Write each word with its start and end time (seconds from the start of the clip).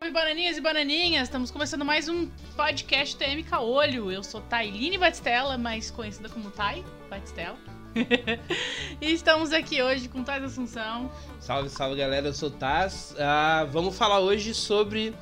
Oi, 0.00 0.10
bananinhas 0.10 0.56
e 0.56 0.60
bananinhas! 0.60 1.22
Estamos 1.24 1.52
começando 1.52 1.84
mais 1.84 2.08
um 2.08 2.28
podcast 2.56 3.16
TMK 3.16 3.54
Olho. 3.60 4.10
Eu 4.10 4.24
sou 4.24 4.40
Tailine 4.40 4.98
Batistella, 4.98 5.56
mais 5.56 5.92
conhecida 5.92 6.28
como 6.28 6.50
Tai 6.50 6.84
Batistella. 7.08 7.56
e 9.00 9.12
estamos 9.12 9.52
aqui 9.52 9.80
hoje 9.80 10.08
com 10.08 10.24
Taz 10.24 10.42
Assunção. 10.42 11.08
Salve, 11.38 11.68
salve 11.68 11.96
galera, 11.96 12.26
eu 12.26 12.34
sou 12.34 12.50
Taz. 12.50 13.14
Ah, 13.16 13.64
vamos 13.70 13.96
falar 13.96 14.18
hoje 14.18 14.54
sobre 14.54 15.14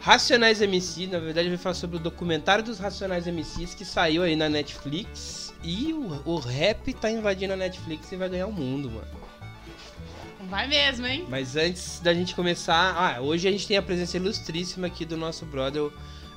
Racionais 0.00 0.60
MC. 0.60 1.06
Na 1.06 1.20
verdade, 1.20 1.48
vai 1.48 1.56
falar 1.56 1.74
sobre 1.74 1.96
o 1.96 2.00
documentário 2.00 2.62
dos 2.62 2.78
Racionais 2.78 3.26
MCs 3.26 3.74
que 3.74 3.84
saiu 3.84 4.22
aí 4.22 4.36
na 4.36 4.50
Netflix. 4.50 5.47
E 5.62 5.92
o, 5.92 6.22
o 6.24 6.38
rap 6.38 6.92
tá 6.94 7.10
invadindo 7.10 7.52
a 7.52 7.56
Netflix 7.56 8.10
e 8.12 8.16
vai 8.16 8.28
ganhar 8.28 8.46
o 8.46 8.52
mundo, 8.52 8.90
mano. 8.90 9.06
Vai 10.48 10.66
mesmo, 10.66 11.06
hein? 11.06 11.26
Mas 11.28 11.56
antes 11.56 12.00
da 12.00 12.14
gente 12.14 12.34
começar, 12.34 12.94
ah, 12.96 13.20
hoje 13.20 13.46
a 13.46 13.50
gente 13.50 13.66
tem 13.66 13.76
a 13.76 13.82
presença 13.82 14.16
ilustríssima 14.16 14.86
aqui 14.86 15.04
do 15.04 15.16
nosso 15.16 15.44
brother 15.44 15.90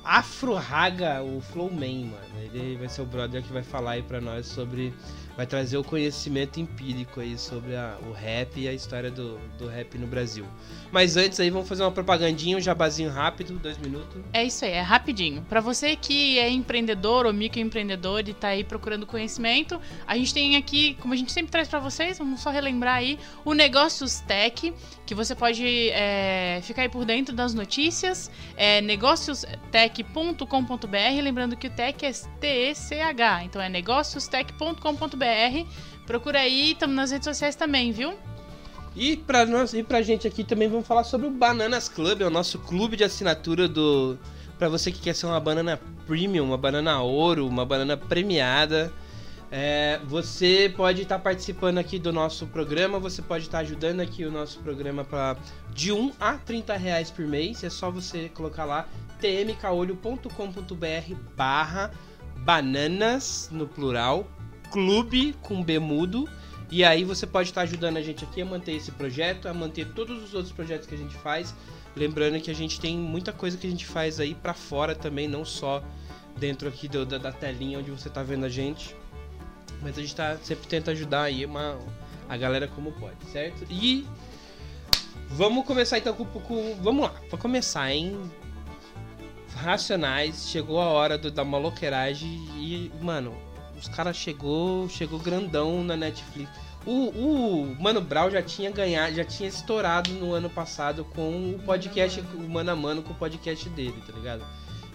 Afro 0.04 0.54
Raga, 0.54 1.22
o 1.22 1.40
Flowman, 1.40 2.06
mano. 2.06 2.50
Ele 2.52 2.76
vai 2.76 2.88
ser 2.88 3.02
o 3.02 3.06
brother 3.06 3.42
que 3.42 3.52
vai 3.52 3.62
falar 3.62 3.92
aí 3.92 4.02
pra 4.02 4.20
nós 4.20 4.46
sobre 4.46 4.92
vai 5.36 5.46
trazer 5.46 5.76
o 5.76 5.84
conhecimento 5.84 6.60
empírico 6.60 7.20
aí 7.20 7.38
sobre 7.38 7.76
a, 7.76 7.96
o 8.08 8.12
rap 8.12 8.58
e 8.60 8.68
a 8.68 8.72
história 8.72 9.10
do, 9.10 9.38
do 9.58 9.66
rap 9.66 9.96
no 9.98 10.06
Brasil. 10.06 10.46
Mas 10.90 11.16
antes 11.16 11.40
aí, 11.40 11.50
vamos 11.50 11.68
fazer 11.68 11.82
uma 11.82 11.90
propagandinha, 11.90 12.56
um 12.56 12.60
jabazinho 12.60 13.10
rápido, 13.10 13.58
dois 13.58 13.78
minutos. 13.78 14.20
É 14.32 14.44
isso 14.44 14.64
aí, 14.64 14.72
é 14.72 14.80
rapidinho. 14.80 15.42
Para 15.48 15.60
você 15.60 15.96
que 15.96 16.38
é 16.38 16.50
empreendedor 16.50 17.26
ou 17.26 17.32
microempreendedor 17.32 18.24
e 18.26 18.34
tá 18.34 18.48
aí 18.48 18.64
procurando 18.64 19.06
conhecimento, 19.06 19.80
a 20.06 20.16
gente 20.16 20.34
tem 20.34 20.56
aqui, 20.56 20.94
como 21.00 21.14
a 21.14 21.16
gente 21.16 21.32
sempre 21.32 21.50
traz 21.50 21.68
para 21.68 21.80
vocês, 21.80 22.18
vamos 22.18 22.40
só 22.40 22.50
relembrar 22.50 22.96
aí, 22.96 23.18
o 23.44 23.54
Negócios 23.54 24.20
Tech, 24.20 24.72
que 25.12 25.14
você 25.14 25.34
pode 25.34 25.90
é, 25.90 26.60
ficar 26.62 26.80
aí 26.82 26.88
por 26.88 27.04
dentro 27.04 27.36
das 27.36 27.52
notícias, 27.52 28.30
é 28.56 28.80
negóciostech.com.br, 28.80 31.22
lembrando 31.22 31.54
que 31.54 31.66
o 31.66 31.70
tech 31.70 32.06
é 32.06 32.12
T-E-C-H, 32.40 33.44
então 33.44 33.60
é 33.60 33.68
negóciostech.com.br 33.68 35.68
Procura 36.06 36.40
aí, 36.40 36.72
estamos 36.72 36.96
nas 36.96 37.10
redes 37.10 37.26
sociais 37.26 37.54
também, 37.54 37.92
viu? 37.92 38.14
E 38.96 39.18
pra, 39.18 39.44
nós, 39.44 39.74
e 39.74 39.82
pra 39.82 40.00
gente 40.00 40.26
aqui 40.26 40.44
também 40.44 40.66
vamos 40.66 40.86
falar 40.86 41.04
sobre 41.04 41.26
o 41.26 41.30
Bananas 41.30 41.90
Club, 41.90 42.22
é 42.22 42.26
o 42.26 42.30
nosso 42.30 42.58
clube 42.58 42.96
de 42.96 43.04
assinatura 43.04 43.68
do. 43.68 44.16
Pra 44.58 44.70
você 44.70 44.90
que 44.90 45.00
quer 45.00 45.14
ser 45.14 45.26
uma 45.26 45.40
banana 45.40 45.78
premium, 46.06 46.46
uma 46.46 46.56
banana 46.56 47.02
ouro, 47.02 47.46
uma 47.46 47.66
banana 47.66 47.98
premiada. 47.98 48.90
É, 49.54 50.00
você 50.06 50.72
pode 50.74 51.02
estar 51.02 51.18
tá 51.18 51.22
participando 51.22 51.76
aqui 51.76 51.98
do 51.98 52.10
nosso 52.10 52.46
programa, 52.46 52.98
você 52.98 53.20
pode 53.20 53.44
estar 53.44 53.58
tá 53.58 53.62
ajudando 53.62 54.00
aqui 54.00 54.24
o 54.24 54.32
nosso 54.32 54.60
programa 54.60 55.04
para 55.04 55.36
de 55.74 55.92
1 55.92 56.12
a 56.18 56.38
30 56.38 56.74
reais 56.74 57.10
por 57.10 57.26
mês. 57.26 57.62
É 57.62 57.68
só 57.68 57.90
você 57.90 58.30
colocar 58.30 58.64
lá 58.64 58.88
tmcaolho.com.br 59.20 61.14
barra 61.36 61.90
bananas 62.38 63.50
no 63.52 63.68
plural 63.68 64.26
clube 64.72 65.34
com 65.42 65.62
B 65.62 65.78
mudo. 65.78 66.26
E 66.70 66.82
aí 66.82 67.04
você 67.04 67.26
pode 67.26 67.50
estar 67.50 67.60
ajudando 67.60 67.98
a 67.98 68.02
gente 68.02 68.24
aqui 68.24 68.40
a 68.40 68.46
manter 68.46 68.72
esse 68.72 68.90
projeto, 68.90 69.46
a 69.46 69.52
manter 69.52 69.86
todos 69.88 70.24
os 70.24 70.32
outros 70.32 70.50
projetos 70.50 70.86
que 70.86 70.94
a 70.94 70.98
gente 70.98 71.14
faz. 71.16 71.54
Lembrando 71.94 72.40
que 72.40 72.50
a 72.50 72.54
gente 72.54 72.80
tem 72.80 72.96
muita 72.96 73.30
coisa 73.34 73.58
que 73.58 73.66
a 73.66 73.70
gente 73.70 73.84
faz 73.84 74.18
aí 74.18 74.34
para 74.34 74.54
fora 74.54 74.94
também, 74.94 75.28
não 75.28 75.44
só 75.44 75.84
dentro 76.38 76.66
aqui 76.66 76.88
do, 76.88 77.04
da, 77.04 77.18
da, 77.18 77.30
telinha 77.30 77.78
onde 77.78 77.90
você 77.90 78.08
tá 78.08 78.22
vendo 78.22 78.46
a 78.46 78.48
gente. 78.48 78.96
Mas 79.82 79.98
a 79.98 80.00
gente 80.00 80.14
tá, 80.14 80.36
sempre 80.42 80.66
tenta 80.68 80.92
ajudar 80.92 81.22
aí 81.22 81.44
uma, 81.44 81.78
a 82.28 82.36
galera 82.36 82.68
como 82.68 82.92
pode, 82.92 83.24
certo? 83.30 83.66
E 83.68 84.06
vamos 85.28 85.66
começar 85.66 85.98
então 85.98 86.14
com, 86.14 86.24
com 86.24 86.76
vamos 86.80 87.02
lá, 87.04 87.14
para 87.28 87.38
começar, 87.38 87.92
hein? 87.92 88.18
Racionais, 89.56 90.48
chegou 90.48 90.80
a 90.80 90.86
hora 90.86 91.18
do, 91.18 91.30
da 91.30 91.44
maloqueiragem 91.44 92.30
e, 92.56 92.90
mano, 93.00 93.36
os 93.76 93.88
caras 93.88 94.16
chegou, 94.16 94.88
chegou 94.88 95.18
grandão 95.18 95.82
na 95.84 95.96
Netflix. 95.96 96.50
O, 96.84 97.10
o 97.10 97.76
Mano 97.80 98.00
Brown 98.00 98.30
já 98.30 98.42
tinha 98.42 98.70
ganhado, 98.70 99.14
já 99.14 99.24
tinha 99.24 99.48
estourado 99.48 100.10
no 100.10 100.32
ano 100.32 100.50
passado 100.50 101.04
com 101.04 101.54
o 101.54 101.58
podcast, 101.64 102.20
o 102.20 102.48
Mano 102.48 102.72
a 102.72 102.76
Mano 102.76 103.02
com 103.02 103.12
o 103.12 103.16
podcast 103.16 103.68
dele, 103.68 104.02
tá 104.04 104.12
ligado? 104.12 104.44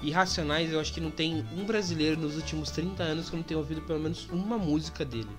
E 0.01 0.11
Racionais, 0.11 0.71
eu 0.71 0.79
acho 0.79 0.93
que 0.93 1.01
não 1.01 1.09
tem 1.09 1.45
um 1.55 1.65
brasileiro 1.65 2.19
nos 2.19 2.35
últimos 2.35 2.69
30 2.69 3.03
anos 3.03 3.29
que 3.29 3.35
não 3.35 3.43
tenha 3.43 3.57
ouvido 3.57 3.81
pelo 3.81 3.99
menos 3.99 4.27
uma 4.29 4.57
música 4.57 5.03
dele. 5.03 5.29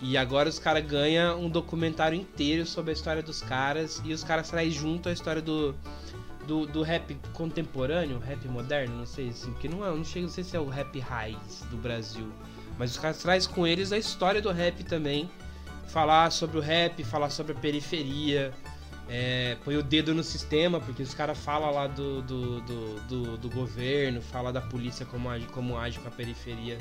E 0.00 0.16
agora 0.16 0.48
os 0.48 0.58
caras 0.58 0.84
ganham 0.84 1.40
um 1.40 1.48
documentário 1.48 2.18
inteiro 2.18 2.64
sobre 2.66 2.90
a 2.90 2.94
história 2.94 3.22
dos 3.22 3.42
caras 3.42 4.00
e 4.04 4.12
os 4.12 4.22
caras 4.22 4.48
trazem 4.48 4.70
junto 4.70 5.08
a 5.08 5.12
história 5.12 5.42
do, 5.42 5.74
do, 6.46 6.66
do 6.66 6.82
rap 6.82 7.16
contemporâneo, 7.32 8.18
rap 8.18 8.46
moderno, 8.48 8.96
não 8.96 9.06
sei 9.06 9.28
assim, 9.28 9.50
porque 9.52 9.68
não, 9.68 9.84
é, 9.84 9.90
não 9.90 10.04
chega, 10.04 10.26
não 10.26 10.32
sei 10.32 10.44
se 10.44 10.56
é 10.56 10.60
o 10.60 10.68
rap 10.68 10.98
raiz 11.00 11.64
do 11.70 11.76
Brasil, 11.76 12.28
mas 12.78 12.92
os 12.92 12.98
caras 12.98 13.18
traz 13.18 13.46
com 13.46 13.66
eles 13.66 13.92
a 13.92 13.98
história 13.98 14.40
do 14.40 14.50
rap 14.50 14.84
também, 14.84 15.28
falar 15.88 16.30
sobre 16.30 16.58
o 16.58 16.60
rap, 16.60 17.02
falar 17.02 17.30
sobre 17.30 17.52
a 17.52 17.56
periferia, 17.56 18.52
é, 19.08 19.56
põe 19.64 19.76
o 19.76 19.82
dedo 19.82 20.14
no 20.14 20.22
sistema, 20.22 20.80
porque 20.80 21.02
os 21.02 21.14
caras 21.14 21.38
falam 21.38 21.70
lá 21.72 21.86
do, 21.86 22.22
do, 22.22 22.60
do, 22.60 23.00
do, 23.00 23.38
do 23.38 23.50
governo, 23.50 24.20
fala 24.20 24.52
da 24.52 24.60
polícia 24.60 25.06
como 25.06 25.30
age, 25.30 25.46
como 25.46 25.78
age 25.78 25.98
com 25.98 26.08
a 26.08 26.10
periferia, 26.10 26.78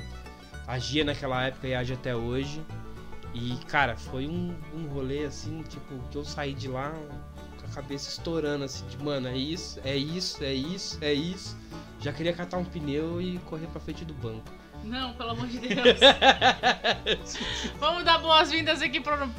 agia 0.68 1.04
naquela 1.04 1.46
época 1.46 1.68
e 1.68 1.74
age 1.74 1.94
até 1.94 2.16
hoje. 2.16 2.62
E, 3.34 3.56
cara, 3.68 3.96
foi 3.96 4.28
um, 4.28 4.56
um 4.74 4.88
rolê 4.88 5.26
assim, 5.26 5.62
tipo, 5.64 5.98
que 6.10 6.18
eu 6.18 6.26
saí 6.26 6.54
de 6.54 6.68
lá 6.68 6.94
cabeça 7.78 8.10
estourando, 8.10 8.64
assim, 8.64 8.86
de 8.88 8.98
mano, 8.98 9.28
é 9.28 9.38
isso, 9.38 9.80
é 9.84 9.96
isso, 9.96 10.44
é 10.44 10.54
isso, 10.54 10.98
é 11.00 11.14
isso. 11.14 11.56
Já 12.00 12.12
queria 12.12 12.34
catar 12.34 12.58
um 12.58 12.66
pneu 12.66 13.22
e 13.22 13.38
correr 13.46 13.68
pra 13.68 13.80
frente 13.80 14.04
do 14.04 14.16
banco. 14.16 14.52
Não, 14.84 15.14
pelo 15.14 15.32
amor 15.32 15.46
de 15.48 15.60
Deus. 15.60 16.00
Vamos 17.80 18.04
dar 18.04 18.18
boas-vindas 18.18 18.82
aqui 18.82 19.00
pro, 19.00 19.30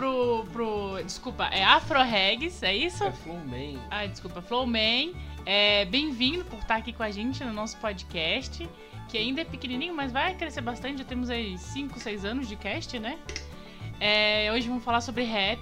pro, 0.00 0.46
pro. 0.50 1.02
Desculpa, 1.04 1.44
é 1.52 1.62
Afro 1.62 2.02
Regs, 2.02 2.62
é 2.62 2.74
isso? 2.74 3.04
É 3.04 3.12
Flowman. 3.12 3.78
Ah, 3.90 4.06
desculpa, 4.06 4.40
Flowman. 4.40 5.12
É, 5.44 5.84
Bem-vindo 5.84 6.42
por 6.46 6.58
estar 6.58 6.76
aqui 6.76 6.90
com 6.90 7.02
a 7.02 7.10
gente 7.10 7.44
no 7.44 7.52
nosso 7.52 7.76
podcast, 7.76 8.66
que 9.10 9.18
ainda 9.18 9.42
é 9.42 9.44
pequenininho, 9.44 9.94
mas 9.94 10.10
vai 10.10 10.34
crescer 10.34 10.62
bastante. 10.62 11.00
Já 11.00 11.04
temos 11.04 11.28
aí 11.28 11.58
5, 11.58 12.00
6 12.00 12.24
anos 12.24 12.48
de 12.48 12.56
cast, 12.56 12.98
né? 12.98 13.18
É, 14.00 14.50
hoje 14.54 14.68
vamos 14.68 14.82
falar 14.82 15.02
sobre 15.02 15.22
rap. 15.24 15.60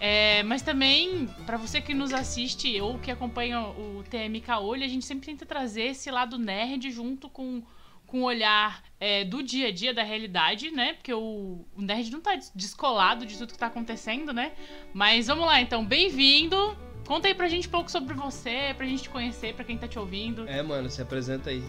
É, 0.00 0.42
mas 0.42 0.60
também, 0.60 1.28
para 1.46 1.56
você 1.56 1.80
que 1.80 1.94
nos 1.94 2.12
assiste 2.12 2.80
ou 2.80 2.98
que 2.98 3.12
acompanha 3.12 3.60
o 3.60 4.02
TMK 4.10 4.50
Olho, 4.62 4.84
a 4.84 4.88
gente 4.88 5.04
sempre 5.04 5.26
tenta 5.26 5.46
trazer 5.46 5.90
esse 5.90 6.10
lado 6.10 6.38
nerd 6.38 6.90
junto 6.90 7.28
com, 7.28 7.62
com 8.06 8.22
o 8.22 8.24
olhar 8.24 8.82
é, 9.00 9.24
do 9.24 9.42
dia 9.42 9.68
a 9.68 9.72
dia, 9.72 9.92
da 9.92 10.02
realidade, 10.02 10.70
né? 10.70 10.94
Porque 10.94 11.12
o, 11.12 11.64
o 11.74 11.82
nerd 11.82 12.10
não 12.10 12.20
tá 12.20 12.38
descolado 12.54 13.26
de 13.26 13.36
tudo 13.36 13.52
que 13.52 13.58
tá 13.58 13.66
acontecendo, 13.66 14.32
né? 14.32 14.52
Mas 14.92 15.26
vamos 15.26 15.46
lá, 15.46 15.60
então, 15.60 15.84
bem-vindo! 15.84 16.76
Conta 17.06 17.28
aí 17.28 17.34
pra 17.34 17.48
gente 17.48 17.68
um 17.68 17.70
pouco 17.70 17.90
sobre 17.90 18.14
você, 18.14 18.72
pra 18.76 18.86
gente 18.86 19.02
te 19.02 19.10
conhecer, 19.10 19.54
pra 19.54 19.64
quem 19.64 19.76
tá 19.76 19.86
te 19.86 19.98
ouvindo. 19.98 20.48
É, 20.48 20.62
mano, 20.62 20.88
se 20.88 21.02
apresenta 21.02 21.50
aí. 21.50 21.62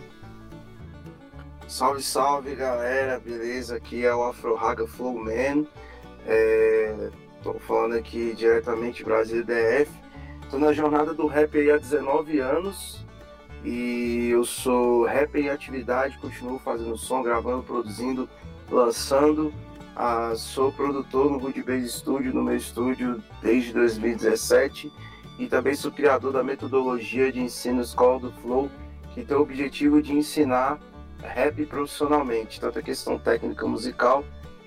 Salve, 1.68 2.02
salve, 2.02 2.56
galera, 2.56 3.20
beleza? 3.20 3.76
Aqui 3.76 4.06
é 4.06 4.16
o 4.16 4.24
Afro 4.24 4.56
Raga 4.56 4.88
Flowman. 4.88 5.68
É 6.26 7.12
Estou 7.46 7.60
falando 7.60 7.94
aqui 7.94 8.34
diretamente 8.34 9.04
Brasil 9.04 9.46
DF. 9.46 9.92
Estou 10.42 10.60
na 10.60 10.74
jornada 10.74 11.14
do 11.14 11.28
rap 11.28 11.56
aí 11.56 11.70
há 11.70 11.78
19 11.78 12.40
anos 12.40 13.05
e 13.66 14.30
eu 14.30 14.46
sou 14.46 15.06
rapper 15.06 15.46
em 15.46 15.50
atividade, 15.50 16.18
continuo 16.20 16.60
fazendo 16.60 16.96
som, 16.98 17.22
gravando, 17.22 17.64
produzindo, 17.64 18.30
lançando. 18.70 19.54
Ah, 19.96 20.34
sou 20.36 20.72
produtor 20.72 21.32
no 21.32 21.40
Good 21.40 21.64
Base 21.64 21.90
Studio, 21.90 22.34
no 22.34 22.44
meu 22.44 22.56
estúdio 22.56 23.24
desde 23.42 23.74
2017 23.74 24.92
e 25.40 25.48
também 25.48 25.74
sou 25.74 25.92
criador 25.92 26.34
da 26.34 26.44
metodologia 26.44 27.32
de 27.32 27.40
ensino 27.40 27.82
Escola 27.82 28.20
do 28.20 28.32
Flow, 28.34 28.70
que 29.14 29.24
tem 29.24 29.36
o 29.36 29.42
objetivo 29.42 30.02
de 30.02 30.14
ensinar 30.14 30.80
rap 31.22 31.66
profissionalmente, 31.66 32.60
tanto 32.60 32.80
a 32.80 32.82
questão 32.82 33.18
técnica 33.18 33.66
musical 33.66 34.24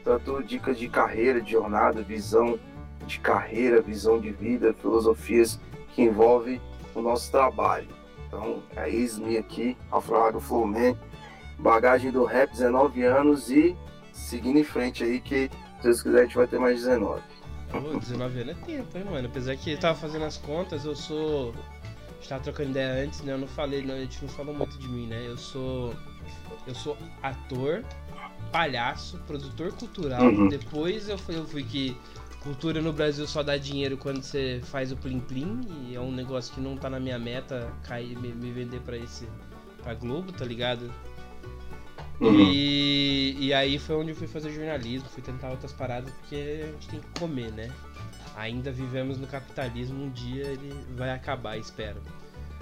tanto 0.09 0.43
dicas 0.43 0.79
de 0.79 0.89
carreira, 0.89 1.39
de 1.39 1.53
jornada, 1.53 2.01
visão 2.01 2.59
de 3.07 3.21
carreira, 3.21 3.83
visão 3.83 4.19
de 4.19 4.31
vida, 4.31 4.73
filosofias 4.73 5.61
que 5.95 6.01
envolvem 6.01 6.59
o 6.95 7.03
nosso 7.03 7.31
trabalho. 7.31 7.98
Então, 8.29 8.63
é 8.77 8.89
eis-me 8.89 9.39
aqui, 9.39 9.77
Afroago 9.91 10.39
Flowman, 10.39 10.97
bagagem 11.59 12.13
do 12.13 12.25
rap, 12.25 12.51
19 12.51 13.03
anos 13.03 13.51
e 13.51 13.75
seguindo 14.13 14.59
em 14.59 14.65
frente 14.65 15.03
aí 15.03 15.19
que, 15.19 15.51
se 15.79 15.83
Deus 15.83 16.03
quiser, 16.03 16.21
a 16.21 16.23
gente 16.25 16.37
vai 16.37 16.47
ter 16.47 16.59
mais 16.59 16.77
19. 16.77 17.23
Pô, 17.71 17.99
19 17.99 18.41
anos 18.41 18.57
é 18.57 18.65
tempo, 18.67 18.99
hein, 18.99 19.05
mano? 19.05 19.29
Apesar 19.29 19.57
que 19.57 19.73
eu 19.73 19.81
tava 19.81 19.99
fazendo 19.99 20.25
as 20.25 20.37
contas, 20.37 20.85
eu 20.85 20.95
sou. 20.95 21.55
Estava 22.21 22.43
trocando 22.43 22.71
ideia 22.71 23.05
antes, 23.05 23.23
né? 23.23 23.33
Eu 23.33 23.39
não 23.39 23.47
falei, 23.47 23.83
não, 23.83 23.95
a 23.95 23.99
gente 24.01 24.21
não 24.23 24.29
falou 24.29 24.55
muito 24.55 24.77
de 24.79 24.89
mim, 24.89 25.07
né? 25.07 25.25
Eu 25.27 25.37
sou 25.39 25.95
Eu 26.67 26.75
sou 26.75 26.97
ator, 27.23 27.85
palhaço, 28.53 29.19
produtor 29.27 29.73
cultural. 29.73 30.23
Uhum. 30.23 30.49
Depois 30.49 31.09
eu 31.09 31.17
fui, 31.17 31.37
eu 31.37 31.47
fui 31.47 31.63
que 31.63 31.97
cultura 32.49 32.81
no 32.81 32.95
Brasil 32.95 33.27
só 33.27 33.43
dá 33.43 33.59
dinheiro 33.59 33.99
quando 33.99 34.23
você 34.23 34.59
faz 34.65 34.91
o 34.91 34.97
plim 34.97 35.21
plim 35.21 35.61
e 35.87 35.95
é 35.95 36.01
um 36.01 36.11
negócio 36.11 36.55
que 36.55 36.61
não 36.61 36.79
tá 36.79 36.89
na 36.89 36.99
minha 36.99 37.19
meta 37.19 37.71
cair 37.83 38.19
me, 38.19 38.33
me 38.33 38.51
vender 38.51 38.81
para 38.81 38.97
esse 38.97 39.29
pra 39.83 39.93
Globo, 39.93 40.33
tá 40.33 40.47
ligado? 40.47 40.91
Uhum. 42.19 42.41
E, 42.41 43.37
e 43.39 43.53
aí 43.53 43.79
foi 43.79 43.97
onde 43.97 44.13
eu 44.13 44.17
fui 44.17 44.27
fazer 44.27 44.51
jornalismo, 44.51 45.11
fui 45.11 45.23
tentar 45.23 45.51
outras 45.51 45.73
paradas 45.75 46.11
porque 46.15 46.65
a 46.65 46.73
gente 46.73 46.89
tem 46.89 47.01
que 47.01 47.21
comer, 47.21 47.53
né? 47.53 47.71
Ainda 48.35 48.73
vivemos 48.73 49.19
no 49.19 49.27
capitalismo, 49.27 50.03
um 50.03 50.11
dia 50.11 50.47
ele 50.47 50.75
vai 50.97 51.11
acabar, 51.11 51.59
espero. 51.59 52.01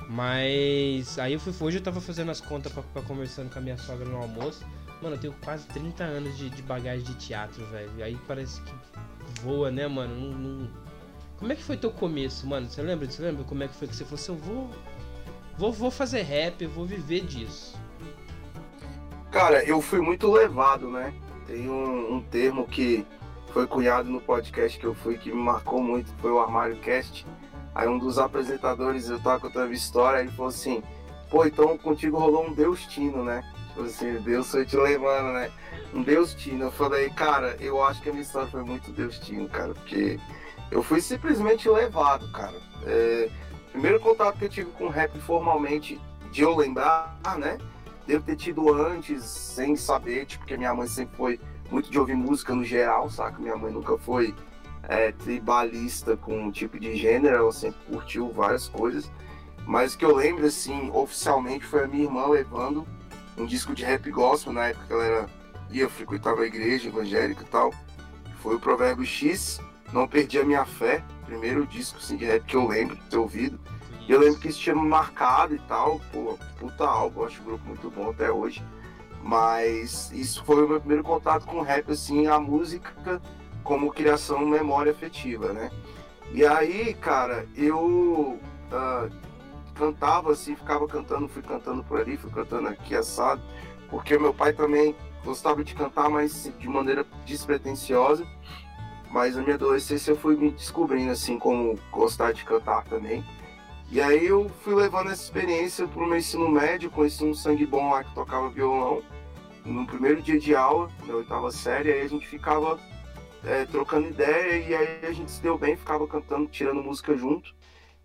Mas 0.08 1.16
aí 1.16 1.34
eu 1.34 1.40
fui 1.40 1.54
hoje 1.60 1.78
eu 1.78 1.82
tava 1.82 2.00
fazendo 2.00 2.32
as 2.32 2.40
contas 2.40 2.72
pra 2.72 3.02
conversando 3.02 3.52
com 3.52 3.60
a 3.60 3.62
minha 3.62 3.78
sogra 3.78 4.04
no 4.04 4.16
almoço. 4.16 4.66
Mano, 5.02 5.16
eu 5.16 5.20
tenho 5.20 5.34
quase 5.44 5.66
30 5.68 6.04
anos 6.04 6.36
de, 6.38 6.48
de 6.50 6.62
bagagem 6.62 7.04
de 7.04 7.14
teatro, 7.14 7.64
velho. 7.66 7.90
Aí 8.02 8.18
parece 8.26 8.60
que 8.62 8.72
voa, 9.42 9.70
né, 9.70 9.86
mano? 9.86 10.14
Não, 10.14 10.38
não- 10.38 10.70
Como 11.38 11.52
é 11.52 11.56
que 11.56 11.62
foi 11.62 11.76
teu 11.76 11.90
começo, 11.90 12.46
mano? 12.46 12.66
Você 12.68 12.80
lembra? 12.82 13.08
Você 13.10 13.22
lembra 13.22 13.44
como 13.44 13.62
é 13.62 13.68
que 13.68 13.74
foi 13.74 13.86
que 13.88 13.94
você 13.94 14.04
falou 14.04 14.14
assim, 14.16 14.32
eu 14.32 14.38
vou. 14.38 14.70
Vou, 15.58 15.72
vou 15.72 15.90
fazer 15.90 16.22
rap, 16.22 16.62
eu 16.62 16.70
vou 16.70 16.84
viver 16.86 17.20
disso. 17.24 17.78
Cara, 19.30 19.64
eu 19.64 19.80
fui 19.80 20.00
muito 20.00 20.30
levado, 20.30 20.90
né? 20.90 21.12
Tem 21.46 21.68
um, 21.68 22.14
um 22.16 22.22
termo 22.22 22.66
que 22.66 23.06
foi 23.52 23.66
cunhado 23.66 24.08
no 24.10 24.20
podcast 24.20 24.78
que 24.78 24.84
eu 24.86 24.94
fui 24.94 25.16
que 25.18 25.30
me 25.30 25.36
marcou 25.40 25.82
muito, 25.82 26.12
foi 26.20 26.30
o 26.30 26.38
Armário 26.40 26.76
Cast. 26.76 27.26
Aí 27.74 27.86
um 27.88 27.98
dos 27.98 28.18
apresentadores, 28.18 29.08
eu 29.08 29.18
tava 29.20 29.40
contando 29.40 29.70
a 29.70 29.74
história, 29.74 30.20
ele 30.20 30.30
falou 30.30 30.48
assim, 30.48 30.82
pô, 31.30 31.44
então 31.44 31.76
contigo 31.76 32.18
rolou 32.18 32.46
um 32.46 32.52
Deustino, 32.54 33.22
né? 33.24 33.42
Tipo 33.76 33.82
assim, 33.88 34.14
Deus 34.22 34.50
foi 34.50 34.64
te 34.64 34.74
levando, 34.74 35.34
né? 35.34 35.52
Um 35.92 36.02
Deustino. 36.02 36.64
Eu 36.64 36.70
falei, 36.72 37.10
cara, 37.10 37.58
eu 37.60 37.84
acho 37.84 38.00
que 38.00 38.08
a 38.08 38.12
minha 38.12 38.22
história 38.22 38.48
foi 38.48 38.64
muito 38.64 38.90
Deustino, 38.90 39.46
cara, 39.50 39.74
porque 39.74 40.18
eu 40.70 40.82
fui 40.82 40.98
simplesmente 41.02 41.68
levado, 41.68 42.26
cara. 42.32 42.56
É, 42.86 43.28
primeiro 43.72 44.00
contato 44.00 44.38
que 44.38 44.46
eu 44.46 44.48
tive 44.48 44.70
com 44.70 44.88
rap 44.88 45.18
formalmente, 45.20 46.00
de 46.32 46.40
eu 46.40 46.56
lembrar, 46.56 47.18
né? 47.38 47.58
Devo 48.06 48.24
ter 48.24 48.36
tido 48.36 48.72
antes, 48.72 49.22
sem 49.24 49.76
saber, 49.76 50.24
tipo, 50.24 50.44
porque 50.44 50.56
minha 50.56 50.72
mãe 50.74 50.86
sempre 50.86 51.14
foi 51.14 51.40
muito 51.70 51.90
de 51.90 51.98
ouvir 51.98 52.14
música 52.14 52.54
no 52.54 52.64
geral, 52.64 53.10
saca? 53.10 53.38
Minha 53.38 53.56
mãe 53.56 53.70
nunca 53.70 53.98
foi 53.98 54.34
é, 54.84 55.12
tribalista 55.12 56.16
com 56.16 56.34
um 56.44 56.50
tipo 56.50 56.80
de 56.80 56.96
gênero, 56.96 57.36
ela 57.36 57.52
sempre 57.52 57.78
curtiu 57.90 58.32
várias 58.32 58.68
coisas. 58.68 59.12
Mas 59.66 59.92
o 59.92 59.98
que 59.98 60.04
eu 60.04 60.16
lembro, 60.16 60.46
assim, 60.46 60.90
oficialmente 60.94 61.66
foi 61.66 61.84
a 61.84 61.86
minha 61.86 62.04
irmã 62.04 62.26
levando 62.26 62.86
um 63.36 63.46
disco 63.46 63.74
de 63.74 63.84
rap 63.84 64.10
gospel, 64.10 64.52
na 64.52 64.68
época 64.68 64.86
que 64.86 64.92
ela 64.92 65.04
era, 65.04 65.26
ia, 65.70 65.88
frequentava 65.88 66.42
a 66.42 66.46
igreja 66.46 66.88
evangélica 66.88 67.42
e 67.42 67.46
tal. 67.46 67.72
Foi 68.42 68.56
o 68.56 68.60
Provérbio 68.60 69.04
X, 69.04 69.60
Não 69.92 70.06
Perdi 70.06 70.38
a 70.38 70.44
Minha 70.44 70.64
Fé, 70.64 71.02
primeiro 71.24 71.66
disco 71.66 71.98
assim, 71.98 72.16
de 72.16 72.24
rap 72.24 72.44
que 72.44 72.56
eu 72.56 72.66
lembro 72.66 72.96
de 72.96 73.02
ter 73.02 73.16
ouvido. 73.16 73.58
E 74.08 74.12
eu 74.12 74.20
lembro 74.20 74.38
que 74.38 74.48
isso 74.48 74.60
tinha 74.60 74.74
marcado 74.74 75.54
e 75.54 75.58
tal, 75.60 76.00
pô, 76.12 76.38
puta 76.58 76.84
álbum, 76.84 77.24
acho 77.24 77.42
o 77.42 77.44
grupo 77.44 77.66
muito 77.66 77.90
bom 77.90 78.10
até 78.10 78.30
hoje. 78.30 78.62
Mas 79.22 80.12
isso 80.12 80.44
foi 80.44 80.64
o 80.64 80.68
meu 80.68 80.78
primeiro 80.78 81.02
contato 81.02 81.44
com 81.46 81.60
rap, 81.60 81.90
assim, 81.90 82.28
a 82.28 82.38
música 82.38 83.20
como 83.64 83.92
criação 83.92 84.46
memória 84.46 84.92
afetiva, 84.92 85.52
né? 85.52 85.70
E 86.32 86.46
aí, 86.46 86.94
cara, 86.94 87.46
eu 87.56 88.38
ah, 88.70 89.08
cantava 89.76 90.32
assim, 90.32 90.56
ficava 90.56 90.86
cantando, 90.88 91.28
fui 91.28 91.42
cantando 91.42 91.84
por 91.84 92.00
ali, 92.00 92.16
fui 92.16 92.30
cantando 92.30 92.68
aqui 92.68 92.94
assado, 92.94 93.42
porque 93.88 94.18
meu 94.18 94.32
pai 94.32 94.52
também 94.52 94.96
gostava 95.24 95.62
de 95.62 95.74
cantar, 95.74 96.08
mas 96.08 96.50
de 96.58 96.68
maneira 96.68 97.04
despretensiosa. 97.24 98.26
Mas 99.10 99.36
na 99.36 99.42
minha 99.42 99.54
adolescência 99.54 100.10
eu 100.10 100.16
fui 100.16 100.36
me 100.36 100.50
descobrindo 100.50 101.12
assim 101.12 101.38
como 101.38 101.78
gostar 101.90 102.32
de 102.32 102.44
cantar 102.44 102.84
também. 102.84 103.24
E 103.90 104.00
aí 104.00 104.26
eu 104.26 104.48
fui 104.62 104.74
levando 104.74 105.10
essa 105.10 105.22
experiência 105.22 105.86
para 105.86 106.02
o 106.02 106.06
meu 106.06 106.18
ensino 106.18 106.48
médio, 106.48 106.90
conheci 106.90 107.24
um 107.24 107.32
sangue 107.32 107.64
bom 107.64 107.90
lá 107.90 108.02
que 108.02 108.14
tocava 108.14 108.50
violão. 108.50 109.02
No 109.64 109.86
primeiro 109.86 110.20
dia 110.22 110.38
de 110.38 110.54
aula, 110.54 110.88
na 111.06 111.14
oitava 111.14 111.50
série, 111.50 111.92
aí 111.92 112.02
a 112.02 112.08
gente 112.08 112.26
ficava 112.26 112.78
é, 113.44 113.64
trocando 113.64 114.08
ideia 114.08 114.58
e 114.58 114.74
aí 114.74 115.06
a 115.06 115.12
gente 115.12 115.30
se 115.30 115.40
deu 115.40 115.56
bem, 115.56 115.76
ficava 115.76 116.06
cantando, 116.06 116.46
tirando 116.48 116.82
música 116.82 117.16
junto. 117.16 117.54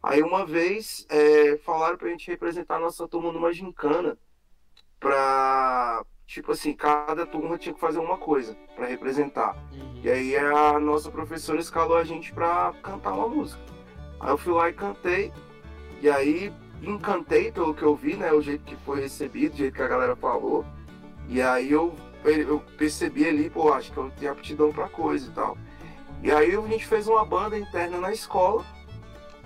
Aí 0.03 0.23
uma 0.23 0.45
vez 0.45 1.05
é, 1.09 1.57
falaram 1.57 1.97
pra 1.97 2.09
gente 2.09 2.29
representar 2.29 2.77
a 2.77 2.79
nossa 2.79 3.07
turma 3.07 3.31
numa 3.31 3.53
gincana 3.53 4.17
pra, 4.99 6.03
tipo 6.25 6.51
assim, 6.51 6.73
cada 6.73 7.25
turma 7.25 7.57
tinha 7.57 7.73
que 7.73 7.79
fazer 7.79 7.99
uma 7.99 8.17
coisa 8.17 8.55
pra 8.75 8.87
representar. 8.87 9.55
Uhum. 9.71 10.01
E 10.03 10.09
aí 10.09 10.37
a 10.37 10.79
nossa 10.79 11.11
professora 11.11 11.59
escalou 11.59 11.97
a 11.97 12.03
gente 12.03 12.33
pra 12.33 12.73
cantar 12.81 13.13
uma 13.13 13.27
música. 13.27 13.61
Aí 14.19 14.29
eu 14.29 14.37
fui 14.37 14.53
lá 14.53 14.69
e 14.69 14.73
cantei. 14.73 15.31
E 16.01 16.09
aí 16.09 16.51
encantei 16.81 17.51
pelo 17.51 17.73
que 17.73 17.83
eu 17.83 17.95
vi, 17.95 18.15
né? 18.15 18.31
O 18.31 18.41
jeito 18.41 18.63
que 18.63 18.75
foi 18.77 19.01
recebido, 19.01 19.53
o 19.53 19.57
jeito 19.57 19.75
que 19.75 19.81
a 19.81 19.87
galera 19.87 20.15
falou. 20.15 20.65
E 21.27 21.41
aí 21.41 21.71
eu, 21.71 21.95
eu 22.25 22.59
percebi 22.77 23.27
ali, 23.27 23.49
pô, 23.49 23.71
acho 23.71 23.91
que 23.91 23.97
eu 23.97 24.11
tenho 24.19 24.31
aptidão 24.31 24.71
pra 24.71 24.89
coisa 24.89 25.29
e 25.29 25.31
tal. 25.31 25.57
E 26.23 26.31
aí 26.31 26.55
a 26.55 26.61
gente 26.67 26.85
fez 26.85 27.07
uma 27.07 27.25
banda 27.25 27.57
interna 27.57 27.99
na 27.99 28.11
escola. 28.11 28.65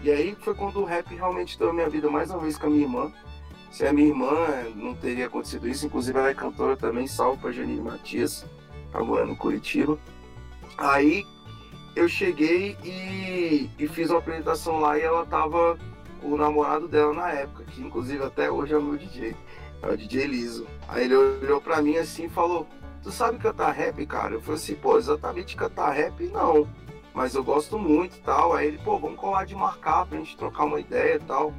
E 0.05 0.11
aí 0.11 0.37
foi 0.39 0.53
quando 0.53 0.81
o 0.81 0.85
rap 0.85 1.15
realmente 1.15 1.57
deu 1.57 1.71
a 1.71 1.73
minha 1.73 1.89
vida 1.89 2.07
mais 2.11 2.29
uma 2.29 2.37
vez 2.37 2.59
com 2.59 2.67
a 2.67 2.69
minha 2.69 2.83
irmã. 2.83 3.11
Se 3.71 3.87
a 3.87 3.91
minha 3.91 4.07
irmã 4.07 4.29
não 4.75 4.93
teria 4.93 5.25
acontecido 5.25 5.67
isso, 5.67 5.87
inclusive 5.87 6.15
ela 6.15 6.29
é 6.29 6.33
cantora 6.35 6.77
também, 6.77 7.07
salve 7.07 7.41
pra 7.41 7.51
Janine 7.51 7.81
Matias, 7.81 8.45
tá 8.91 9.03
morando 9.03 9.31
em 9.31 9.35
Curitiba. 9.35 9.97
Aí 10.77 11.25
eu 11.95 12.07
cheguei 12.07 12.77
e, 12.83 13.67
e 13.79 13.87
fiz 13.87 14.11
uma 14.11 14.19
apresentação 14.19 14.79
lá 14.79 14.95
e 14.95 15.01
ela 15.01 15.25
tava 15.25 15.75
com 16.21 16.33
o 16.33 16.37
namorado 16.37 16.87
dela 16.87 17.11
na 17.11 17.31
época, 17.31 17.63
que 17.63 17.81
inclusive 17.81 18.23
até 18.23 18.51
hoje 18.51 18.75
é 18.75 18.77
o 18.77 18.83
meu 18.83 18.99
DJ, 18.99 19.35
é 19.81 19.87
o 19.87 19.97
DJ 19.97 20.27
Liso. 20.27 20.67
Aí 20.87 21.05
ele 21.05 21.15
olhou 21.15 21.59
pra 21.59 21.81
mim 21.81 21.97
assim 21.97 22.25
e 22.25 22.29
falou, 22.29 22.67
tu 23.01 23.11
sabe 23.11 23.39
cantar 23.39 23.71
rap, 23.71 24.05
cara? 24.05 24.35
Eu 24.35 24.41
falei 24.41 24.61
assim, 24.61 24.75
pô, 24.75 24.99
exatamente 24.99 25.55
cantar 25.55 25.89
rap 25.93 26.27
não, 26.27 26.69
mas 27.15 27.33
eu 27.33 27.43
gosto 27.43 27.79
muito 27.79 28.17
e 28.17 28.19
tal. 28.19 28.53
Aí 28.53 28.67
ele, 28.67 28.77
pô, 28.77 28.99
vamos 28.99 29.17
colar 29.17 29.45
de 29.45 29.55
marcar 29.55 30.05
pra 30.05 30.17
gente 30.17 30.37
trocar 30.37 30.65
uma 30.65 30.79
ideia 30.79 31.15
e 31.15 31.19
tal. 31.19 31.53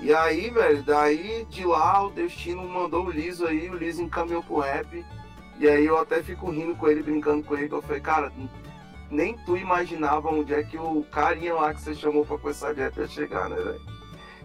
E 0.00 0.14
aí, 0.14 0.50
velho, 0.50 0.82
daí 0.82 1.46
de 1.48 1.64
lá 1.64 2.06
o 2.06 2.10
Destino 2.10 2.62
mandou 2.68 3.06
o 3.06 3.10
Liso 3.10 3.46
aí, 3.46 3.70
o 3.70 3.74
Liso 3.74 4.02
encaminhou 4.02 4.42
pro 4.42 4.58
rap. 4.58 5.04
E 5.58 5.66
aí 5.66 5.86
eu 5.86 5.98
até 5.98 6.22
fico 6.22 6.50
rindo 6.50 6.76
com 6.76 6.86
ele, 6.86 7.02
brincando 7.02 7.42
com 7.42 7.56
ele, 7.56 7.68
que 7.68 7.74
eu 7.74 7.80
falei, 7.80 8.02
cara, 8.02 8.30
nem 9.10 9.34
tu 9.46 9.56
imaginava 9.56 10.28
onde 10.28 10.52
é 10.52 10.62
que 10.62 10.76
o 10.76 11.02
carinha 11.04 11.54
lá 11.54 11.72
que 11.72 11.80
você 11.80 11.94
chamou 11.94 12.26
pra 12.26 12.36
começar 12.36 12.74
de 12.74 12.80
rap 12.80 12.98
ia 12.98 13.08
chegar, 13.08 13.48
né, 13.48 13.56
velho? 13.56 13.96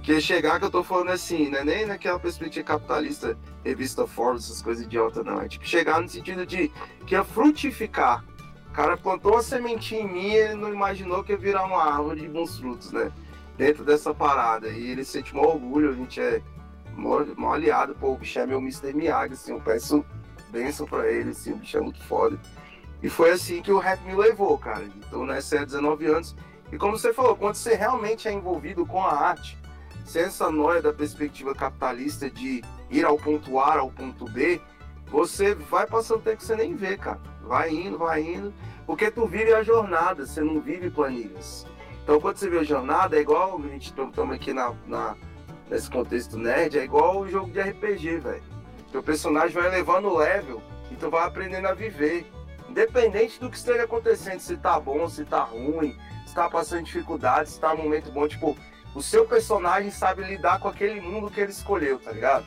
Que 0.02 0.20
chegar 0.20 0.58
que 0.58 0.66
eu 0.66 0.72
tô 0.72 0.84
falando 0.84 1.12
assim, 1.12 1.50
né? 1.50 1.64
Nem 1.64 1.86
naquela 1.86 2.18
perspectiva 2.18 2.66
capitalista, 2.66 3.38
revista 3.64 4.08
Forbes, 4.08 4.46
essas 4.46 4.62
coisas 4.62 4.86
idiotas, 4.86 5.24
não. 5.24 5.40
É 5.42 5.48
tipo 5.48 5.68
chegar 5.68 6.02
no 6.02 6.10
sentido 6.10 6.46
de 6.46 6.72
que 7.06 7.14
ia 7.14 7.24
frutificar. 7.24 8.24
O 8.72 8.74
cara 8.74 8.96
plantou 8.96 9.34
uma 9.34 9.44
sementinha 9.44 10.00
em 10.00 10.08
mim 10.08 10.28
e 10.30 10.36
ele 10.36 10.56
não 10.56 10.74
imaginou 10.74 11.22
que 11.26 11.34
ia 11.34 11.38
virar 11.38 11.66
uma 11.66 11.84
árvore 11.84 12.22
de 12.22 12.30
bons 12.30 12.58
frutos, 12.58 12.94
né? 12.94 13.12
Dentro 13.58 13.84
dessa 13.84 14.14
parada. 14.14 14.70
E 14.70 14.92
ele 14.92 15.04
sente 15.04 15.36
maior 15.36 15.56
orgulho, 15.56 15.90
a 15.90 15.94
gente 15.94 16.22
é 16.22 16.42
mó, 16.96 17.20
aliado, 17.52 17.94
pô, 17.96 18.14
o 18.14 18.18
bicho 18.18 18.40
é 18.40 18.46
meu 18.46 18.60
Mr. 18.60 18.94
Miyagi, 18.94 19.34
assim, 19.34 19.52
eu 19.52 19.60
peço 19.60 20.06
bênção 20.52 20.88
pra 20.88 21.06
ele, 21.12 21.32
assim, 21.32 21.52
o 21.52 21.58
bicho 21.58 21.78
é 21.78 21.82
muito 21.82 22.02
foda. 22.06 22.40
E 23.04 23.10
foi 23.10 23.32
assim 23.32 23.62
que 23.62 23.74
o 23.74 23.78
rap 23.78 24.02
me 24.06 24.16
levou, 24.16 24.58
cara. 24.58 24.86
Então, 24.86 25.26
nessa 25.26 25.58
é 25.58 25.66
19 25.66 26.06
anos. 26.06 26.34
E 26.72 26.78
como 26.78 26.98
você 26.98 27.14
falou, 27.14 27.36
quando 27.36 27.56
você 27.56 27.76
realmente 27.76 28.26
é 28.30 28.32
envolvido 28.32 28.86
com 28.86 29.04
a 29.04 29.12
arte, 29.12 29.58
sem 30.06 30.22
essa 30.22 30.50
noia 30.50 30.82
da 30.82 30.94
perspectiva 30.94 31.54
capitalista 31.54 32.30
de 32.30 32.64
ir 32.90 33.06
ao 33.06 33.18
ponto 33.18 33.60
A 33.60 33.80
ao 33.80 33.92
ponto 33.92 34.24
B, 34.32 34.62
você 35.08 35.54
vai 35.54 35.86
passando 35.86 36.22
tempo 36.22 36.38
que 36.38 36.46
você 36.46 36.56
nem 36.56 36.74
vê, 36.74 36.96
cara. 36.96 37.20
Vai 37.52 37.70
indo, 37.70 37.98
vai 37.98 38.22
indo. 38.22 38.54
Porque 38.86 39.12
tu 39.12 39.28
vive 39.28 39.54
a 39.54 39.62
jornada, 39.62 40.26
você 40.26 40.40
não 40.40 40.62
vive 40.62 40.90
planilhas. 40.90 41.68
Então, 42.02 42.18
quando 42.18 42.38
você 42.38 42.50
vê 42.50 42.60
a 42.60 42.64
jornada, 42.64 43.18
é 43.18 43.20
igual 43.20 43.60
a 43.62 43.68
gente 43.68 43.90
estamos 43.90 44.34
aqui 44.34 44.54
na, 44.54 44.74
na, 44.88 45.18
nesse 45.70 45.92
contexto 45.92 46.38
nerd, 46.38 46.80
é 46.80 46.86
igual 46.86 47.20
o 47.20 47.28
jogo 47.28 47.52
de 47.52 47.60
RPG, 47.60 48.20
velho. 48.20 48.44
Teu 48.90 49.04
personagem 49.04 49.52
vai 49.52 49.68
elevando 49.68 50.08
o 50.08 50.18
level 50.18 50.62
e 50.90 50.96
tu 50.96 51.10
vai 51.10 51.28
aprendendo 51.28 51.68
a 51.68 51.74
viver. 51.74 52.26
Independente 52.70 53.38
do 53.38 53.50
que 53.50 53.58
esteja 53.58 53.84
acontecendo, 53.84 54.40
se 54.40 54.56
tá 54.56 54.80
bom, 54.80 55.10
se 55.10 55.26
tá 55.26 55.44
ruim, 55.44 55.98
se 56.26 56.34
tá 56.34 56.50
passando 56.50 56.86
dificuldade, 56.86 57.50
se 57.50 57.60
tá 57.60 57.76
num 57.76 57.84
momento 57.84 58.14
bom, 58.14 58.30
tipo, 58.30 58.58
o 58.96 59.02
seu 59.02 59.26
personagem 59.26 59.92
sabe 59.92 60.24
lidar 60.24 60.62
com 60.62 60.70
aquele 60.70 61.02
mundo 61.02 61.30
que 61.30 61.42
ele 61.42 61.52
escolheu, 61.52 62.00
tá 62.00 62.14
ligado? 62.14 62.46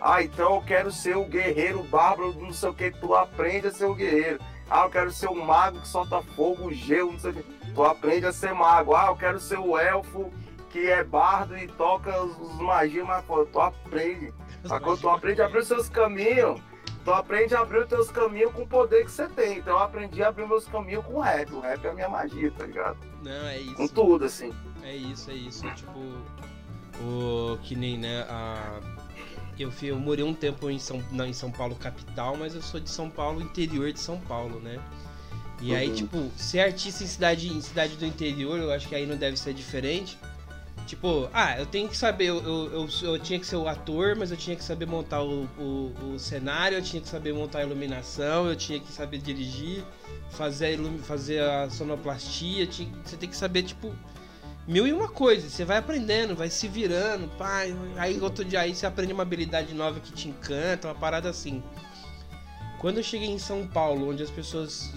Ah, 0.00 0.22
então 0.22 0.54
eu 0.54 0.62
quero 0.62 0.90
ser 0.90 1.16
o 1.16 1.24
guerreiro 1.24 1.82
bárbaro, 1.82 2.32
não 2.40 2.52
sei 2.52 2.68
o 2.70 2.74
que, 2.74 2.90
tu 2.90 3.14
aprende 3.14 3.66
a 3.66 3.72
ser 3.72 3.84
o 3.84 3.94
guerreiro. 3.94 4.40
Ah, 4.70 4.84
eu 4.84 4.90
quero 4.90 5.10
ser 5.10 5.28
o 5.28 5.34
mago 5.34 5.80
que 5.80 5.88
solta 5.88 6.22
fogo, 6.22 6.72
gelo, 6.72 7.12
não 7.12 7.18
sei 7.18 7.32
o 7.32 7.34
que. 7.34 7.42
Tu 7.74 7.84
aprende 7.84 8.26
a 8.26 8.32
ser 8.32 8.54
mago. 8.54 8.94
Ah, 8.94 9.06
eu 9.08 9.16
quero 9.16 9.40
ser 9.40 9.58
o 9.58 9.76
elfo 9.76 10.32
que 10.70 10.88
é 10.88 11.02
bardo 11.02 11.58
e 11.58 11.66
toca 11.66 12.22
os, 12.22 12.38
os 12.38 12.60
magias, 12.60 13.06
mas 13.06 13.24
pô, 13.24 13.44
tu 13.44 13.60
aprende. 13.60 14.32
Sacou? 14.64 14.96
Tu 14.96 15.08
aprende 15.08 15.42
a 15.42 15.46
abrir 15.46 15.58
os 15.58 15.66
seus 15.66 15.88
caminhos. 15.88 16.60
Tu 17.04 17.10
aprende 17.12 17.54
a 17.54 17.60
abrir 17.60 17.78
os 17.78 17.88
teus 17.88 18.10
caminhos 18.10 18.52
com 18.52 18.62
o 18.62 18.66
poder 18.66 19.04
que 19.04 19.10
você 19.10 19.26
tem. 19.28 19.58
Então 19.58 19.74
eu 19.74 19.82
aprendi 19.82 20.22
a 20.22 20.28
abrir 20.28 20.46
meus 20.46 20.66
caminhos 20.66 21.04
com 21.04 21.14
o 21.14 21.20
rap. 21.20 21.52
O 21.52 21.60
rap 21.60 21.84
é 21.84 21.90
a 21.90 21.94
minha 21.94 22.08
magia, 22.08 22.52
tá 22.56 22.66
ligado? 22.66 22.98
Não, 23.22 23.46
é 23.46 23.58
isso. 23.58 23.76
Com 23.76 23.88
tudo, 23.88 24.24
assim. 24.26 24.52
É 24.82 24.94
isso, 24.94 25.30
é 25.30 25.34
isso. 25.34 25.68
Tipo, 25.74 25.98
o 27.00 27.58
que 27.62 27.74
nem, 27.74 27.98
né, 27.98 28.26
a... 28.28 28.80
Eu, 29.58 29.70
fui, 29.70 29.90
eu 29.90 29.98
morei 29.98 30.24
um 30.24 30.32
tempo 30.34 30.70
em 30.70 30.78
São, 30.78 31.02
não, 31.10 31.26
em 31.26 31.32
São 31.32 31.50
Paulo 31.50 31.74
capital, 31.74 32.36
mas 32.36 32.54
eu 32.54 32.62
sou 32.62 32.80
de 32.80 32.90
São 32.90 33.10
Paulo, 33.10 33.42
interior 33.42 33.92
de 33.92 34.00
São 34.00 34.18
Paulo, 34.18 34.58
né? 34.60 34.78
E 35.60 35.74
aí, 35.74 35.88
Uhum. 35.88 35.94
tipo, 35.94 36.30
ser 36.36 36.60
artista 36.60 37.04
em 37.04 37.06
cidade, 37.06 37.48
em 37.52 37.60
cidade 37.60 37.96
do 37.96 38.06
interior, 38.06 38.58
eu 38.58 38.72
acho 38.72 38.88
que 38.88 38.94
aí 38.94 39.04
não 39.04 39.16
deve 39.16 39.36
ser 39.36 39.52
diferente. 39.52 40.16
Tipo, 40.86 41.28
ah, 41.32 41.58
eu 41.58 41.66
tenho 41.66 41.88
que 41.88 41.96
saber, 41.96 42.24
eu, 42.26 42.42
eu, 42.42 42.72
eu, 42.72 42.88
eu 43.02 43.18
tinha 43.18 43.38
que 43.38 43.46
ser 43.46 43.56
o 43.56 43.68
ator, 43.68 44.16
mas 44.16 44.30
eu 44.30 44.36
tinha 44.36 44.56
que 44.56 44.64
saber 44.64 44.86
montar 44.86 45.22
o, 45.22 45.44
o, 45.58 45.94
o 46.14 46.18
cenário, 46.18 46.78
eu 46.78 46.82
tinha 46.82 47.00
que 47.02 47.08
saber 47.08 47.32
montar 47.34 47.58
a 47.58 47.62
iluminação, 47.62 48.48
eu 48.48 48.56
tinha 48.56 48.80
que 48.80 48.90
saber 48.90 49.18
dirigir, 49.18 49.84
fazer 50.30 50.80
a, 50.80 51.02
fazer 51.04 51.42
a 51.42 51.68
sonoplastia, 51.70 52.66
tinha, 52.66 52.90
você 53.04 53.16
tem 53.16 53.28
que 53.28 53.36
saber, 53.36 53.62
tipo, 53.62 53.94
mil 54.66 54.86
e 54.86 54.92
uma 54.92 55.08
coisas. 55.08 55.52
Você 55.52 55.64
vai 55.64 55.78
aprendendo, 55.78 56.34
vai 56.34 56.50
se 56.50 56.68
virando, 56.68 57.28
pai. 57.36 57.74
Aí 57.96 58.20
outro 58.20 58.44
dia 58.44 58.60
aí 58.60 58.74
você 58.74 58.86
aprende 58.86 59.12
uma 59.12 59.22
habilidade 59.22 59.74
nova 59.74 60.00
que 60.00 60.12
te 60.12 60.28
encanta, 60.28 60.88
uma 60.88 60.94
parada 60.94 61.28
assim. 61.28 61.62
Quando 62.78 62.96
eu 62.96 63.02
cheguei 63.02 63.28
em 63.28 63.38
São 63.38 63.66
Paulo, 63.66 64.08
onde 64.08 64.22
as 64.22 64.30
pessoas 64.30 64.90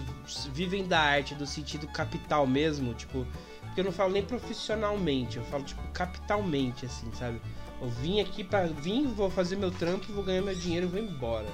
vivem 0.53 0.87
da 0.87 0.99
arte 0.99 1.35
do 1.35 1.45
sentido 1.45 1.85
capital 1.87 2.47
mesmo, 2.47 2.93
tipo, 2.93 3.27
porque 3.61 3.81
eu 3.81 3.83
não 3.83 3.91
falo 3.91 4.13
nem 4.13 4.23
profissionalmente, 4.23 5.37
eu 5.37 5.43
falo 5.45 5.63
tipo 5.63 5.81
capitalmente 5.91 6.85
assim, 6.85 7.11
sabe? 7.13 7.41
Eu 7.81 7.89
vim 7.89 8.21
aqui 8.21 8.41
para 8.41 8.67
vim, 8.67 9.07
vou 9.07 9.29
fazer 9.29 9.57
meu 9.57 9.69
trampo, 9.69 10.13
vou 10.13 10.23
ganhar 10.23 10.41
meu 10.41 10.55
dinheiro 10.55 10.87
vou 10.87 10.99
embora. 10.99 11.47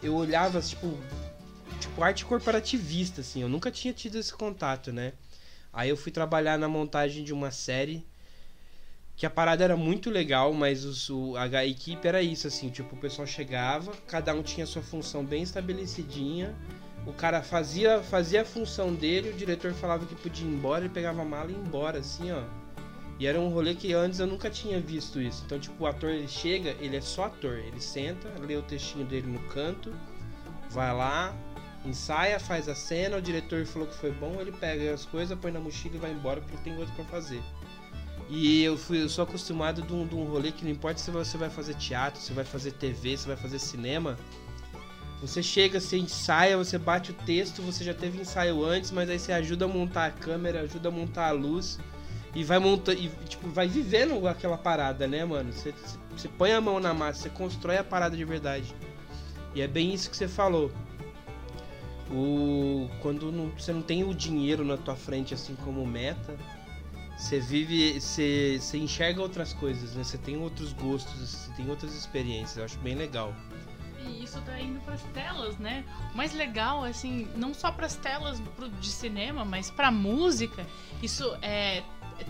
Eu 0.00 0.14
olhava 0.14 0.60
tipo 0.60 0.96
tipo 1.80 2.04
arte 2.04 2.24
corporativista 2.24 3.22
assim, 3.22 3.42
eu 3.42 3.48
nunca 3.48 3.70
tinha 3.70 3.92
tido 3.92 4.16
esse 4.16 4.32
contato, 4.32 4.92
né? 4.92 5.14
Aí 5.78 5.90
eu 5.90 5.96
fui 5.96 6.10
trabalhar 6.10 6.58
na 6.58 6.66
montagem 6.66 7.22
de 7.22 7.32
uma 7.32 7.52
série 7.52 8.04
que 9.14 9.24
a 9.24 9.30
parada 9.30 9.62
era 9.62 9.76
muito 9.76 10.10
legal, 10.10 10.52
mas 10.52 10.84
os, 10.84 11.08
o, 11.08 11.36
a, 11.36 11.64
equipe 11.64 12.08
era 12.08 12.20
isso, 12.20 12.48
assim, 12.48 12.68
tipo, 12.68 12.96
o 12.96 12.98
pessoal 12.98 13.28
chegava, 13.28 13.92
cada 14.08 14.34
um 14.34 14.42
tinha 14.42 14.66
sua 14.66 14.82
função 14.82 15.24
bem 15.24 15.44
estabelecidinha, 15.44 16.52
o 17.06 17.12
cara 17.12 17.44
fazia, 17.44 18.02
fazia 18.02 18.42
a 18.42 18.44
função 18.44 18.92
dele, 18.92 19.30
o 19.30 19.34
diretor 19.34 19.72
falava 19.72 20.04
que 20.04 20.16
podia 20.16 20.44
ir 20.44 20.50
embora, 20.50 20.84
ele 20.84 20.92
pegava 20.92 21.22
a 21.22 21.24
mala 21.24 21.48
e 21.48 21.54
ia 21.54 21.60
embora, 21.60 22.00
assim, 22.00 22.32
ó. 22.32 22.42
E 23.20 23.28
era 23.28 23.38
um 23.38 23.48
rolê 23.48 23.72
que 23.76 23.92
antes 23.92 24.18
eu 24.18 24.26
nunca 24.26 24.50
tinha 24.50 24.80
visto 24.80 25.22
isso. 25.22 25.44
Então, 25.46 25.60
tipo, 25.60 25.84
o 25.84 25.86
ator 25.86 26.10
ele 26.10 26.26
chega, 26.26 26.70
ele 26.80 26.96
é 26.96 27.00
só 27.00 27.26
ator. 27.26 27.58
Ele 27.58 27.80
senta, 27.80 28.28
lê 28.40 28.56
o 28.56 28.62
textinho 28.62 29.04
dele 29.04 29.28
no 29.28 29.40
canto, 29.48 29.92
vai 30.70 30.92
lá, 30.92 31.34
ensaia, 31.84 32.38
faz 32.40 32.68
a 32.68 32.74
cena, 32.74 33.16
o 33.16 33.22
diretor 33.22 33.64
falou 33.66 33.88
que 33.88 33.94
foi 33.94 34.10
bom, 34.10 34.40
ele 34.40 34.52
pega 34.52 34.92
as 34.92 35.04
coisas, 35.04 35.38
põe 35.38 35.50
na 35.50 35.60
mochila 35.60 35.96
e 35.96 35.98
vai 35.98 36.12
embora 36.12 36.40
porque 36.40 36.56
tem 36.58 36.76
outro 36.76 36.94
pra 36.94 37.04
fazer. 37.04 37.42
E 38.28 38.62
eu 38.62 38.76
fui, 38.76 39.02
eu 39.02 39.08
sou 39.08 39.24
acostumado 39.24 39.80
de 39.80 39.92
um, 39.92 40.06
de 40.06 40.14
um 40.14 40.24
rolê 40.24 40.52
que 40.52 40.64
não 40.64 40.70
importa 40.70 41.00
se 41.00 41.10
você 41.10 41.38
vai 41.38 41.48
fazer 41.48 41.74
teatro, 41.74 42.20
se 42.20 42.32
vai 42.32 42.44
fazer 42.44 42.72
TV, 42.72 43.16
se 43.16 43.26
vai 43.26 43.36
fazer 43.36 43.58
cinema. 43.58 44.18
Você 45.20 45.42
chega, 45.42 45.80
você 45.80 45.96
ensaia, 45.96 46.56
você 46.56 46.78
bate 46.78 47.10
o 47.10 47.14
texto, 47.14 47.62
você 47.62 47.82
já 47.82 47.94
teve 47.94 48.20
ensaio 48.20 48.62
antes, 48.64 48.90
mas 48.90 49.08
aí 49.08 49.18
você 49.18 49.32
ajuda 49.32 49.64
a 49.64 49.68
montar 49.68 50.06
a 50.06 50.10
câmera, 50.10 50.60
ajuda 50.60 50.88
a 50.88 50.92
montar 50.92 51.28
a 51.28 51.32
luz 51.32 51.78
e 52.34 52.44
vai 52.44 52.58
montando 52.58 53.00
e 53.00 53.08
tipo 53.26 53.48
vai 53.48 53.66
vivendo 53.66 54.28
aquela 54.28 54.58
parada, 54.58 55.08
né, 55.08 55.24
mano? 55.24 55.52
Você, 55.52 55.74
você 56.16 56.28
põe 56.28 56.52
a 56.52 56.60
mão 56.60 56.78
na 56.78 56.92
massa, 56.92 57.22
você 57.22 57.30
constrói 57.30 57.78
a 57.78 57.84
parada 57.84 58.16
de 58.16 58.24
verdade. 58.24 58.74
E 59.54 59.62
é 59.62 59.66
bem 59.66 59.92
isso 59.92 60.10
que 60.10 60.16
você 60.16 60.28
falou. 60.28 60.70
O 62.10 62.88
quando 63.02 63.30
não, 63.30 63.48
você 63.50 63.72
não 63.72 63.82
tem 63.82 64.02
o 64.04 64.14
dinheiro 64.14 64.64
na 64.64 64.76
tua 64.76 64.96
frente 64.96 65.34
assim 65.34 65.54
como 65.56 65.86
meta, 65.86 66.36
você 67.16 67.38
vive, 67.40 68.00
você, 68.00 68.58
você 68.60 68.78
enxerga 68.78 69.20
outras 69.20 69.52
coisas, 69.52 69.94
né? 69.94 70.04
Você 70.04 70.16
tem 70.16 70.36
outros 70.38 70.72
gostos, 70.72 71.14
você 71.20 71.52
tem 71.52 71.68
outras 71.68 71.94
experiências. 71.94 72.56
Eu 72.56 72.64
acho 72.64 72.78
bem 72.78 72.94
legal. 72.94 73.34
E 74.06 74.22
isso 74.22 74.40
tá 74.42 74.58
indo 74.60 74.80
pras 74.80 75.02
telas, 75.12 75.58
né? 75.58 75.84
O 76.14 76.16
mais 76.16 76.32
legal, 76.32 76.84
assim, 76.84 77.28
não 77.36 77.52
só 77.52 77.70
pras 77.72 77.96
telas 77.96 78.40
pro- 78.56 78.70
de 78.70 78.88
cinema, 78.88 79.44
mas 79.44 79.70
pra 79.70 79.90
música, 79.90 80.64
isso 81.02 81.36
é. 81.42 81.82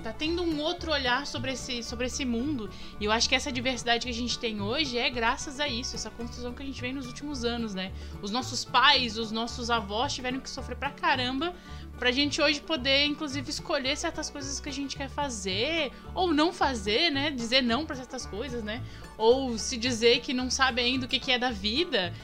Tá 0.03 0.13
tendo 0.13 0.43
um 0.43 0.61
outro 0.61 0.93
olhar 0.93 1.27
sobre 1.27 1.53
esse, 1.53 1.83
sobre 1.83 2.07
esse 2.07 2.25
mundo. 2.25 2.71
E 3.01 3.05
eu 3.05 3.13
acho 3.13 3.29
que 3.29 3.35
essa 3.35 3.51
diversidade 3.51 4.07
que 4.07 4.11
a 4.11 4.15
gente 4.15 4.39
tem 4.39 4.61
hoje 4.61 4.97
é 4.97 5.09
graças 5.11 5.59
a 5.61 5.67
isso, 5.67 5.97
essa 5.97 6.11
construção 6.11 6.53
que 6.53 6.63
a 6.63 6.67
gente 6.67 6.81
vem 6.81 6.93
nos 6.93 7.07
últimos 7.07 7.45
anos, 7.45 7.75
né? 7.75 7.93
Os 8.23 8.31
nossos 8.31 8.65
pais, 8.65 9.19
os 9.19 9.33
nossos 9.33 9.71
avós 9.71 10.15
tiveram 10.15 10.41
que 10.41 10.49
sofrer 10.49 10.77
pra 10.77 10.91
caramba 10.91 11.55
pra 11.99 12.13
gente 12.13 12.41
hoje 12.41 12.61
poder, 12.61 13.07
inclusive, 13.07 13.51
escolher 13.51 13.97
certas 13.97 14.31
coisas 14.31 14.61
que 14.61 14.69
a 14.69 14.73
gente 14.73 14.97
quer 14.97 15.09
fazer 15.09 15.91
ou 16.15 16.33
não 16.33 16.53
fazer, 16.53 17.11
né? 17.11 17.31
Dizer 17.31 17.61
não 17.61 17.85
pra 17.85 17.97
certas 17.97 18.25
coisas, 18.25 18.63
né? 18.63 18.83
ou 19.19 19.59
se 19.59 19.77
dizer 19.77 20.21
que 20.21 20.33
não 20.33 20.49
sabe 20.49 20.81
ainda 20.81 21.05
o 21.05 21.09
que, 21.09 21.19
que 21.19 21.33
é 21.33 21.39
da 21.39 21.51
vida. 21.51 22.15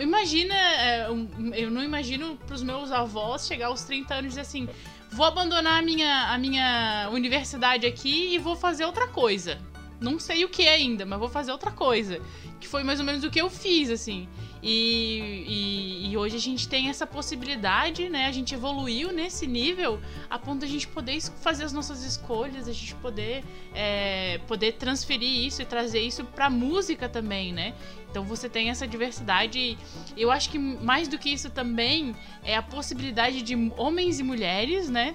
Imagina, 0.00 0.54
é, 0.54 1.08
eu 1.54 1.70
não 1.70 1.82
imagino 1.82 2.36
pros 2.46 2.62
meus 2.62 2.92
avós 2.92 3.46
chegar 3.46 3.66
aos 3.66 3.82
30 3.82 4.14
anos 4.14 4.26
e 4.26 4.28
dizer 4.28 4.40
assim: 4.42 4.68
vou 5.10 5.26
abandonar 5.26 5.78
a 5.78 5.82
minha, 5.82 6.32
a 6.32 6.38
minha 6.38 7.08
universidade 7.12 7.86
aqui 7.86 8.34
e 8.34 8.38
vou 8.38 8.56
fazer 8.56 8.84
outra 8.84 9.06
coisa. 9.08 9.58
Não 10.00 10.18
sei 10.18 10.44
o 10.44 10.48
que 10.48 10.68
ainda, 10.68 11.04
mas 11.04 11.18
vou 11.18 11.28
fazer 11.28 11.50
outra 11.50 11.70
coisa. 11.70 12.20
Que 12.60 12.68
foi 12.68 12.82
mais 12.82 13.00
ou 13.00 13.06
menos 13.06 13.24
o 13.24 13.30
que 13.30 13.40
eu 13.40 13.50
fiz, 13.50 13.90
assim. 13.90 14.28
E, 14.62 15.44
e, 15.46 16.10
e 16.10 16.16
hoje 16.16 16.36
a 16.36 16.40
gente 16.40 16.68
tem 16.68 16.88
essa 16.88 17.06
possibilidade, 17.06 18.08
né? 18.08 18.26
A 18.26 18.32
gente 18.32 18.54
evoluiu 18.54 19.12
nesse 19.12 19.46
nível 19.46 20.00
a 20.28 20.38
ponto 20.38 20.60
de 20.60 20.66
a 20.66 20.68
gente 20.68 20.88
poder 20.88 21.20
fazer 21.40 21.64
as 21.64 21.72
nossas 21.72 22.02
escolhas, 22.02 22.68
a 22.68 22.72
gente 22.72 22.94
poder 22.96 23.44
é, 23.74 24.38
poder 24.46 24.72
transferir 24.72 25.46
isso 25.46 25.62
e 25.62 25.64
trazer 25.64 26.00
isso 26.00 26.24
pra 26.24 26.50
música 26.50 27.08
também, 27.08 27.52
né? 27.52 27.74
Então 28.10 28.24
você 28.24 28.48
tem 28.48 28.70
essa 28.70 28.86
diversidade. 28.86 29.58
e 29.58 29.78
Eu 30.16 30.30
acho 30.30 30.50
que 30.50 30.58
mais 30.58 31.08
do 31.08 31.18
que 31.18 31.30
isso 31.30 31.50
também 31.50 32.14
é 32.42 32.56
a 32.56 32.62
possibilidade 32.62 33.42
de 33.42 33.54
homens 33.76 34.18
e 34.18 34.22
mulheres, 34.22 34.88
né? 34.88 35.14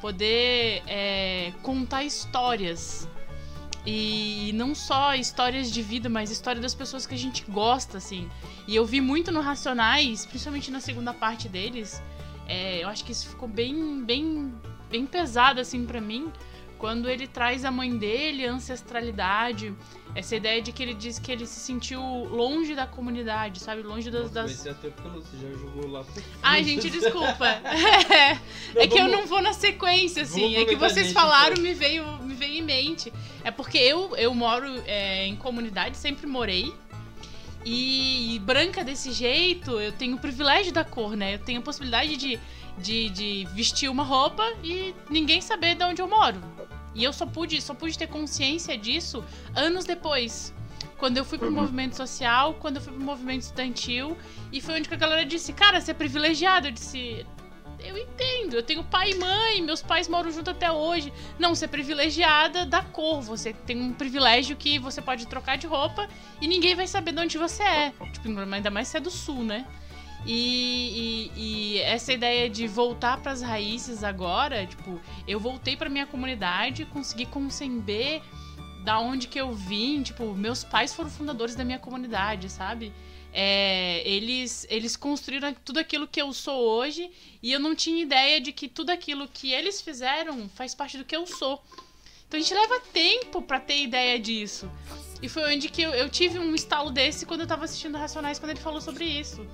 Poder 0.00 0.82
é, 0.86 1.52
contar 1.62 2.04
histórias. 2.04 3.08
E 3.86 4.50
não 4.54 4.74
só 4.74 5.14
histórias 5.14 5.70
de 5.70 5.82
vida, 5.82 6.08
mas 6.08 6.30
história 6.30 6.60
das 6.60 6.74
pessoas 6.74 7.06
que 7.06 7.14
a 7.14 7.18
gente 7.18 7.44
gosta, 7.50 7.98
assim. 7.98 8.28
E 8.66 8.74
eu 8.74 8.84
vi 8.86 9.00
muito 9.00 9.30
no 9.30 9.40
Racionais, 9.40 10.24
principalmente 10.24 10.70
na 10.70 10.80
segunda 10.80 11.12
parte 11.12 11.48
deles. 11.48 12.02
é, 12.46 12.82
eu 12.82 12.88
acho 12.88 13.04
que 13.04 13.12
isso 13.12 13.28
ficou 13.28 13.48
bem, 13.48 14.02
bem, 14.04 14.52
bem 14.90 15.06
pesado, 15.06 15.60
assim, 15.60 15.84
pra 15.84 16.00
mim. 16.00 16.30
Quando 16.84 17.08
ele 17.08 17.26
traz 17.26 17.64
a 17.64 17.70
mãe 17.70 17.96
dele, 17.96 18.46
a 18.46 18.52
ancestralidade, 18.52 19.72
essa 20.14 20.36
ideia 20.36 20.60
de 20.60 20.70
que 20.70 20.82
ele 20.82 20.92
diz 20.92 21.18
que 21.18 21.32
ele 21.32 21.46
se 21.46 21.58
sentiu 21.58 21.98
longe 22.02 22.74
da 22.74 22.86
comunidade, 22.86 23.58
sabe? 23.58 23.80
Longe 23.80 24.10
das. 24.10 24.30
das... 24.30 24.66
Até 24.66 24.90
pelo 24.90 25.22
você 25.22 25.34
já 25.38 25.50
jogou 25.58 25.88
lá 25.88 26.04
pro 26.04 26.22
Ai, 26.42 26.62
gente, 26.62 26.90
desculpa. 26.90 27.46
É, 27.48 28.32
é 28.76 28.86
que 28.86 28.98
eu 28.98 29.04
vamos- 29.04 29.12
não 29.12 29.26
vou 29.26 29.40
na 29.40 29.54
sequência, 29.54 30.24
assim. 30.24 30.56
É 30.56 30.66
que 30.66 30.76
vocês 30.76 31.10
falaram, 31.10 31.52
então. 31.52 31.62
me 31.62 31.72
veio, 31.72 32.18
me 32.18 32.34
veio 32.34 32.52
em 32.52 32.62
mente. 32.62 33.10
É 33.42 33.50
porque 33.50 33.78
eu, 33.78 34.14
eu 34.18 34.34
moro 34.34 34.66
é, 34.86 35.26
em 35.26 35.36
comunidade, 35.36 35.96
sempre 35.96 36.26
morei. 36.26 36.70
E, 37.64 38.42
branca 38.44 38.84
desse 38.84 39.10
jeito, 39.10 39.80
eu 39.80 39.90
tenho 39.90 40.16
o 40.16 40.20
privilégio 40.20 40.70
da 40.70 40.84
cor, 40.84 41.16
né? 41.16 41.36
Eu 41.36 41.38
tenho 41.38 41.60
a 41.60 41.62
possibilidade 41.62 42.14
de, 42.18 42.38
de, 42.76 43.08
de 43.08 43.48
vestir 43.54 43.88
uma 43.88 44.04
roupa 44.04 44.44
e 44.62 44.94
ninguém 45.08 45.40
saber 45.40 45.76
de 45.76 45.82
onde 45.82 46.02
eu 46.02 46.06
moro. 46.06 46.38
E 46.94 47.02
eu 47.02 47.12
só 47.12 47.26
pude, 47.26 47.60
só 47.60 47.74
pude 47.74 47.98
ter 47.98 48.06
consciência 48.06 48.76
disso 48.78 49.24
anos 49.54 49.84
depois. 49.84 50.54
Quando 50.98 51.16
eu 51.16 51.24
fui 51.24 51.38
pro 51.38 51.48
Uhum. 51.48 51.54
movimento 51.54 51.96
social, 51.96 52.54
quando 52.54 52.76
eu 52.76 52.82
fui 52.82 52.92
pro 52.92 53.02
movimento 53.02 53.42
estudantil. 53.42 54.16
E 54.52 54.60
foi 54.60 54.76
onde 54.76 54.88
que 54.88 54.94
a 54.94 54.98
galera 54.98 55.24
disse, 55.24 55.52
cara, 55.52 55.80
você 55.80 55.90
é 55.90 55.94
privilegiado. 55.94 56.68
Eu 56.68 56.72
disse, 56.72 57.26
eu 57.80 57.98
entendo, 57.98 58.54
eu 58.54 58.62
tenho 58.62 58.82
pai 58.84 59.10
e 59.10 59.14
mãe, 59.16 59.60
meus 59.60 59.82
pais 59.82 60.08
moram 60.08 60.30
junto 60.30 60.50
até 60.50 60.70
hoje. 60.70 61.12
Não, 61.38 61.54
você 61.54 61.64
é 61.66 61.68
privilegiada 61.68 62.64
da 62.64 62.82
cor, 62.82 63.20
você 63.20 63.52
tem 63.52 63.80
um 63.80 63.92
privilégio 63.92 64.56
que 64.56 64.78
você 64.78 65.02
pode 65.02 65.26
trocar 65.26 65.58
de 65.58 65.66
roupa 65.66 66.08
e 66.40 66.46
ninguém 66.46 66.74
vai 66.74 66.86
saber 66.86 67.12
de 67.12 67.20
onde 67.20 67.36
você 67.38 67.62
é. 67.62 67.92
Tipo, 68.12 68.28
ainda 68.54 68.70
mais 68.70 68.88
se 68.88 68.96
é 68.96 69.00
do 69.00 69.10
sul, 69.10 69.42
né? 69.42 69.66
E, 70.26 71.30
e- 71.36 71.74
e 71.76 71.78
essa 71.80 72.12
ideia 72.12 72.48
de 72.48 72.66
voltar 72.66 73.20
pras 73.20 73.42
raízes 73.42 74.02
agora, 74.02 74.66
tipo, 74.66 75.00
eu 75.28 75.38
voltei 75.38 75.76
pra 75.76 75.88
minha 75.90 76.06
comunidade, 76.06 76.86
consegui 76.86 77.26
conceber 77.26 78.22
da 78.84 78.98
onde 78.98 79.26
que 79.28 79.38
eu 79.40 79.52
vim, 79.52 80.02
tipo, 80.02 80.34
meus 80.34 80.62
pais 80.64 80.94
foram 80.94 81.10
fundadores 81.10 81.54
da 81.54 81.64
minha 81.64 81.78
comunidade, 81.78 82.50
sabe? 82.50 82.92
É, 83.32 84.02
eles, 84.08 84.66
eles 84.70 84.96
construíram 84.96 85.52
tudo 85.64 85.78
aquilo 85.80 86.06
que 86.06 86.22
eu 86.22 86.32
sou 86.32 86.60
hoje 86.60 87.10
e 87.42 87.50
eu 87.52 87.58
não 87.58 87.74
tinha 87.74 88.00
ideia 88.00 88.40
de 88.40 88.52
que 88.52 88.68
tudo 88.68 88.90
aquilo 88.90 89.26
que 89.26 89.52
eles 89.52 89.80
fizeram 89.82 90.48
faz 90.50 90.74
parte 90.74 90.96
do 90.96 91.04
que 91.04 91.16
eu 91.16 91.26
sou. 91.26 91.62
Então 92.28 92.38
a 92.38 92.42
gente 92.42 92.54
leva 92.54 92.80
tempo 92.92 93.42
pra 93.42 93.58
ter 93.58 93.82
ideia 93.82 94.18
disso. 94.18 94.70
E 95.20 95.28
foi 95.28 95.52
onde 95.54 95.68
que 95.68 95.82
eu, 95.82 95.90
eu 95.90 96.08
tive 96.08 96.38
um 96.38 96.54
estalo 96.54 96.90
desse 96.90 97.26
quando 97.26 97.40
eu 97.40 97.46
tava 97.46 97.64
assistindo 97.64 97.98
Racionais, 97.98 98.38
quando 98.38 98.50
ele 98.50 98.60
falou 98.60 98.80
sobre 98.80 99.04
isso. 99.04 99.44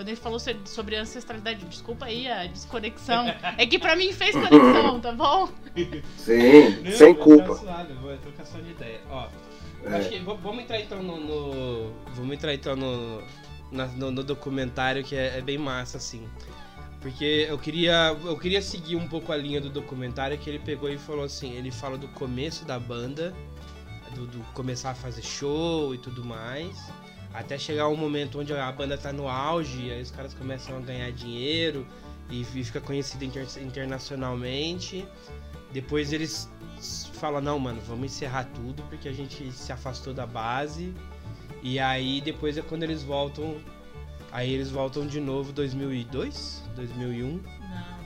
Quando 0.00 0.08
ele 0.08 0.16
falou 0.16 0.40
sobre 0.64 0.96
ancestralidade, 0.96 1.62
desculpa 1.66 2.06
aí 2.06 2.26
a 2.26 2.46
desconexão. 2.46 3.26
É 3.58 3.66
que 3.66 3.78
pra 3.78 3.94
mim 3.94 4.14
fez 4.14 4.32
conexão, 4.32 4.96
tá 4.98 5.12
bom? 5.12 5.46
Sim, 6.16 6.80
Não, 6.82 6.92
sem 6.92 7.14
culpa. 7.14 7.54
Suado, 7.54 7.94
vou 7.96 8.16
trocar 8.16 8.46
só 8.46 8.58
de 8.60 8.70
ideia. 8.70 8.98
Ó, 9.10 9.28
é. 9.84 9.98
acho 9.98 10.08
que 10.08 10.18
vamos 10.20 10.64
entrar 10.64 10.80
então 10.80 11.02
no, 11.02 11.20
no, 11.20 11.92
Vamos 12.14 12.32
entrar 12.34 12.54
então 12.54 12.74
no, 12.74 13.22
no, 13.70 14.10
no 14.10 14.24
documentário 14.24 15.04
que 15.04 15.14
é, 15.14 15.36
é, 15.36 15.42
bem 15.42 15.58
massa, 15.58 15.98
assim. 15.98 16.26
Porque 17.02 17.44
eu 17.46 17.58
queria, 17.58 18.16
eu 18.24 18.38
queria 18.38 18.62
seguir 18.62 18.96
um 18.96 19.06
pouco 19.06 19.30
a 19.32 19.36
linha 19.36 19.60
do 19.60 19.68
documentário 19.68 20.38
que 20.38 20.48
ele 20.48 20.60
pegou 20.60 20.88
e 20.88 20.96
falou 20.96 21.24
assim, 21.26 21.52
ele 21.52 21.70
fala 21.70 21.98
do 21.98 22.08
começo 22.08 22.64
da 22.64 22.78
banda, 22.78 23.34
do, 24.14 24.26
do 24.26 24.38
começar 24.54 24.92
a 24.92 24.94
fazer 24.94 25.20
show 25.20 25.94
e 25.94 25.98
tudo 25.98 26.24
mais, 26.24 26.90
até 27.32 27.56
chegar 27.56 27.88
um 27.88 27.96
momento 27.96 28.40
onde 28.40 28.52
a 28.52 28.72
banda 28.72 28.98
tá 28.98 29.12
no 29.12 29.28
auge, 29.28 29.90
aí 29.90 30.02
os 30.02 30.10
caras 30.10 30.34
começam 30.34 30.76
a 30.76 30.80
ganhar 30.80 31.10
dinheiro 31.12 31.86
e 32.28 32.44
fica 32.44 32.80
conhecido 32.80 33.24
inter, 33.24 33.46
internacionalmente. 33.60 35.06
Depois 35.72 36.12
eles 36.12 36.48
falam, 37.14 37.40
não, 37.40 37.58
mano, 37.58 37.80
vamos 37.86 38.12
encerrar 38.12 38.44
tudo 38.54 38.82
porque 38.88 39.08
a 39.08 39.12
gente 39.12 39.52
se 39.52 39.72
afastou 39.72 40.12
da 40.12 40.26
base. 40.26 40.94
E 41.62 41.78
aí 41.78 42.20
depois 42.20 42.56
é 42.58 42.62
quando 42.62 42.82
eles 42.82 43.02
voltam. 43.02 43.56
Aí 44.32 44.52
eles 44.52 44.70
voltam 44.70 45.06
de 45.06 45.20
novo 45.20 45.52
2002? 45.52 46.62
2001? 46.74 47.26
Não, 47.26 47.40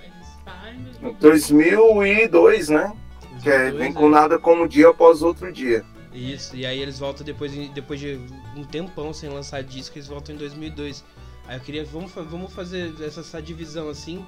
eles 0.03 0.29
param 0.45 0.75
em 0.75 1.17
2002, 1.21 2.69
né? 2.69 2.93
2002, 2.93 3.43
que 3.43 3.51
é, 3.51 3.71
vem 3.71 3.93
com 3.93 4.09
né? 4.09 4.17
nada 4.17 4.39
como 4.39 4.69
dia 4.69 4.89
após 4.89 5.23
outro 5.23 5.53
dia. 5.53 5.85
Isso, 6.15 6.55
e 6.55 6.65
aí 6.65 6.79
eles 6.79 7.01
voltam 7.01 7.27
depois, 7.27 7.53
depois 7.73 7.99
de 7.99 8.21
um 8.57 8.63
tempão 8.63 9.13
sem 9.13 9.29
lançar 9.29 9.65
disco, 9.65 9.99
eles 9.99 10.07
voltam 10.07 10.35
em 10.35 10.39
2002. 10.39 11.05
Aí 11.47 11.57
eu 11.57 11.61
queria, 11.61 11.85
vamos, 11.85 12.13
vamos 12.13 12.53
fazer 12.53 12.95
essa, 13.03 13.21
essa 13.21 13.43
divisão 13.43 13.89
assim, 13.89 14.25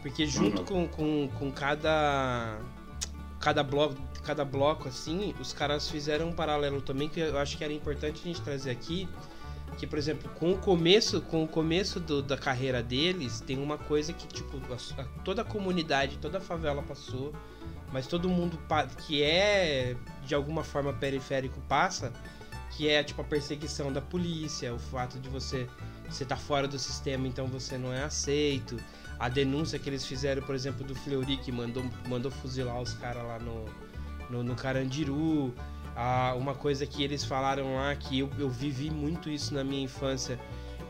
porque 0.00 0.26
junto 0.26 0.60
uhum. 0.60 0.86
com, 0.86 0.88
com, 0.88 1.28
com 1.38 1.52
cada 1.52 2.60
cada 3.40 3.62
bloco, 3.62 3.96
cada 4.22 4.42
bloco 4.42 4.88
assim, 4.88 5.34
os 5.38 5.52
caras 5.52 5.90
fizeram 5.90 6.28
um 6.28 6.32
paralelo 6.32 6.80
também 6.80 7.10
que 7.10 7.20
eu 7.20 7.36
acho 7.36 7.58
que 7.58 7.64
era 7.64 7.72
importante 7.72 8.22
a 8.22 8.24
gente 8.24 8.40
trazer 8.40 8.70
aqui, 8.70 9.06
que 9.76 9.86
por 9.86 9.98
exemplo, 9.98 10.30
com 10.38 10.52
o 10.52 10.56
começo, 10.56 11.20
com 11.20 11.44
o 11.44 11.48
começo 11.48 12.00
do, 12.00 12.22
da 12.22 12.38
carreira 12.38 12.82
deles, 12.82 13.40
tem 13.40 13.58
uma 13.58 13.76
coisa 13.76 14.14
que 14.14 14.26
tipo 14.26 14.58
a, 14.72 15.04
toda 15.22 15.42
a 15.42 15.44
comunidade, 15.44 16.16
toda 16.16 16.38
a 16.38 16.40
favela 16.40 16.82
passou, 16.82 17.34
mas 17.94 18.08
todo 18.08 18.28
mundo 18.28 18.58
que 19.06 19.22
é 19.22 19.94
de 20.26 20.34
alguma 20.34 20.64
forma 20.64 20.92
periférico 20.92 21.60
passa, 21.68 22.12
que 22.72 22.88
é 22.88 23.04
tipo 23.04 23.20
a 23.20 23.24
perseguição 23.24 23.92
da 23.92 24.00
polícia, 24.00 24.74
o 24.74 24.80
fato 24.80 25.16
de 25.20 25.28
você 25.28 25.68
você 26.10 26.24
tá 26.24 26.36
fora 26.36 26.66
do 26.66 26.76
sistema, 26.76 27.28
então 27.28 27.46
você 27.46 27.78
não 27.78 27.92
é 27.92 28.02
aceito. 28.02 28.76
A 29.16 29.28
denúncia 29.28 29.78
que 29.78 29.88
eles 29.88 30.04
fizeram, 30.04 30.42
por 30.42 30.56
exemplo, 30.56 30.84
do 30.84 30.94
Fleury, 30.94 31.36
que 31.36 31.52
mandou, 31.52 31.84
mandou 32.08 32.32
fuzilar 32.32 32.82
os 32.82 32.94
caras 32.94 33.24
lá 33.24 33.38
no, 33.38 33.64
no, 34.28 34.42
no 34.42 34.56
Carandiru. 34.56 35.54
Ah, 35.94 36.34
uma 36.36 36.52
coisa 36.52 36.84
que 36.84 37.02
eles 37.02 37.24
falaram 37.24 37.76
lá, 37.76 37.94
que 37.94 38.18
eu, 38.18 38.30
eu 38.38 38.50
vivi 38.50 38.90
muito 38.90 39.30
isso 39.30 39.54
na 39.54 39.62
minha 39.62 39.84
infância, 39.84 40.38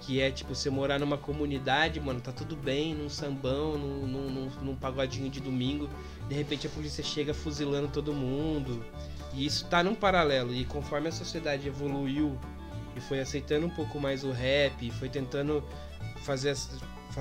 que 0.04 0.20
é 0.20 0.30
tipo, 0.30 0.54
você 0.54 0.68
morar 0.68 0.99
numa 0.99 1.16
comunidade, 1.16 1.99
mano, 1.99 2.20
tá 2.20 2.30
tudo 2.30 2.54
bem, 2.54 2.94
num 2.94 3.08
sambão, 3.08 3.78
num, 3.78 4.06
num, 4.06 4.50
num, 4.62 4.76
pagodinho 4.76 5.30
de 5.30 5.40
domingo, 5.40 5.88
de 6.28 6.34
repente 6.34 6.66
a 6.66 6.70
polícia 6.70 7.02
chega 7.02 7.32
fuzilando 7.32 7.88
todo 7.88 8.12
mundo. 8.12 8.84
E 9.32 9.46
isso 9.46 9.66
tá 9.66 9.82
num 9.82 9.94
paralelo. 9.94 10.54
E 10.54 10.64
conforme 10.66 11.08
a 11.08 11.12
sociedade 11.12 11.66
evoluiu 11.66 12.38
e 12.94 13.00
foi 13.00 13.18
aceitando 13.18 13.66
um 13.66 13.70
pouco 13.70 13.99
mais 13.99 14.25
o 14.25 14.30
rap, 14.30 14.90
foi 14.92 15.08
tentando 15.08 15.64
fazer 16.23 16.54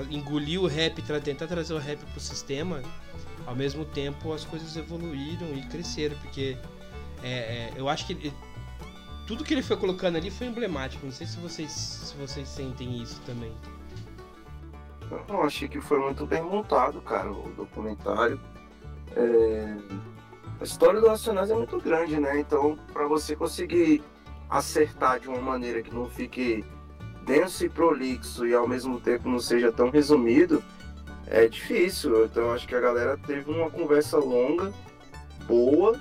engolir 0.10 0.62
o 0.62 0.68
rap, 0.68 1.02
tentar 1.24 1.48
trazer 1.48 1.74
o 1.74 1.78
rap 1.78 2.00
pro 2.00 2.20
sistema, 2.20 2.82
ao 3.46 3.56
mesmo 3.56 3.86
tempo 3.86 4.34
as 4.34 4.44
coisas 4.44 4.76
evoluíram 4.76 5.56
e 5.56 5.62
cresceram, 5.68 6.18
porque 6.18 6.58
é, 7.24 7.30
é, 7.30 7.74
eu 7.76 7.88
acho 7.88 8.06
que 8.06 8.34
tudo 9.26 9.44
que 9.44 9.54
ele 9.54 9.64
foi 9.64 9.78
colocando 9.78 10.18
ali 10.18 10.30
foi 10.30 10.48
emblemático. 10.48 11.06
Não 11.06 11.14
sei 11.14 11.28
se 11.28 11.38
vocês, 11.38 11.72
se 11.72 12.16
vocês 12.18 12.48
sentem 12.48 13.02
isso 13.02 13.22
também. 13.26 13.54
Eu 15.28 15.44
achei 15.44 15.68
que 15.68 15.80
foi 15.80 16.00
muito 16.00 16.26
bem 16.26 16.42
montado, 16.42 17.02
cara, 17.02 17.32
o 17.32 17.50
documentário. 17.56 18.40
É... 19.16 19.76
A 20.60 20.64
história 20.64 21.00
do 21.00 21.08
Racionais 21.08 21.50
é 21.50 21.54
muito 21.54 21.80
grande, 21.80 22.20
né? 22.20 22.40
Então, 22.40 22.78
para 22.92 23.08
você 23.08 23.36
conseguir 23.36 24.04
acertar 24.50 25.20
de 25.20 25.28
uma 25.28 25.42
maneira 25.42 25.82
que 25.82 25.94
não 25.94 26.10
fique 26.10 26.64
denso 27.26 27.66
e 27.66 27.70
prolixo 27.70 28.46
e 28.46 28.54
ao 28.54 28.68
mesmo 28.68 29.00
tempo 29.00 29.30
não 29.30 29.40
seja 29.40 29.72
tão 29.72 29.90
resumido, 29.90 30.64
é 31.28 31.48
difícil. 31.48 32.26
Então, 32.26 32.52
acho 32.52 32.68
que 32.68 32.76
a 32.76 32.80
galera 32.80 33.18
teve 33.18 33.50
uma 33.52 33.70
conversa 33.70 34.18
longa, 34.18 34.72
boa, 35.48 36.00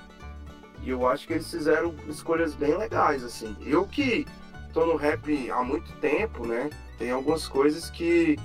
e 0.83 0.89
eu 0.89 1.07
acho 1.07 1.25
que 1.25 1.33
eles 1.33 1.49
fizeram 1.49 1.95
escolhas 2.07 2.53
bem 2.53 2.75
legais, 2.77 3.23
assim. 3.23 3.55
Eu 3.61 3.87
que 3.87 4.27
tô 4.73 4.85
no 4.85 4.95
rap 4.95 5.49
há 5.49 5.63
muito 5.63 5.91
tempo, 5.93 6.45
né? 6.45 6.69
Tem 6.97 7.11
algumas 7.11 7.47
coisas 7.47 7.89
que 7.89 8.37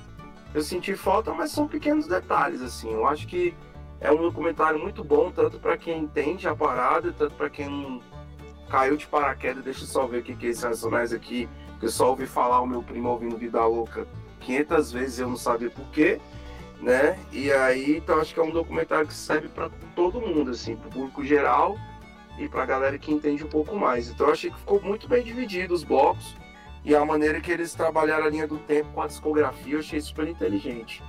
eu 0.54 0.62
senti 0.62 0.94
falta, 0.94 1.32
mas 1.34 1.50
são 1.50 1.66
pequenos 1.66 2.06
detalhes, 2.06 2.62
assim. 2.62 2.92
Eu 2.92 3.06
acho 3.06 3.26
que 3.26 3.54
é 4.00 4.12
um 4.12 4.22
documentário 4.22 4.78
muito 4.78 5.02
bom, 5.02 5.32
tanto 5.32 5.58
para 5.58 5.76
quem 5.76 6.04
entende 6.04 6.46
a 6.46 6.54
parada, 6.54 7.12
tanto 7.12 7.34
para 7.34 7.50
quem 7.50 7.68
não 7.68 8.00
caiu 8.70 8.96
de 8.96 9.06
paraquedas. 9.06 9.64
Deixa 9.64 9.82
eu 9.82 9.88
só 9.88 10.06
ver 10.06 10.20
o 10.20 10.22
que, 10.22 10.46
é 10.46 10.50
esse 10.50 10.64
Racionais 10.64 11.12
aqui, 11.12 11.48
que 11.80 11.86
eu 11.86 11.90
só 11.90 12.10
ouvi 12.10 12.26
falar 12.26 12.60
o 12.60 12.66
meu 12.66 12.82
primo 12.82 13.08
ouvindo 13.08 13.36
Vida 13.36 13.64
Louca 13.64 14.06
500 14.40 14.92
vezes 14.92 15.18
eu 15.18 15.28
não 15.28 15.36
sabia 15.36 15.70
porquê, 15.70 16.20
né? 16.80 17.18
E 17.32 17.50
aí, 17.50 17.96
então 17.96 18.20
acho 18.20 18.32
que 18.32 18.38
é 18.38 18.42
um 18.42 18.50
documentário 18.50 19.06
que 19.06 19.14
serve 19.14 19.48
para 19.48 19.68
todo 19.96 20.20
mundo, 20.20 20.52
assim, 20.52 20.76
para 20.76 20.88
o 20.88 20.92
público 20.92 21.24
geral 21.24 21.76
e 22.38 22.48
para 22.48 22.62
a 22.62 22.66
galera 22.66 22.98
que 22.98 23.12
entende 23.12 23.44
um 23.44 23.48
pouco 23.48 23.76
mais. 23.76 24.08
Então 24.08 24.26
eu 24.26 24.32
achei 24.32 24.50
que 24.50 24.58
ficou 24.58 24.80
muito 24.80 25.08
bem 25.08 25.22
dividido 25.22 25.74
os 25.74 25.84
blocos 25.84 26.36
e 26.84 26.94
a 26.94 27.04
maneira 27.04 27.40
que 27.40 27.50
eles 27.50 27.74
trabalharam 27.74 28.26
a 28.26 28.30
linha 28.30 28.46
do 28.46 28.58
tempo 28.58 28.92
com 28.92 29.02
a 29.02 29.06
discografia 29.06 29.74
eu 29.74 29.80
achei 29.80 30.00
super 30.00 30.26
inteligente. 30.26 31.02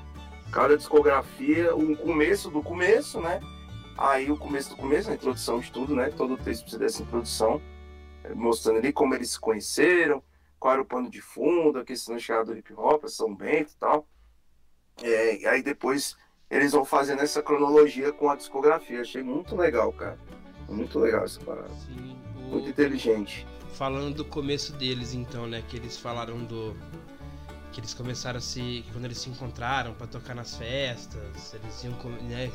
Cada 0.51 0.75
discografia, 0.75 1.75
o 1.75 1.95
começo 1.95 2.49
do 2.49 2.61
começo, 2.63 3.21
né? 3.21 3.39
Aí 3.97 4.31
o 4.31 4.37
começo 4.37 4.69
do 4.69 4.75
começo, 4.75 5.11
a 5.11 5.13
introdução 5.13 5.59
de 5.59 5.71
tudo, 5.71 5.95
né? 5.95 6.09
Todo 6.09 6.33
o 6.33 6.37
texto 6.37 6.63
precisa 6.63 6.79
dessa 6.79 7.03
introdução, 7.03 7.61
eh, 8.23 8.33
mostrando 8.33 8.77
ali 8.77 8.91
como 8.91 9.13
eles 9.13 9.31
se 9.31 9.39
conheceram, 9.39 10.23
qual 10.59 10.73
era 10.73 10.81
o 10.81 10.85
pano 10.85 11.09
de 11.09 11.21
fundo, 11.21 11.79
a 11.79 11.85
questão 11.85 12.15
da 12.15 12.19
chegada 12.19 12.45
do 12.45 12.57
hip 12.57 12.73
hop, 12.73 13.05
São 13.07 13.35
Bento 13.35 13.73
e 13.73 13.77
tal. 13.77 14.07
É, 15.03 15.47
aí 15.47 15.61
depois 15.61 16.17
eles 16.49 16.71
vão 16.71 16.83
fazendo 16.83 17.21
essa 17.21 17.43
cronologia 17.43 18.11
com 18.11 18.29
a 18.29 18.35
discografia. 18.35 19.01
Achei 19.01 19.21
muito 19.21 19.55
legal, 19.55 19.93
cara. 19.93 20.17
Muito 20.69 20.99
legal 20.99 21.25
essa 21.25 21.39
parada. 21.41 21.69
Sim, 21.85 22.15
o... 22.37 22.41
Muito 22.51 22.69
inteligente. 22.69 23.45
Falando 23.73 24.15
do 24.15 24.25
começo 24.25 24.73
deles, 24.73 25.13
então, 25.13 25.47
né? 25.47 25.63
Que 25.67 25.77
eles 25.77 25.97
falaram 25.97 26.43
do. 26.43 26.75
Que 27.71 27.79
eles 27.79 27.93
começaram 27.93 28.37
a 28.37 28.41
se. 28.41 28.83
Quando 28.91 29.05
eles 29.05 29.17
se 29.17 29.29
encontraram 29.29 29.93
para 29.93 30.07
tocar 30.07 30.35
nas 30.35 30.55
festas, 30.55 31.53
eles 31.53 31.83
iam. 31.83 31.93
Né, 32.23 32.51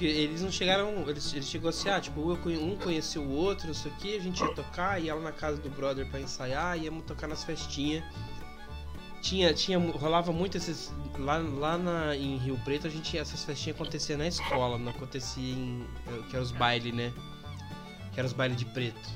eles 0.00 0.42
não 0.42 0.50
chegaram. 0.50 1.08
Eles, 1.08 1.32
eles 1.32 1.48
chegou 1.48 1.70
assim, 1.70 1.88
ah, 1.88 2.00
tipo, 2.00 2.20
um 2.20 2.76
conheceu 2.76 3.22
o 3.22 3.30
outro, 3.30 3.70
isso 3.70 3.88
aqui, 3.88 4.16
a 4.16 4.20
gente 4.20 4.40
ia 4.42 4.54
tocar, 4.54 5.02
ia 5.02 5.14
lá 5.14 5.20
na 5.20 5.32
casa 5.32 5.56
do 5.60 5.68
brother 5.68 6.08
para 6.08 6.20
ensaiar, 6.20 6.78
íamos 6.78 7.04
tocar 7.04 7.26
nas 7.26 7.42
festinhas 7.42 8.04
tinha, 9.24 9.54
tinha 9.54 9.78
rolava 9.78 10.30
muito 10.32 10.58
esses 10.58 10.92
lá, 11.18 11.38
lá 11.38 11.78
na, 11.78 12.14
em 12.14 12.36
Rio 12.36 12.60
Preto 12.62 12.86
a 12.86 12.90
gente 12.90 13.16
essas 13.16 13.42
festinhas 13.42 13.80
aconteciam 13.80 14.18
na 14.18 14.28
escola 14.28 14.76
não 14.76 14.90
acontecia 14.90 15.54
em 15.54 15.86
eh, 16.06 16.22
que 16.28 16.36
era 16.36 16.44
os 16.44 16.52
bailes 16.52 16.92
né? 16.92 17.10
Que 18.12 18.20
eram 18.20 18.28
os 18.28 18.34
bailes 18.34 18.56
de 18.56 18.66
preto. 18.66 19.10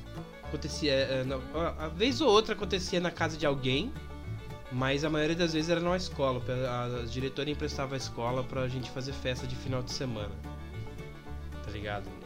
Acontecia 0.44 0.92
é, 0.92 1.24
a 1.78 1.88
vez 1.88 2.22
ou 2.22 2.30
outra 2.30 2.54
acontecia 2.54 2.98
na 2.98 3.10
casa 3.10 3.36
de 3.36 3.44
alguém 3.44 3.92
mas 4.72 5.04
a 5.04 5.10
maioria 5.10 5.36
das 5.36 5.52
vezes 5.52 5.70
era 5.70 5.80
na 5.80 5.96
escola. 5.96 6.42
A, 6.68 7.02
a 7.02 7.04
diretora 7.04 7.50
emprestava 7.50 7.94
a 7.94 7.98
escola 7.98 8.42
pra 8.42 8.66
gente 8.66 8.90
fazer 8.90 9.12
festa 9.12 9.46
de 9.46 9.56
final 9.56 9.82
de 9.82 9.92
semana. 9.92 10.32
Tá 11.64 11.70
ligado? 11.70 12.17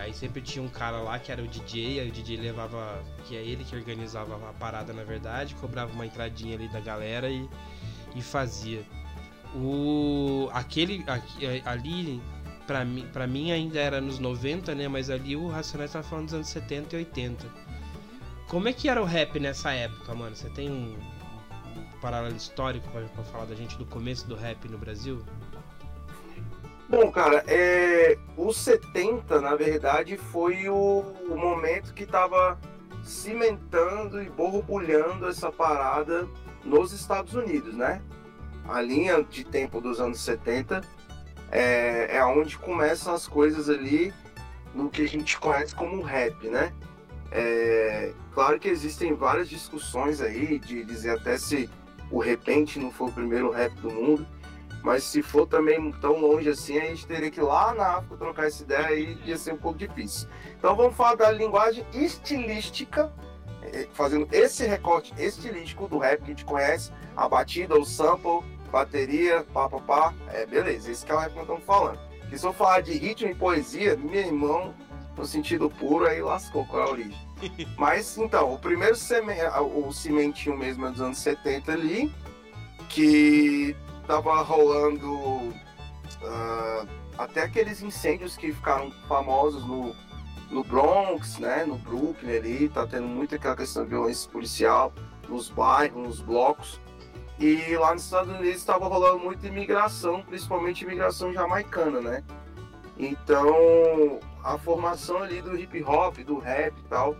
Aí 0.00 0.12
sempre 0.12 0.40
tinha 0.42 0.62
um 0.62 0.68
cara 0.68 0.98
lá 0.98 1.18
que 1.18 1.30
era 1.30 1.42
o 1.42 1.46
DJ, 1.46 2.00
aí 2.00 2.08
o 2.08 2.12
DJ 2.12 2.36
levava, 2.36 3.02
que 3.26 3.36
é 3.36 3.40
ele 3.40 3.64
que 3.64 3.76
organizava 3.76 4.34
a 4.48 4.52
parada 4.52 4.92
na 4.92 5.04
verdade, 5.04 5.54
cobrava 5.54 5.92
uma 5.92 6.06
entradinha 6.06 6.56
ali 6.56 6.68
da 6.68 6.80
galera 6.80 7.28
e, 7.28 7.48
e 8.14 8.22
fazia. 8.22 8.82
O 9.54 10.48
aquele 10.52 11.04
ali 11.64 12.20
para 12.66 12.84
mim, 12.84 13.06
para 13.12 13.26
mim 13.26 13.50
ainda 13.50 13.80
era 13.80 14.00
nos 14.00 14.18
90, 14.18 14.74
né, 14.74 14.86
mas 14.86 15.10
ali 15.10 15.34
o 15.34 15.48
Racionais 15.48 15.92
tava 15.92 16.06
falando 16.06 16.26
dos 16.26 16.34
anos 16.34 16.48
70 16.48 16.94
e 16.94 16.98
80. 17.00 17.46
Como 18.48 18.68
é 18.68 18.72
que 18.72 18.88
era 18.88 19.00
o 19.00 19.04
rap 19.04 19.38
nessa 19.40 19.72
época, 19.72 20.14
mano? 20.14 20.34
Você 20.34 20.48
tem 20.50 20.70
um, 20.70 20.96
paralelo 22.00 22.36
histórico 22.36 22.88
para 22.88 23.24
falar 23.24 23.44
da 23.44 23.54
gente 23.54 23.76
do 23.76 23.84
começo 23.84 24.26
do 24.26 24.34
rap 24.34 24.68
no 24.68 24.78
Brasil? 24.78 25.24
Bom, 26.90 27.08
cara, 27.12 27.44
é, 27.46 28.18
os 28.36 28.56
70, 28.56 29.40
na 29.40 29.54
verdade, 29.54 30.16
foi 30.16 30.68
o, 30.68 31.04
o 31.30 31.36
momento 31.38 31.94
que 31.94 32.04
tava 32.04 32.58
cimentando 33.04 34.20
e 34.20 34.28
borbulhando 34.28 35.28
essa 35.28 35.52
parada 35.52 36.28
nos 36.64 36.92
Estados 36.92 37.34
Unidos, 37.34 37.76
né? 37.76 38.02
A 38.68 38.82
linha 38.82 39.22
de 39.22 39.44
tempo 39.44 39.80
dos 39.80 40.00
anos 40.00 40.18
70 40.18 40.80
é, 41.52 42.16
é 42.16 42.24
onde 42.24 42.58
começam 42.58 43.14
as 43.14 43.24
coisas 43.24 43.70
ali 43.70 44.12
no 44.74 44.90
que 44.90 45.02
a 45.02 45.08
gente 45.08 45.38
conhece 45.38 45.72
como 45.72 46.02
rap, 46.02 46.48
né? 46.48 46.72
É, 47.30 48.12
claro 48.34 48.58
que 48.58 48.68
existem 48.68 49.14
várias 49.14 49.48
discussões 49.48 50.20
aí 50.20 50.58
de 50.58 50.84
dizer 50.84 51.10
até 51.10 51.38
se 51.38 51.70
o 52.10 52.18
repente 52.18 52.80
não 52.80 52.90
foi 52.90 53.10
o 53.10 53.12
primeiro 53.12 53.52
rap 53.52 53.72
do 53.74 53.90
mundo, 53.90 54.26
mas 54.82 55.04
se 55.04 55.22
for 55.22 55.46
também 55.46 55.92
tão 55.92 56.18
longe 56.18 56.48
assim, 56.48 56.78
a 56.78 56.86
gente 56.86 57.06
teria 57.06 57.30
que 57.30 57.40
ir 57.40 57.42
lá 57.42 57.74
na 57.74 57.96
África 57.96 58.16
trocar 58.16 58.46
essa 58.46 58.62
ideia 58.62 58.94
e 58.94 59.18
ia 59.28 59.36
ser 59.36 59.52
um 59.52 59.58
pouco 59.58 59.78
difícil. 59.78 60.28
Então 60.58 60.74
vamos 60.74 60.96
falar 60.96 61.16
da 61.16 61.30
linguagem 61.30 61.84
estilística, 61.92 63.12
é, 63.62 63.86
fazendo 63.92 64.26
esse 64.32 64.66
recorte 64.66 65.12
estilístico 65.18 65.86
do 65.86 65.98
rap 65.98 66.18
que 66.18 66.24
a 66.24 66.28
gente 66.28 66.44
conhece, 66.44 66.90
a 67.16 67.28
batida, 67.28 67.78
o 67.78 67.84
sample, 67.84 68.42
bateria, 68.70 69.44
pá, 69.52 69.68
pá, 69.68 69.80
pá. 69.80 70.14
É, 70.28 70.46
beleza, 70.46 70.90
esse 70.90 71.04
que 71.04 71.12
é 71.12 71.14
o 71.14 71.18
rap 71.18 71.30
que 71.30 71.36
nós 71.36 71.44
estamos 71.44 71.64
falando. 71.64 71.98
E 72.32 72.38
se 72.38 72.46
eu 72.46 72.52
falar 72.52 72.80
de 72.80 72.92
ritmo 72.92 73.28
e 73.30 73.34
poesia, 73.34 73.96
meu 73.96 74.20
irmão, 74.20 74.74
no 75.16 75.26
sentido 75.26 75.68
puro, 75.68 76.06
aí 76.06 76.22
lascou 76.22 76.64
qual 76.66 76.84
é 76.84 76.86
a 76.86 76.90
origem. 76.90 77.30
Mas 77.76 78.16
então, 78.16 78.54
o 78.54 78.58
primeiro 78.58 78.94
seme... 78.94 79.34
o 79.74 79.92
cimentinho 79.92 80.56
mesmo 80.56 80.86
é 80.86 80.90
dos 80.90 81.00
anos 81.00 81.18
70 81.18 81.72
ali, 81.72 82.14
que 82.88 83.76
tava 84.10 84.42
rolando 84.42 85.08
uh, 85.14 86.88
até 87.16 87.44
aqueles 87.44 87.80
incêndios 87.80 88.36
que 88.36 88.52
ficaram 88.52 88.90
famosos 89.06 89.64
no, 89.64 89.94
no 90.50 90.64
Bronx, 90.64 91.38
né, 91.38 91.64
no 91.64 91.76
Brooklyn 91.76 92.36
ali, 92.36 92.68
tá 92.68 92.84
tendo 92.88 93.06
muita 93.06 93.36
aquela 93.36 93.54
questão 93.54 93.84
de 93.84 93.90
violência 93.90 94.28
policial 94.28 94.92
nos 95.28 95.48
bairros, 95.48 96.02
nos 96.02 96.20
blocos. 96.20 96.80
E 97.38 97.76
lá 97.76 97.94
nos 97.94 98.02
Estados 98.02 98.34
Unidos 98.34 98.56
estava 98.56 98.88
rolando 98.88 99.20
muita 99.20 99.46
imigração, 99.46 100.22
principalmente 100.22 100.84
imigração 100.84 101.32
jamaicana, 101.32 102.00
né? 102.00 102.24
Então, 102.98 104.18
a 104.42 104.58
formação 104.58 105.22
ali 105.22 105.40
do 105.40 105.56
hip 105.56 105.82
hop, 105.84 106.18
do 106.18 106.38
rap 106.38 106.76
e 106.76 106.82
tal, 106.88 107.16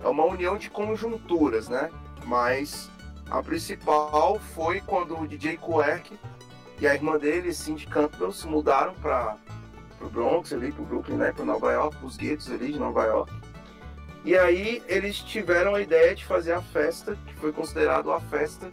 é 0.00 0.08
uma 0.08 0.24
união 0.24 0.58
de 0.58 0.68
conjunturas, 0.68 1.68
né? 1.68 1.90
Mas 2.26 2.90
a 3.30 3.42
principal 3.42 4.38
foi 4.54 4.80
quando 4.80 5.18
o 5.18 5.26
DJ 5.26 5.58
Quirk 5.58 6.18
e 6.80 6.86
a 6.86 6.94
irmã 6.94 7.18
dele, 7.18 7.52
Cindy 7.52 7.86
Campbell, 7.86 8.32
se 8.32 8.46
mudaram 8.46 8.94
para 8.94 9.36
o 10.00 10.08
Bronx, 10.08 10.52
ali, 10.52 10.72
para 10.72 10.82
o 10.82 10.86
Brooklyn, 10.86 11.16
né, 11.16 11.32
para 11.32 11.44
Nova 11.44 11.72
York, 11.72 11.96
os 12.04 12.16
guetos 12.16 12.50
ali 12.50 12.72
de 12.72 12.78
Nova 12.78 13.04
York. 13.04 13.32
E 14.24 14.36
aí 14.36 14.82
eles 14.86 15.18
tiveram 15.18 15.74
a 15.74 15.80
ideia 15.80 16.14
de 16.14 16.24
fazer 16.24 16.52
a 16.52 16.62
festa, 16.62 17.16
que 17.26 17.34
foi 17.34 17.52
considerado 17.52 18.10
a 18.10 18.20
festa 18.20 18.70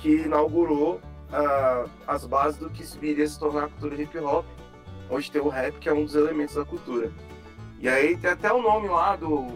que 0.00 0.22
inaugurou 0.22 0.94
uh, 0.94 1.90
as 2.06 2.24
bases 2.24 2.58
do 2.58 2.70
que 2.70 2.82
viria 2.98 3.24
a 3.24 3.28
se 3.28 3.38
tornar 3.38 3.64
a 3.64 3.68
cultura 3.68 4.00
hip 4.00 4.18
hop, 4.18 4.46
onde 5.10 5.30
tem 5.30 5.40
o 5.40 5.48
rap, 5.48 5.78
que 5.78 5.88
é 5.88 5.92
um 5.92 6.04
dos 6.04 6.14
elementos 6.14 6.54
da 6.54 6.64
cultura. 6.64 7.10
E 7.80 7.88
aí 7.88 8.16
tem 8.16 8.30
até 8.30 8.52
o 8.52 8.62
nome 8.62 8.88
lá 8.88 9.14
do 9.16 9.46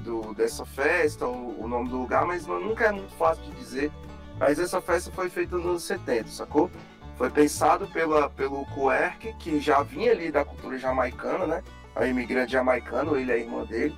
do, 0.00 0.34
dessa 0.34 0.64
festa, 0.64 1.26
o, 1.26 1.62
o, 1.62 1.68
nome 1.68 1.88
do 1.88 1.98
lugar, 1.98 2.26
mas 2.26 2.46
nunca 2.46 2.86
é 2.86 2.92
muito 2.92 3.12
fácil 3.14 3.44
de 3.44 3.52
dizer. 3.52 3.92
Mas 4.38 4.58
essa 4.58 4.80
festa 4.80 5.10
foi 5.12 5.28
feita 5.28 5.56
nos 5.56 5.66
anos 5.66 5.82
70, 5.84 6.28
sacou? 6.28 6.70
Foi 7.16 7.30
pensado 7.30 7.86
pela, 7.88 8.28
pelo 8.30 8.64
Querc, 8.66 9.32
que 9.38 9.60
já 9.60 9.82
vinha 9.82 10.12
ali 10.12 10.32
da 10.32 10.44
cultura 10.44 10.78
jamaicana, 10.78 11.46
né? 11.46 11.62
A 11.94 12.06
imigrante 12.06 12.52
jamaicano, 12.52 13.16
ele 13.16 13.30
é 13.30 13.38
irmã 13.38 13.64
dele. 13.64 13.96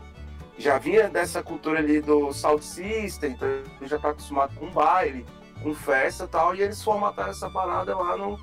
Já 0.58 0.78
vinha 0.78 1.08
dessa 1.08 1.42
cultura 1.42 1.78
ali 1.78 2.00
do 2.00 2.32
South 2.32 2.62
System, 2.62 3.32
então 3.32 3.48
ele 3.48 3.88
já 3.88 3.98
tá 3.98 4.10
acostumado 4.10 4.54
com 4.56 4.70
baile, 4.70 5.24
com 5.62 5.74
festa 5.74 6.24
e 6.24 6.28
tal. 6.28 6.54
E 6.54 6.62
eles 6.62 6.82
formataram 6.82 7.30
essa 7.30 7.48
parada 7.48 7.96
lá 7.96 8.16
no, 8.16 8.38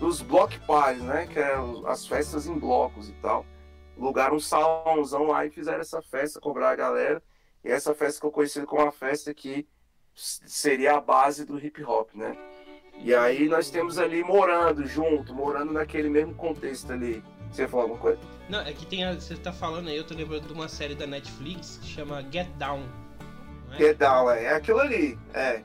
nos 0.00 0.20
block 0.20 0.58
parties, 0.66 1.02
né? 1.02 1.26
Que 1.26 1.38
é 1.38 1.56
as 1.86 2.06
festas 2.06 2.46
em 2.46 2.58
blocos 2.58 3.08
e 3.08 3.12
tal 3.14 3.44
alugaram 3.98 4.36
um 4.36 4.40
salãozão 4.40 5.28
lá 5.28 5.44
e 5.46 5.50
fizeram 5.50 5.80
essa 5.80 6.02
festa, 6.02 6.40
cobrar 6.40 6.70
a 6.70 6.76
galera. 6.76 7.22
E 7.64 7.70
essa 7.70 7.94
festa 7.94 8.14
ficou 8.14 8.30
conhecida 8.30 8.66
como 8.66 8.82
a 8.82 8.92
festa 8.92 9.32
que 9.34 9.66
seria 10.14 10.94
a 10.96 11.00
base 11.00 11.44
do 11.44 11.58
hip 11.58 11.82
hop, 11.84 12.10
né? 12.14 12.36
E 12.98 13.14
aí 13.14 13.48
nós 13.48 13.70
temos 13.70 13.98
ali 13.98 14.22
morando 14.24 14.86
junto, 14.86 15.34
morando 15.34 15.72
naquele 15.72 16.08
mesmo 16.08 16.34
contexto 16.34 16.92
ali. 16.92 17.22
Você 17.50 17.68
falar 17.68 17.84
alguma 17.84 18.00
coisa? 18.00 18.18
Não, 18.48 18.60
é 18.60 18.72
que 18.72 18.86
tem 18.86 19.04
a, 19.04 19.14
você 19.14 19.36
tá 19.36 19.52
falando 19.52 19.88
aí, 19.88 19.96
eu 19.96 20.04
tô 20.04 20.14
lembrando 20.14 20.46
de 20.46 20.52
uma 20.52 20.68
série 20.68 20.94
da 20.94 21.06
Netflix 21.06 21.78
que 21.78 21.86
chama 21.86 22.24
Get 22.30 22.48
Down. 22.56 22.82
É? 23.72 23.78
Get 23.78 23.98
Down, 23.98 24.30
é, 24.30 24.44
é 24.44 24.54
aquilo 24.54 24.80
ali, 24.80 25.18
é. 25.34 25.62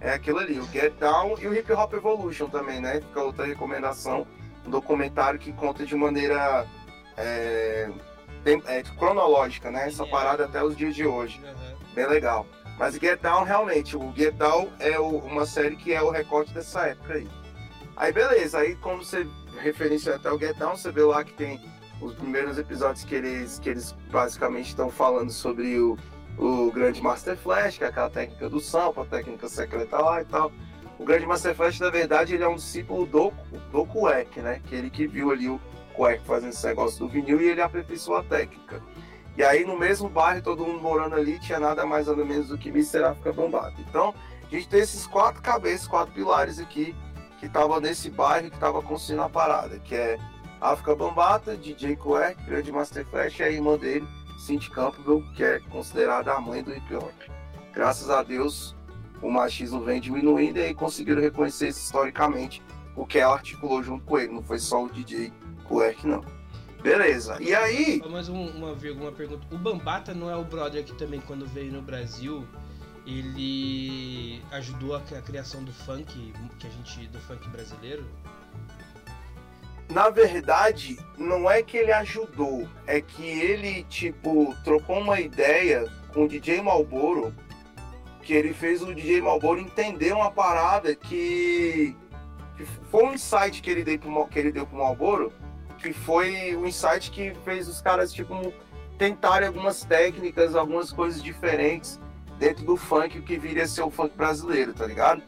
É 0.00 0.14
aquilo 0.14 0.38
ali, 0.38 0.58
o 0.58 0.66
Get 0.66 0.94
Down 0.98 1.38
e 1.38 1.46
o 1.46 1.54
Hip 1.54 1.72
Hop 1.72 1.92
Evolution 1.92 2.48
também, 2.48 2.80
né? 2.80 3.00
Fica 3.00 3.22
outra 3.22 3.44
recomendação, 3.46 4.26
um 4.66 4.70
documentário 4.70 5.38
que 5.38 5.52
conta 5.52 5.86
de 5.86 5.94
maneira 5.94 6.66
é, 7.16 7.88
é, 8.44 8.82
cronológica, 8.98 9.70
né? 9.70 9.86
Essa 9.86 10.06
parada 10.06 10.44
até 10.44 10.62
os 10.62 10.76
dias 10.76 10.94
de 10.94 11.06
hoje. 11.06 11.40
Uhum. 11.44 11.94
Bem 11.94 12.06
legal. 12.06 12.46
Mas 12.78 12.94
Get 12.94 13.20
Down, 13.20 13.44
realmente, 13.44 13.96
o 13.96 14.12
Get 14.16 14.34
Down 14.34 14.68
é 14.80 14.98
o, 14.98 15.18
uma 15.18 15.46
série 15.46 15.76
que 15.76 15.92
é 15.92 16.02
o 16.02 16.10
recorte 16.10 16.52
dessa 16.52 16.86
época 16.86 17.14
aí. 17.14 17.28
Aí 17.96 18.12
beleza, 18.12 18.58
aí 18.58 18.74
como 18.76 19.04
você 19.04 19.26
referencia 19.60 20.16
até 20.16 20.30
o 20.30 20.38
Get 20.38 20.56
Down, 20.56 20.76
você 20.76 20.90
vê 20.90 21.02
lá 21.02 21.22
que 21.22 21.32
tem 21.34 21.60
os 22.00 22.14
primeiros 22.14 22.58
episódios 22.58 23.04
que 23.04 23.14
eles, 23.14 23.58
que 23.58 23.68
eles 23.68 23.92
basicamente 24.10 24.68
estão 24.68 24.90
falando 24.90 25.30
sobre 25.30 25.78
o, 25.78 25.96
o 26.38 26.72
grande 26.72 27.00
Master 27.00 27.36
Flash, 27.36 27.78
que 27.78 27.84
é 27.84 27.88
aquela 27.88 28.10
técnica 28.10 28.48
do 28.48 28.60
sample, 28.60 29.02
a 29.02 29.06
técnica 29.06 29.48
secreta 29.48 29.98
lá 29.98 30.22
e 30.22 30.24
tal. 30.24 30.50
O 30.98 31.04
grande 31.04 31.26
Master 31.26 31.54
Flash, 31.54 31.78
na 31.80 31.90
verdade, 31.90 32.34
ele 32.34 32.44
é 32.44 32.48
um 32.48 32.56
discípulo 32.56 33.06
do, 33.06 33.32
do 33.70 33.86
Kuek, 33.86 34.40
né? 34.40 34.60
Que 34.66 34.74
ele 34.74 34.90
que 34.90 35.06
viu 35.06 35.30
ali 35.30 35.48
o, 35.48 35.60
Quack 35.94 36.24
fazendo 36.24 36.50
esse 36.50 36.66
negócio 36.66 36.98
do 36.98 37.08
vinil 37.08 37.40
e 37.40 37.48
ele 37.48 37.60
aperfeiçoou 37.60 38.18
a 38.18 38.22
técnica. 38.22 38.82
E 39.36 39.42
aí 39.42 39.64
no 39.64 39.78
mesmo 39.78 40.08
bairro, 40.08 40.42
todo 40.42 40.64
mundo 40.64 40.80
morando 40.80 41.14
ali, 41.14 41.38
tinha 41.38 41.58
nada 41.58 41.86
mais 41.86 42.06
nada 42.06 42.24
menos 42.24 42.48
do 42.48 42.58
que 42.58 42.68
Mr. 42.68 43.04
África 43.04 43.32
Bombata. 43.32 43.74
Então, 43.88 44.14
a 44.42 44.54
gente 44.54 44.68
tem 44.68 44.80
esses 44.80 45.06
quatro 45.06 45.40
cabeças, 45.40 45.86
quatro 45.86 46.12
pilares 46.12 46.58
aqui, 46.58 46.94
que 47.40 47.46
estavam 47.46 47.80
nesse 47.80 48.10
bairro 48.10 48.50
que 48.50 48.56
estava 48.56 48.82
construindo 48.82 49.22
a 49.22 49.28
parada, 49.28 49.78
que 49.78 49.94
é 49.94 50.18
África 50.60 50.94
Bambata, 50.94 51.56
DJ 51.56 51.96
Quack, 51.96 52.44
grande 52.44 52.70
Master 52.70 53.06
Flash 53.06 53.40
e 53.40 53.42
a 53.42 53.50
irmã 53.50 53.76
dele, 53.76 54.06
Cindy 54.38 54.70
Campbell, 54.70 55.24
que 55.34 55.42
é 55.42 55.58
considerada 55.70 56.32
a 56.32 56.40
mãe 56.40 56.62
do 56.62 56.72
hip 56.72 56.94
hop. 56.94 57.10
Graças 57.72 58.10
a 58.10 58.22
Deus, 58.22 58.76
o 59.22 59.30
machismo 59.30 59.80
vem 59.80 60.00
diminuindo 60.00 60.58
e 60.58 60.62
aí 60.62 60.74
conseguiram 60.74 61.22
reconhecer 61.22 61.68
isso 61.68 61.80
historicamente, 61.80 62.62
o 62.94 63.06
que 63.06 63.18
ela 63.18 63.34
articulou 63.34 63.82
junto 63.82 64.04
com 64.04 64.18
ele, 64.18 64.32
não 64.32 64.42
foi 64.42 64.58
só 64.58 64.84
o 64.84 64.88
DJ 64.90 65.32
Quirk, 65.72 66.06
não. 66.06 66.22
Beleza. 66.82 67.38
E 67.40 67.54
aí. 67.54 68.02
Mais 68.10 68.28
um, 68.28 68.46
uma, 68.48 68.72
uma 68.72 69.12
pergunta. 69.12 69.46
O 69.50 69.58
Bambata 69.58 70.12
não 70.12 70.30
é 70.30 70.36
o 70.36 70.44
brother 70.44 70.84
que 70.84 70.94
também, 70.94 71.20
quando 71.20 71.46
veio 71.46 71.72
no 71.72 71.80
Brasil, 71.80 72.46
ele 73.06 74.42
ajudou 74.50 74.94
a, 74.94 74.98
a 74.98 75.22
criação 75.22 75.64
do 75.64 75.72
funk, 75.72 76.32
que 76.58 76.66
a 76.66 76.70
gente. 76.70 77.06
do 77.08 77.18
funk 77.20 77.48
brasileiro? 77.48 78.04
Na 79.88 80.10
verdade, 80.10 80.98
não 81.18 81.50
é 81.50 81.62
que 81.62 81.76
ele 81.76 81.92
ajudou, 81.92 82.66
é 82.86 83.00
que 83.00 83.24
ele, 83.24 83.84
tipo, 83.84 84.54
trocou 84.64 84.98
uma 84.98 85.20
ideia 85.20 85.86
com 86.14 86.24
o 86.24 86.28
DJ 86.28 86.62
Malboro, 86.62 87.34
que 88.22 88.32
ele 88.32 88.54
fez 88.54 88.82
o 88.82 88.94
DJ 88.94 89.20
Malboro 89.20 89.60
entender 89.60 90.12
uma 90.12 90.30
parada 90.30 90.94
que, 90.94 91.94
que 92.56 92.64
foi 92.90 93.04
um 93.04 93.12
insight 93.12 93.60
que 93.60 93.70
ele 93.70 93.84
deu 93.84 93.98
pro, 93.98 94.26
que 94.28 94.38
ele 94.38 94.50
deu 94.50 94.66
pro 94.66 94.78
Malboro, 94.78 95.30
que 95.82 95.92
foi 95.92 96.54
o 96.54 96.66
insight 96.66 97.10
que 97.10 97.34
fez 97.44 97.68
os 97.68 97.80
caras, 97.80 98.12
tipo, 98.12 98.52
tentarem 98.96 99.48
algumas 99.48 99.84
técnicas, 99.84 100.54
algumas 100.54 100.92
coisas 100.92 101.22
diferentes 101.22 102.00
dentro 102.38 102.64
do 102.64 102.76
funk, 102.76 103.18
o 103.18 103.22
que 103.22 103.36
viria 103.36 103.64
a 103.64 103.66
ser 103.66 103.82
o 103.82 103.90
funk 103.90 104.16
brasileiro, 104.16 104.72
tá 104.72 104.86
ligado? 104.86 105.22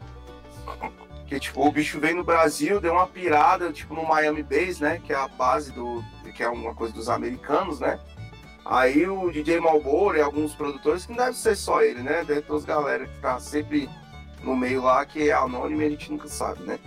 Que, 1.26 1.40
tipo, 1.40 1.66
o 1.66 1.72
bicho 1.72 1.98
veio 1.98 2.16
no 2.16 2.24
Brasil, 2.24 2.80
deu 2.80 2.92
uma 2.92 3.06
pirada, 3.06 3.72
tipo, 3.72 3.94
no 3.94 4.04
Miami 4.06 4.42
Bass, 4.42 4.78
né? 4.78 5.00
Que 5.04 5.12
é 5.12 5.16
a 5.16 5.26
base 5.26 5.72
do... 5.72 6.04
que 6.36 6.42
é 6.42 6.48
uma 6.48 6.74
coisa 6.74 6.92
dos 6.92 7.08
americanos, 7.08 7.80
né? 7.80 7.98
Aí 8.64 9.06
o 9.06 9.30
DJ 9.30 9.60
Malboro 9.60 10.16
e 10.16 10.20
alguns 10.20 10.54
produtores, 10.54 11.04
que 11.04 11.12
não 11.12 11.24
deve 11.24 11.36
ser 11.36 11.56
só 11.56 11.82
ele, 11.82 12.02
né? 12.02 12.24
Deve 12.24 12.42
ter 12.42 12.52
os 12.52 12.64
galera 12.64 13.06
que 13.06 13.20
tá 13.20 13.38
sempre 13.40 13.88
no 14.42 14.54
meio 14.54 14.82
lá, 14.82 15.04
que 15.04 15.28
é 15.30 15.32
anônimo 15.32 15.82
e 15.82 15.86
a 15.86 15.90
gente 15.90 16.12
nunca 16.12 16.28
sabe, 16.28 16.62
né? 16.62 16.78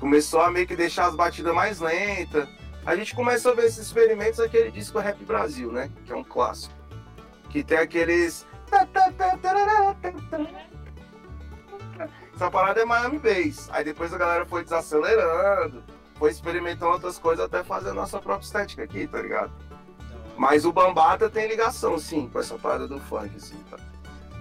Começou 0.00 0.40
a 0.40 0.50
meio 0.50 0.66
que 0.66 0.76
deixar 0.76 1.06
as 1.06 1.14
batidas 1.14 1.54
mais 1.54 1.80
lentas, 1.80 2.48
a 2.86 2.94
gente 2.94 3.14
começa 3.16 3.50
a 3.50 3.54
ver 3.54 3.64
esses 3.64 3.86
experimentos 3.86 4.38
aquele 4.38 4.70
disco 4.70 5.00
Rap 5.00 5.22
Brasil, 5.24 5.72
né? 5.72 5.90
Que 6.06 6.12
é 6.12 6.16
um 6.16 6.22
clássico. 6.22 6.72
Que 7.50 7.64
tem 7.64 7.78
aqueles. 7.78 8.46
Essa 12.34 12.50
parada 12.50 12.80
é 12.80 12.84
Miami 12.84 13.18
Bass. 13.18 13.68
Aí 13.72 13.82
depois 13.82 14.14
a 14.14 14.18
galera 14.18 14.46
foi 14.46 14.62
desacelerando, 14.62 15.82
foi 16.14 16.30
experimentando 16.30 16.92
outras 16.92 17.18
coisas 17.18 17.44
até 17.44 17.64
fazer 17.64 17.90
a 17.90 17.94
nossa 17.94 18.20
própria 18.20 18.44
estética 18.44 18.84
aqui, 18.84 19.08
tá 19.08 19.20
ligado? 19.20 19.52
Mas 20.36 20.64
o 20.64 20.72
Bambata 20.72 21.28
tem 21.28 21.48
ligação, 21.48 21.98
sim, 21.98 22.28
com 22.28 22.38
essa 22.38 22.56
parada 22.56 22.86
do 22.86 23.00
funk, 23.00 23.34
assim, 23.34 23.56
tá? 23.70 23.78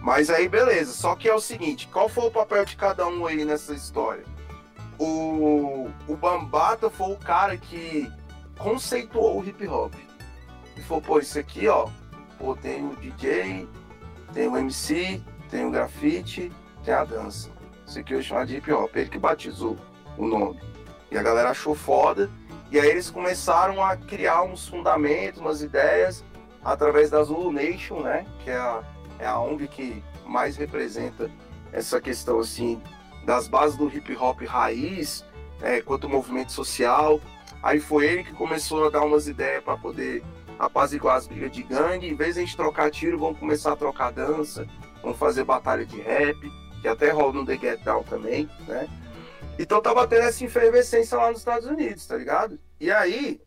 Mas 0.02 0.30
aí, 0.30 0.48
beleza. 0.48 0.92
Só 0.92 1.16
que 1.16 1.28
é 1.28 1.34
o 1.34 1.40
seguinte, 1.40 1.88
qual 1.88 2.08
foi 2.08 2.26
o 2.26 2.32
papel 2.32 2.64
de 2.66 2.76
cada 2.76 3.08
um 3.08 3.26
aí 3.26 3.44
nessa 3.44 3.74
história? 3.74 4.24
O, 5.00 5.90
o 6.08 6.16
Bambata 6.16 6.90
foi 6.90 7.14
o 7.14 7.18
cara 7.18 7.58
que 7.58 8.12
conceituou 8.58 9.40
o 9.40 9.46
hip 9.46 9.68
hop. 9.68 9.94
E 10.76 10.82
falou, 10.82 11.02
pô, 11.02 11.20
isso 11.20 11.40
aqui, 11.40 11.68
ó, 11.68 11.88
pô, 12.38 12.56
tem 12.56 12.86
o 12.86 12.96
DJ, 12.96 13.68
tem 14.34 14.48
o 14.48 14.58
MC, 14.58 15.22
tem 15.50 15.66
o 15.66 15.72
grafite, 15.72 16.52
tem 16.84 16.94
a 16.94 17.06
dança. 17.06 17.50
Isso 17.86 18.00
aqui 18.00 18.14
eu 18.14 18.22
chamo 18.22 18.46
de 18.46 18.58
hip 18.58 18.72
hop. 18.72 18.96
Ele 18.96 19.10
que 19.10 19.20
batizou 19.20 19.78
o 20.18 20.28
nome. 20.28 20.60
E 21.12 21.18
a 21.18 21.24
galera 21.24 21.52
achou 21.52 21.76
foda. 21.76 22.30
E 22.72 22.80
aí 22.80 22.90
eles 22.90 23.10
começaram 23.10 23.84
a 23.84 23.96
criar 23.96 24.44
uns 24.44 24.68
fundamentos, 24.68 25.40
umas 25.40 25.62
ideias, 25.62 26.24
através 26.64 27.10
da 27.10 27.24
Zulu 27.24 27.52
Nation, 27.52 28.02
né? 28.02 28.26
Que 28.44 28.50
é 28.50 28.58
a, 28.58 28.84
é 29.20 29.28
a 29.28 29.40
ONG 29.40 29.68
que 29.68 30.04
mais 30.26 30.58
representa 30.58 31.30
essa 31.72 32.02
questão, 32.02 32.40
assim, 32.40 32.82
das 33.26 33.48
bases 33.48 33.78
do 33.78 33.88
hip 33.88 34.16
hop 34.16 34.42
raiz, 34.44 35.24
é, 35.62 35.80
quanto 35.82 36.10
movimento 36.10 36.52
social. 36.52 37.22
Aí 37.66 37.80
foi 37.80 38.06
ele 38.06 38.24
que 38.24 38.32
começou 38.32 38.86
a 38.86 38.92
dar 38.92 39.02
umas 39.02 39.28
ideias 39.28 39.64
para 39.64 39.76
poder 39.76 40.24
apaziguar 40.60 41.16
as 41.16 41.26
brigas 41.26 41.52
de 41.52 41.64
gangue. 41.64 42.08
Em 42.08 42.14
vez 42.14 42.36
de 42.36 42.42
a 42.42 42.46
gente 42.46 42.56
trocar 42.56 42.92
tiro, 42.92 43.18
vamos 43.18 43.40
começar 43.40 43.74
a 43.74 43.76
trocar 43.76 44.12
dança, 44.12 44.68
vamos 45.02 45.18
fazer 45.18 45.44
batalha 45.44 45.84
de 45.84 46.00
rap, 46.00 46.38
que 46.80 46.88
até 46.88 47.10
rola 47.10 47.34
no 47.34 47.44
The 47.44 47.58
Get 47.58 47.84
Down 47.84 48.04
também, 48.04 48.48
né? 48.68 48.88
Então 49.58 49.82
tava 49.82 50.08
tendo 50.08 50.28
essa 50.28 50.46
efervescência 50.46 51.18
lá 51.18 51.30
nos 51.32 51.40
Estados 51.40 51.68
Unidos, 51.68 52.06
tá 52.06 52.16
ligado? 52.16 52.60
E 52.80 52.92
aí, 52.92 53.42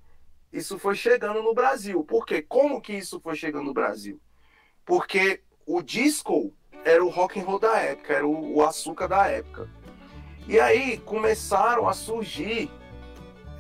isso 0.53 0.81
foi 0.81 0.97
chegando 0.97 1.41
no 1.41 1.55
Brasil. 1.55 2.03
Por 2.03 2.27
quê? 2.27 2.43
Como 2.43 2.81
que 2.81 2.95
isso 2.95 3.21
foi 3.21 3.37
chegando 3.37 3.67
no 3.67 3.73
Brasil? 3.73 4.21
Porque 4.85 5.43
o 5.65 5.81
disco 5.81 6.53
era 6.85 7.05
o 7.05 7.09
rock 7.09 7.39
and 7.39 7.45
roll 7.45 7.61
da 7.61 7.79
época, 7.79 8.15
era 8.15 8.27
o 8.27 8.65
açúcar 8.65 9.07
da 9.07 9.29
época. 9.29 9.71
E 10.49 10.59
aí 10.59 10.99
começaram 10.99 11.89
a 11.89 11.93
surgir 11.93 12.69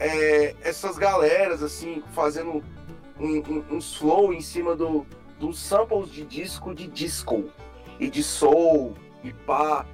é, 0.00 0.54
essas 0.62 0.96
galeras, 0.96 1.62
assim, 1.62 2.02
fazendo 2.14 2.62
um, 3.18 3.26
um, 3.26 3.64
um 3.76 3.80
flow 3.80 4.32
em 4.32 4.40
cima 4.40 4.76
do, 4.76 5.06
dos 5.38 5.58
samples 5.58 6.10
de 6.10 6.24
disco 6.24 6.74
de 6.74 6.86
disco 6.86 7.44
e 7.98 8.08
de 8.08 8.22
soul 8.22 8.94
e 9.22 9.32
pá. 9.32 9.84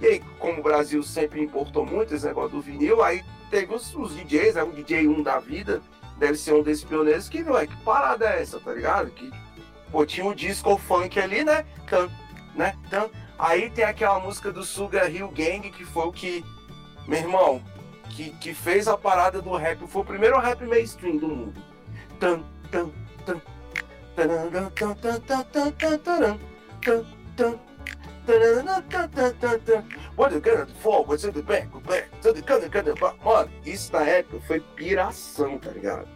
E 0.00 0.06
aí, 0.06 0.20
como 0.38 0.60
o 0.60 0.62
Brasil 0.62 1.02
sempre 1.02 1.42
importou 1.42 1.84
muito 1.84 2.14
esse 2.14 2.26
negócio 2.26 2.50
do 2.50 2.60
vinil, 2.60 3.02
aí 3.02 3.22
teve 3.50 3.74
os, 3.74 3.94
os 3.94 4.14
DJs, 4.14 4.54
né, 4.54 4.62
o 4.62 4.72
DJ 4.72 5.06
1 5.06 5.22
da 5.22 5.38
vida, 5.38 5.82
deve 6.18 6.36
ser 6.36 6.54
um 6.54 6.62
desses 6.62 6.84
pioneiros 6.84 7.28
que, 7.28 7.42
ué, 7.42 7.66
que 7.66 7.76
parada 7.78 8.26
é 8.26 8.40
essa, 8.40 8.58
tá 8.60 8.72
ligado? 8.72 9.10
Que, 9.10 9.30
pô, 9.90 10.06
tinha 10.06 10.24
um 10.24 10.34
disco 10.34 10.78
funk 10.78 11.20
ali, 11.20 11.44
né? 11.44 11.66
Tan, 11.86 12.08
né? 12.54 12.74
Tan. 12.88 13.10
Aí 13.38 13.68
tem 13.70 13.84
aquela 13.84 14.20
música 14.20 14.50
do 14.50 14.62
Sugar 14.62 15.14
Hill 15.14 15.28
Gang, 15.28 15.70
que 15.70 15.84
foi 15.84 16.06
o 16.06 16.12
que, 16.12 16.44
meu 17.06 17.18
irmão, 17.18 17.62
que, 18.10 18.30
que 18.30 18.54
fez 18.54 18.86
a 18.88 18.96
parada 18.96 19.40
do 19.40 19.56
rap, 19.56 19.86
foi 19.86 20.02
o 20.02 20.04
primeiro 20.04 20.38
rap 20.38 20.64
mainstream 20.64 21.16
do 21.16 21.28
mundo. 21.28 21.62
Tan, 22.18 22.42
tan, 22.70 22.90
tan. 23.24 23.40
Isso 33.64 33.92
na 33.92 34.02
época 34.02 34.40
foi 34.46 34.60
piração, 34.60 35.58
tá 35.58 35.70
ligado? 35.70 36.06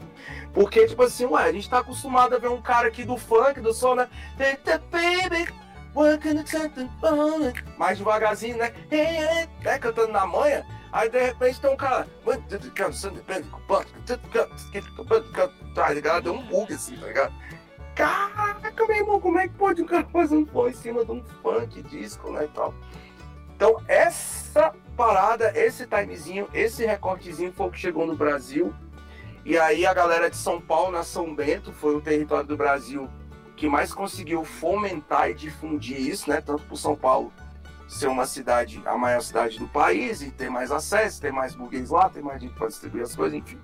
Porque, 0.53 0.87
tipo 0.87 1.03
assim, 1.03 1.25
ué, 1.25 1.43
a 1.43 1.53
gente 1.53 1.69
tá 1.69 1.79
acostumado 1.79 2.37
a 2.37 2.39
ver 2.39 2.49
um 2.49 2.63
cara 2.63 2.89
aqui 2.89 3.05
do 3.05 3.17
funk, 3.17 3.61
do 3.61 3.73
som, 3.73 3.95
né? 3.95 4.09
Mais 7.79 7.99
devagarzinho, 7.99 8.57
né? 8.57 8.73
É, 8.91 9.79
cantando 9.79 10.13
na 10.13 10.27
manha. 10.27 10.65
Aí 10.95 11.11
de 11.11 11.21
repente 11.21 11.61
tem 11.61 11.71
um 11.73 11.77
cara. 11.77 12.07
Tá 15.75 15.91
ligado? 15.91 16.23
Deu 16.23 16.35
um 16.35 16.47
bug 16.47 16.73
assim, 16.73 16.97
tá 16.97 17.07
ligado? 17.09 17.35
Caraca, 17.97 18.87
meu 18.87 18.97
irmão, 18.97 19.21
como 19.21 19.41
é 19.41 19.49
que 19.49 19.55
pode 19.55 19.83
um 19.83 19.87
cara 19.87 20.07
fazer 20.13 20.37
um 20.37 20.47
flow 20.47 20.69
em 20.69 20.73
cima 20.73 21.05
de 21.05 21.11
um 21.11 21.25
funk 21.43 21.83
disco, 21.83 22.31
né? 22.31 22.45
E 22.45 22.49
tal. 22.49 22.73
Então, 23.57 23.83
essa 23.89 24.73
parada, 24.97 25.53
esse 25.59 25.85
timezinho, 25.85 26.49
esse 26.55 26.87
recortezinho 26.87 27.53
foi 27.53 27.67
o 27.67 27.71
que 27.73 27.81
chegou 27.81 28.07
no 28.07 28.15
Brasil. 28.15 28.73
E 29.45 29.59
aí 29.59 29.85
a 29.85 29.93
galera 29.93 30.31
de 30.31 30.37
São 30.37 30.61
Paulo, 30.61 30.93
na 30.93 31.03
São 31.03 31.35
Bento, 31.35 31.73
foi 31.73 31.97
o 31.97 32.01
território 32.01 32.47
do 32.47 32.57
Brasil 32.57 33.11
que 33.57 33.69
mais 33.69 33.93
conseguiu 33.93 34.45
fomentar 34.45 35.29
e 35.29 35.35
difundir 35.35 35.99
isso, 35.99 36.31
né? 36.31 36.41
Tanto 36.41 36.63
por 36.63 36.77
São 36.77 36.95
Paulo 36.95 37.33
ser 37.89 38.09
uma 38.09 38.27
cidade, 38.27 38.83
a 38.87 38.97
maior 38.97 39.21
cidade 39.21 39.59
do 39.59 39.69
país, 39.69 40.23
e 40.23 40.31
ter 40.31 40.51
mais 40.51 40.71
acesso, 40.73 41.21
ter 41.21 41.33
mais 41.33 41.55
burguês 41.55 41.91
lá, 41.91 42.09
ter 42.09 42.23
mais 42.23 42.41
gente 42.41 42.55
para 42.55 42.69
distribuir 42.69 43.05
as 43.05 43.15
coisas, 43.15 43.39
enfim. 43.39 43.59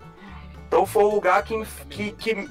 Então 0.69 0.87
foi 0.87 1.03
o 1.05 1.11
lugar 1.15 1.43
que, 1.43 1.65
que, 1.89 2.13
que 2.13 2.49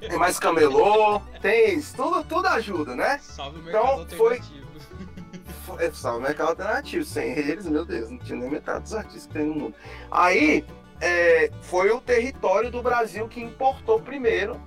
tem 0.00 0.16
mais 0.18 0.38
camelô, 0.38 1.20
tem 1.40 1.74
isso, 1.74 1.96
tudo, 1.96 2.22
tudo 2.24 2.46
ajuda, 2.48 2.94
né? 2.94 3.18
Salve 3.22 3.58
o 3.58 3.62
mercado 3.62 4.02
Então, 4.02 4.16
foi- 4.18 4.36
alternativo. 4.38 4.68
É, 5.78 5.90
salve 5.92 6.20
o 6.20 6.22
mercado 6.22 6.48
alternativo. 6.48 7.04
Sem 7.04 7.30
eles, 7.32 7.66
meu 7.66 7.84
Deus, 7.84 8.08
não 8.08 8.18
tinha 8.18 8.38
nem 8.38 8.50
metade 8.50 8.84
dos 8.84 8.94
artistas 8.94 9.26
que 9.26 9.34
tem 9.34 9.44
no 9.44 9.54
mundo. 9.54 9.74
Aí, 10.10 10.64
é, 10.98 11.50
foi 11.60 11.90
o 11.90 12.00
território 12.00 12.70
do 12.70 12.82
Brasil 12.82 13.28
que 13.28 13.38
importou 13.42 14.00
primeiro 14.00 14.58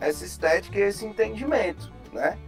essa 0.00 0.24
estética 0.24 0.78
e 0.78 0.82
esse 0.82 1.04
entendimento, 1.04 1.92
né? 2.12 2.38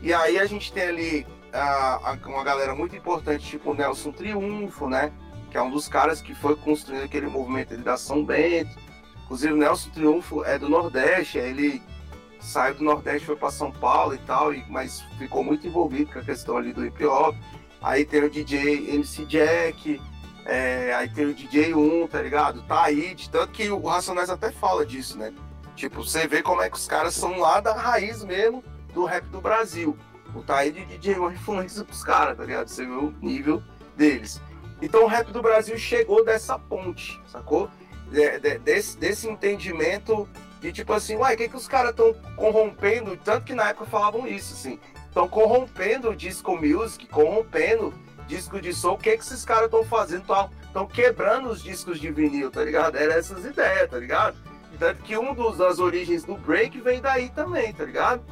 E 0.00 0.14
aí 0.14 0.38
a 0.38 0.46
gente 0.46 0.72
tem 0.72 0.84
ali 0.84 1.26
a- 1.52 2.00
a- 2.12 2.28
uma 2.28 2.44
galera 2.44 2.74
muito 2.74 2.94
importante, 2.96 3.46
tipo 3.46 3.70
o 3.70 3.74
Nelson 3.74 4.12
Triunfo, 4.12 4.88
né? 4.88 5.12
Que 5.50 5.56
é 5.56 5.62
um 5.62 5.70
dos 5.70 5.88
caras 5.88 6.20
que 6.20 6.34
foi 6.34 6.54
construindo 6.56 7.04
aquele 7.04 7.26
movimento 7.26 7.76
da 7.78 7.96
São 7.96 8.24
Bento. 8.24 8.76
Inclusive, 9.24 9.52
o 9.52 9.56
Nelson 9.56 9.90
Triunfo 9.90 10.44
é 10.44 10.58
do 10.58 10.68
Nordeste, 10.68 11.38
ele 11.38 11.82
saiu 12.40 12.74
do 12.76 12.84
Nordeste, 12.84 13.26
foi 13.26 13.36
para 13.36 13.50
São 13.50 13.70
Paulo 13.70 14.14
e 14.14 14.18
tal, 14.18 14.52
e- 14.54 14.64
mas 14.68 15.02
ficou 15.18 15.44
muito 15.44 15.66
envolvido 15.66 16.12
com 16.12 16.18
a 16.18 16.24
questão 16.24 16.56
ali 16.56 16.72
do 16.72 16.84
hip 16.84 17.04
hop. 17.04 17.36
Aí 17.82 18.04
tem 18.04 18.22
o 18.24 18.30
DJ 18.30 18.94
MC 18.94 19.24
Jack, 19.26 20.00
é, 20.44 20.92
aí 20.94 21.08
tem 21.08 21.26
o 21.26 21.34
DJ 21.34 21.74
1, 21.74 22.06
tá 22.08 22.20
ligado? 22.22 22.62
Taíde, 22.62 23.30
tanto 23.30 23.52
que 23.52 23.70
o 23.70 23.86
Racionais 23.86 24.30
até 24.30 24.50
fala 24.50 24.84
disso, 24.84 25.16
né? 25.18 25.32
Tipo, 25.76 26.02
você 26.04 26.26
vê 26.26 26.42
como 26.42 26.60
é 26.62 26.68
que 26.68 26.76
os 26.76 26.86
caras 26.86 27.14
são 27.14 27.38
lá 27.38 27.60
da 27.60 27.72
raiz 27.74 28.22
mesmo 28.24 28.62
do 28.92 29.04
rap 29.04 29.24
do 29.26 29.40
Brasil. 29.40 29.96
O 30.34 30.42
Taíde 30.42 30.80
e 30.80 30.82
o 30.82 30.86
DJ 30.86 31.16
1 31.16 31.20
uma 31.20 31.32
influência 31.32 31.84
pros 31.84 32.02
caras, 32.04 32.36
tá 32.36 32.44
ligado? 32.44 32.68
Você 32.68 32.84
vê 32.84 32.92
o 32.92 33.14
nível 33.20 33.62
deles. 33.96 34.40
Então 34.80 35.04
o 35.04 35.06
rap 35.06 35.30
do 35.32 35.42
Brasil 35.42 35.76
chegou 35.76 36.24
dessa 36.24 36.58
ponte, 36.58 37.20
sacou? 37.26 37.68
De- 38.10 38.38
de- 38.38 38.58
desse, 38.58 38.96
desse 38.98 39.28
entendimento 39.28 40.28
de 40.60 40.72
tipo 40.72 40.92
assim, 40.92 41.16
uai, 41.16 41.34
o 41.34 41.36
que, 41.38 41.48
que 41.48 41.56
os 41.56 41.68
caras 41.68 41.90
estão 41.90 42.12
corrompendo? 42.36 43.16
Tanto 43.16 43.44
que 43.44 43.54
na 43.54 43.70
época 43.70 43.86
falavam 43.86 44.26
isso, 44.26 44.54
assim. 44.54 44.78
Estão 45.06 45.26
corrompendo 45.28 46.10
o 46.10 46.16
disco 46.16 46.56
music, 46.56 47.06
corrompendo 47.08 47.92
disco 48.26 48.60
de 48.60 48.72
som. 48.72 48.92
O 48.92 48.98
que, 48.98 49.16
que 49.16 49.22
esses 49.22 49.44
caras 49.44 49.64
estão 49.64 49.84
fazendo? 49.84 50.24
Estão 50.64 50.86
quebrando 50.86 51.48
os 51.48 51.62
discos 51.62 51.98
de 51.98 52.10
vinil, 52.10 52.50
tá 52.50 52.62
ligado? 52.62 52.96
Eram 52.96 53.14
essas 53.14 53.44
ideias, 53.44 53.90
tá 53.90 53.98
ligado? 53.98 54.36
Tanto 54.78 55.02
que 55.02 55.16
um 55.18 55.34
dos, 55.34 55.58
das 55.58 55.78
origens 55.78 56.24
do 56.24 56.36
break 56.36 56.80
vem 56.80 57.00
daí 57.02 57.28
também, 57.30 57.72
tá 57.72 57.84
ligado? 57.84 58.22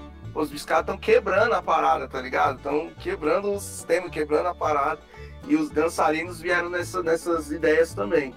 Os 0.41 0.65
caras 0.65 0.83
estão 0.83 0.97
quebrando 0.97 1.55
a 1.55 1.63
parada, 1.63 2.07
tá 2.07 2.21
ligado? 2.21 2.57
Estão 2.57 2.91
quebrando 3.01 3.53
o 3.53 3.61
sistema, 3.61 4.09
quebrando 4.09 4.47
a 4.47 4.55
parada. 4.55 5.01
E 5.47 5.57
os 5.57 5.71
dançarinos 5.71 6.41
vieram 6.41 6.69
nessa, 6.69 7.03
nessas 7.03 7.51
ideias 7.51 7.95
também. 7.95 8.35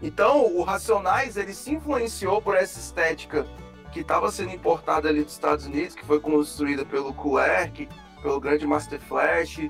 Então, 0.00 0.44
o 0.56 0.62
Racionais, 0.62 1.36
ele 1.36 1.54
se 1.54 1.72
influenciou 1.72 2.42
por 2.42 2.56
essa 2.56 2.78
estética 2.78 3.46
que 3.92 4.00
estava 4.00 4.30
sendo 4.30 4.52
importada 4.52 5.08
ali 5.08 5.22
dos 5.22 5.32
Estados 5.32 5.66
Unidos, 5.66 5.94
que 5.94 6.04
foi 6.04 6.18
construída 6.18 6.84
pelo 6.84 7.12
Kuerk, 7.12 7.88
pelo 8.20 8.40
grande 8.40 8.66
Master 8.66 9.00
Flash, 9.00 9.60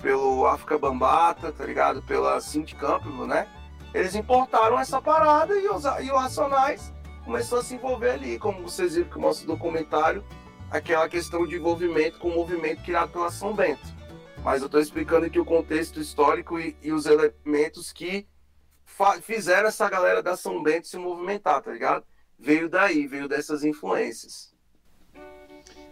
pelo 0.00 0.46
África 0.46 0.78
Bambata, 0.78 1.52
tá 1.52 1.64
ligado? 1.64 2.02
Pela 2.02 2.40
Cindy 2.40 2.74
Campbell, 2.74 3.26
né? 3.26 3.46
Eles 3.94 4.14
importaram 4.14 4.78
essa 4.78 5.00
parada 5.00 5.54
e, 5.54 5.68
os, 5.68 5.84
e 6.00 6.10
o 6.10 6.16
Racionais 6.16 6.92
começou 7.24 7.58
a 7.58 7.62
se 7.62 7.74
envolver 7.74 8.10
ali, 8.10 8.38
como 8.38 8.62
vocês 8.62 8.94
viram 8.94 9.08
que 9.08 9.18
o 9.18 9.46
documentário, 9.46 10.24
aquela 10.72 11.08
questão 11.08 11.46
de 11.46 11.56
envolvimento 11.56 12.18
com 12.18 12.28
o 12.28 12.34
movimento 12.34 12.82
criado 12.82 13.12
pela 13.12 13.30
São 13.30 13.54
Bento. 13.54 13.86
Mas 14.42 14.60
eu 14.62 14.66
estou 14.66 14.80
explicando 14.80 15.26
aqui 15.26 15.38
o 15.38 15.44
contexto 15.44 16.00
histórico 16.00 16.58
e, 16.58 16.76
e 16.82 16.92
os 16.92 17.06
elementos 17.06 17.92
que 17.92 18.26
fizeram 19.22 19.68
essa 19.68 19.88
galera 19.88 20.22
da 20.22 20.36
São 20.36 20.62
Bento 20.62 20.88
se 20.88 20.96
movimentar, 20.96 21.62
tá 21.62 21.70
ligado? 21.70 22.04
Veio 22.38 22.68
daí, 22.68 23.06
veio 23.06 23.28
dessas 23.28 23.62
influências. 23.62 24.52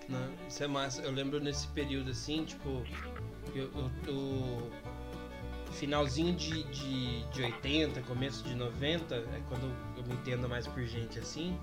Não, 0.09 0.33
isso 0.49 0.65
é 0.65 0.67
massa. 0.67 1.03
Eu 1.03 1.13
lembro 1.13 1.39
nesse 1.39 1.69
período 1.69 2.11
assim, 2.11 2.45
tipo, 2.45 2.83
eu, 3.55 3.71
eu- 4.09 4.71
finalzinho 5.73 6.35
de, 6.35 6.65
de, 6.65 7.25
de 7.31 7.43
80, 7.43 8.03
começo 8.03 8.43
de 8.43 8.55
90, 8.55 9.15
é 9.15 9.43
quando 9.49 9.73
eu 9.97 10.03
me 10.03 10.15
entendo 10.15 10.49
mais 10.49 10.67
por 10.67 10.83
gente 10.85 11.19
assim. 11.19 11.57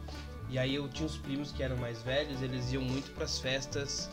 E 0.50 0.58
aí 0.58 0.76
eu 0.76 0.88
tinha 0.88 1.06
os 1.06 1.18
primos 1.18 1.52
que 1.52 1.62
eram 1.62 1.78
mais 1.78 2.02
velhos, 2.02 2.42
eles 2.42 2.72
iam 2.72 2.82
muito 2.82 3.12
pras 3.14 3.40
festas. 3.40 4.10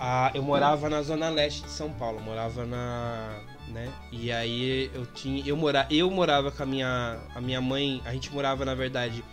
Ah, 0.00 0.30
eu 0.34 0.42
morava 0.42 0.88
na 0.88 1.02
zona 1.02 1.28
leste 1.28 1.62
de 1.62 1.70
São 1.70 1.90
Paulo, 1.90 2.20
morava 2.20 2.64
na, 2.64 3.40
né? 3.68 3.92
E 4.12 4.30
aí 4.30 4.90
eu 4.94 5.06
tinha, 5.06 5.44
eu 5.46 5.56
mora, 5.56 5.86
eu 5.90 6.10
morava 6.10 6.50
com 6.50 6.62
a 6.62 6.66
minha, 6.66 7.18
a 7.34 7.40
minha 7.40 7.60
mãe, 7.60 8.00
a 8.04 8.12
gente 8.12 8.32
morava 8.32 8.64
na 8.64 8.74
verdade 8.74 9.24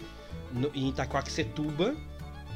no, 0.51 0.71
em 0.73 0.89
Itaquaquecetuba, 0.89 1.95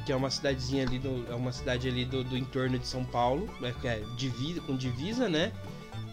que 0.04 0.12
é 0.12 0.16
uma 0.16 0.30
cidadezinha 0.30 0.84
ali 0.84 0.98
do, 0.98 1.24
é 1.30 1.34
uma 1.34 1.52
cidade 1.52 1.88
ali 1.88 2.04
do, 2.04 2.24
do 2.24 2.36
entorno 2.36 2.78
de 2.78 2.86
São 2.86 3.04
Paulo, 3.04 3.48
é, 3.62 3.86
é 3.86 4.02
divisa, 4.16 4.60
com 4.62 4.76
divisa, 4.76 5.28
né? 5.28 5.52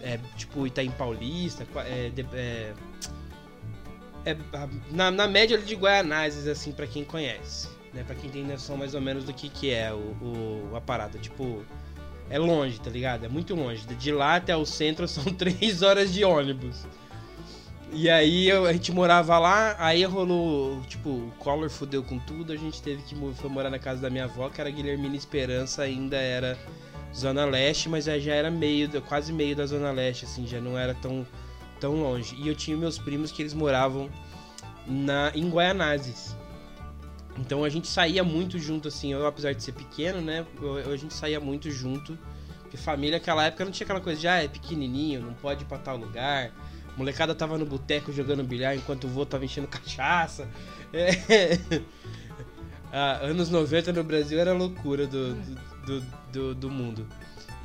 É, 0.01 0.19
tipo 0.35 0.67
Itaim 0.67 0.91
Paulista, 0.91 1.65
é, 1.77 2.09
de, 2.09 2.25
é, 2.33 2.73
é 4.31 4.37
na, 4.91 5.09
na 5.09 5.27
média 5.27 5.57
de 5.57 5.75
Guaianazes, 5.75 6.47
assim, 6.47 6.71
para 6.71 6.85
quem 6.85 7.03
conhece, 7.03 7.69
né? 7.93 8.03
Para 8.03 8.15
quem 8.15 8.29
tem 8.29 8.43
noção 8.43 8.75
mais 8.75 8.93
ou 8.93 9.01
menos 9.01 9.23
do 9.23 9.33
que, 9.33 9.49
que 9.49 9.71
é 9.71 9.93
o, 9.93 9.97
o 10.21 10.75
a 10.75 10.81
parada, 10.81 11.17
tipo 11.17 11.63
é 12.29 12.37
longe, 12.37 12.79
tá 12.79 12.89
ligado? 12.89 13.25
É 13.25 13.29
muito 13.29 13.55
longe. 13.55 13.85
De 13.87 14.11
lá 14.11 14.35
até 14.35 14.55
o 14.55 14.65
centro 14.65 15.07
são 15.09 15.23
três 15.23 15.81
horas 15.81 16.13
de 16.13 16.23
ônibus. 16.23 16.85
E 17.93 18.09
aí 18.09 18.49
eu, 18.49 18.65
a 18.65 18.73
gente 18.73 18.91
morava 18.91 19.39
lá, 19.39 19.75
aí 19.79 20.03
rolou, 20.03 20.81
tipo, 20.81 21.09
o 21.09 21.33
Collor 21.39 21.69
fudeu 21.69 22.03
com 22.03 22.19
tudo, 22.19 22.51
a 22.51 22.55
gente 22.57 22.81
teve 22.81 23.01
que 23.03 23.15
foi 23.35 23.49
morar 23.49 23.69
na 23.69 23.79
casa 23.79 24.01
da 24.01 24.09
minha 24.09 24.25
avó, 24.25 24.49
que 24.49 24.59
era 24.59 24.69
Guilhermina 24.69 25.15
Esperança, 25.15 25.83
ainda 25.83 26.17
era 26.17 26.57
Zona 27.15 27.45
Leste, 27.45 27.87
mas 27.87 28.03
já 28.03 28.35
era 28.35 28.51
meio, 28.51 29.01
quase 29.03 29.31
meio 29.31 29.55
da 29.55 29.65
Zona 29.65 29.89
Leste, 29.91 30.25
assim, 30.25 30.45
já 30.45 30.59
não 30.59 30.77
era 30.77 30.93
tão, 30.95 31.25
tão 31.79 32.01
longe. 32.01 32.35
E 32.37 32.47
eu 32.47 32.55
tinha 32.55 32.75
meus 32.75 32.97
primos 32.97 33.31
que 33.31 33.41
eles 33.41 33.53
moravam 33.53 34.09
na, 34.85 35.31
em 35.35 35.49
Guaianazes. 35.49 36.35
Então 37.37 37.63
a 37.63 37.69
gente 37.69 37.87
saía 37.87 38.23
muito 38.23 38.57
junto, 38.57 38.87
assim, 38.87 39.13
eu 39.13 39.25
apesar 39.25 39.53
de 39.53 39.63
ser 39.63 39.73
pequeno, 39.73 40.19
né, 40.19 40.45
eu, 40.59 40.91
a 40.91 40.97
gente 40.97 41.13
saía 41.13 41.39
muito 41.39 41.69
junto, 41.69 42.17
porque 42.61 42.77
família 42.77 43.19
naquela 43.19 43.45
época 43.45 43.63
não 43.63 43.71
tinha 43.71 43.85
aquela 43.85 44.01
coisa 44.01 44.19
de, 44.19 44.27
ah, 44.27 44.43
é 44.43 44.47
pequenininho, 44.47 45.21
não 45.21 45.33
pode 45.35 45.63
ir 45.63 45.67
pra 45.67 45.77
tal 45.77 45.97
lugar 45.97 46.51
molecada 46.97 47.35
tava 47.35 47.57
no 47.57 47.65
boteco 47.65 48.11
jogando 48.11 48.43
bilhar 48.43 48.75
enquanto 48.75 49.05
o 49.05 49.07
vô 49.07 49.25
tava 49.25 49.45
enchendo 49.45 49.67
cachaça. 49.69 50.49
É. 50.91 51.79
Ah, 52.89 53.19
anos 53.21 53.49
90 53.49 53.91
no 53.91 54.01
Brasil 54.01 54.39
era 54.39 54.53
loucura 54.53 55.05
do, 55.05 55.35
do, 55.85 56.01
do, 56.31 56.55
do 56.55 56.69
mundo. 56.71 57.05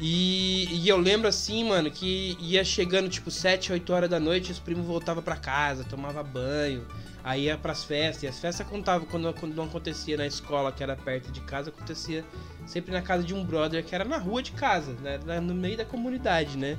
E, 0.05 0.67
e, 0.69 0.89
eu 0.89 0.99
lembro 0.99 1.29
assim, 1.29 1.63
mano, 1.63 1.89
que 1.89 2.37
ia 2.41 2.65
chegando 2.65 3.09
tipo 3.09 3.31
7, 3.31 3.73
8 3.73 3.93
horas 3.93 4.11
da 4.11 4.19
noite, 4.19 4.51
os 4.51 4.59
primos 4.59 4.85
voltavam 4.85 5.23
para 5.23 5.37
casa, 5.37 5.85
tomava 5.85 6.25
banho, 6.25 6.85
aí 7.23 7.45
ia 7.45 7.57
pras 7.57 7.85
festas. 7.85 8.25
E 8.25 8.27
as 8.27 8.41
festas 8.41 8.67
contavam 8.67 9.07
quando, 9.07 9.33
quando 9.35 9.55
não 9.55 9.63
acontecia 9.63 10.17
na 10.17 10.27
escola, 10.27 10.73
que 10.73 10.83
era 10.83 10.97
perto 10.97 11.31
de 11.31 11.41
casa, 11.43 11.71
acontecia 11.71 12.25
sempre 12.67 12.91
na 12.91 13.01
casa 13.01 13.23
de 13.23 13.33
um 13.33 13.45
brother 13.45 13.85
que 13.85 13.95
era 13.95 14.05
na 14.05 14.19
rua 14.19 14.43
de 14.43 14.51
casa, 14.51 14.93
né? 14.95 15.21
No 15.39 15.55
meio 15.55 15.77
da 15.77 15.85
comunidade, 15.85 16.59
né? 16.59 16.77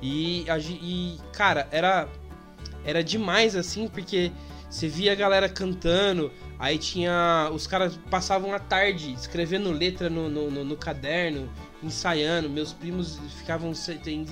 E, 0.00 0.46
e 0.80 1.18
cara, 1.34 1.68
era, 1.70 2.08
era 2.86 3.04
demais 3.04 3.54
assim, 3.54 3.86
porque 3.86 4.32
você 4.70 4.88
via 4.88 5.12
a 5.12 5.14
galera 5.14 5.48
cantando, 5.48 6.32
aí 6.58 6.78
tinha. 6.78 7.50
Os 7.52 7.66
caras 7.66 7.98
passavam 8.10 8.54
a 8.54 8.58
tarde 8.58 9.12
escrevendo 9.12 9.70
letra 9.70 10.08
no, 10.08 10.28
no, 10.28 10.50
no, 10.50 10.64
no 10.64 10.76
caderno, 10.76 11.50
ensaiando. 11.82 12.48
Meus 12.48 12.72
primos 12.72 13.18
ficavam 13.38 13.72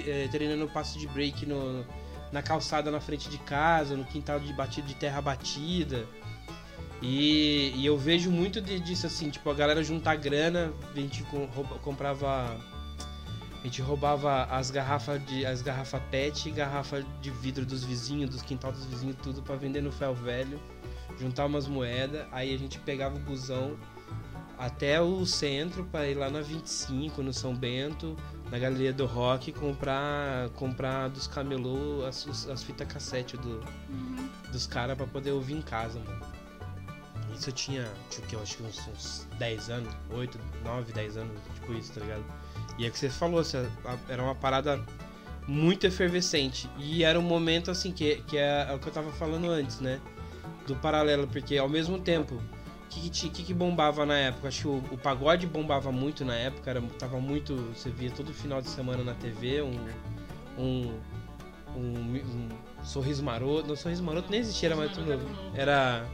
eh, 0.06 0.28
treinando 0.30 0.68
passo 0.68 0.98
de 0.98 1.06
break 1.08 1.46
no, 1.46 1.84
na 2.32 2.42
calçada 2.42 2.90
na 2.90 3.00
frente 3.00 3.28
de 3.28 3.38
casa, 3.38 3.96
no 3.96 4.04
quintal 4.04 4.40
de 4.40 4.52
batido 4.52 4.86
de 4.86 4.94
terra 4.94 5.20
batida. 5.20 6.06
E, 7.02 7.72
e 7.76 7.84
eu 7.84 7.98
vejo 7.98 8.30
muito 8.30 8.60
disso 8.60 9.06
assim, 9.06 9.28
tipo, 9.28 9.50
a 9.50 9.54
galera 9.54 9.82
juntar 9.84 10.16
grana, 10.16 10.72
a 10.90 10.98
gente 10.98 11.22
comprava 11.82 12.58
a 13.60 13.66
gente 13.66 13.80
roubava 13.80 14.44
as 14.44 14.70
garrafas 14.70 15.24
de 15.24 15.46
as 15.46 15.62
garrafas 15.62 16.02
PET 16.10 16.50
e 16.50 16.52
garrafa 16.52 17.02
de 17.22 17.30
vidro 17.30 17.64
dos 17.64 17.82
vizinhos, 17.82 18.28
dos 18.28 18.42
quintal 18.42 18.70
dos 18.70 18.84
vizinhos, 18.84 19.16
tudo 19.22 19.42
para 19.42 19.56
vender 19.56 19.80
no 19.80 19.90
fel 19.90 20.14
velho, 20.14 20.60
juntar 21.18 21.46
umas 21.46 21.66
moedas, 21.66 22.26
aí 22.30 22.54
a 22.54 22.58
gente 22.58 22.78
pegava 22.78 23.16
o 23.16 23.20
busão 23.20 23.76
até 24.58 25.00
o 25.00 25.24
centro 25.26 25.84
para 25.84 26.08
ir 26.08 26.14
lá 26.14 26.30
na 26.30 26.40
25, 26.40 27.22
no 27.22 27.32
São 27.32 27.54
Bento, 27.54 28.16
na 28.50 28.58
Galeria 28.58 28.92
do 28.92 29.06
Rock, 29.06 29.52
comprar 29.52 30.48
comprar 30.50 31.08
dos 31.08 31.26
camelô 31.26 32.04
as, 32.04 32.48
as 32.48 32.62
fitas 32.62 32.86
cassete 32.86 33.36
do, 33.36 33.60
uhum. 33.88 34.28
dos 34.52 34.66
caras 34.66 34.96
para 34.96 35.06
poder 35.06 35.32
ouvir 35.32 35.54
em 35.54 35.62
casa, 35.62 35.98
mano. 35.98 36.44
Isso 37.34 37.50
eu 37.50 37.52
tinha, 37.52 37.88
tipo, 38.10 38.32
eu 38.32 38.42
acho 38.42 38.56
que 38.58 38.62
uns, 38.62 38.88
uns 38.88 39.28
10 39.38 39.70
anos, 39.70 39.94
8, 40.10 40.38
9, 40.64 40.92
10 40.92 41.16
anos, 41.16 41.32
tipo 41.54 41.72
isso, 41.72 41.92
tá 41.92 42.00
ligado? 42.00 42.24
E 42.78 42.86
é 42.86 42.90
que 42.90 42.98
você 42.98 43.10
falou, 43.10 43.42
era 44.08 44.22
uma 44.22 44.34
parada 44.34 44.80
muito 45.46 45.86
efervescente. 45.86 46.68
E 46.78 47.04
era 47.04 47.18
um 47.18 47.22
momento 47.22 47.70
assim, 47.70 47.92
que, 47.92 48.22
que 48.26 48.38
é, 48.38 48.68
é 48.70 48.72
o 48.72 48.78
que 48.78 48.88
eu 48.88 48.92
tava 48.92 49.10
falando 49.12 49.50
antes, 49.50 49.80
né? 49.80 50.00
Do 50.66 50.76
paralelo, 50.76 51.26
porque 51.26 51.56
ao 51.58 51.68
mesmo 51.68 51.98
tempo, 51.98 52.40
que, 53.00 53.28
que, 53.30 53.42
que, 53.44 53.54
bombava 53.54 54.04
na 54.06 54.16
época? 54.18 54.48
Acho 54.48 54.60
que 54.60 54.68
o, 54.68 54.94
o, 54.94 54.98
pagode 54.98 55.46
bombava 55.46 55.90
muito 55.90 56.24
na 56.24 56.34
época, 56.34 56.70
era, 56.70 56.82
tava 56.98 57.18
muito. 57.18 57.54
Você 57.74 57.90
via 57.90 58.10
todo 58.10 58.32
final 58.32 58.60
de 58.60 58.68
semana 58.68 59.02
na 59.02 59.14
TV 59.14 59.62
um. 59.62 59.78
um, 60.58 61.00
um, 61.76 62.16
um 62.16 62.48
Sorriso 62.84 63.22
Maroto. 63.22 63.66
Não, 63.66 63.76
Sorriso 63.76 64.02
Maroto 64.02 64.30
nem 64.30 64.40
existia, 64.40 64.68
era 64.68 64.76
mais 64.76 64.92
tudo 64.92 65.10
novo. 65.10 65.26
Era. 65.54 66.04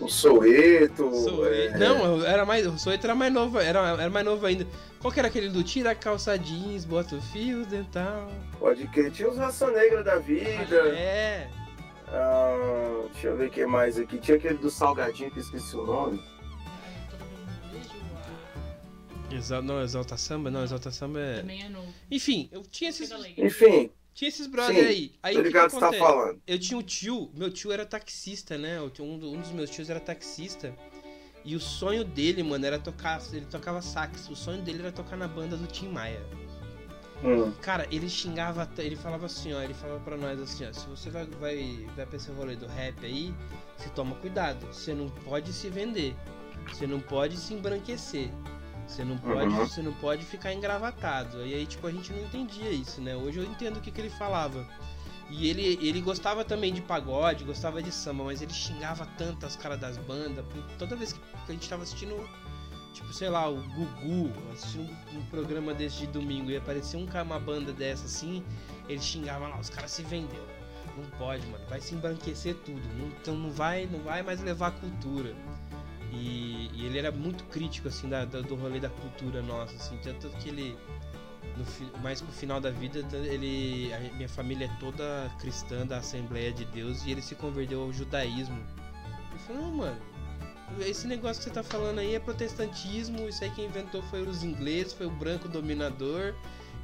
O 0.00 0.08
Soeto. 0.08 1.10
É... 1.46 1.76
Não, 1.76 2.24
era 2.24 2.46
mais. 2.46 2.66
O 2.66 2.78
Soeto 2.78 3.06
era 3.06 3.14
mais 3.14 3.32
novo, 3.32 3.58
era, 3.58 3.80
era 4.00 4.10
mais 4.10 4.24
novo 4.24 4.46
ainda. 4.46 4.66
Qual 5.00 5.12
que 5.12 5.18
era 5.18 5.28
aquele 5.28 5.48
do 5.48 5.64
tira 5.64 5.94
calça 5.94 6.38
jeans, 6.38 6.84
bota 6.84 7.16
o 7.16 7.20
fio 7.20 7.66
dental? 7.66 8.30
Pode 8.58 8.86
crer, 8.88 9.10
tinha 9.10 9.28
os 9.28 9.36
raça 9.36 9.68
negra 9.70 10.04
da 10.04 10.18
vida. 10.18 10.76
É. 10.94 11.48
Ah, 12.12 13.08
deixa 13.12 13.28
eu 13.28 13.36
ver 13.36 13.48
o 13.48 13.50
que 13.50 13.64
mais 13.66 13.98
aqui. 13.98 14.18
Tinha 14.18 14.36
aquele 14.36 14.58
do 14.58 14.70
salgadinho 14.70 15.30
que 15.30 15.38
eu 15.38 15.42
esqueci 15.42 15.76
o 15.76 15.86
nome. 15.86 16.22
Exal, 19.30 19.62
não, 19.62 19.82
Exalta 19.82 20.16
Samba? 20.16 20.50
Não, 20.50 20.62
Exalta 20.62 20.90
Samba 20.90 21.20
é. 21.20 21.40
Também 21.40 21.62
é 21.62 21.68
novo. 21.68 21.92
Enfim, 22.10 22.48
eu 22.52 22.62
tinha 22.62 22.90
esses. 22.90 23.10
Enfim. 23.38 23.90
Tinha 24.14 24.28
esses 24.28 24.46
brothers 24.46 24.86
aí. 24.86 25.14
Aí 25.22 25.34
tô 25.34 25.40
ligado 25.40 25.70
que, 25.70 25.76
que 25.76 25.80
você 25.80 25.90
tá 25.90 25.98
falando. 25.98 26.42
Eu 26.46 26.58
tinha 26.58 26.78
um 26.78 26.82
tio, 26.82 27.30
meu 27.34 27.50
tio 27.50 27.72
era 27.72 27.86
taxista, 27.86 28.58
né? 28.58 28.78
Um, 28.80 28.92
um 29.00 29.40
dos 29.40 29.52
meus 29.52 29.70
tios 29.70 29.88
era 29.88 29.98
taxista. 29.98 30.76
E 31.44 31.56
o 31.56 31.60
sonho 31.60 32.04
dele, 32.04 32.42
mano, 32.42 32.64
era 32.66 32.78
tocar. 32.78 33.20
Ele 33.32 33.46
tocava 33.46 33.80
sax. 33.80 34.28
O 34.28 34.36
sonho 34.36 34.60
dele 34.60 34.80
era 34.80 34.92
tocar 34.92 35.16
na 35.16 35.26
banda 35.26 35.56
do 35.56 35.66
Tim 35.66 35.88
Maia. 35.88 36.22
Hum. 37.24 37.52
Cara, 37.60 37.86
ele 37.90 38.08
xingava, 38.08 38.68
ele 38.78 38.96
falava 38.96 39.26
assim, 39.26 39.52
ó, 39.52 39.60
ele 39.60 39.74
falava 39.74 40.00
pra 40.00 40.16
nós 40.16 40.40
assim, 40.40 40.66
ó, 40.68 40.72
se 40.72 40.86
você 40.88 41.08
vai, 41.08 41.24
vai, 41.26 41.86
vai 41.94 42.04
pra 42.04 42.16
esse 42.16 42.30
rolê 42.32 42.56
do 42.56 42.66
rap 42.66 43.04
aí, 43.04 43.32
você 43.76 43.88
toma 43.90 44.16
cuidado, 44.16 44.66
você 44.66 44.92
não 44.92 45.08
pode 45.08 45.52
se 45.52 45.70
vender, 45.70 46.16
você 46.66 46.86
não 46.86 46.98
pode 46.98 47.36
se 47.36 47.54
embranquecer, 47.54 48.30
você 48.86 49.04
não 49.04 49.16
pode, 49.18 49.54
uhum. 49.54 49.66
você 49.66 49.82
não 49.82 49.92
pode 49.94 50.24
ficar 50.24 50.52
engravatado. 50.52 51.46
E 51.46 51.54
aí, 51.54 51.64
tipo, 51.64 51.86
a 51.86 51.92
gente 51.92 52.12
não 52.12 52.22
entendia 52.22 52.70
isso, 52.70 53.00
né? 53.00 53.14
Hoje 53.14 53.38
eu 53.38 53.44
entendo 53.44 53.76
o 53.76 53.80
que, 53.80 53.90
que 53.90 54.00
ele 54.00 54.10
falava. 54.10 54.66
E 55.30 55.48
ele, 55.48 55.78
ele 55.80 56.00
gostava 56.00 56.44
também 56.44 56.74
de 56.74 56.82
pagode, 56.82 57.44
gostava 57.44 57.82
de 57.82 57.90
samba, 57.90 58.24
mas 58.24 58.42
ele 58.42 58.52
xingava 58.52 59.06
tanto 59.16 59.46
as 59.46 59.56
caras 59.56 59.80
das 59.80 59.96
bandas. 59.96 60.44
Toda 60.78 60.94
vez 60.94 61.14
que 61.14 61.20
a 61.48 61.52
gente 61.52 61.68
tava 61.68 61.84
assistindo, 61.84 62.28
tipo, 62.92 63.12
sei 63.12 63.28
lá, 63.28 63.48
o 63.48 63.56
Gugu, 63.56 64.32
assistindo 64.52 64.90
um, 65.14 65.24
programa 65.26 65.74
desse 65.74 66.00
de 66.00 66.06
domingo 66.08 66.50
e 66.50 66.56
aparecia 66.56 66.98
um, 66.98 67.06
uma 67.22 67.38
banda 67.38 67.72
dessa 67.72 68.04
assim, 68.04 68.42
ele 68.88 69.00
xingava 69.00 69.48
lá, 69.48 69.58
os 69.58 69.70
caras 69.70 69.90
se 69.90 70.02
vendeu. 70.02 70.46
Não 70.96 71.04
pode, 71.18 71.46
mano, 71.46 71.64
vai 71.68 71.80
se 71.80 71.94
embranquecer 71.94 72.54
tudo. 72.64 72.82
Não, 72.98 73.08
então 73.08 73.34
não 73.34 73.50
vai, 73.50 73.86
não 73.86 74.00
vai 74.00 74.22
mais 74.22 74.42
levar 74.42 74.68
a 74.68 74.70
cultura. 74.72 75.34
E, 76.12 76.70
e, 76.74 76.84
ele 76.84 76.98
era 76.98 77.10
muito 77.10 77.44
crítico, 77.44 77.88
assim, 77.88 78.08
da, 78.08 78.26
da, 78.26 78.42
do 78.42 78.54
rolê 78.54 78.78
da 78.78 78.90
cultura 78.90 79.40
nossa, 79.40 79.74
assim, 79.76 79.96
tanto 80.02 80.28
que 80.36 80.50
ele, 80.50 80.76
no, 81.56 81.98
mais 82.02 82.20
pro 82.20 82.30
final 82.32 82.60
da 82.60 82.70
vida, 82.70 82.98
ele, 83.16 83.90
a 83.94 83.98
minha 84.14 84.28
família 84.28 84.66
é 84.66 84.76
toda 84.78 85.30
cristã 85.38 85.86
da 85.86 85.98
Assembleia 85.98 86.52
de 86.52 86.66
Deus 86.66 87.06
e 87.06 87.12
ele 87.12 87.22
se 87.22 87.34
converteu 87.34 87.82
ao 87.82 87.92
judaísmo. 87.92 88.58
Eu 89.32 89.38
falei, 89.38 89.62
não, 89.62 89.72
mano, 89.72 90.11
esse 90.80 91.06
negócio 91.06 91.42
que 91.42 91.48
você 91.48 91.54
tá 91.54 91.62
falando 91.62 91.98
aí 91.98 92.14
é 92.14 92.18
protestantismo, 92.18 93.28
isso 93.28 93.42
aí 93.44 93.50
quem 93.50 93.66
inventou 93.66 94.02
foi 94.04 94.22
os 94.22 94.42
ingleses, 94.42 94.92
foi 94.92 95.06
o 95.06 95.10
branco 95.10 95.48
dominador, 95.48 96.34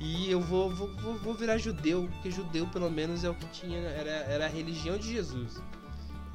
e 0.00 0.30
eu 0.30 0.40
vou, 0.40 0.70
vou, 0.70 0.88
vou, 0.96 1.14
vou 1.14 1.34
virar 1.34 1.58
judeu, 1.58 2.08
porque 2.12 2.30
judeu 2.30 2.66
pelo 2.68 2.90
menos 2.90 3.24
é 3.24 3.30
o 3.30 3.34
que 3.34 3.46
tinha, 3.46 3.78
era, 3.78 4.10
era 4.10 4.44
a 4.46 4.48
religião 4.48 4.96
de 4.96 5.12
Jesus. 5.12 5.54
Tá 5.54 5.62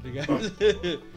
ligado? 0.02 0.28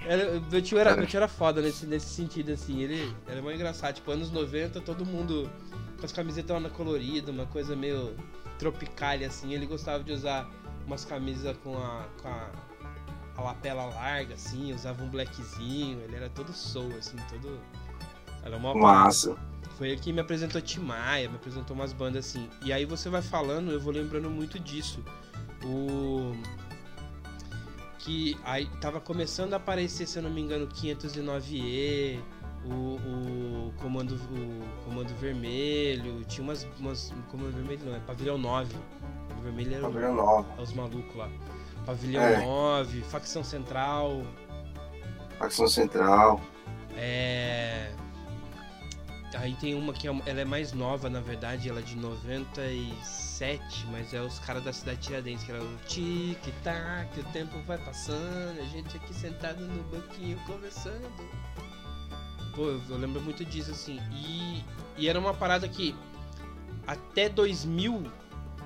Era, 0.00 0.40
meu, 0.40 0.62
tio 0.62 0.78
era, 0.78 0.96
meu 0.96 1.06
tio 1.06 1.16
era 1.16 1.26
foda 1.26 1.60
nesse, 1.60 1.84
nesse 1.84 2.06
sentido, 2.06 2.52
assim. 2.52 2.80
Ele 2.80 3.14
era 3.26 3.42
muito 3.42 3.56
engraçado. 3.56 3.96
Tipo, 3.96 4.12
anos 4.12 4.30
90, 4.30 4.80
todo 4.80 5.04
mundo 5.04 5.50
com 5.98 6.06
as 6.06 6.12
camisetas 6.12 6.62
na 6.62 6.70
colorida, 6.70 7.32
uma 7.32 7.46
coisa 7.46 7.74
meio 7.74 8.14
tropical, 8.58 9.16
assim. 9.26 9.52
Ele 9.52 9.66
gostava 9.66 10.02
de 10.02 10.12
usar 10.12 10.48
umas 10.86 11.04
camisas 11.04 11.56
com 11.58 11.76
a, 11.76 12.06
com 12.22 12.28
a, 12.28 12.50
a 13.38 13.40
lapela 13.42 13.84
larga, 13.86 14.34
assim, 14.34 14.72
usava 14.74 15.02
um 15.02 15.08
blackzinho, 15.08 16.00
ele 16.02 16.16
era 16.16 16.28
todo 16.28 16.52
soul, 16.52 16.92
assim, 16.98 17.16
todo. 17.30 17.60
Era 18.42 18.56
uma 18.56 18.74
Massa. 18.74 19.36
Foi 19.76 19.90
ele 19.90 20.00
que 20.00 20.12
me 20.12 20.20
apresentou 20.20 20.60
Tim 20.60 20.80
Maia, 20.80 21.28
me 21.28 21.36
apresentou 21.36 21.76
umas 21.76 21.92
bandas 21.92 22.26
assim. 22.26 22.48
E 22.64 22.72
aí 22.72 22.84
você 22.84 23.08
vai 23.08 23.22
falando, 23.22 23.70
eu 23.70 23.80
vou 23.80 23.92
lembrando 23.92 24.28
muito 24.28 24.58
disso. 24.58 25.04
O. 25.64 26.34
Que 28.00 28.36
aí 28.44 28.66
tava 28.80 29.00
começando 29.00 29.54
a 29.54 29.56
aparecer, 29.56 30.06
se 30.06 30.18
eu 30.18 30.22
não 30.22 30.30
me 30.30 30.40
engano, 30.40 30.66
509E, 30.66 32.20
o, 32.64 32.70
o 33.68 33.72
comando 33.80 34.14
o 34.14 34.84
comando 34.84 35.14
vermelho, 35.16 36.24
tinha 36.24 36.42
umas, 36.42 36.66
umas 36.78 37.12
comando 37.30 37.52
vermelho 37.52 37.84
não, 37.84 37.94
é 37.94 38.00
pavilhão 38.00 38.36
9. 38.38 38.74
O 39.38 39.42
vermelho 39.42 39.74
era 39.74 39.82
Pavilhão 39.82 40.14
9. 40.16 40.48
o- 40.58 40.62
os 40.62 40.72
malucos 40.72 41.14
lá. 41.16 41.28
Pavilhão 41.88 42.22
É. 42.22 42.44
9, 42.44 43.00
facção 43.00 43.42
central, 43.42 44.22
Facção 45.38 45.68
Central. 45.68 46.38
É. 46.96 47.92
Aí 49.34 49.54
tem 49.54 49.74
uma 49.74 49.94
que 49.94 50.06
é, 50.06 50.10
ela 50.26 50.40
é 50.40 50.44
mais 50.44 50.72
nova, 50.72 51.08
na 51.08 51.20
verdade, 51.20 51.68
ela 51.68 51.78
é 51.78 51.82
de 51.82 51.96
97, 51.96 53.86
mas 53.90 54.12
é 54.12 54.20
os 54.20 54.38
caras 54.40 54.64
da 54.64 54.72
cidade 54.72 54.98
Tiradentes, 54.98 55.44
que 55.44 55.52
era 55.52 55.62
o 55.62 55.76
tic-tac, 55.86 57.20
o 57.20 57.24
tempo 57.32 57.58
vai 57.66 57.78
passando, 57.78 58.58
a 58.60 58.64
gente 58.64 58.96
aqui 58.96 59.14
sentado 59.14 59.60
no 59.60 59.82
banquinho 59.84 60.38
conversando. 60.46 61.08
Pô, 62.54 62.64
eu, 62.66 62.98
lembro 62.98 63.22
muito 63.22 63.46
disso, 63.46 63.70
assim. 63.70 63.98
E, 64.12 64.62
e 64.96 65.08
era 65.08 65.18
uma 65.18 65.32
parada 65.32 65.66
que 65.66 65.94
até 66.86 67.30
2000 67.30 68.10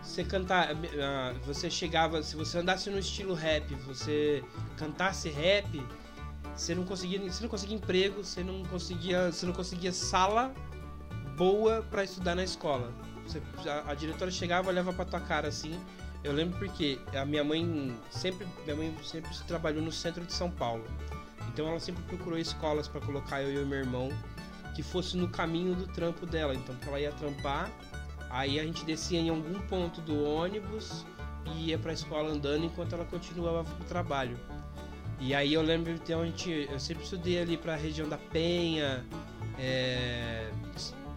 você 0.02 0.24
cantar, 0.24 0.70
ah, 1.00 1.34
você 1.44 1.70
chegava, 1.70 2.22
se 2.22 2.34
você 2.36 2.58
andasse 2.58 2.90
no 2.90 2.98
estilo 2.98 3.34
rap, 3.34 3.74
você 3.86 4.42
cantasse 4.76 5.28
rap, 5.30 5.80
você 6.56 6.74
não 6.74 6.84
conseguia, 6.84 7.20
você 7.20 7.42
não 7.42 7.48
conseguia 7.48 7.76
emprego, 7.76 8.24
você 8.24 8.42
não 8.42 8.62
conseguia, 8.64 9.30
você 9.30 9.46
não 9.46 9.52
conseguia 9.52 9.92
sala 9.92 10.52
boa 11.36 11.84
pra 11.90 12.04
estudar 12.04 12.34
na 12.34 12.44
escola. 12.44 12.92
Você- 13.26 13.40
a, 13.68 13.92
a 13.92 13.94
diretora 13.94 14.30
chegava, 14.30 14.68
olhava 14.68 14.92
pra 14.92 15.04
tua 15.04 15.20
cara 15.20 15.48
assim. 15.48 15.78
Eu 16.24 16.32
lembro 16.32 16.58
porque 16.58 17.00
a 17.14 17.24
minha 17.24 17.42
mãe 17.42 17.96
sempre, 18.10 18.46
minha 18.64 18.76
mãe 18.76 18.96
sempre 19.02 19.30
trabalhou 19.46 19.82
no 19.82 19.90
centro 19.90 20.24
de 20.24 20.32
São 20.32 20.50
Paulo. 20.50 20.84
Então 21.48 21.66
ela 21.68 21.80
sempre 21.80 22.02
procurou 22.04 22.38
escolas 22.38 22.86
pra 22.88 23.00
colocar 23.00 23.42
eu 23.42 23.62
e 23.62 23.64
meu 23.66 23.78
irmão 23.78 24.08
que 24.74 24.82
fosse 24.82 25.16
no 25.16 25.28
caminho 25.28 25.74
do 25.74 25.86
trampo 25.86 26.24
dela. 26.26 26.54
Então 26.54 26.74
porque 26.74 26.88
ela 26.88 27.00
ia 27.00 27.12
trampar, 27.12 27.70
aí 28.32 28.58
a 28.58 28.64
gente 28.64 28.84
descia 28.84 29.20
em 29.20 29.28
algum 29.28 29.60
ponto 29.68 30.00
do 30.00 30.24
ônibus 30.24 31.04
e 31.44 31.68
ia 31.68 31.78
pra 31.78 31.92
escola 31.92 32.30
andando 32.30 32.64
enquanto 32.64 32.94
ela 32.94 33.04
continuava 33.04 33.62
pro 33.62 33.84
trabalho. 33.84 34.38
E 35.20 35.34
aí 35.34 35.52
eu 35.52 35.62
lembro 35.62 35.92
então 35.92 36.22
a 36.22 36.26
gente, 36.26 36.66
eu 36.68 36.80
sempre 36.80 37.04
estudei 37.04 37.40
ali 37.40 37.56
pra 37.56 37.76
região 37.76 38.08
da 38.08 38.18
Penha, 38.18 39.04
é, 39.58 40.50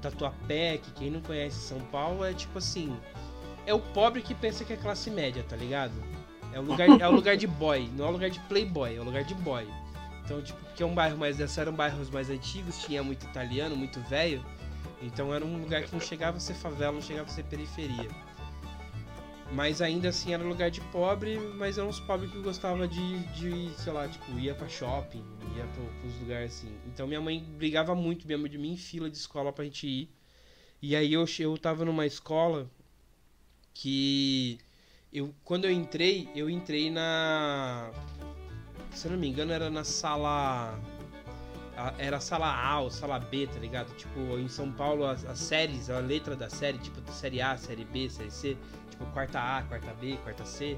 Tatuapé, 0.01 0.78
que 0.78 0.91
quem 0.91 1.09
não 1.09 1.22
conhece 1.22 1.57
São 1.57 1.80
Paulo 1.80 2.24
é 2.24 2.34
tipo 2.34 2.57
assim, 2.59 2.95
é 3.66 3.74
o 3.74 3.80
pobre 3.80 4.22
que 4.22 4.36
pensa 4.36 4.63
que 4.63 4.74
é 4.74 4.78
classe 4.78 5.09
média, 5.09 5.43
tá 5.47 5.55
ligado? 5.55 5.93
É 6.53 6.59
o 6.59 6.63
lugar, 6.63 6.88
é 7.01 7.07
o 7.07 7.11
lugar 7.11 7.36
de 7.36 7.47
boy, 7.47 7.89
não 7.97 8.05
é 8.05 8.09
o 8.09 8.11
lugar 8.11 8.30
de 8.30 8.39
playboy, 8.41 8.95
é 8.95 8.99
o 8.99 9.03
lugar 9.03 9.24
de 9.24 9.34
boy. 9.36 9.68
Então, 10.24 10.41
tipo, 10.41 10.59
porque 10.66 10.84
é 10.84 10.86
um 10.86 10.93
bairro 10.93 11.18
mais 11.18 11.38
dessa 11.38 11.61
eram 11.61 11.74
bairros 11.74 12.09
mais 12.09 12.30
antigos, 12.30 12.78
tinha 12.80 13.03
muito 13.03 13.26
italiano, 13.26 13.76
muito 13.76 13.99
velho. 14.01 14.43
Então 15.06 15.34
era 15.34 15.45
um 15.45 15.62
lugar 15.62 15.84
que 15.84 15.93
não 15.93 15.99
chegava 15.99 16.38
a 16.38 16.39
ser 16.39 16.56
favela, 16.56 16.93
não 16.93 17.01
chegava 17.01 17.30
a 17.30 17.32
ser 17.32 17.43
periferia. 17.43 18.10
Mas 19.51 19.82
ainda 19.82 20.10
assim 20.10 20.34
era 20.34 20.43
lugar 20.43 20.72
de 20.72 20.82
pobre, 20.82 21.38
mas 21.56 21.78
eram 21.78 21.89
uns 21.89 21.99
pobres 21.99 22.32
que 22.32 22.41
gostava 22.41 22.88
de, 22.88 23.20
de, 23.28 23.70
sei 23.78 23.93
lá, 23.93 24.08
tipo, 24.08 24.38
ia 24.39 24.56
pra 24.56 24.68
shopping, 24.68 25.24
ia 25.56 25.64
pro, 25.68 25.86
pros 26.01 26.20
lugares 26.20 26.58
assim. 26.58 26.76
Então 26.88 27.06
minha 27.08 27.22
mãe 27.22 27.39
brigava 27.39 27.93
muito, 27.93 28.28
mãe 28.28 28.49
de 28.49 28.58
mim 28.58 28.74
em 28.74 28.78
fila 28.78 29.10
de 29.10 29.18
escola 29.18 29.53
pra 29.53 29.64
gente 29.64 29.88
ir. 29.88 30.10
E 30.82 30.95
aí 30.95 31.14
eu, 31.14 31.26
eu 31.39 31.58
tava 31.58 31.86
numa 31.86 32.06
escola 32.06 32.70
que 33.74 34.58
eu 35.14 35.34
quando 35.43 35.66
eu 35.66 35.72
entrei, 35.72 36.28
eu 36.36 36.49
entrei 36.49 36.89
na 36.89 37.91
se 38.91 39.08
eu 39.08 39.12
não 39.12 39.20
me 39.20 39.28
engano 39.28 39.51
era 39.51 39.70
na 39.70 39.84
sala 39.84 40.80
a- 41.78 41.93
era 41.97 42.19
sala 42.19 42.47
A 42.47 42.80
ou 42.80 42.89
sala 42.89 43.19
B, 43.19 43.47
tá 43.47 43.59
ligado? 43.59 43.93
Tipo, 43.95 44.19
em 44.38 44.47
São 44.47 44.71
Paulo 44.71 45.05
as, 45.05 45.26
as 45.26 45.39
séries, 45.39 45.89
a 45.89 45.99
letra 45.99 46.36
da 46.36 46.49
série, 46.49 46.78
tipo, 46.78 46.99
série 47.11 47.41
A, 47.41 47.57
série 47.57 47.86
B, 47.86 48.09
série 48.09 48.32
C, 48.32 48.57
tipo, 48.89 49.05
quarta 49.07 49.39
A, 49.39 49.61
quarta 49.63 49.93
B, 49.99 50.17
quarta 50.23 50.45
C. 50.45 50.78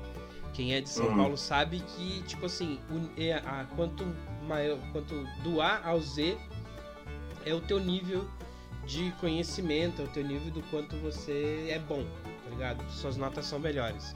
Quem 0.54 0.74
é 0.74 0.82
de 0.82 0.90
São 0.90 1.08
Uhum. 1.08 1.18
Paulo 1.18 1.38
sabe 1.38 1.80
que, 1.82 2.24
tipo 2.24 2.46
assim, 2.48 2.80
é 3.18 3.34
a, 3.34 3.66
quanto 3.76 4.06
maior, 4.48 4.78
quanto 4.92 5.14
do 5.44 5.62
A 5.62 5.82
ao 5.86 6.00
Z 6.02 6.38
é 7.46 7.54
o 7.54 7.62
teu 7.62 7.80
nível 7.80 8.28
de 8.86 9.12
conhecimento, 9.20 10.02
é 10.02 10.06
o 10.06 10.08
teu 10.08 10.24
nível 10.24 10.50
do 10.52 10.62
quanto 10.64 10.96
você 10.98 11.68
é 11.70 11.78
bom, 11.80 12.04
tá 12.44 12.50
ligado? 12.50 12.90
Suas 12.90 13.18
notas 13.18 13.46
são 13.46 13.60
melhores. 13.60 14.16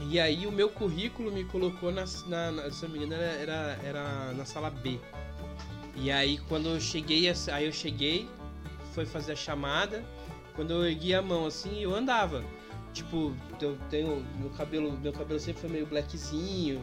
E 0.00 0.20
aí 0.20 0.46
o 0.46 0.52
meu 0.52 0.68
currículo 0.68 1.32
me 1.32 1.44
colocou 1.44 1.90
na, 1.90 2.04
na, 2.26 2.50
na- 2.52 2.70
se 2.70 2.84
não 2.84 2.90
me 2.92 2.98
engano, 2.98 3.14
era, 3.14 3.78
era, 3.82 4.32
na 4.32 4.44
sala 4.44 4.70
B. 4.70 4.98
E 5.94 6.10
aí 6.10 6.38
quando 6.48 6.68
eu 6.68 6.80
cheguei, 6.80 7.30
aí 7.52 7.64
eu 7.66 7.72
cheguei, 7.72 8.28
foi 8.92 9.06
fazer 9.06 9.32
a 9.32 9.36
chamada, 9.36 10.04
quando 10.54 10.72
eu 10.72 10.86
ergui 10.86 11.14
a 11.14 11.22
mão 11.22 11.46
assim, 11.46 11.80
eu 11.80 11.94
andava. 11.94 12.44
Tipo, 12.92 13.34
eu 13.60 13.76
tenho 13.90 14.24
meu 14.38 14.50
cabelo, 14.50 14.92
meu 14.98 15.12
cabelo 15.12 15.38
sempre 15.40 15.60
foi 15.62 15.70
meio 15.70 15.86
blackzinho. 15.86 16.80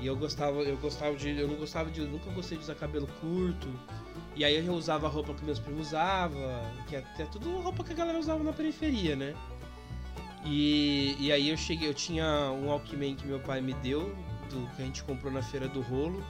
E 0.00 0.06
eu 0.06 0.14
gostava, 0.16 0.58
eu 0.60 0.76
gostava 0.76 1.16
de, 1.16 1.36
eu 1.36 1.48
não 1.48 1.56
gostava 1.56 1.90
de, 1.90 2.00
nunca 2.02 2.30
gostei 2.30 2.56
de 2.56 2.64
usar 2.64 2.74
cabelo 2.76 3.08
curto. 3.20 3.68
E 4.36 4.44
aí 4.44 4.64
eu 4.64 4.72
usava 4.74 5.06
a 5.06 5.10
roupa 5.10 5.34
que 5.34 5.44
meus 5.44 5.58
primos 5.58 5.88
usavam, 5.88 6.40
que 6.86 6.94
é, 6.96 7.04
é 7.18 7.24
tudo 7.24 7.58
roupa 7.58 7.82
que 7.82 7.92
a 7.92 7.96
galera 7.96 8.18
usava 8.18 8.44
na 8.44 8.52
periferia, 8.52 9.16
né? 9.16 9.34
E, 10.44 11.16
e 11.18 11.32
aí 11.32 11.48
eu 11.48 11.56
cheguei, 11.56 11.88
eu 11.88 11.94
tinha 11.94 12.24
um 12.52 12.68
Walkman 12.68 13.14
que 13.16 13.26
meu 13.26 13.40
pai 13.40 13.60
me 13.60 13.74
deu, 13.74 14.14
do, 14.50 14.66
que 14.74 14.82
a 14.82 14.84
gente 14.84 15.02
comprou 15.04 15.32
na 15.32 15.42
feira 15.42 15.68
do 15.68 15.80
rolo. 15.80 16.22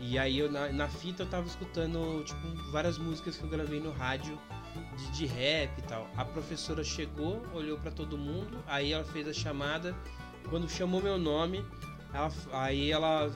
E 0.00 0.18
aí 0.18 0.38
eu 0.38 0.50
na, 0.50 0.68
na 0.70 0.88
fita 0.88 1.24
eu 1.24 1.26
tava 1.26 1.46
escutando 1.46 2.22
tipo 2.24 2.70
várias 2.70 2.98
músicas 2.98 3.36
que 3.36 3.42
eu 3.42 3.48
gravei 3.48 3.80
no 3.80 3.90
rádio 3.90 4.38
de, 4.96 5.10
de 5.10 5.26
rap 5.26 5.76
e 5.78 5.82
tal. 5.82 6.08
A 6.16 6.24
professora 6.24 6.84
chegou, 6.84 7.42
olhou 7.52 7.78
pra 7.78 7.90
todo 7.90 8.16
mundo, 8.16 8.62
aí 8.66 8.92
ela 8.92 9.04
fez 9.04 9.26
a 9.26 9.32
chamada. 9.32 9.96
Quando 10.48 10.68
chamou 10.68 11.02
meu 11.02 11.18
nome, 11.18 11.64
ela, 12.14 12.30
aí 12.52 12.92
ela 12.92 13.30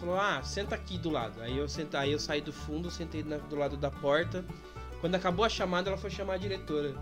falou: 0.00 0.16
"Ah, 0.16 0.42
senta 0.42 0.74
aqui 0.74 0.98
do 0.98 1.10
lado". 1.10 1.40
Aí 1.42 1.56
eu 1.56 1.68
senta, 1.68 2.00
aí 2.00 2.10
eu 2.10 2.18
saí 2.18 2.40
do 2.40 2.52
fundo, 2.52 2.90
sentei 2.90 3.22
na- 3.22 3.38
do 3.38 3.54
lado 3.56 3.76
da 3.76 3.90
porta. 3.90 4.44
Quando 5.00 5.14
acabou 5.14 5.44
a 5.44 5.48
chamada, 5.48 5.88
ela 5.90 5.96
foi 5.96 6.10
chamar 6.10 6.34
a 6.34 6.38
diretora. 6.38 6.94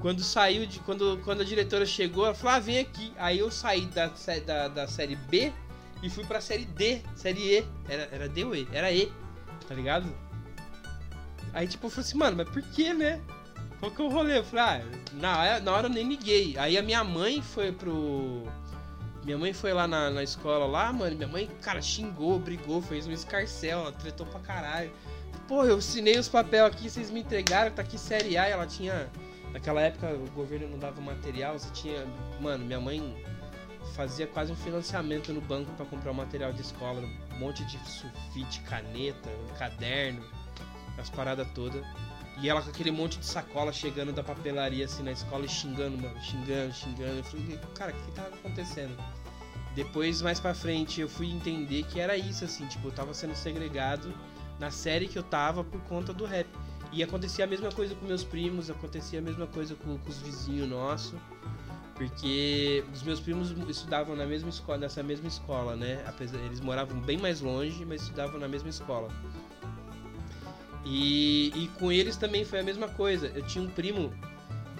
Quando 0.00 0.22
saiu 0.22 0.66
de 0.66 0.80
quando, 0.80 1.20
quando 1.24 1.42
a 1.42 1.44
diretora 1.44 1.86
chegou, 1.86 2.24
ela 2.24 2.34
falou: 2.34 2.56
"Ah, 2.56 2.58
vem 2.58 2.78
aqui". 2.78 3.12
Aí 3.16 3.38
eu 3.38 3.50
saí 3.50 3.86
da, 3.86 4.10
da, 4.46 4.68
da 4.68 4.88
série 4.88 5.16
B 5.16 5.52
e 6.02 6.10
fui 6.10 6.24
pra 6.24 6.40
série 6.40 6.64
D, 6.64 7.00
série 7.14 7.58
E. 7.58 7.66
Era, 7.88 8.08
era 8.10 8.28
D 8.28 8.44
ou 8.44 8.54
E? 8.54 8.66
Era 8.72 8.90
E, 8.90 9.12
tá 9.68 9.74
ligado? 9.74 10.12
Aí 11.52 11.68
tipo, 11.68 11.86
eu 11.86 11.90
falei 11.90 12.08
assim, 12.08 12.18
mano, 12.18 12.36
mas 12.38 12.48
por 12.48 12.62
que, 12.62 12.92
né? 12.94 13.20
Qual 13.78 13.90
que 13.90 14.00
é 14.00 14.04
o 14.04 14.08
rolê? 14.08 14.38
Eu 14.38 14.44
falei, 14.44 14.64
ah, 14.64 14.98
na 15.14 15.38
hora, 15.38 15.60
na 15.60 15.72
hora 15.72 15.86
eu 15.86 15.90
nem 15.90 16.08
liguei. 16.08 16.56
Aí 16.56 16.78
a 16.78 16.82
minha 16.82 17.02
mãe 17.02 17.42
foi 17.42 17.72
pro. 17.72 18.44
Minha 19.24 19.38
mãe 19.38 19.52
foi 19.52 19.72
lá 19.72 19.86
na, 19.86 20.10
na 20.10 20.22
escola 20.22 20.66
lá, 20.66 20.92
mano. 20.92 21.16
Minha 21.16 21.28
mãe, 21.28 21.50
cara, 21.60 21.82
xingou, 21.82 22.38
brigou, 22.38 22.80
fez 22.80 23.06
um 23.06 23.12
escarcel, 23.12 23.80
ela 23.80 23.92
tretou 23.92 24.24
pra 24.26 24.40
caralho. 24.40 24.90
Pô, 25.48 25.64
eu 25.64 25.76
assinei 25.78 26.18
os 26.18 26.28
papéis 26.28 26.64
aqui, 26.64 26.88
vocês 26.88 27.10
me 27.10 27.20
entregaram, 27.20 27.70
tá 27.70 27.82
aqui 27.82 27.98
série 27.98 28.36
A. 28.36 28.46
Ela 28.46 28.66
tinha. 28.66 29.10
Naquela 29.52 29.80
época 29.82 30.08
o 30.08 30.30
governo 30.30 30.68
não 30.68 30.78
dava 30.78 31.00
material, 31.00 31.58
você 31.58 31.70
tinha. 31.72 32.06
Mano, 32.40 32.64
minha 32.64 32.80
mãe 32.80 33.14
fazia 33.94 34.26
quase 34.26 34.50
um 34.50 34.56
financiamento 34.56 35.32
no 35.32 35.40
banco 35.40 35.70
pra 35.72 35.84
comprar 35.84 36.10
o 36.10 36.14
material 36.14 36.52
de 36.52 36.62
escola. 36.62 37.02
Um 37.34 37.38
monte 37.38 37.64
de 37.64 37.78
sulfite, 37.88 38.60
caneta, 38.62 39.28
caderno, 39.58 40.24
as 40.98 41.10
paradas 41.10 41.46
todas. 41.54 41.84
E 42.40 42.48
ela 42.48 42.62
com 42.62 42.70
aquele 42.70 42.90
monte 42.90 43.18
de 43.18 43.26
sacola 43.26 43.72
chegando 43.72 44.12
da 44.12 44.22
papelaria 44.22 44.86
assim 44.86 45.02
na 45.02 45.12
escola 45.12 45.44
e 45.44 45.48
xingando, 45.48 45.98
mano, 45.98 46.18
xingando, 46.22 46.72
xingando. 46.72 47.18
Eu 47.18 47.24
falei, 47.24 47.60
cara, 47.74 47.92
o 47.92 47.94
que, 47.94 48.02
que 48.02 48.12
tava 48.12 48.28
acontecendo? 48.28 48.96
Depois, 49.74 50.20
mais 50.20 50.40
pra 50.40 50.54
frente, 50.54 51.00
eu 51.00 51.08
fui 51.08 51.30
entender 51.30 51.84
que 51.84 52.00
era 52.00 52.16
isso, 52.16 52.44
assim, 52.44 52.66
tipo, 52.66 52.88
eu 52.88 52.92
tava 52.92 53.14
sendo 53.14 53.34
segregado 53.34 54.12
na 54.58 54.70
série 54.70 55.08
que 55.08 55.18
eu 55.18 55.22
tava 55.22 55.64
por 55.64 55.80
conta 55.82 56.12
do 56.12 56.24
rap. 56.24 56.46
E 56.92 57.02
acontecia 57.02 57.44
a 57.44 57.48
mesma 57.48 57.72
coisa 57.72 57.94
com 57.94 58.06
meus 58.06 58.22
primos, 58.22 58.68
acontecia 58.68 59.18
a 59.18 59.22
mesma 59.22 59.46
coisa 59.46 59.74
com, 59.74 59.96
com 59.96 60.10
os 60.10 60.18
vizinhos 60.18 60.68
nossos. 60.68 61.18
Porque 61.94 62.84
os 62.92 63.02
meus 63.02 63.20
primos 63.20 63.50
estudavam 63.68 64.14
na 64.14 64.26
mesma 64.26 64.48
escola, 64.50 64.78
nessa 64.78 65.02
mesma 65.02 65.28
escola, 65.28 65.76
né? 65.76 66.04
Eles 66.46 66.60
moravam 66.60 67.00
bem 67.00 67.16
mais 67.16 67.40
longe, 67.40 67.84
mas 67.86 68.02
estudavam 68.02 68.38
na 68.38 68.48
mesma 68.48 68.68
escola. 68.68 69.08
E, 70.84 71.52
e 71.54 71.68
com 71.78 71.92
eles 71.92 72.16
também 72.16 72.44
foi 72.44 72.60
a 72.60 72.62
mesma 72.62 72.88
coisa. 72.88 73.28
Eu 73.28 73.46
tinha 73.46 73.64
um 73.64 73.70
primo 73.70 74.12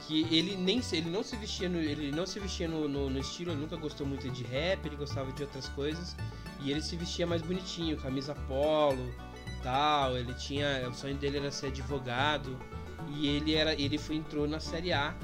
que 0.07 0.23
ele 0.35 0.57
nem 0.57 0.81
ele 0.93 1.11
não 1.11 1.23
se 1.23 1.37
vestia 1.37 1.69
no, 1.69 1.79
ele 1.79 2.11
não 2.11 2.27
se 2.27 2.41
vestia 2.41 2.67
no, 2.67 2.89
no, 2.89 3.09
no, 3.09 3.19
estilo, 3.19 3.53
ele 3.53 3.61
nunca 3.61 3.77
gostou 3.77 4.07
muito 4.07 4.29
de 4.31 4.43
rap, 4.43 4.85
ele 4.85 4.97
gostava 4.97 5.31
de 5.33 5.43
outras 5.43 5.69
coisas 5.69 6.17
e 6.61 6.71
ele 6.71 6.83
se 6.83 6.97
vestia 6.97 7.27
mais 7.27 7.41
bonitinho, 7.41 7.97
camisa 7.97 8.35
polo, 8.49 9.15
tal, 9.63 10.17
ele 10.17 10.35
tinha, 10.35 10.89
o 10.89 10.95
sonho 10.95 11.17
dele 11.17 11.39
era 11.39 11.51
ser 11.51 11.69
advogado 11.69 12.59
e 13.11 13.29
ele 13.29 13.55
era 13.55 13.73
ele 13.75 13.99
foi 13.99 14.17
entrou 14.17 14.47
na 14.47 14.61
série 14.61 14.93
A. 14.93 15.15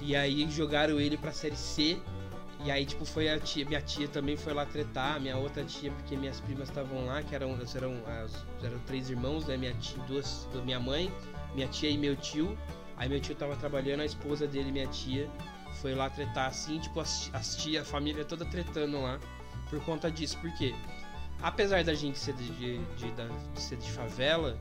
E 0.00 0.14
aí 0.14 0.48
jogaram 0.50 1.00
ele 1.00 1.16
pra 1.16 1.32
série 1.32 1.56
C. 1.56 1.98
E 2.64 2.70
aí, 2.70 2.86
tipo, 2.86 3.04
foi 3.04 3.28
a 3.28 3.38
tia, 3.38 3.66
minha 3.66 3.82
tia 3.82 4.08
também 4.08 4.36
foi 4.36 4.54
lá 4.54 4.64
tretar, 4.64 5.20
minha 5.20 5.36
outra 5.36 5.62
tia, 5.62 5.90
porque 5.92 6.16
minhas 6.16 6.40
primas 6.40 6.68
estavam 6.68 7.04
lá, 7.04 7.22
que 7.22 7.34
eram, 7.34 7.50
eram, 7.74 8.02
eram 8.62 8.78
três 8.86 9.10
irmãos, 9.10 9.46
né? 9.46 9.56
Minha 9.56 9.74
tia, 9.74 10.02
duas, 10.04 10.48
minha 10.64 10.80
mãe, 10.80 11.12
minha 11.54 11.68
tia 11.68 11.90
e 11.90 11.98
meu 11.98 12.16
tio. 12.16 12.56
Aí 12.96 13.08
meu 13.08 13.20
tio 13.20 13.34
tava 13.34 13.54
trabalhando, 13.56 14.00
a 14.00 14.06
esposa 14.06 14.46
dele, 14.46 14.72
minha 14.72 14.86
tia, 14.86 15.28
foi 15.82 15.94
lá 15.94 16.08
tretar 16.08 16.48
assim, 16.48 16.78
tipo, 16.80 16.98
as, 16.98 17.30
as 17.34 17.56
tia, 17.56 17.82
a 17.82 17.84
família 17.84 18.24
toda 18.24 18.44
tretando 18.46 19.02
lá 19.02 19.20
por 19.68 19.84
conta 19.84 20.10
disso. 20.10 20.38
Por 20.38 20.52
quê? 20.56 20.74
Apesar 21.42 21.84
da 21.84 21.94
gente 21.94 22.18
ser 22.18 22.34
de, 22.34 22.50
de, 22.50 22.78
de, 22.78 23.10
de 23.54 23.60
ser 23.60 23.76
de 23.76 23.90
favela, 23.90 24.58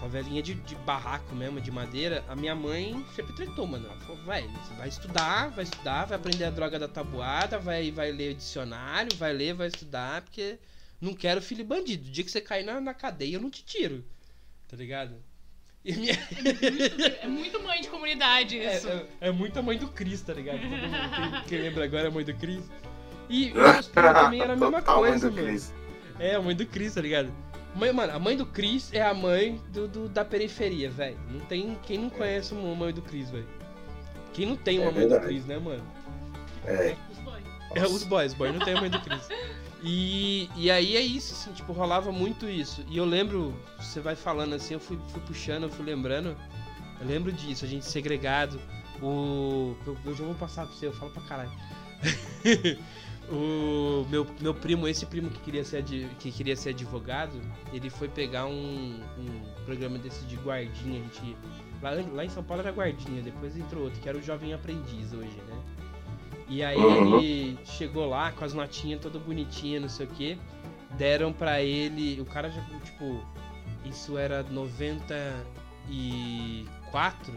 favelinha 0.00 0.42
de, 0.42 0.54
de 0.54 0.74
barraco 0.76 1.34
mesmo, 1.34 1.60
de 1.60 1.70
madeira, 1.70 2.24
a 2.28 2.34
minha 2.34 2.54
mãe 2.54 3.04
sempre 3.14 3.34
tretou, 3.34 3.66
mano. 3.66 3.86
Ela 3.86 3.96
falou, 4.00 4.22
vai, 4.24 4.48
vai 4.76 4.88
estudar, 4.88 5.50
vai 5.50 5.64
estudar, 5.64 6.04
vai 6.06 6.16
aprender 6.16 6.44
a 6.44 6.50
droga 6.50 6.78
da 6.78 6.88
tabuada, 6.88 7.58
vai, 7.58 7.90
vai 7.90 8.12
ler 8.12 8.34
dicionário, 8.34 9.16
vai 9.16 9.32
ler, 9.32 9.54
vai 9.54 9.68
estudar, 9.68 10.22
porque 10.22 10.58
não 11.00 11.14
quero 11.14 11.40
filho 11.40 11.64
bandido. 11.64 12.08
O 12.08 12.10
dia 12.10 12.24
que 12.24 12.30
você 12.30 12.40
cair 12.40 12.64
na, 12.64 12.80
na 12.80 12.94
cadeia, 12.94 13.36
eu 13.36 13.40
não 13.40 13.50
te 13.50 13.64
tiro. 13.64 14.04
Tá 14.68 14.76
ligado? 14.76 15.14
Minha... 15.84 16.14
É, 16.14 16.70
muito, 16.70 17.16
é, 17.22 17.26
muito, 17.26 17.62
mãe 17.62 17.80
de 17.82 17.88
comunidade 17.88 18.58
é, 18.60 18.76
isso. 18.76 18.88
É, 18.88 19.06
é, 19.20 19.28
é 19.28 19.30
muita 19.30 19.60
mãe 19.60 19.76
do 19.76 19.88
Cris, 19.88 20.22
tá 20.22 20.32
ligado? 20.32 20.58
quem, 20.60 21.44
quem, 21.46 21.58
lembra 21.58 21.84
agora 21.84 22.04
é 22.04 22.08
a 22.08 22.10
mãe 22.10 22.24
do 22.24 22.34
Cris. 22.34 22.64
E 23.28 23.50
primos 23.50 23.86
também 23.92 24.40
era 24.40 24.52
a 24.52 24.56
mesma 24.56 24.82
coisa, 24.82 25.30
mano. 25.30 25.60
É, 26.18 26.34
a 26.34 26.42
mãe 26.42 26.54
do 26.54 26.66
Cris, 26.66 26.94
tá 26.94 27.00
ligado? 27.00 27.32
Mãe, 27.74 27.92
mano, 27.92 28.12
a 28.14 28.18
mãe 28.18 28.36
do 28.36 28.46
Cris 28.46 28.92
é 28.92 29.02
a 29.02 29.12
mãe 29.12 29.60
do, 29.72 29.88
do 29.88 30.08
da 30.08 30.24
periferia, 30.24 30.88
velho. 30.88 31.18
Não 31.28 31.40
tem 31.40 31.76
quem 31.82 31.98
não 31.98 32.10
conhece 32.10 32.54
uma 32.54 32.74
mãe 32.74 32.92
do 32.92 33.02
Cris, 33.02 33.30
velho. 33.30 33.46
Quem 34.32 34.46
não 34.46 34.56
tem 34.56 34.78
uma 34.78 34.90
é 34.90 34.92
mãe 34.92 35.08
do 35.08 35.20
Cris, 35.20 35.44
né, 35.44 35.58
mano? 35.58 35.82
É. 36.64 36.94
Os 37.10 37.18
boys. 37.18 37.44
É, 37.74 37.86
os 37.86 38.04
boys, 38.04 38.32
os 38.32 38.38
boys 38.38 38.52
não 38.52 38.64
tem 38.64 38.74
a 38.74 38.80
mãe 38.80 38.90
do 38.90 39.00
Cris. 39.00 39.28
E, 39.86 40.48
e 40.56 40.70
aí 40.70 40.96
é 40.96 41.00
isso, 41.00 41.34
assim, 41.34 41.52
tipo, 41.52 41.70
rolava 41.74 42.10
muito 42.10 42.48
isso. 42.48 42.82
E 42.88 42.96
eu 42.96 43.04
lembro, 43.04 43.54
você 43.78 44.00
vai 44.00 44.16
falando 44.16 44.54
assim, 44.54 44.72
eu 44.72 44.80
fui, 44.80 44.98
fui 45.08 45.20
puxando, 45.26 45.64
eu 45.64 45.68
fui 45.68 45.84
lembrando. 45.84 46.34
Eu 46.98 47.06
lembro 47.06 47.30
disso, 47.30 47.66
a 47.66 47.68
gente 47.68 47.84
segregado. 47.84 48.58
O. 49.02 49.76
Eu, 49.86 49.94
eu 50.06 50.14
já 50.16 50.24
vou 50.24 50.34
passar 50.36 50.66
pra 50.66 50.74
você, 50.74 50.86
eu 50.86 50.92
falo 50.94 51.10
pra 51.10 51.22
caralho. 51.24 51.52
o 53.30 54.06
meu, 54.10 54.26
meu 54.40 54.54
primo, 54.54 54.86
esse 54.86 55.06
primo 55.06 55.30
que 55.30 55.40
queria 55.40 55.64
ser, 55.64 55.82
que 55.84 56.30
queria 56.30 56.56
ser 56.56 56.70
advogado, 56.70 57.40
ele 57.72 57.90
foi 57.90 58.08
pegar 58.08 58.46
um, 58.46 59.00
um 59.18 59.64
programa 59.64 59.98
desse 59.98 60.24
de 60.26 60.36
guardinha. 60.36 61.00
A 61.00 61.02
gente, 61.02 61.36
lá, 61.80 61.90
lá 62.12 62.24
em 62.24 62.28
São 62.28 62.42
Paulo 62.42 62.62
era 62.62 62.70
guardinha, 62.70 63.22
depois 63.22 63.56
entrou 63.56 63.84
outro, 63.84 64.00
que 64.00 64.08
era 64.08 64.18
o 64.18 64.22
Jovem 64.22 64.52
Aprendiz 64.52 65.12
hoje, 65.12 65.36
né? 65.48 65.62
E 66.48 66.62
aí 66.62 66.76
uhum. 66.76 67.18
ele 67.18 67.58
chegou 67.64 68.08
lá 68.08 68.30
com 68.32 68.44
as 68.44 68.52
notinhas 68.52 69.00
toda 69.00 69.18
bonitinha, 69.18 69.80
não 69.80 69.88
sei 69.88 70.04
o 70.06 70.10
que. 70.10 70.38
Deram 70.96 71.32
pra 71.32 71.62
ele. 71.62 72.20
O 72.20 72.24
cara 72.24 72.50
já, 72.50 72.60
tipo. 72.84 73.20
Isso 73.84 74.18
era 74.18 74.42
94. 74.42 77.32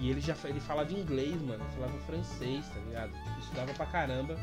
E 0.00 0.10
ele 0.10 0.20
já 0.20 0.36
ele 0.44 0.60
falava 0.60 0.92
inglês, 0.92 1.40
mano. 1.42 1.64
Falava 1.74 1.98
francês, 2.06 2.64
tá 2.68 2.78
ligado? 2.86 3.10
Estudava 3.40 3.74
pra 3.74 3.86
caramba. 3.86 4.38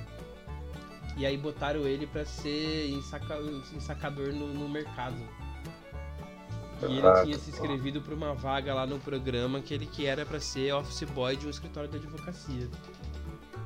E 1.17 1.25
aí 1.25 1.37
botaram 1.37 1.81
ele 1.81 2.05
pra 2.05 2.25
ser 2.25 2.89
ensaca, 2.89 3.37
ensacador 3.73 4.33
no, 4.33 4.53
no 4.53 4.67
mercado. 4.67 5.17
E 6.81 6.97
ele 6.97 7.23
tinha 7.23 7.37
se 7.37 7.51
inscrevido 7.51 8.01
pra 8.01 8.13
uma 8.13 8.33
vaga 8.33 8.73
lá 8.73 8.85
no 8.85 8.99
programa 8.99 9.61
que 9.61 9.73
ele 9.73 9.85
que 9.85 10.05
era 10.05 10.25
para 10.25 10.39
ser 10.39 10.73
office 10.73 11.03
boy 11.09 11.35
de 11.35 11.47
um 11.47 11.49
escritório 11.49 11.89
de 11.89 11.97
advocacia. 11.97 12.69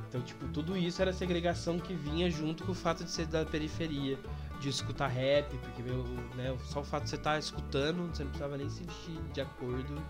Então, 0.08 0.20
tipo, 0.22 0.48
tudo 0.48 0.76
isso 0.76 1.00
era 1.00 1.12
segregação 1.12 1.78
que 1.78 1.94
vinha 1.94 2.30
junto 2.30 2.64
com 2.64 2.72
o 2.72 2.74
fato 2.74 3.04
de 3.04 3.10
ser 3.10 3.26
da 3.26 3.44
periferia, 3.44 4.18
de 4.60 4.68
escutar 4.68 5.06
rap, 5.06 5.56
porque 5.58 5.82
meu, 5.82 6.02
né, 6.34 6.56
só 6.64 6.80
o 6.80 6.84
fato 6.84 7.04
de 7.04 7.10
você 7.10 7.16
estar 7.16 7.32
tá 7.32 7.38
escutando, 7.38 8.08
você 8.08 8.24
não 8.24 8.30
precisava 8.30 8.56
nem 8.56 8.68
se 8.68 8.82
vestir 8.82 9.20
de 9.32 9.40
acordo. 9.40 10.02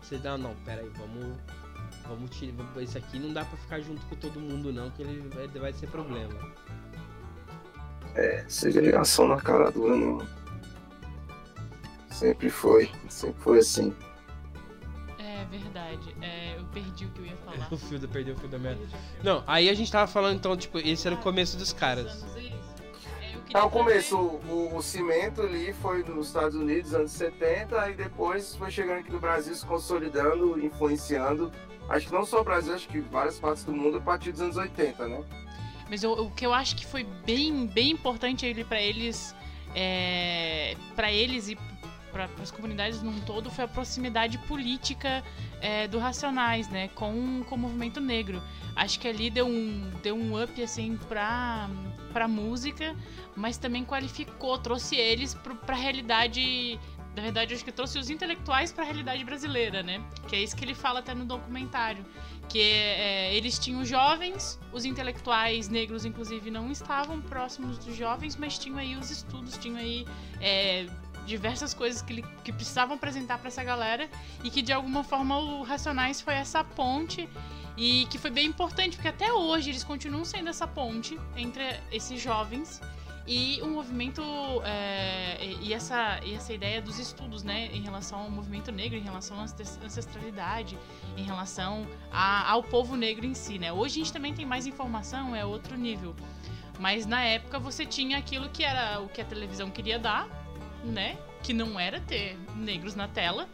Você 0.00 0.16
dá, 0.16 0.38
não, 0.38 0.54
pera 0.64 0.80
aí, 0.80 0.90
vamos. 0.96 1.36
Vamos 2.06 2.30
tirar. 2.30 2.54
Esse 2.80 2.98
aqui 2.98 3.18
não 3.18 3.32
dá 3.32 3.44
pra 3.44 3.56
ficar 3.56 3.80
junto 3.80 4.04
com 4.06 4.16
todo 4.16 4.40
mundo, 4.40 4.72
não, 4.72 4.90
que 4.90 5.02
ele 5.02 5.28
vai, 5.28 5.46
vai 5.48 5.72
ser 5.72 5.88
problema. 5.88 6.34
É, 8.14 8.44
segregação 8.48 9.26
na 9.28 9.36
cara 9.40 9.70
do 9.70 9.86
ano. 9.86 10.28
Sempre 12.10 12.48
foi, 12.48 12.90
sempre 13.08 13.40
foi 13.42 13.58
assim. 13.58 13.94
É 15.18 15.44
verdade. 15.46 16.14
É, 16.22 16.56
eu 16.56 16.64
perdi 16.66 17.06
o 17.06 17.10
que 17.10 17.20
eu 17.20 17.26
ia 17.26 17.36
falar. 17.38 17.68
o 17.72 17.76
fio, 17.76 18.08
perdeu 18.08 18.34
o 18.34 18.38
fio 18.38 18.48
da 18.48 18.58
merda. 18.58 18.80
Não, 19.22 19.42
aí 19.46 19.68
a 19.68 19.74
gente 19.74 19.90
tava 19.90 20.06
falando 20.06 20.36
então, 20.36 20.56
tipo, 20.56 20.78
esse 20.78 21.06
era 21.06 21.16
o 21.16 21.20
começo 21.20 21.56
dos 21.56 21.72
caras. 21.72 22.24
É, 23.52 23.62
o 23.62 23.70
começo, 23.70 24.16
o, 24.16 24.76
o, 24.76 24.82
cimento 24.82 25.40
ali 25.40 25.72
foi 25.74 26.02
nos 26.02 26.26
Estados 26.26 26.56
Unidos, 26.56 26.92
anos 26.92 27.12
70, 27.12 27.90
e 27.90 27.94
depois 27.94 28.56
foi 28.56 28.68
chegando 28.68 28.98
aqui 28.98 29.12
no 29.12 29.20
Brasil, 29.20 29.54
se 29.54 29.64
consolidando, 29.64 30.58
influenciando. 30.58 31.52
Acho 31.88 32.06
que 32.06 32.12
não 32.12 32.24
só 32.24 32.40
o 32.40 32.44
Brasil, 32.44 32.74
acho 32.74 32.88
que 32.88 33.00
várias 33.00 33.38
partes 33.38 33.64
do 33.64 33.72
mundo 33.72 33.98
a 33.98 34.00
partir 34.00 34.32
dos 34.32 34.40
anos 34.40 34.56
80, 34.56 35.06
né? 35.06 35.24
Mas 35.88 36.02
eu, 36.02 36.12
o 36.12 36.30
que 36.30 36.46
eu 36.46 36.54
acho 36.54 36.76
que 36.76 36.86
foi 36.86 37.04
bem, 37.26 37.66
bem 37.66 37.90
importante 37.90 38.64
para 38.64 38.80
eles, 38.80 39.34
é, 39.74 40.76
para 40.96 41.12
eles 41.12 41.48
e 41.48 41.58
para 42.10 42.28
as 42.40 42.50
comunidades 42.50 43.02
num 43.02 43.20
todo 43.20 43.50
foi 43.50 43.64
a 43.64 43.68
proximidade 43.68 44.38
política 44.38 45.22
é, 45.60 45.88
do 45.88 45.98
Racionais, 45.98 46.68
né, 46.68 46.88
com, 46.94 47.42
com 47.44 47.56
o 47.56 47.58
movimento 47.58 48.00
negro. 48.00 48.40
Acho 48.76 49.00
que 49.00 49.08
ali 49.08 49.30
deu 49.30 49.46
um, 49.46 49.90
deu 50.00 50.14
um 50.14 50.40
up 50.40 50.62
assim 50.62 50.96
para 51.08 51.68
para 52.12 52.28
música, 52.28 52.94
mas 53.34 53.58
também 53.58 53.84
qualificou, 53.84 54.56
trouxe 54.56 54.94
eles 54.94 55.34
para 55.34 55.74
a 55.74 55.78
realidade 55.78 56.78
na 57.14 57.22
verdade, 57.22 57.54
acho 57.54 57.64
que 57.64 57.70
trouxe 57.70 57.98
os 57.98 58.10
intelectuais 58.10 58.72
para 58.72 58.82
a 58.82 58.86
realidade 58.86 59.24
brasileira, 59.24 59.82
né? 59.82 60.02
Que 60.28 60.34
é 60.34 60.42
isso 60.42 60.56
que 60.56 60.64
ele 60.64 60.74
fala 60.74 60.98
até 60.98 61.14
no 61.14 61.24
documentário. 61.24 62.04
Que 62.48 62.60
é, 62.60 63.34
eles 63.34 63.58
tinham 63.58 63.84
jovens, 63.84 64.58
os 64.72 64.84
intelectuais 64.84 65.68
negros, 65.68 66.04
inclusive, 66.04 66.50
não 66.50 66.72
estavam 66.72 67.20
próximos 67.20 67.78
dos 67.78 67.94
jovens, 67.94 68.36
mas 68.36 68.58
tinham 68.58 68.78
aí 68.78 68.96
os 68.96 69.10
estudos, 69.10 69.56
tinham 69.56 69.76
aí 69.76 70.04
é, 70.40 70.86
diversas 71.24 71.72
coisas 71.72 72.02
que, 72.02 72.22
que 72.42 72.52
precisavam 72.52 72.96
apresentar 72.96 73.38
para 73.38 73.48
essa 73.48 73.62
galera 73.62 74.08
e 74.42 74.50
que 74.50 74.60
de 74.60 74.72
alguma 74.72 75.04
forma 75.04 75.38
o 75.38 75.62
Racionais 75.62 76.20
foi 76.20 76.34
essa 76.34 76.62
ponte 76.62 77.28
e 77.76 78.06
que 78.10 78.18
foi 78.18 78.30
bem 78.30 78.46
importante 78.46 78.96
porque 78.96 79.08
até 79.08 79.32
hoje 79.32 79.70
eles 79.70 79.82
continuam 79.82 80.24
sendo 80.24 80.48
essa 80.48 80.66
ponte 80.66 81.18
entre 81.36 81.62
esses 81.90 82.20
jovens 82.20 82.80
e 83.26 83.60
o 83.62 83.68
movimento 83.68 84.22
é, 84.64 85.38
e, 85.62 85.72
essa, 85.72 86.20
e 86.22 86.34
essa 86.34 86.52
ideia 86.52 86.82
dos 86.82 86.98
estudos, 86.98 87.42
né, 87.42 87.70
em 87.72 87.82
relação 87.82 88.20
ao 88.20 88.30
movimento 88.30 88.70
negro, 88.70 88.98
em 88.98 89.02
relação 89.02 89.38
à 89.38 89.44
ancestralidade, 89.44 90.78
em 91.16 91.22
relação 91.22 91.86
a, 92.12 92.50
ao 92.50 92.62
povo 92.62 92.96
negro 92.96 93.24
em 93.24 93.34
si, 93.34 93.58
né. 93.58 93.72
Hoje 93.72 94.00
a 94.00 94.04
gente 94.04 94.12
também 94.12 94.34
tem 94.34 94.44
mais 94.44 94.66
informação, 94.66 95.34
é 95.34 95.44
outro 95.44 95.76
nível. 95.76 96.14
Mas 96.78 97.06
na 97.06 97.22
época 97.22 97.58
você 97.58 97.86
tinha 97.86 98.18
aquilo 98.18 98.48
que 98.48 98.62
era 98.64 99.00
o 99.00 99.08
que 99.08 99.20
a 99.20 99.24
televisão 99.24 99.70
queria 99.70 99.98
dar, 99.98 100.28
né? 100.84 101.16
Que 101.42 101.52
não 101.52 101.78
era 101.78 102.00
ter 102.00 102.36
negros 102.56 102.94
na 102.94 103.06
tela. 103.06 103.48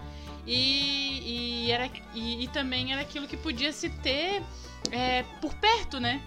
E, 0.47 1.67
e 1.67 1.71
era, 1.71 1.91
e, 2.15 2.45
e 2.45 2.49
também 2.49 2.93
era 2.93 3.03
aquilo 3.03 3.29
que 3.29 3.37
podia 3.37 3.73
se 3.73 3.91
ter 3.91 4.43
é, 4.91 5.23
por 5.41 5.55
perto, 5.55 6.01
né? 6.01 6.23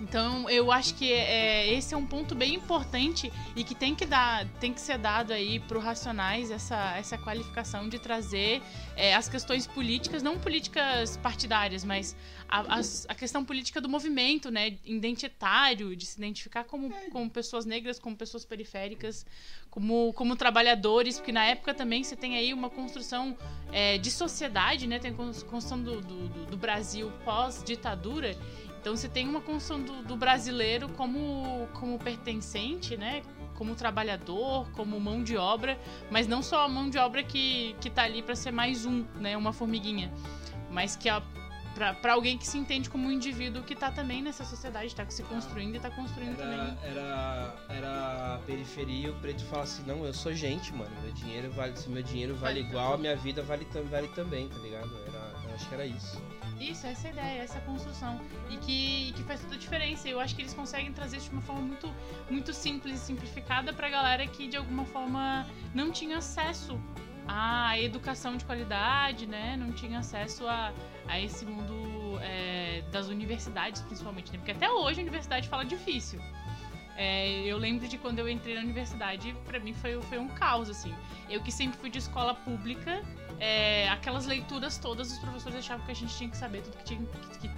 Então 0.00 0.48
eu 0.50 0.70
acho 0.70 0.94
que 0.94 1.12
é, 1.12 1.72
esse 1.72 1.94
é 1.94 1.96
um 1.96 2.06
ponto 2.06 2.34
bem 2.34 2.54
importante 2.54 3.32
e 3.54 3.64
que 3.64 3.74
tem 3.74 3.94
que 3.94 4.04
dar, 4.04 4.46
tem 4.60 4.72
que 4.72 4.80
ser 4.80 4.98
dado 4.98 5.32
aí 5.32 5.58
para 5.60 5.78
Racionais 5.80 6.50
essa, 6.50 6.96
essa 6.96 7.16
qualificação 7.16 7.88
de 7.88 7.98
trazer 7.98 8.62
é, 8.96 9.14
as 9.14 9.28
questões 9.28 9.66
políticas, 9.66 10.22
não 10.22 10.38
políticas 10.38 11.16
partidárias, 11.18 11.84
mas 11.84 12.16
a, 12.48 12.78
a, 12.78 12.80
a, 13.08 13.14
questão 13.14 13.44
política 13.44 13.80
do 13.80 13.88
movimento, 13.88 14.50
né, 14.50 14.78
identitário, 14.84 15.94
de 15.94 16.06
se 16.06 16.18
identificar 16.18 16.64
como, 16.64 16.90
como 17.10 17.28
pessoas 17.30 17.64
negras, 17.64 17.98
como 17.98 18.16
pessoas 18.16 18.44
periféricas, 18.44 19.26
como, 19.70 20.12
como 20.14 20.36
trabalhadores, 20.36 21.18
porque 21.18 21.32
na 21.32 21.44
época 21.44 21.74
também 21.74 22.02
você 22.02 22.16
tem 22.16 22.36
aí 22.36 22.54
uma 22.54 22.70
construção 22.70 23.36
é, 23.72 23.98
de 23.98 24.10
sociedade, 24.10 24.86
né, 24.86 24.98
tem 24.98 25.10
a 25.10 25.14
construção 25.14 25.82
do, 25.82 26.00
do, 26.00 26.46
do 26.46 26.56
Brasil 26.56 27.12
pós-ditadura 27.24 28.36
então 28.86 28.96
você 28.96 29.08
tem 29.08 29.28
uma 29.28 29.40
construção 29.40 29.82
do, 29.82 30.04
do, 30.04 30.16
brasileiro 30.16 30.88
como, 30.90 31.66
como 31.72 31.98
pertencente, 31.98 32.96
né? 32.96 33.20
Como 33.56 33.74
trabalhador, 33.74 34.70
como 34.76 35.00
mão 35.00 35.24
de 35.24 35.36
obra, 35.36 35.76
mas 36.08 36.28
não 36.28 36.40
só 36.40 36.64
a 36.64 36.68
mão 36.68 36.88
de 36.88 36.96
obra 36.96 37.24
que, 37.24 37.74
que 37.80 37.90
tá 37.90 38.04
ali 38.04 38.22
para 38.22 38.36
ser 38.36 38.52
mais 38.52 38.86
um, 38.86 39.04
né? 39.16 39.36
Uma 39.36 39.52
formiguinha. 39.52 40.12
mas 40.70 40.94
que 40.94 41.08
a 41.08 41.20
para 42.00 42.14
alguém 42.14 42.38
que 42.38 42.46
se 42.46 42.56
entende 42.56 42.88
como 42.88 43.06
um 43.06 43.12
indivíduo 43.12 43.62
que 43.62 43.74
tá 43.74 43.90
também 43.90 44.22
nessa 44.22 44.44
sociedade, 44.44 44.94
tá 44.94 45.04
se 45.10 45.22
construindo 45.24 45.74
e 45.74 45.80
tá 45.80 45.90
construindo 45.90 46.40
era, 46.40 46.50
também. 46.50 46.78
Era, 46.84 47.54
era 47.68 48.34
a 48.36 48.38
periferia 48.46 49.08
e 49.08 49.10
o 49.10 49.14
preto 49.16 49.44
fala 49.44 49.64
assim, 49.64 49.82
não, 49.82 50.06
eu 50.06 50.14
sou 50.14 50.32
gente, 50.32 50.72
mano. 50.72 50.90
Meu 51.02 51.12
dinheiro 51.12 51.50
vale, 51.50 51.76
se 51.76 51.90
meu 51.90 52.02
dinheiro 52.02 52.34
vale, 52.34 52.62
vale 52.62 52.70
igual, 52.70 52.94
a 52.94 52.96
minha 52.96 53.14
vida 53.16 53.42
vale, 53.42 53.66
vale 53.90 54.08
também, 54.08 54.48
tá 54.48 54.58
ligado? 54.60 54.90
Era, 55.06 55.32
eu 55.44 55.54
acho 55.54 55.68
que 55.68 55.74
era 55.74 55.84
isso. 55.84 56.22
Isso, 56.60 56.86
essa 56.86 57.08
é 57.08 57.10
a 57.10 57.12
ideia, 57.12 57.42
essa 57.42 57.60
construção. 57.60 58.20
E 58.50 58.56
que, 58.56 59.12
que 59.12 59.22
faz 59.22 59.40
toda 59.42 59.54
a 59.54 59.58
diferença. 59.58 60.08
Eu 60.08 60.20
acho 60.20 60.34
que 60.34 60.42
eles 60.42 60.54
conseguem 60.54 60.92
trazer 60.92 61.18
isso 61.18 61.28
de 61.28 61.36
uma 61.36 61.42
forma 61.42 61.62
muito, 61.62 61.92
muito 62.30 62.52
simples 62.52 62.94
e 62.94 62.98
simplificada 62.98 63.72
pra 63.72 63.88
galera 63.88 64.26
que 64.26 64.48
de 64.48 64.56
alguma 64.56 64.84
forma 64.84 65.46
não 65.74 65.90
tinha 65.90 66.18
acesso 66.18 66.80
à 67.28 67.78
educação 67.78 68.36
de 68.36 68.44
qualidade, 68.44 69.26
né? 69.26 69.56
Não 69.56 69.72
tinha 69.72 69.98
acesso 69.98 70.46
a, 70.46 70.72
a 71.06 71.20
esse 71.20 71.44
mundo 71.44 72.18
é, 72.22 72.82
das 72.90 73.08
universidades, 73.08 73.82
principalmente, 73.82 74.32
né? 74.32 74.38
Porque 74.38 74.52
até 74.52 74.70
hoje 74.70 75.00
a 75.00 75.02
universidade 75.02 75.48
fala 75.48 75.64
difícil. 75.64 76.20
É, 76.96 77.42
eu 77.44 77.58
lembro 77.58 77.86
de 77.86 77.98
quando 77.98 78.20
eu 78.20 78.28
entrei 78.28 78.54
na 78.54 78.62
universidade, 78.62 79.36
para 79.44 79.60
mim 79.60 79.74
foi, 79.74 80.00
foi 80.02 80.18
um 80.18 80.28
caos, 80.28 80.70
assim. 80.70 80.94
Eu 81.28 81.42
que 81.42 81.52
sempre 81.52 81.78
fui 81.78 81.90
de 81.90 81.98
escola 81.98 82.34
pública, 82.34 83.02
é, 83.38 83.88
aquelas 83.88 84.26
leituras 84.26 84.78
todas, 84.78 85.12
os 85.12 85.18
professores 85.18 85.58
achavam 85.58 85.84
que 85.84 85.92
a 85.92 85.94
gente 85.94 86.16
tinha 86.16 86.30
que 86.30 86.36
saber 86.36 86.62
tudo 86.62 86.76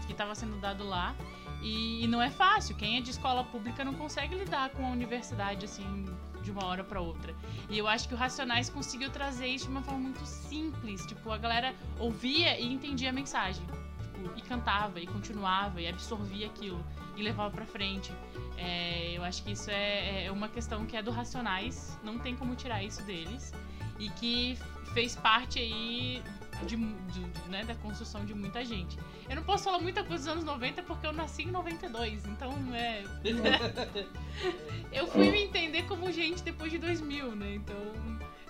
que 0.07 0.13
estava 0.13 0.35
sendo 0.35 0.61
dado 0.61 0.85
lá. 0.85 1.15
E, 1.63 2.05
e, 2.05 2.07
não 2.07 2.23
é 2.23 2.31
fácil. 2.31 2.77
Quem 2.77 2.97
é 2.97 3.01
de 3.01 3.11
escola 3.11 3.45
pública 3.45 3.85
não 3.85 3.95
consegue 3.95 4.35
lidar 4.35 4.71
com 4.71 4.87
a 4.87 4.91
universidade, 4.91 5.65
assim, 5.65 6.07
de 6.43 6.51
uma 6.51 6.65
hora 6.65 6.85
para 6.85 7.01
outra. 7.01 7.35
E 7.69 7.77
eu 7.77 7.87
acho 7.87 8.09
que 8.09 8.15
o 8.15 8.17
Racionais 8.17 8.71
conseguiu 8.71 9.11
trazer 9.11 9.49
isso 9.49 9.65
de 9.67 9.71
uma 9.71 9.83
forma 9.83 10.01
muito 10.01 10.25
simples. 10.25 11.05
Tipo, 11.07 11.31
a 11.33 11.39
galera 11.39 11.75
ouvia 11.99 12.59
e 12.59 12.73
entendia 12.73 13.11
a 13.11 13.13
mensagem. 13.13 13.65
Tipo, 13.67 14.39
e 14.39 14.43
cantava, 14.43 15.01
e 15.01 15.07
continuava, 15.07 15.81
e 15.81 15.89
absorvia 15.89 16.47
aquilo, 16.47 16.85
e 17.17 17.23
levava 17.23 17.51
pra 17.51 17.67
frente. 17.67 18.13
É, 18.57 19.13
eu 19.17 19.23
acho 19.25 19.43
que 19.43 19.53
isso 19.53 19.71
é, 19.71 20.25
é 20.25 20.33
uma 20.33 20.49
questão 20.49 20.87
que 20.87 20.97
é 20.97 21.03
do 21.03 21.11
Racionais, 21.11 21.99
não 22.03 22.19
tem 22.19 22.37
como 22.37 22.55
tirar 22.55 22.83
isso 22.83 23.03
deles. 23.03 23.53
E 23.99 24.09
que 24.11 24.57
fez 24.89 25.15
parte 25.17 25.59
aí 25.59 26.23
de, 26.67 26.77
de, 26.77 27.51
né, 27.51 27.65
da 27.65 27.75
construção 27.77 28.25
de 28.25 28.35
muita 28.35 28.65
gente. 28.65 28.99
Eu 29.29 29.37
não 29.37 29.43
posso 29.43 29.65
falar 29.65 29.79
muita 29.79 30.03
coisa 30.03 30.25
dos 30.25 30.33
anos 30.33 30.45
90 30.45 30.83
porque 30.83 31.07
eu 31.07 31.13
nasci 31.13 31.45
em 31.45 31.51
92, 31.51 32.27
então 32.27 32.53
é. 32.75 33.05
eu 34.93 35.07
fui 35.07 35.31
me 35.31 35.45
entender 35.45 35.83
como 35.85 36.11
gente 36.11 36.43
depois 36.43 36.71
de 36.71 36.79
2000, 36.79 37.37
né? 37.37 37.55
Então. 37.55 37.77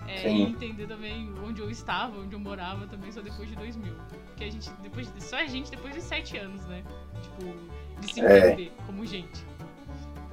É, 0.07 0.27
e 0.27 0.41
entender 0.41 0.87
também 0.87 1.31
onde 1.45 1.61
eu 1.61 1.69
estava, 1.69 2.19
onde 2.19 2.33
eu 2.33 2.39
morava 2.39 2.87
também 2.87 3.11
só 3.11 3.21
depois 3.21 3.47
de 3.47 3.55
2000. 3.55 3.93
Porque 4.25 4.43
a 4.43 4.49
gente, 4.49 4.71
depois 4.81 5.13
de, 5.13 5.23
só 5.23 5.35
a 5.37 5.45
gente 5.45 5.69
depois 5.69 5.93
de 5.93 6.01
7 6.01 6.37
anos, 6.37 6.65
né? 6.65 6.83
Tipo, 7.21 7.55
de 7.99 8.13
se 8.13 8.21
é. 8.21 8.37
entender 8.47 8.73
é. 8.75 8.85
como 8.87 9.05
gente. 9.05 9.45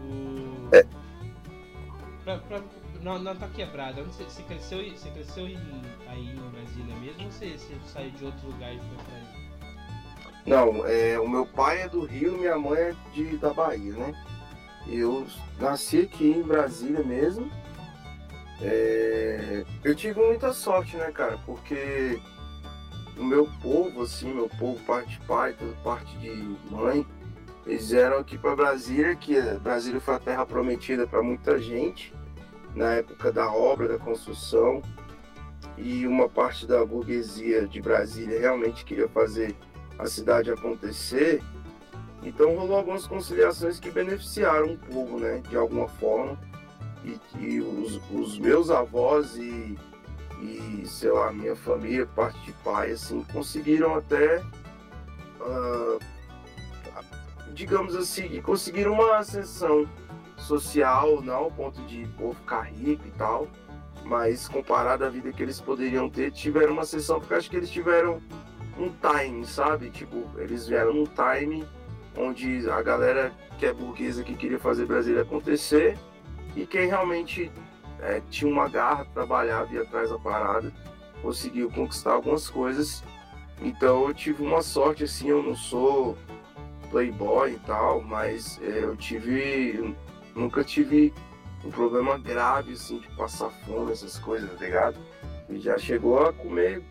O... 0.01 0.75
É. 0.75 0.87
Pra, 2.25 2.39
pra, 2.39 2.63
na, 3.07 3.19
na 3.21 3.35
tua 3.37 3.49
quebrada, 3.49 4.03
você, 4.03 4.25
você 4.25 4.43
cresceu, 4.43 4.79
você 4.91 5.09
cresceu 5.11 5.47
em, 5.47 5.57
aí 6.09 6.31
em 6.31 6.51
Brasília 6.51 6.97
mesmo 6.97 7.25
ou 7.25 7.31
você, 7.31 7.57
você 7.57 7.75
saiu 7.87 8.11
de 8.11 8.25
outro 8.25 8.49
lugar 8.49 8.75
e 8.75 8.79
foi 8.79 8.97
pra 8.97 9.17
aí? 9.17 9.47
Não, 10.45 10.87
é, 10.87 11.19
o 11.19 11.29
meu 11.29 11.47
pai 11.47 11.83
é 11.83 11.89
do 11.89 12.05
Rio, 12.05 12.37
minha 12.37 12.59
mãe 12.59 12.79
é 12.79 12.95
de, 13.13 13.37
da 13.37 13.53
Bahia, 13.53 13.93
né? 13.93 14.27
Eu 14.89 15.27
nasci 15.59 16.01
aqui 16.01 16.31
em 16.31 16.43
Brasília 16.43 17.03
mesmo. 17.03 17.51
É, 18.61 19.65
eu 19.85 19.95
tive 19.95 20.21
muita 20.21 20.53
sorte, 20.53 20.97
né, 20.97 21.11
cara? 21.13 21.39
Porque 21.45 22.21
o 23.17 23.25
meu 23.25 23.49
povo, 23.61 24.03
assim, 24.03 24.33
meu 24.33 24.49
povo, 24.49 24.83
parte 24.85 25.19
de 25.19 25.27
pai, 25.27 25.57
parte 25.83 26.17
de 26.19 26.31
mãe, 26.71 27.05
eles 27.67 27.91
vieram 27.91 28.19
aqui 28.19 28.39
para 28.39 28.55
Brasília, 28.55 29.17
que 29.17 29.41
Brasília 29.59 30.01
foi 30.01 30.15
a 30.15 30.21
terra 30.21 30.47
prometida 30.47 31.07
para 31.09 31.23
muita 31.23 31.61
gente 31.61 32.15
na 32.77 32.93
época 32.93 33.33
da 33.33 33.51
obra, 33.51 33.89
da 33.89 33.99
construção. 33.99 34.83
E 35.77 36.07
uma 36.07 36.29
parte 36.29 36.67
da 36.67 36.85
burguesia 36.85 37.67
de 37.67 37.81
Brasília 37.81 38.39
realmente 38.39 38.85
queria 38.85 39.09
fazer 39.09 39.57
a 39.99 40.07
cidade 40.07 40.51
acontecer, 40.51 41.43
então 42.23 42.55
rolou 42.55 42.77
algumas 42.77 43.07
conciliações 43.07 43.81
que 43.81 43.91
beneficiaram 43.91 44.75
o 44.75 44.79
povo, 44.79 45.19
né, 45.19 45.43
de 45.49 45.57
alguma 45.57 45.89
forma. 45.89 46.39
E, 47.05 47.21
e 47.39 47.61
os, 47.61 48.01
os, 48.11 48.39
meus 48.39 48.69
avós 48.69 49.37
e, 49.37 49.79
e, 50.43 50.83
sei 50.87 51.11
lá, 51.13 51.33
minha 51.33 51.55
família, 51.55 52.05
parte 52.05 52.39
de 52.45 52.53
pai, 52.65 52.91
assim, 52.91 53.25
conseguiram 53.33 53.95
até, 53.95 54.43
uh, 55.41 56.01
digamos 57.55 57.95
assim, 57.95 58.41
conseguiram 58.43 58.93
uma 58.95 59.19
ascensão 59.19 59.89
social, 60.47 61.21
não 61.23 61.35
ao 61.35 61.51
ponto 61.51 61.81
de 61.83 62.07
pô, 62.17 62.33
ficar 62.33 62.63
rico 62.63 63.07
e 63.07 63.11
tal, 63.13 63.49
mas 64.05 64.49
comparado 64.49 65.05
à 65.05 65.09
vida 65.09 65.33
que 65.33 65.43
eles 65.43 65.61
poderiam 65.61 66.09
ter, 66.09 66.31
tiveram 66.31 66.73
uma 66.73 66.85
sessão, 66.85 67.19
porque 67.19 67.35
acho 67.35 67.51
que 67.51 67.57
eles 67.57 67.71
tiveram 67.71 68.21
um 68.79 68.91
time, 68.91 69.45
sabe? 69.45 69.91
Tipo, 69.91 70.25
eles 70.39 70.69
vieram 70.69 70.95
num 70.95 71.07
time 71.07 71.67
onde 72.17 72.69
a 72.71 72.81
galera 72.83 73.33
que 73.59 73.67
é 73.67 73.73
burguesa 73.73 74.23
que 74.23 74.35
queria 74.35 74.59
fazer 74.59 74.87
Brasília 74.87 75.23
acontecer 75.23 75.99
e 76.55 76.65
quem 76.67 76.87
realmente 76.87 77.51
é, 78.01 78.23
tinha 78.31 78.51
uma 78.51 78.69
garra, 78.69 79.07
trabalhava 79.13 79.75
e 79.75 79.79
atrás 79.79 80.11
da 80.11 80.19
parada, 80.19 80.73
conseguiu 81.23 81.71
conquistar 81.71 82.13
algumas 82.13 82.49
coisas. 82.49 83.03
Então 83.61 84.09
eu 84.09 84.15
tive 84.15 84.43
uma 84.43 84.63
sorte 84.63 85.05
assim, 85.05 85.29
eu 85.29 85.43
não 85.43 85.55
sou 85.55 86.17
playboy 86.91 87.53
e 87.53 87.59
tal, 87.61 88.01
mas 88.03 88.61
é, 88.63 88.85
eu 88.85 88.97
tive. 88.97 89.95
Nunca 90.37 90.63
tive 90.63 91.15
um 91.65 91.71
problema 91.71 92.19
grave 92.19 92.75
assim 92.75 92.99
de 92.99 93.09
passar 93.17 93.49
fome, 93.65 93.91
essas 93.91 94.19
coisas, 94.19 94.51
tá 94.53 94.63
ligado? 94.63 94.99
E 95.49 95.59
já 95.59 95.79
chegou 95.79 96.19
a 96.19 96.33
comer 96.33 96.85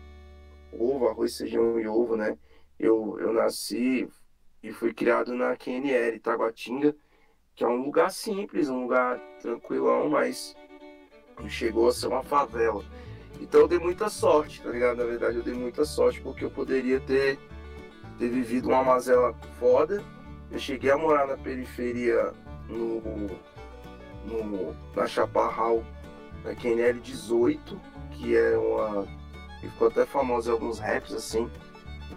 ovo, 0.72 1.08
arroz, 1.08 1.38
feijão 1.38 1.78
e 1.78 1.86
ovo, 1.86 2.16
né? 2.16 2.36
Eu, 2.76 3.16
eu 3.20 3.32
nasci 3.32 4.08
e 4.60 4.72
fui 4.72 4.92
criado 4.92 5.32
na 5.32 5.56
QNL, 5.56 6.18
Taguatinga, 6.18 6.96
que 7.54 7.62
é 7.62 7.68
um 7.68 7.84
lugar 7.84 8.10
simples, 8.10 8.68
um 8.68 8.82
lugar 8.82 9.20
tranquilão, 9.40 10.10
mas 10.10 10.56
chegou 11.48 11.88
a 11.88 11.92
ser 11.92 12.08
uma 12.08 12.24
favela. 12.24 12.84
Então 13.40 13.60
eu 13.60 13.68
dei 13.68 13.78
muita 13.78 14.08
sorte, 14.08 14.60
tá 14.60 14.70
ligado? 14.70 14.96
Na 14.96 15.04
verdade 15.04 15.36
eu 15.36 15.44
dei 15.44 15.54
muita 15.54 15.84
sorte 15.84 16.20
porque 16.20 16.44
eu 16.44 16.50
poderia 16.50 16.98
ter, 16.98 17.38
ter 18.18 18.28
vivido 18.28 18.70
uma 18.70 18.82
mazela 18.82 19.32
foda. 19.60 20.02
Eu 20.50 20.58
cheguei 20.58 20.90
a 20.90 20.98
morar 20.98 21.28
na 21.28 21.36
periferia 21.36 22.32
no, 22.68 23.00
no, 24.26 24.76
na 24.94 25.06
Chaparral, 25.06 25.84
na 26.44 26.54
QNL 26.54 27.00
18, 27.00 27.80
que 28.12 28.36
é 28.36 28.56
uma 28.56 29.06
e 29.62 29.68
ficou 29.70 29.88
até 29.88 30.04
famoso 30.04 30.50
em 30.50 30.52
alguns 30.52 30.78
raps, 30.78 31.12
assim. 31.12 31.50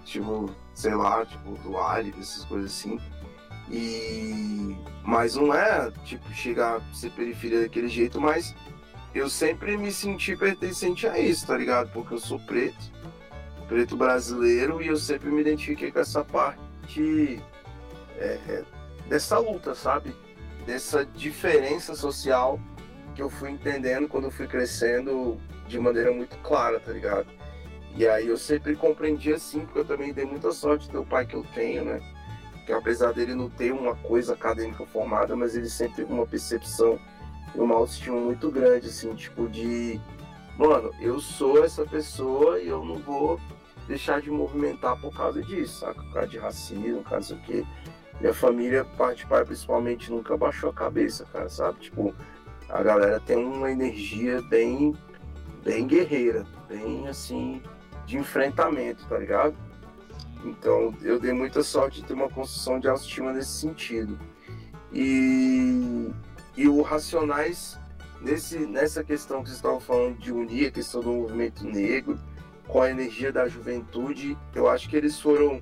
Tipo, 0.06 0.50
sei 0.74 0.93
lá, 0.93 1.26
tipo, 1.26 1.52
do 1.58 1.78
Ali, 1.78 2.14
essas 2.20 2.45
coisas 2.45 2.72
assim. 2.72 3.00
E. 3.70 4.78
Mas 5.04 5.36
não 5.36 5.54
é, 5.54 5.91
tipo, 6.04 6.32
chegar 6.34 6.78
a 6.78 6.93
ser 6.93 7.12
periferia 7.12 7.62
daquele 7.62 7.88
jeito, 7.88 8.20
mas 8.22 8.56
eu 9.14 9.30
sempre 9.30 9.78
me 9.78 9.91
senti 9.91 10.36
pertencente 10.36 11.08
a 11.08 11.18
isso, 11.18 11.47
tá 11.47 11.58
ligado? 11.58 11.91
Porque 11.91 12.14
eu 12.14 12.20
sou 12.20 12.39
preto, 12.39 12.91
preto 13.68 13.97
brasileiro, 13.97 14.82
e 14.82 14.88
eu 14.88 14.97
sempre 14.97 15.30
me 15.32 15.41
identifiquei 15.41 15.91
com 15.91 16.00
essa 16.00 16.24
parte 16.24 17.41
é, 18.18 18.64
dessa 19.08 19.39
luta, 19.39 19.74
sabe? 19.74 20.14
Dessa 20.66 21.05
diferença 21.05 21.95
social 21.95 22.60
que 23.16 23.22
eu 23.22 23.30
fui 23.30 23.51
entendendo 23.51 24.07
quando 24.07 24.26
eu 24.26 24.32
fui 24.32 24.47
crescendo 24.47 25.38
de 25.68 25.80
maneira 25.80 26.12
muito 26.12 26.38
clara, 26.39 26.80
tá 26.80 26.91
ligado? 26.91 27.28
E 27.95 28.07
aí 28.07 28.28
eu 28.28 28.38
sempre 28.38 28.76
compreendi 28.76 29.34
assim, 29.34 29.62
porque 29.62 29.80
eu 29.80 29.86
também 29.86 30.14
dei 30.14 30.26
muita 30.26 30.51
sorte 30.51 30.86
de 30.86 30.91
ter 30.91 30.97
o 30.97 31.05
pai 31.05 31.26
que 31.26 31.36
eu 31.36 31.43
tenho, 31.53 31.86
né? 31.86 31.99
Que 32.66 32.72
apesar 32.72 33.14
dele 33.14 33.34
não 33.34 33.49
ter 33.49 33.72
uma 33.72 33.95
coisa 33.95 34.34
acadêmica 34.34 34.86
formada, 34.86 35.36
mas 35.36 35.55
ele 35.55 35.70
sempre 35.70 35.97
teve 35.97 36.14
uma 36.14 36.26
percepção 36.26 36.99
e 37.55 37.60
uma 37.60 37.76
autoestima 37.76 38.20
muito 38.20 38.51
grande, 38.51 38.88
assim, 38.88 39.14
tipo 39.16 39.49
de 39.49 39.99
mano, 40.60 40.93
eu 40.99 41.22
sou 41.22 41.64
essa 41.64 41.86
pessoa 41.86 42.60
e 42.60 42.68
eu 42.68 42.84
não 42.84 42.97
vou 42.97 43.39
deixar 43.88 44.22
de 44.22 44.30
movimentar 44.30 44.99
por 44.99 45.16
causa 45.16 45.41
disso, 45.41 45.80
saca? 45.80 46.03
Por 46.03 46.14
causa 46.14 46.28
de 46.28 46.38
racismo, 46.38 47.01
por 47.01 47.10
causa 47.10 47.36
do. 47.36 47.68
Minha 48.20 48.34
família, 48.34 48.84
parte 48.97 49.26
pai 49.26 49.45
principalmente, 49.45 50.11
nunca 50.11 50.36
baixou 50.36 50.70
a 50.70 50.74
cabeça, 50.74 51.26
cara, 51.32 51.47
sabe? 51.47 51.80
Tipo, 51.80 52.13
a 52.67 52.84
galera 52.84 53.20
tem 53.20 53.38
uma 53.38 53.72
energia 53.72 54.41
bem 54.43 54.95
bem 55.63 55.86
guerreira, 55.86 56.45
bem 56.67 57.07
assim, 57.07 57.61
de 58.05 58.17
enfrentamento, 58.17 59.05
tá 59.07 59.17
ligado? 59.17 59.55
Então 60.43 60.95
eu 61.01 61.20
dei 61.20 61.34
muita 61.34 61.63
sorte 61.63 62.01
de 62.01 62.07
ter 62.07 62.13
uma 62.13 62.30
construção 62.30 62.80
de 62.80 62.88
autoestima 62.88 63.34
nesse 63.34 63.51
sentido. 63.51 64.17
E, 64.91 66.11
e 66.55 66.67
o 66.67 66.82
Racionais, 66.82 67.78
nesse, 68.22 68.59
nessa 68.59 69.03
questão 69.03 69.43
que 69.43 69.49
vocês 69.49 69.57
estavam 69.57 69.80
falando 69.80 70.17
de 70.17 70.32
unir 70.32 70.67
a 70.67 70.72
questão 70.72 71.01
do 71.01 71.11
movimento 71.11 71.65
negro 71.65 72.20
com 72.67 72.82
a 72.82 72.89
energia 72.89 73.32
da 73.32 73.47
juventude. 73.47 74.38
Eu 74.55 74.67
acho 74.67 74.89
que 74.89 74.95
eles 74.95 75.20
foram 75.20 75.61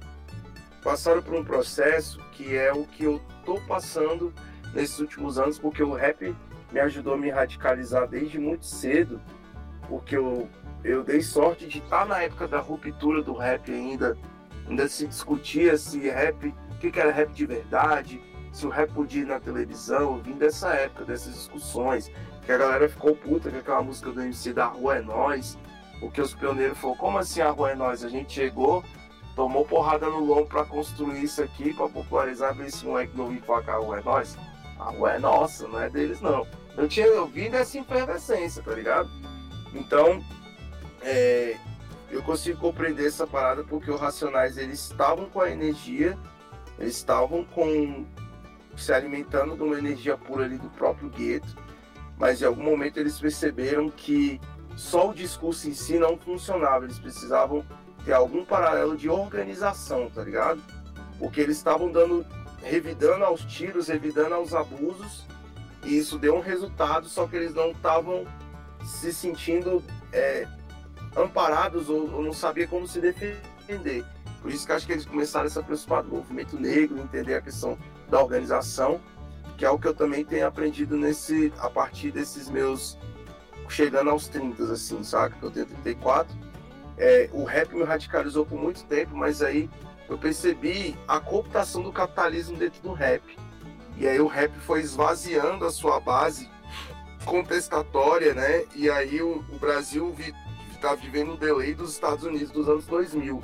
passaram 0.84 1.22
por 1.22 1.34
um 1.34 1.44
processo 1.44 2.20
que 2.38 2.56
é 2.56 2.72
o 2.72 2.86
que 2.86 3.04
eu 3.04 3.20
tô 3.44 3.60
passando 3.62 4.32
nesses 4.74 5.00
últimos 5.00 5.40
anos, 5.40 5.58
porque 5.58 5.82
o 5.82 5.94
rap 5.94 6.36
me 6.72 6.80
ajudou 6.80 7.16
a 7.16 7.18
me 7.18 7.32
radicalizar 7.32 8.08
desde 8.08 8.38
muito 8.38 8.66
cedo, 8.66 9.20
porque 9.90 10.16
eu, 10.16 10.48
eu 10.84 11.04
dei 11.04 11.22
sorte 11.24 11.66
de 11.66 11.80
estar 11.80 12.06
na 12.06 12.22
época 12.22 12.48
da 12.48 12.60
ruptura 12.60 13.24
do 13.24 13.34
rap 13.34 13.72
ainda, 13.72 14.16
ainda 14.68 14.88
se 14.88 15.08
discutia 15.08 15.76
se 15.78 16.08
rap, 16.10 16.54
o 16.70 16.78
que, 16.80 16.92
que 16.92 17.00
era 17.00 17.12
rap 17.12 17.34
de 17.34 17.46
verdade, 17.48 18.22
se 18.52 18.68
o 18.68 18.70
rap 18.70 18.92
podia 18.92 19.24
ir 19.24 19.26
na 19.26 19.40
televisão, 19.40 20.18
eu 20.18 20.22
vim 20.22 20.34
dessa 20.34 20.70
época, 20.70 21.06
dessas 21.06 21.34
discussões, 21.34 22.12
que 22.46 22.52
a 22.52 22.58
galera 22.58 22.88
ficou 22.88 23.16
puta 23.16 23.50
com 23.50 23.58
aquela 23.58 23.82
música 23.82 24.12
do 24.12 24.22
MC 24.22 24.54
da 24.54 24.66
Rua 24.66 24.98
é 24.98 25.02
Nós, 25.02 25.58
porque 26.00 26.22
os 26.22 26.36
pioneiros 26.36 26.78
falaram, 26.78 27.00
como 27.00 27.18
assim 27.18 27.42
a 27.42 27.50
Rua 27.50 27.72
é 27.72 27.76
Nós? 27.76 28.04
A 28.04 28.10
gente 28.10 28.34
chegou, 28.34 28.84
tomou 29.38 29.64
porrada 29.64 30.10
no 30.10 30.20
lombo 30.20 30.48
para 30.48 30.66
construir 30.66 31.24
isso 31.24 31.44
aqui, 31.44 31.72
para 31.72 31.88
popularizar, 31.88 32.56
ver 32.56 32.66
esse 32.66 32.84
moleque 32.84 33.16
não 33.16 33.28
vir 33.28 33.40
falar 33.44 33.62
que 33.62 33.70
a 33.70 33.76
Rua 33.76 34.00
é 34.00 34.04
Nós. 34.04 34.36
A 34.80 34.86
Rua 34.86 35.12
é 35.14 35.20
nossa, 35.20 35.68
não 35.68 35.80
é 35.80 35.88
deles 35.88 36.20
não. 36.22 36.48
Eu 36.76 36.88
tinha 36.88 37.08
ouvido 37.22 37.56
essa 37.56 37.78
efervescência, 37.78 38.64
tá 38.64 38.72
ligado? 38.74 39.08
Então, 39.76 40.24
é, 41.04 41.56
eu 42.10 42.24
consigo 42.24 42.60
compreender 42.60 43.06
essa 43.06 43.28
parada 43.28 43.64
porque 43.64 43.92
os 43.92 44.02
Racionais, 44.02 44.58
eles 44.58 44.80
estavam 44.80 45.30
com 45.30 45.40
a 45.40 45.52
energia, 45.52 46.18
eles 46.80 46.96
estavam 46.96 47.44
com 47.46 48.08
se 48.76 48.92
alimentando 48.92 49.56
de 49.56 49.62
uma 49.62 49.78
energia 49.78 50.18
pura 50.18 50.46
ali 50.46 50.58
do 50.58 50.70
próprio 50.72 51.10
gueto, 51.10 51.56
mas 52.18 52.42
em 52.42 52.46
algum 52.46 52.64
momento 52.64 52.98
eles 53.00 53.20
perceberam 53.20 53.88
que 53.88 54.42
só 54.76 55.12
o 55.12 55.14
discurso 55.14 55.70
em 55.70 55.74
si 55.76 56.00
não 56.00 56.18
funcionava, 56.18 56.86
eles 56.86 56.98
precisavam 56.98 57.64
ter 58.08 58.14
algum 58.14 58.46
paralelo 58.46 58.96
de 58.96 59.10
organização, 59.10 60.10
tá 60.10 60.24
ligado? 60.24 60.62
Porque 61.20 61.42
eles 61.42 61.58
estavam 61.58 61.92
dando, 61.92 62.26
revidando 62.64 63.26
aos 63.26 63.42
tiros, 63.42 63.90
revidando 63.90 64.34
aos 64.34 64.54
abusos, 64.54 65.26
e 65.84 65.98
isso 65.98 66.18
deu 66.18 66.38
um 66.38 66.40
resultado, 66.40 67.10
só 67.10 67.28
que 67.28 67.36
eles 67.36 67.54
não 67.54 67.72
estavam 67.72 68.26
se 68.86 69.14
sentindo 69.14 69.84
é, 70.14 70.48
amparados 71.18 71.90
ou, 71.90 72.10
ou 72.14 72.24
não 72.24 72.32
sabiam 72.32 72.70
como 72.70 72.88
se 72.88 73.02
defender. 73.02 74.06
Por 74.42 74.52
isso 74.52 74.66
que 74.66 74.72
acho 74.72 74.86
que 74.86 74.94
eles 74.94 75.06
começaram 75.06 75.48
a 75.48 75.50
se 75.50 75.60
aproximar 75.60 76.02
do 76.04 76.10
movimento 76.10 76.58
negro, 76.58 76.98
entender 77.00 77.36
a 77.36 77.42
questão 77.42 77.78
da 78.10 78.22
organização, 78.22 79.02
que 79.58 79.66
é 79.66 79.70
o 79.70 79.78
que 79.78 79.88
eu 79.88 79.94
também 79.94 80.24
tenho 80.24 80.48
aprendido 80.48 80.96
nesse 80.96 81.52
a 81.60 81.70
partir 81.70 82.12
desses 82.12 82.50
meus 82.50 82.98
chegando 83.68 84.10
aos 84.10 84.30
30, 84.30 84.64
assim, 84.64 85.04
saca? 85.04 85.36
Que 85.38 85.44
eu 85.44 85.52
tenho 85.52 85.66
34. 85.66 86.47
É, 86.98 87.30
o 87.32 87.44
rap 87.44 87.74
me 87.74 87.84
radicalizou 87.84 88.46
por 88.46 88.60
muito 88.60 88.84
tempo, 88.86 89.16
mas 89.16 89.42
aí 89.42 89.70
eu 90.10 90.18
percebi 90.18 90.96
a 91.08 91.20
cooptação 91.20 91.84
do 91.84 91.92
capitalismo 91.92 92.58
dentro 92.58 92.82
do 92.82 92.94
rap. 92.94 93.24
E 93.98 94.08
aí 94.08 94.20
o 94.20 94.28
rap 94.28 94.52
foi 94.60 94.82
esvaziando 94.82 95.66
a 95.66 95.72
sua 95.72 96.00
base 96.00 96.50
contestatória, 97.26 98.34
né? 98.34 98.66
E 98.76 98.90
aí 98.90 99.22
o, 99.22 99.44
o 99.52 99.60
Brasil 99.60 100.16
está 100.72 100.96
vivendo 100.96 101.34
o 101.34 101.38
delay 101.38 101.74
dos 101.74 101.94
Estados 101.94 102.24
Unidos 102.24 102.52
dos 102.52 102.70
anos 102.70 102.86
2000, 102.86 103.42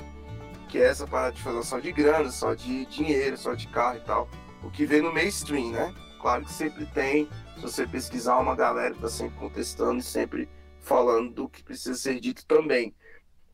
que 0.68 0.78
é 0.78 0.86
essa 0.86 1.06
fazer 1.06 1.62
só 1.62 1.78
de 1.78 1.92
grana, 1.92 2.30
só 2.30 2.54
de 2.54 2.86
dinheiro, 2.86 3.36
só 3.36 3.54
de 3.54 3.68
carro 3.68 3.98
e 3.98 4.00
tal 4.00 4.28
o 4.64 4.70
que 4.70 4.86
vem 4.86 5.02
no 5.02 5.12
mainstream, 5.12 5.70
né? 5.70 5.94
Claro 6.20 6.44
que 6.44 6.52
sempre 6.52 6.86
tem, 6.86 7.28
se 7.54 7.60
você 7.60 7.86
pesquisar, 7.86 8.38
uma 8.38 8.56
galera 8.56 8.94
está 8.94 9.08
sempre 9.08 9.38
contestando 9.38 9.98
e 9.98 10.02
sempre 10.02 10.48
falando 10.80 11.32
do 11.32 11.48
que 11.48 11.62
precisa 11.62 11.94
ser 11.94 12.18
dito 12.18 12.46
também. 12.46 12.94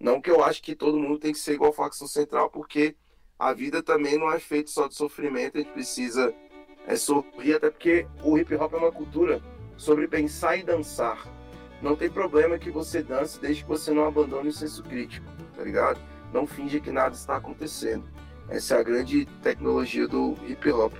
Não 0.01 0.18
que 0.18 0.30
eu 0.30 0.42
acho 0.42 0.62
que 0.62 0.74
todo 0.74 0.98
mundo 0.98 1.18
tem 1.18 1.30
que 1.30 1.38
ser 1.38 1.53
igual 1.53 1.74
facção 1.74 2.09
central, 2.09 2.48
porque 2.48 2.96
a 3.38 3.53
vida 3.53 3.82
também 3.82 4.18
não 4.18 4.32
é 4.32 4.38
feita 4.38 4.70
só 4.70 4.88
de 4.88 4.94
sofrimento, 4.94 5.59
a 5.59 5.61
gente 5.61 5.72
precisa 5.72 6.32
é, 6.86 6.96
sorrir, 6.96 7.55
até 7.55 7.68
porque 7.68 8.07
o 8.24 8.38
hip 8.38 8.55
hop 8.55 8.72
é 8.72 8.76
uma 8.78 8.90
cultura 8.90 9.42
sobre 9.76 10.09
pensar 10.09 10.57
e 10.57 10.62
dançar. 10.62 11.22
Não 11.82 11.94
tem 11.94 12.09
problema 12.09 12.59
que 12.59 12.70
você 12.70 13.03
dance 13.03 13.38
desde 13.38 13.62
que 13.62 13.68
você 13.68 13.90
não 13.90 14.07
abandone 14.07 14.48
o 14.48 14.53
senso 14.53 14.82
crítico, 14.82 15.26
tá 15.55 15.62
ligado? 15.62 16.01
Não 16.32 16.46
finge 16.46 16.80
que 16.80 16.90
nada 16.90 17.14
está 17.14 17.36
acontecendo. 17.36 18.09
Essa 18.48 18.76
é 18.76 18.80
a 18.80 18.82
grande 18.82 19.26
tecnologia 19.42 20.09
do 20.09 20.34
hip 20.48 20.70
hop. 20.72 20.94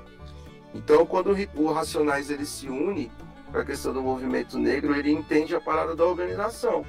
Então, 0.75 1.07
quando 1.07 1.35
o 1.57 1.73
Racionais 1.73 2.31
ele 2.31 2.45
se 2.45 2.69
une 2.69 3.11
para 3.51 3.63
a 3.63 3.65
questão 3.65 3.95
do 3.95 4.03
movimento 4.03 4.59
negro, 4.59 4.95
ele 4.95 5.11
entende 5.11 5.57
a 5.57 5.61
parada 5.61 5.97
da 5.97 6.05
organização 6.05 6.85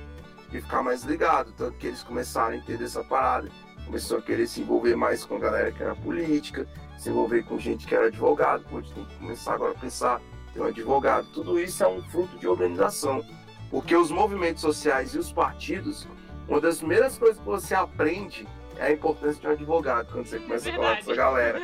e 0.52 0.62
ficar 0.62 0.82
mais 0.84 1.04
ligado. 1.04 1.52
Tanto 1.54 1.78
que 1.78 1.88
eles 1.88 2.04
começaram 2.04 2.54
a 2.54 2.58
entender 2.58 2.84
essa 2.84 3.04
parada. 3.04 3.50
Começou 3.86 4.20
a 4.20 4.22
querer 4.22 4.48
se 4.48 4.62
envolver 4.62 4.96
mais 4.96 5.26
com 5.26 5.36
a 5.36 5.40
galera 5.40 5.72
que 5.72 5.82
era 5.82 5.96
política, 5.96 6.68
se 6.98 7.10
envolver 7.10 7.44
com 7.44 7.58
gente 7.58 7.88
que 7.88 7.96
era 7.96 8.08
advogado. 8.08 8.64
Pô, 8.70 8.78
a 8.78 8.82
gente 8.82 8.94
tem 8.94 9.06
que 9.06 9.16
começar 9.18 9.54
agora 9.54 9.72
a 9.72 9.80
pensar 9.80 10.22
ter 10.54 10.62
um 10.62 10.66
advogado. 10.66 11.28
Tudo 11.34 11.60
isso 11.60 11.84
é 11.84 11.88
um 11.88 12.02
fruto 12.04 12.38
de 12.38 12.48
organização. 12.48 13.24
Porque 13.70 13.96
os 13.96 14.12
movimentos 14.12 14.62
sociais 14.62 15.14
e 15.14 15.18
os 15.18 15.32
partidos, 15.32 16.08
uma 16.48 16.60
das 16.60 16.80
primeiras 16.80 17.18
coisas 17.18 17.38
que 17.38 17.46
você 17.46 17.74
aprende 17.74 18.48
é 18.78 18.88
a 18.88 18.92
importância 18.92 19.40
de 19.40 19.48
um 19.48 19.52
advogado 19.52 20.12
quando 20.12 20.26
você 20.26 20.40
começa 20.40 20.66
Verdade. 20.66 20.78
a 20.78 20.82
falar 20.82 20.96
com 20.96 21.12
essa 21.12 21.16
galera. 21.16 21.60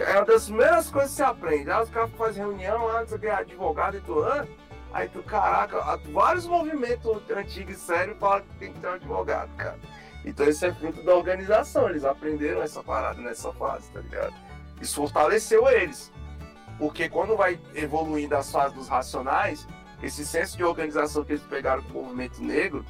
É 0.00 0.16
uma 0.16 0.24
das 0.24 0.44
primeiras 0.46 0.90
coisas 0.90 1.10
que 1.10 1.16
você 1.16 1.22
aprende. 1.22 1.70
Ah, 1.70 1.82
os 1.82 1.90
caras 1.90 2.10
fazem 2.16 2.42
reunião, 2.42 2.88
ah, 2.88 3.04
você 3.04 3.26
é 3.26 3.30
advogado 3.30 3.96
e 3.96 4.00
tu, 4.00 4.22
ah, 4.24 4.46
aí 4.92 5.08
tu, 5.08 5.22
caraca, 5.22 5.96
vários 6.12 6.46
movimentos 6.46 7.20
antigos 7.30 7.76
e 7.76 7.78
sérios 7.78 8.18
falam 8.18 8.42
que 8.42 8.58
tem 8.58 8.72
que 8.72 8.80
ter 8.80 8.88
um 8.88 8.94
advogado, 8.94 9.50
cara. 9.56 9.78
Então 10.24 10.46
isso 10.46 10.64
é 10.66 10.72
fruto 10.72 11.02
da 11.02 11.14
organização, 11.14 11.88
eles 11.88 12.04
aprenderam 12.04 12.62
essa 12.62 12.82
parada 12.82 13.20
nessa 13.20 13.52
fase, 13.52 13.90
tá 13.90 14.00
ligado? 14.00 14.34
Isso 14.80 14.96
fortaleceu 14.96 15.68
eles. 15.68 16.12
Porque 16.78 17.08
quando 17.08 17.36
vai 17.36 17.60
evoluindo 17.74 18.34
as 18.36 18.50
fases 18.50 18.74
dos 18.74 18.88
racionais, 18.88 19.66
esse 20.02 20.24
senso 20.24 20.56
de 20.56 20.64
organização 20.64 21.24
que 21.24 21.32
eles 21.32 21.42
pegaram 21.44 21.82
com 21.82 21.98
o 21.98 22.04
movimento 22.04 22.42
negro 22.42 22.84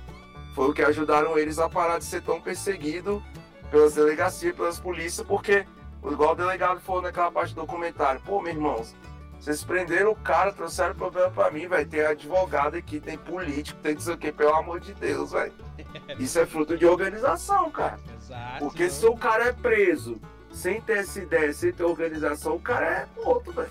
foi 0.54 0.68
o 0.68 0.72
que 0.72 0.82
ajudaram 0.82 1.36
eles 1.38 1.58
a 1.58 1.68
parar 1.68 1.98
de 1.98 2.04
ser 2.04 2.22
tão 2.22 2.40
perseguido 2.40 3.22
pelas 3.70 3.94
delegacias, 3.94 4.54
pelas 4.54 4.80
polícias, 4.80 5.26
porque, 5.26 5.64
igual 6.04 6.32
o 6.32 6.36
delegado 6.36 6.80
falou 6.80 7.02
naquela 7.02 7.30
parte 7.30 7.54
do 7.54 7.60
documentário, 7.60 8.20
pô, 8.24 8.40
meus 8.40 8.56
irmãos, 8.56 8.96
vocês 9.40 9.64
prenderam 9.64 10.12
o 10.12 10.16
cara, 10.16 10.52
trouxeram 10.52 10.94
problema 10.94 11.30
pra 11.30 11.50
mim, 11.50 11.66
vai 11.66 11.86
ter 11.86 12.04
advogado 12.04 12.76
aqui, 12.76 13.00
tem 13.00 13.16
político, 13.16 13.80
tem 13.80 13.96
isso 13.96 14.12
aqui, 14.12 14.30
pelo 14.30 14.54
amor 14.54 14.80
de 14.80 14.92
Deus, 14.92 15.32
velho. 15.32 15.52
Isso 16.20 16.38
é 16.38 16.44
fruto 16.44 16.76
de 16.76 16.84
organização, 16.84 17.70
cara. 17.70 17.98
Exato. 18.20 18.58
Porque 18.58 18.90
se 18.90 19.06
o 19.06 19.16
cara 19.16 19.46
é 19.46 19.52
preso 19.52 20.20
sem 20.52 20.78
ter 20.82 20.98
essa 20.98 21.20
ideia, 21.20 21.52
sem 21.54 21.72
ter 21.72 21.84
organização, 21.84 22.56
o 22.56 22.60
cara 22.60 22.86
é 22.86 23.22
morto, 23.24 23.50
velho. 23.50 23.70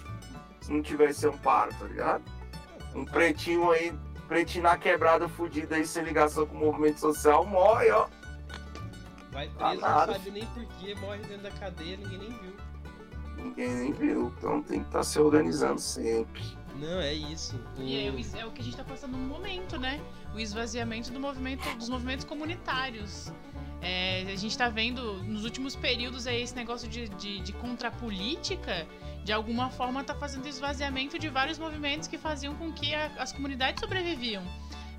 Se 0.59 0.73
não 0.73 0.81
tiver 0.81 1.11
esse 1.11 1.27
amparo, 1.27 1.71
tá 1.75 1.85
ligado? 1.85 2.23
Um 2.95 3.05
pretinho 3.05 3.69
aí, 3.69 3.93
pretinho 4.27 4.63
na 4.63 4.75
quebrada, 4.75 5.29
fudido 5.29 5.75
aí, 5.75 5.85
sem 5.85 6.03
ligação 6.03 6.47
com 6.47 6.55
o 6.55 6.59
movimento 6.59 6.99
social, 6.99 7.45
morre, 7.45 7.91
ó. 7.91 8.07
Vai 9.31 9.47
preso, 9.49 9.81
não 9.81 9.81
sabe 9.81 10.31
nem 10.31 10.45
porquê, 10.47 10.95
morre 10.95 11.19
dentro 11.19 11.43
da 11.43 11.51
cadeia, 11.51 11.95
ninguém 11.95 12.17
nem 12.17 12.29
viu. 12.29 12.68
Ninguém 13.43 13.75
nem 13.75 13.93
viu, 13.93 14.33
então 14.37 14.61
tem 14.61 14.79
que 14.79 14.87
estar 14.87 14.99
tá 14.99 15.03
se 15.03 15.19
organizando 15.19 15.79
sempre. 15.79 16.41
Não, 16.75 16.99
é 16.99 17.13
isso. 17.13 17.59
O... 17.77 17.81
E 17.81 17.95
é, 17.95 18.39
é, 18.39 18.45
o 18.45 18.51
que 18.51 18.61
a 18.61 18.63
gente 18.63 18.73
está 18.73 18.83
passando 18.83 19.17
no 19.17 19.27
momento, 19.27 19.77
né? 19.77 19.99
O 20.33 20.39
esvaziamento 20.39 21.11
do 21.11 21.19
movimento, 21.19 21.63
dos 21.77 21.89
movimentos 21.89 22.25
comunitários. 22.25 23.31
É, 23.81 24.21
a 24.23 24.35
gente 24.35 24.47
está 24.51 24.69
vendo 24.69 25.23
nos 25.23 25.45
últimos 25.45 25.75
períodos 25.75 26.27
aí 26.27 26.41
esse 26.41 26.55
negócio 26.55 26.87
de, 26.87 27.07
de, 27.09 27.39
de 27.39 27.53
contrapolítica, 27.53 28.87
de 29.23 29.31
alguma 29.31 29.69
forma 29.69 30.01
está 30.01 30.13
fazendo 30.13 30.47
esvaziamento 30.47 31.17
de 31.17 31.29
vários 31.29 31.57
movimentos 31.57 32.07
que 32.07 32.17
faziam 32.17 32.55
com 32.55 32.71
que 32.73 32.93
a, 32.93 33.05
as 33.17 33.31
comunidades 33.31 33.79
sobreviviam 33.79 34.43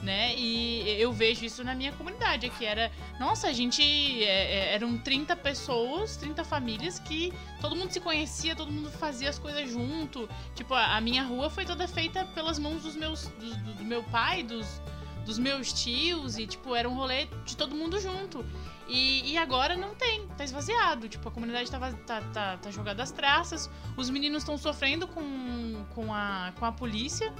né? 0.03 0.35
E 0.37 1.01
eu 1.01 1.13
vejo 1.13 1.45
isso 1.45 1.63
na 1.63 1.75
minha 1.75 1.93
comunidade, 1.93 2.49
que 2.51 2.65
era, 2.65 2.91
nossa, 3.19 3.49
a 3.49 3.53
gente 3.53 3.83
é, 4.25 4.71
é 4.71 4.75
eram 4.75 4.99
30 4.99 5.37
pessoas, 5.37 6.17
30 6.17 6.45
famílias 6.45 6.99
que 6.99 7.33
todo 7.61 7.77
mundo 7.77 7.93
se 7.93 8.01
conhecia, 8.01 8.57
todo 8.57 8.73
mundo 8.73 8.91
fazia 8.91 9.29
as 9.29 9.39
coisas 9.39 9.71
junto. 9.71 10.29
Tipo, 10.55 10.75
a, 10.75 10.97
a 10.97 11.01
minha 11.01 11.23
rua 11.23 11.51
foi 11.51 11.65
toda 11.65 11.87
feita 11.87 12.25
pelas 12.27 12.59
mãos 12.59 12.83
dos 12.83 12.97
meus 12.97 13.27
do, 13.27 13.55
do, 13.57 13.75
do 13.75 13.85
meu 13.85 14.03
pai, 14.05 14.43
dos 14.43 14.81
dos 15.25 15.39
meus 15.39 15.73
tios 15.73 16.39
e, 16.39 16.47
tipo, 16.47 16.75
era 16.75 16.89
um 16.89 16.95
rolê 16.95 17.27
de 17.45 17.57
todo 17.57 17.75
mundo 17.75 18.01
junto. 18.01 18.45
E, 18.89 19.33
e 19.33 19.39
agora 19.39 19.77
não 19.77 19.95
tem, 19.95 20.27
tá 20.37 20.43
esvaziado. 20.43 21.09
Tipo, 21.09 21.29
a 21.29 21.33
comunidade 21.33 21.71
tá, 21.71 21.79
tá, 22.07 22.21
tá, 22.33 22.57
tá 22.57 22.71
jogada 22.71 23.03
às 23.03 23.13
traças, 23.13 23.71
os 23.97 24.11
meninos 24.11 24.43
estão 24.43 24.59
sofrendo 24.59 25.07
com, 25.07 25.85
com, 25.95 26.13
a, 26.13 26.53
com 26.59 26.65
a 26.65 26.73
polícia 26.73 27.33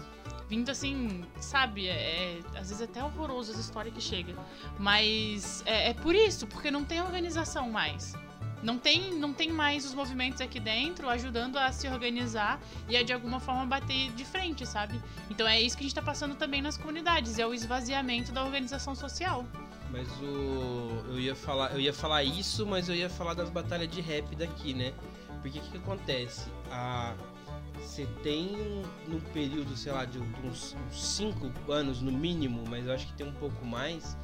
vindo 0.51 0.69
assim, 0.69 1.25
sabe? 1.41 1.87
É, 1.87 1.93
é, 1.93 2.41
às 2.59 2.69
vezes 2.69 2.81
é 2.81 2.85
até 2.85 3.03
horroroso 3.03 3.53
as 3.53 3.59
histórias 3.59 3.95
que 3.95 4.01
chega. 4.01 4.35
Mas 4.77 5.63
é, 5.65 5.91
é, 5.91 5.95
por 5.95 6.13
isso, 6.13 6.45
porque 6.49 6.73
não 6.73 6.85
tem 6.85 7.01
organização 7.01 7.71
mais. 7.71 8.15
Não 8.61 8.77
tem, 8.77 9.15
não 9.15 9.33
tem 9.33 9.51
mais 9.51 9.87
os 9.87 9.95
movimentos 9.95 10.41
aqui 10.41 10.59
dentro 10.59 11.09
ajudando 11.09 11.57
a 11.57 11.73
se 11.73 11.89
organizar 11.89 12.61
e 12.89 12.97
a 12.97 13.03
de 13.03 13.13
alguma 13.13 13.39
forma 13.39 13.65
bater 13.65 14.11
de 14.13 14.25
frente, 14.25 14.67
sabe? 14.67 15.01
Então 15.31 15.47
é 15.47 15.59
isso 15.59 15.77
que 15.77 15.85
a 15.85 15.87
gente 15.87 15.95
tá 15.95 16.03
passando 16.03 16.35
também 16.35 16.61
nas 16.61 16.77
comunidades, 16.77 17.39
é 17.39 17.47
o 17.47 17.55
esvaziamento 17.55 18.33
da 18.33 18.45
organização 18.45 18.95
social. 18.95 19.47
Mas 19.91 20.09
o. 20.21 21.05
Eu 21.09 21.19
ia 21.19 21.35
falar. 21.35 21.73
Eu 21.73 21.81
ia 21.81 21.93
falar 21.93 22.23
isso, 22.23 22.67
mas 22.67 22.89
eu 22.89 22.95
ia 22.95 23.09
falar 23.09 23.35
das 23.35 23.49
batalhas 23.49 23.89
de 23.89 24.01
rap 24.01 24.37
daqui, 24.37 24.75
né? 24.75 24.93
Porque 25.41 25.59
o 25.59 25.63
que, 25.63 25.71
que 25.71 25.79
acontece? 25.79 26.49
A. 26.71 27.15
Você 27.81 28.07
tem 28.23 28.85
num 29.07 29.21
período, 29.33 29.77
sei 29.77 29.93
lá, 29.93 30.05
de 30.05 30.19
uns 30.19 30.77
5 30.91 31.73
anos 31.73 32.01
no 32.01 32.13
mínimo, 32.13 32.65
mas 32.69 32.87
eu 32.87 32.93
acho 32.93 33.07
que 33.07 33.13
tem 33.15 33.27
um 33.27 33.33
pouco 33.33 33.65
mais, 33.65 34.17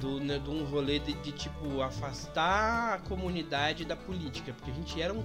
do, 0.00 0.20
né, 0.20 0.38
de 0.38 0.50
um 0.50 0.64
rolê 0.64 0.98
de, 0.98 1.14
de, 1.14 1.32
tipo 1.32 1.80
afastar 1.80 2.94
a 2.94 2.98
comunidade 2.98 3.84
da 3.84 3.96
política, 3.96 4.52
porque 4.52 4.70
a 4.70 4.74
gente 4.74 5.00
era 5.00 5.12
um 5.12 5.24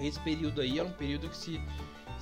esse 0.00 0.18
período 0.20 0.60
aí 0.60 0.78
era 0.78 0.88
um 0.88 0.92
período 0.92 1.28
que 1.28 1.36
se 1.36 1.60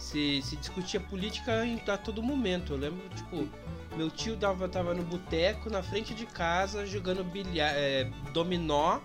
se, 0.02 0.42
se 0.42 0.56
discutia 0.56 1.00
política 1.00 1.64
em, 1.64 1.80
a 1.86 1.96
todo 1.96 2.22
momento. 2.22 2.72
Eu 2.72 2.78
lembro, 2.78 3.08
tipo, 3.10 3.48
meu 3.96 4.10
tio 4.10 4.36
dava, 4.36 4.68
tava 4.68 4.94
no 4.94 5.02
boteco, 5.02 5.70
na 5.70 5.82
frente 5.82 6.14
de 6.14 6.26
casa, 6.26 6.84
jogando 6.86 7.22
bilhar, 7.24 7.72
é, 7.74 8.10
dominó. 8.32 9.00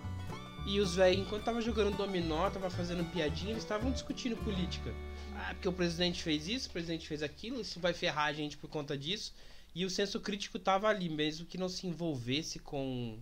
E 0.68 0.80
os 0.80 0.96
velhos, 0.96 1.22
enquanto 1.22 1.44
tava 1.44 1.62
jogando 1.62 1.96
dominó, 1.96 2.50
tava 2.50 2.68
fazendo 2.68 3.02
piadinha, 3.10 3.52
eles 3.52 3.62
estavam 3.62 3.90
discutindo 3.90 4.36
política. 4.36 4.92
Ah, 5.34 5.54
porque 5.54 5.66
o 5.66 5.72
presidente 5.72 6.22
fez 6.22 6.46
isso, 6.46 6.68
o 6.68 6.72
presidente 6.72 7.08
fez 7.08 7.22
aquilo, 7.22 7.58
isso 7.62 7.80
vai 7.80 7.94
ferrar 7.94 8.26
a 8.26 8.34
gente 8.34 8.58
por 8.58 8.68
conta 8.68 8.94
disso. 8.94 9.32
E 9.74 9.86
o 9.86 9.88
senso 9.88 10.20
crítico 10.20 10.58
tava 10.58 10.86
ali, 10.86 11.08
mesmo 11.08 11.46
que 11.46 11.56
não 11.56 11.70
se 11.70 11.86
envolvesse 11.86 12.58
com 12.58 13.18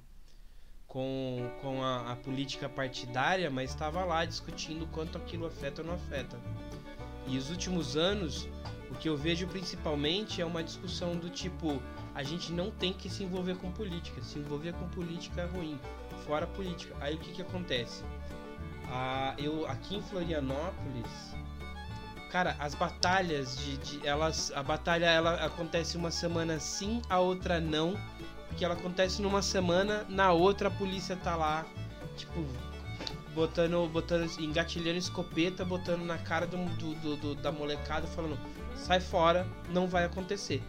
com, 0.88 1.48
com 1.62 1.84
a, 1.84 2.12
a 2.12 2.16
política 2.16 2.68
partidária, 2.68 3.48
mas 3.48 3.70
estava 3.70 4.04
lá 4.04 4.24
discutindo 4.24 4.84
quanto 4.88 5.16
aquilo 5.16 5.46
afeta 5.46 5.82
ou 5.82 5.86
não 5.86 5.94
afeta. 5.94 6.40
E 7.28 7.38
os 7.38 7.48
últimos 7.48 7.96
anos, 7.96 8.48
o 8.90 8.94
que 8.96 9.08
eu 9.08 9.16
vejo 9.16 9.46
principalmente 9.46 10.40
é 10.40 10.44
uma 10.44 10.64
discussão 10.64 11.16
do 11.16 11.30
tipo: 11.30 11.80
a 12.12 12.24
gente 12.24 12.50
não 12.50 12.72
tem 12.72 12.92
que 12.92 13.08
se 13.08 13.22
envolver 13.22 13.56
com 13.56 13.70
política, 13.70 14.20
se 14.20 14.36
envolver 14.36 14.72
com 14.72 14.88
política 14.88 15.42
é 15.42 15.46
ruim, 15.46 15.78
fora 16.26 16.46
política. 16.46 16.94
Aí 17.00 17.14
o 17.14 17.18
que, 17.18 17.32
que 17.32 17.42
acontece? 17.42 18.04
Ah, 18.88 19.34
eu 19.38 19.66
aqui 19.66 19.96
em 19.96 20.02
Florianópolis, 20.02 21.34
cara, 22.30 22.56
as 22.58 22.74
batalhas 22.74 23.56
de, 23.58 23.76
de, 23.78 24.06
elas, 24.06 24.52
a 24.54 24.62
batalha 24.62 25.06
ela 25.06 25.34
acontece 25.44 25.96
uma 25.96 26.10
semana 26.10 26.60
sim, 26.60 27.02
a 27.08 27.18
outra 27.18 27.60
não, 27.60 27.98
porque 28.48 28.64
ela 28.64 28.74
acontece 28.74 29.20
numa 29.20 29.42
semana, 29.42 30.04
na 30.08 30.32
outra 30.32 30.68
a 30.68 30.70
polícia 30.70 31.16
tá 31.16 31.34
lá, 31.34 31.66
tipo 32.16 32.44
botando, 33.34 33.86
botando, 33.92 34.40
engatilhando 34.40 34.98
escopeta, 34.98 35.62
botando 35.62 36.02
na 36.04 36.16
cara 36.16 36.46
do, 36.46 36.56
do, 36.56 37.16
do, 37.16 37.34
da 37.34 37.52
molecada, 37.52 38.06
falando: 38.06 38.38
sai 38.74 38.98
fora, 38.98 39.46
não 39.68 39.86
vai 39.86 40.04
acontecer. 40.04 40.62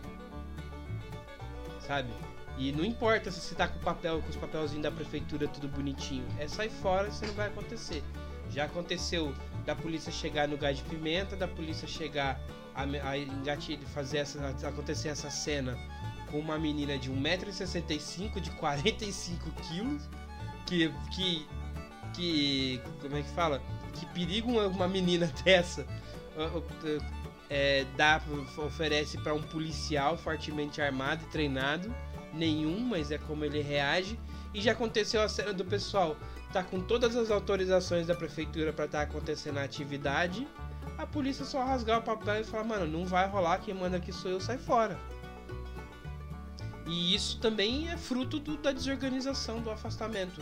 Sabe? 1.79 2.09
E 2.57 2.71
não 2.71 2.83
importa 2.83 3.29
se 3.31 3.39
você 3.39 3.55
tá 3.55 3.67
com 3.67 3.79
papel, 3.79 4.21
com 4.21 4.29
os 4.29 4.35
papelzinhos 4.35 4.83
da 4.83 4.91
prefeitura 4.91 5.47
tudo 5.47 5.67
bonitinho, 5.67 6.25
é 6.39 6.47
sai 6.47 6.69
fora, 6.69 7.07
isso 7.07 7.25
não 7.25 7.33
vai 7.33 7.47
acontecer. 7.47 8.03
Já 8.49 8.65
aconteceu 8.65 9.33
da 9.65 9.75
polícia 9.75 10.11
chegar 10.11 10.47
no 10.47 10.57
gás 10.57 10.77
de 10.77 10.83
pimenta, 10.83 11.35
da 11.35 11.47
polícia 11.47 11.87
chegar 11.87 12.39
a, 12.73 12.83
a 12.83 13.87
fazer 13.93 14.19
essa, 14.19 14.55
acontecer 14.67 15.09
essa 15.09 15.29
cena 15.29 15.77
com 16.31 16.39
uma 16.39 16.57
menina 16.57 16.97
de 16.97 17.11
1,65m, 17.11 18.39
de 18.39 18.51
45kg, 18.51 20.01
que, 20.65 20.91
que 21.13 21.47
que. 22.13 22.81
Como 23.01 23.15
é 23.15 23.21
que 23.21 23.29
fala? 23.29 23.61
Que 23.93 24.05
perigo 24.07 24.51
uma, 24.51 24.67
uma 24.67 24.87
menina 24.87 25.31
dessa 25.45 25.85
é, 27.49 27.85
dá, 27.95 28.21
oferece 28.57 29.17
para 29.19 29.33
um 29.33 29.41
policial 29.41 30.17
fortemente 30.17 30.81
armado 30.81 31.23
e 31.23 31.27
treinado. 31.27 31.93
Nenhum, 32.33 32.79
mas 32.79 33.11
é 33.11 33.17
como 33.17 33.43
ele 33.45 33.61
reage. 33.61 34.19
E 34.53 34.61
já 34.61 34.71
aconteceu 34.71 35.21
a 35.21 35.29
cena 35.29 35.53
do 35.53 35.65
pessoal 35.65 36.17
tá 36.53 36.63
com 36.63 36.79
todas 36.79 37.15
as 37.15 37.29
autorizações 37.29 38.07
da 38.07 38.15
prefeitura 38.15 38.71
para 38.71 38.85
estar 38.85 38.99
tá 38.99 39.03
acontecendo 39.03 39.57
a 39.57 39.63
atividade. 39.63 40.47
A 40.97 41.05
polícia 41.05 41.45
só 41.45 41.63
rasgar 41.63 41.99
o 41.99 42.01
papel 42.01 42.41
e 42.41 42.43
falar, 42.43 42.63
mano, 42.63 42.87
não 42.87 43.05
vai 43.05 43.27
rolar, 43.27 43.59
quem 43.59 43.73
manda 43.73 43.97
aqui 43.97 44.11
sou 44.11 44.31
eu, 44.31 44.39
sai 44.39 44.57
fora. 44.57 44.97
E 46.85 47.13
isso 47.13 47.39
também 47.39 47.89
é 47.89 47.97
fruto 47.97 48.39
do, 48.39 48.57
da 48.57 48.71
desorganização, 48.71 49.59
do 49.61 49.69
afastamento 49.69 50.41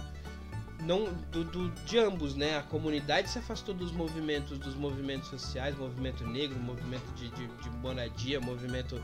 não 0.86 1.11
do, 1.31 1.43
do, 1.43 1.69
de 1.86 1.97
ambos, 1.97 2.36
né? 2.36 2.57
A 2.57 2.61
comunidade 2.61 3.29
se 3.29 3.39
afastou 3.39 3.73
dos 3.73 3.91
movimentos, 3.91 4.57
dos 4.57 4.75
movimentos 4.75 5.29
sociais, 5.29 5.75
movimento 5.77 6.25
negro, 6.25 6.59
movimento 6.59 7.05
de, 7.15 7.29
de, 7.29 7.47
de 7.47 7.69
moradia, 7.81 8.39
movimento 8.39 9.01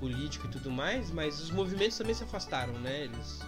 político 0.00 0.46
e 0.46 0.50
tudo 0.50 0.70
mais, 0.70 1.10
mas 1.10 1.40
os 1.40 1.50
movimentos 1.50 1.98
também 1.98 2.14
se 2.14 2.24
afastaram, 2.24 2.72
né? 2.74 3.04
Eles 3.04 3.40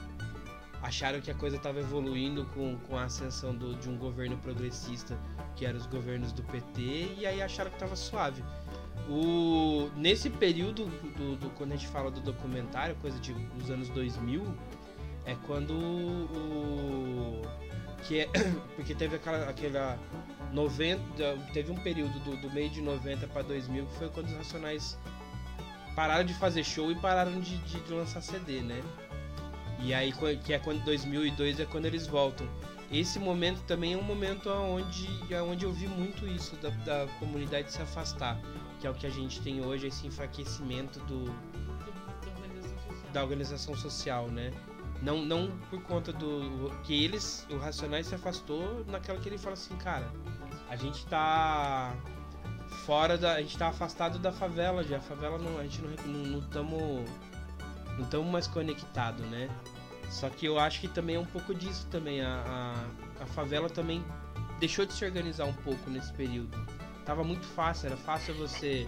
acharam 0.83 1.21
que 1.21 1.31
a 1.31 1.35
coisa 1.35 1.57
estava 1.57 1.81
evoluindo 1.81 2.45
com, 2.55 2.77
com 2.79 2.97
a 2.97 3.05
ascensão 3.05 3.55
do, 3.55 3.75
de 3.75 3.89
um 3.89 3.97
governo 3.97 4.37
progressista, 4.39 5.19
que 5.55 5.65
eram 5.65 5.79
os 5.79 5.87
governos 5.87 6.33
do 6.33 6.43
PT, 6.43 7.15
e 7.19 7.27
aí 7.27 7.43
acharam 7.43 7.71
que 7.71 7.77
estava 7.77 7.97
suave. 7.97 8.43
O, 9.09 9.89
nesse 9.97 10.29
período, 10.29 10.87
do, 11.17 11.37
do, 11.37 11.51
quando 11.51 11.73
a 11.73 11.77
gente 11.77 11.89
fala 11.89 12.11
do 12.11 12.21
documentário, 12.21 12.95
coisa 12.97 13.19
de 13.21 13.33
os 13.61 13.71
anos 13.71 13.89
2000, 13.91 14.43
é 15.25 15.35
quando 15.47 15.73
o 15.73 17.43
que 18.03 18.21
é 18.21 18.29
porque 18.77 18.95
teve 18.95 19.17
aquela 19.17 19.51
aquela 19.51 19.99
90 20.53 21.03
teve 21.53 21.73
um 21.73 21.77
período 21.77 22.19
do, 22.21 22.37
do 22.37 22.51
meio 22.53 22.71
de 22.71 22.81
90 22.81 23.27
para 23.29 23.43
2000 23.43 23.87
que 23.87 23.95
foi 23.95 24.09
quando 24.11 24.27
os 24.27 24.33
Racionais 24.35 24.97
pararam 25.97 26.25
de 26.25 26.35
fazer 26.35 26.63
show 26.63 26.93
e 26.93 26.95
pararam 26.95 27.41
de, 27.41 27.57
de, 27.57 27.81
de, 27.81 27.93
lançar 27.93 28.21
CD, 28.21 28.61
né? 28.61 28.83
E 29.81 29.95
aí 29.95 30.13
que 30.45 30.53
é 30.53 30.59
quando 30.59 30.85
2002 30.85 31.59
é 31.59 31.65
quando 31.65 31.87
eles 31.87 32.07
voltam. 32.07 32.47
Esse 32.93 33.19
momento 33.19 33.63
também 33.63 33.95
é 33.95 33.97
um 33.97 34.03
momento 34.03 34.49
onde, 34.49 35.09
onde 35.43 35.65
eu 35.65 35.73
vi 35.73 35.89
muito 35.89 36.27
isso 36.29 36.55
da, 36.57 36.69
da 36.69 37.09
comunidade 37.19 37.73
se 37.73 37.83
afastar, 37.83 38.39
que 38.79 38.87
é 38.87 38.91
o 38.91 38.95
que 38.95 39.07
a 39.07 39.11
gente 39.11 39.41
tem 39.41 39.65
hoje, 39.65 39.89
esse 39.89 40.07
enfraquecimento 40.07 41.01
do, 41.01 41.35
da 43.13 43.23
organização 43.23 43.75
social, 43.75 44.29
né? 44.29 44.53
Não, 45.03 45.25
não 45.25 45.51
por 45.69 45.83
conta 45.83 46.13
do. 46.13 46.71
que 46.85 47.05
eles, 47.05 47.47
o 47.51 47.59
Racionais 47.59 48.07
se 48.07 48.15
afastou 48.15 48.85
naquela 48.87 49.19
que 49.19 49.29
ele 49.29 49.39
fala 49.39 49.55
assim, 49.55 49.77
cara, 49.77 50.11
a 50.69 50.77
gente 50.77 51.05
tá 51.07 51.95
fora 52.87 53.19
da. 53.19 53.35
A 53.35 53.43
gente 53.43 53.59
tá 53.59 53.69
afastado 53.69 54.19
da 54.19 54.33
favela 54.33 54.83
já. 54.85 54.99
A 54.99 55.01
favela 55.01 55.37
não. 55.37 55.59
A 55.59 55.65
gente 55.65 55.83
não 55.83 55.91
estamos. 55.91 56.29
Não 56.29 56.39
estamos 56.39 57.11
não 57.99 58.05
estamos 58.05 58.31
mais 58.31 58.47
conectado, 58.47 59.23
né? 59.25 59.51
Só 60.11 60.29
que 60.29 60.47
eu 60.47 60.59
acho 60.59 60.81
que 60.81 60.89
também 60.89 61.17
é 61.17 61.19
um 61.19 61.27
pouco 61.27 61.55
disso 61.55 61.87
também. 61.91 62.21
A, 62.23 62.45
a, 63.19 63.23
a 63.25 63.27
favela 63.27 63.69
também 63.69 64.05
deixou 64.61 64.87
de 64.87 64.93
se 64.93 65.05
organizar 65.05 65.47
um 65.47 65.53
pouco 65.53 65.91
nesse 65.91 66.13
período. 66.13 66.57
Tava 67.05 67.25
muito 67.25 67.47
fácil, 67.47 67.87
era 67.87 67.97
fácil 67.97 68.35
você 68.35 68.87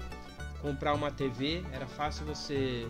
comprar 0.60 0.94
uma 0.94 1.10
TV, 1.10 1.64
era 1.72 1.86
fácil 1.86 2.26
você 2.26 2.88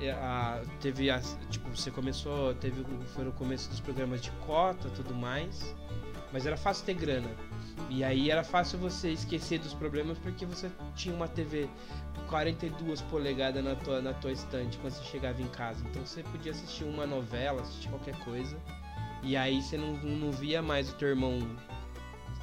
é, 0.00 0.12
a, 0.12 0.62
teve 0.80 1.10
a, 1.10 1.20
tipo 1.50 1.68
você 1.68 1.90
começou 1.90 2.54
teve 2.54 2.84
foi 3.14 3.24
no 3.24 3.32
começo 3.32 3.68
dos 3.68 3.80
programas 3.80 4.22
de 4.22 4.30
cota 4.46 4.88
tudo 4.90 5.12
mais 5.12 5.74
mas 6.32 6.46
era 6.46 6.56
fácil 6.56 6.86
ter 6.86 6.94
grana 6.94 7.28
e 7.90 8.04
aí 8.04 8.30
era 8.30 8.44
fácil 8.44 8.78
você 8.78 9.10
esquecer 9.10 9.58
dos 9.58 9.74
problemas 9.74 10.18
porque 10.18 10.44
você 10.44 10.70
tinha 10.94 11.14
uma 11.14 11.28
TV 11.28 11.68
42 12.28 13.00
polegadas 13.02 13.64
na 13.64 13.74
tua 13.74 14.00
na 14.00 14.12
tua 14.12 14.32
estante 14.32 14.78
quando 14.78 14.92
você 14.92 15.04
chegava 15.04 15.40
em 15.40 15.48
casa 15.48 15.84
então 15.88 16.04
você 16.04 16.22
podia 16.22 16.52
assistir 16.52 16.84
uma 16.84 17.06
novela 17.06 17.62
assistir 17.62 17.88
qualquer 17.88 18.18
coisa 18.24 18.56
e 19.22 19.36
aí 19.36 19.62
você 19.62 19.76
não, 19.76 19.94
não 19.94 20.30
via 20.30 20.62
mais 20.62 20.90
o 20.90 20.94
teu 20.94 21.08
irmão 21.08 21.40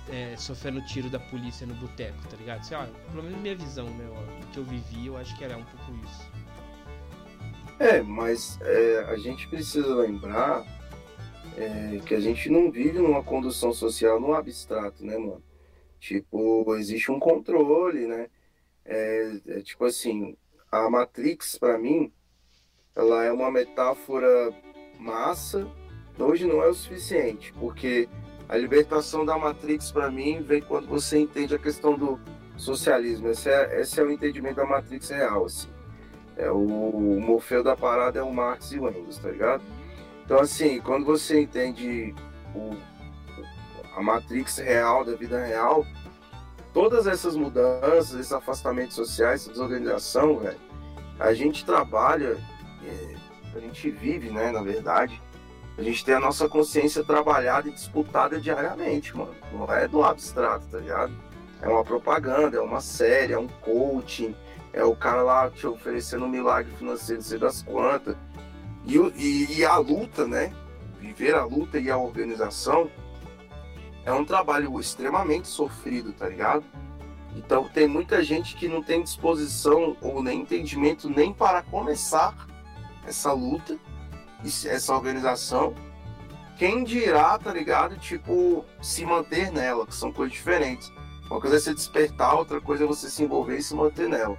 é, 0.10 0.36
sofrendo 0.38 0.82
tiro 0.86 1.10
da 1.10 1.20
polícia 1.20 1.66
no 1.66 1.74
boteco, 1.76 2.18
tá 2.30 2.38
ligado? 2.38 2.68
Pelo 3.12 3.24
menos 3.24 3.40
minha 3.40 3.56
visão, 3.56 3.88
meu, 3.90 4.14
do 4.14 4.48
que 4.52 4.58
eu 4.60 4.64
vivi, 4.64 5.08
eu 5.08 5.18
acho 5.18 5.36
que 5.38 5.44
era 5.44 5.58
um 5.58 5.64
pouco 5.64 6.06
isso. 6.06 6.32
É, 7.80 8.02
mas 8.02 8.60
é, 8.62 9.06
a 9.10 9.18
gente 9.18 9.48
precisa 9.48 9.94
lembrar 9.96 10.64
é, 11.58 12.00
que 12.06 12.14
a 12.14 12.20
gente 12.20 12.50
não 12.50 12.70
vive 12.70 13.00
numa 13.00 13.24
condução 13.24 13.74
social 13.74 14.20
no 14.20 14.34
abstrato, 14.34 15.06
né, 15.06 15.18
mano? 15.18 15.44
Tipo, 16.00 16.76
existe 16.76 17.12
um 17.12 17.20
controle, 17.20 18.08
né? 18.08 18.28
É, 18.84 19.40
é 19.48 19.62
tipo 19.62 19.86
assim, 19.86 20.38
a 20.72 20.90
Matrix, 20.90 21.58
para 21.58 21.78
mim, 21.78 22.12
ela 22.96 23.24
é 23.24 23.32
uma 23.32 23.50
metáfora 23.52 24.54
massa, 25.00 25.68
hoje 26.20 26.46
não 26.46 26.62
é 26.62 26.68
o 26.68 26.74
suficiente, 26.74 27.54
porque 27.54 28.08
a 28.48 28.58
libertação 28.58 29.26
da 29.26 29.38
Matrix, 29.38 29.92
para 29.92 30.12
mim, 30.12 30.42
vem 30.42 30.62
quando 30.62 30.88
você 30.88 31.18
entende 31.20 31.56
a 31.56 31.60
questão 31.60 31.98
do 31.98 32.20
socialismo. 32.58 33.30
Esse 33.30 33.50
é, 33.50 33.82
esse 33.82 34.00
é 34.00 34.04
o 34.04 34.12
entendimento 34.12 34.58
da 34.58 34.66
Matrix 34.66 35.10
real, 35.10 35.46
assim. 35.46 35.70
É 36.38 36.52
o, 36.52 36.58
o 36.58 37.20
Morfeu 37.22 37.64
da 37.64 37.76
parada 37.76 38.20
é 38.20 38.24
o 38.24 38.34
Marx 38.34 38.72
e 38.72 38.80
o 38.80 38.90
Engels, 38.90 39.18
tá 39.18 39.30
ligado? 39.32 39.64
Então, 40.26 40.40
assim, 40.40 40.82
quando 40.82 41.06
você 41.06 41.42
entende 41.42 42.14
o, 42.54 42.76
a 43.96 44.02
matrix 44.02 44.58
real 44.58 45.06
da 45.06 45.16
vida 45.16 45.44
real, 45.44 45.86
todas 46.74 47.08
essas 47.08 47.36
mudanças, 47.36 48.14
esses 48.20 48.34
afastamentos 48.34 48.96
sociais, 48.96 49.42
essa 49.42 49.52
desorganização, 49.52 50.40
velho, 50.40 50.58
a 51.20 51.34
gente 51.34 51.64
trabalha 51.64 52.38
é, 52.84 53.16
a 53.56 53.60
gente 53.60 53.90
vive, 53.90 54.30
né, 54.30 54.52
na 54.52 54.62
verdade, 54.62 55.22
a 55.78 55.82
gente 55.82 56.06
tem 56.06 56.16
a 56.16 56.20
nossa 56.20 56.48
consciência 56.48 57.04
trabalhada 57.04 57.68
e 57.68 57.72
disputada 57.72 58.40
diariamente, 58.40 59.16
mano. 59.16 59.36
Não 59.52 59.72
é 59.74 59.88
do 59.88 60.04
abstrato, 60.04 60.66
tá 60.68 60.78
ligado? 60.78 61.14
É 61.62 61.68
uma 61.68 61.84
propaganda, 61.84 62.58
é 62.58 62.62
uma 62.62 62.82
série, 62.82 63.34
é 63.34 63.40
um 63.40 63.48
coaching, 63.48 64.36
é 64.72 64.84
o 64.84 64.96
cara 64.96 65.22
lá 65.22 65.50
te 65.50 65.66
oferecendo 65.68 66.26
um 66.26 66.30
milagre 66.30 66.72
financeiro, 66.78 67.22
sei 67.22 67.40
das 67.40 67.62
quantas. 67.62 68.16
E, 68.86 68.98
e, 69.16 69.60
e 69.60 69.66
a 69.66 69.78
luta, 69.78 70.28
né? 70.28 70.54
Viver 71.00 71.36
a 71.36 71.44
luta 71.44 71.80
e 71.80 71.90
a 71.90 71.98
organização 71.98 72.90
é 74.06 74.14
um 74.14 74.24
trabalho 74.24 74.80
extremamente 74.80 75.48
sofrido, 75.48 76.14
tá 76.14 76.28
ligado? 76.30 76.64
Então 77.36 77.68
tem 77.68 77.88
muita 77.88 78.24
gente 78.24 78.56
que 78.56 78.68
não 78.68 78.82
tem 78.82 79.04
disposição 79.04 79.98
ou 80.02 80.24
nem 80.24 80.42
entendimento 80.42 81.10
nem 81.10 81.34
para 81.34 81.64
começar 81.64 82.34
essa 83.06 83.34
luta, 83.34 83.78
essa 84.66 84.94
organização. 84.94 85.74
Quem 86.58 86.84
dirá, 86.84 87.38
tá 87.38 87.52
ligado? 87.52 87.98
Tipo, 87.98 88.64
se 88.82 89.06
manter 89.06 89.52
nela, 89.52 89.86
que 89.86 89.94
são 89.94 90.14
coisas 90.14 90.34
diferentes. 90.34 90.92
Uma 91.30 91.42
coisa 91.42 91.58
é 91.58 91.60
se 91.60 91.74
despertar, 91.74 92.36
outra 92.36 92.62
coisa 92.62 92.84
é 92.84 92.88
você 92.88 93.10
se 93.10 93.24
envolver 93.24 93.58
e 93.58 93.64
se 93.64 93.76
manter 93.76 94.08
nela. 94.08 94.38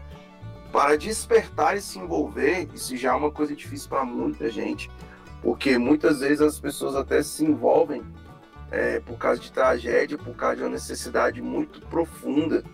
Para 0.73 0.97
despertar 0.97 1.77
e 1.77 1.81
se 1.81 1.99
envolver, 1.99 2.69
isso 2.75 2.97
já 2.97 3.11
é 3.11 3.15
uma 3.15 3.31
coisa 3.31 3.55
difícil 3.55 3.89
para 3.89 4.05
muita 4.05 4.51
gente, 4.51 4.91
porque 5.43 5.79
muitas 5.79 6.21
vezes 6.21 6.41
as 6.41 6.59
pessoas 6.59 6.95
até 6.95 7.23
se 7.23 7.45
envolvem 7.45 8.03
é, 8.71 9.01
por 9.01 9.17
causa 9.17 9.41
de 9.41 9.51
tragédia, 9.51 10.19
por 10.19 10.35
causa 10.35 10.57
de 10.57 10.63
uma 10.63 10.71
necessidade 10.71 11.41
muito 11.41 11.81
profunda, 11.87 12.65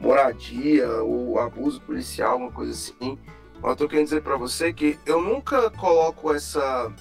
moradia 0.00 0.88
ou 1.02 1.38
abuso 1.40 1.80
policial, 1.80 2.36
uma 2.36 2.52
coisa 2.52 2.72
assim. 2.72 3.18
Mas 3.60 3.70
eu 3.70 3.76
tô 3.76 3.88
querendo 3.88 4.04
dizer 4.04 4.22
para 4.22 4.36
você 4.36 4.72
que 4.72 4.98
eu 5.04 5.20
nunca 5.20 5.70
coloco 5.70 6.32
essa 6.32 6.92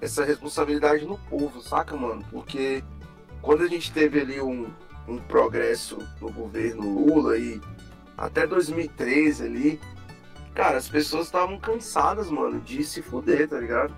essa 0.00 0.24
responsabilidade 0.24 1.04
no 1.04 1.18
povo, 1.18 1.60
saca, 1.60 1.96
mano? 1.96 2.24
Porque 2.30 2.84
quando 3.42 3.62
a 3.62 3.66
gente 3.66 3.92
teve 3.92 4.20
ali 4.20 4.40
um, 4.40 4.70
um 5.08 5.18
progresso 5.18 5.98
no 6.20 6.30
governo 6.30 6.82
Lula 6.82 7.36
e 7.36 7.60
até 8.18 8.46
2013 8.46 9.44
ali, 9.44 9.80
cara, 10.52 10.76
as 10.76 10.88
pessoas 10.88 11.26
estavam 11.26 11.58
cansadas, 11.58 12.28
mano, 12.28 12.60
de 12.60 12.82
se 12.82 13.00
fuder, 13.00 13.48
tá 13.48 13.60
ligado? 13.60 13.94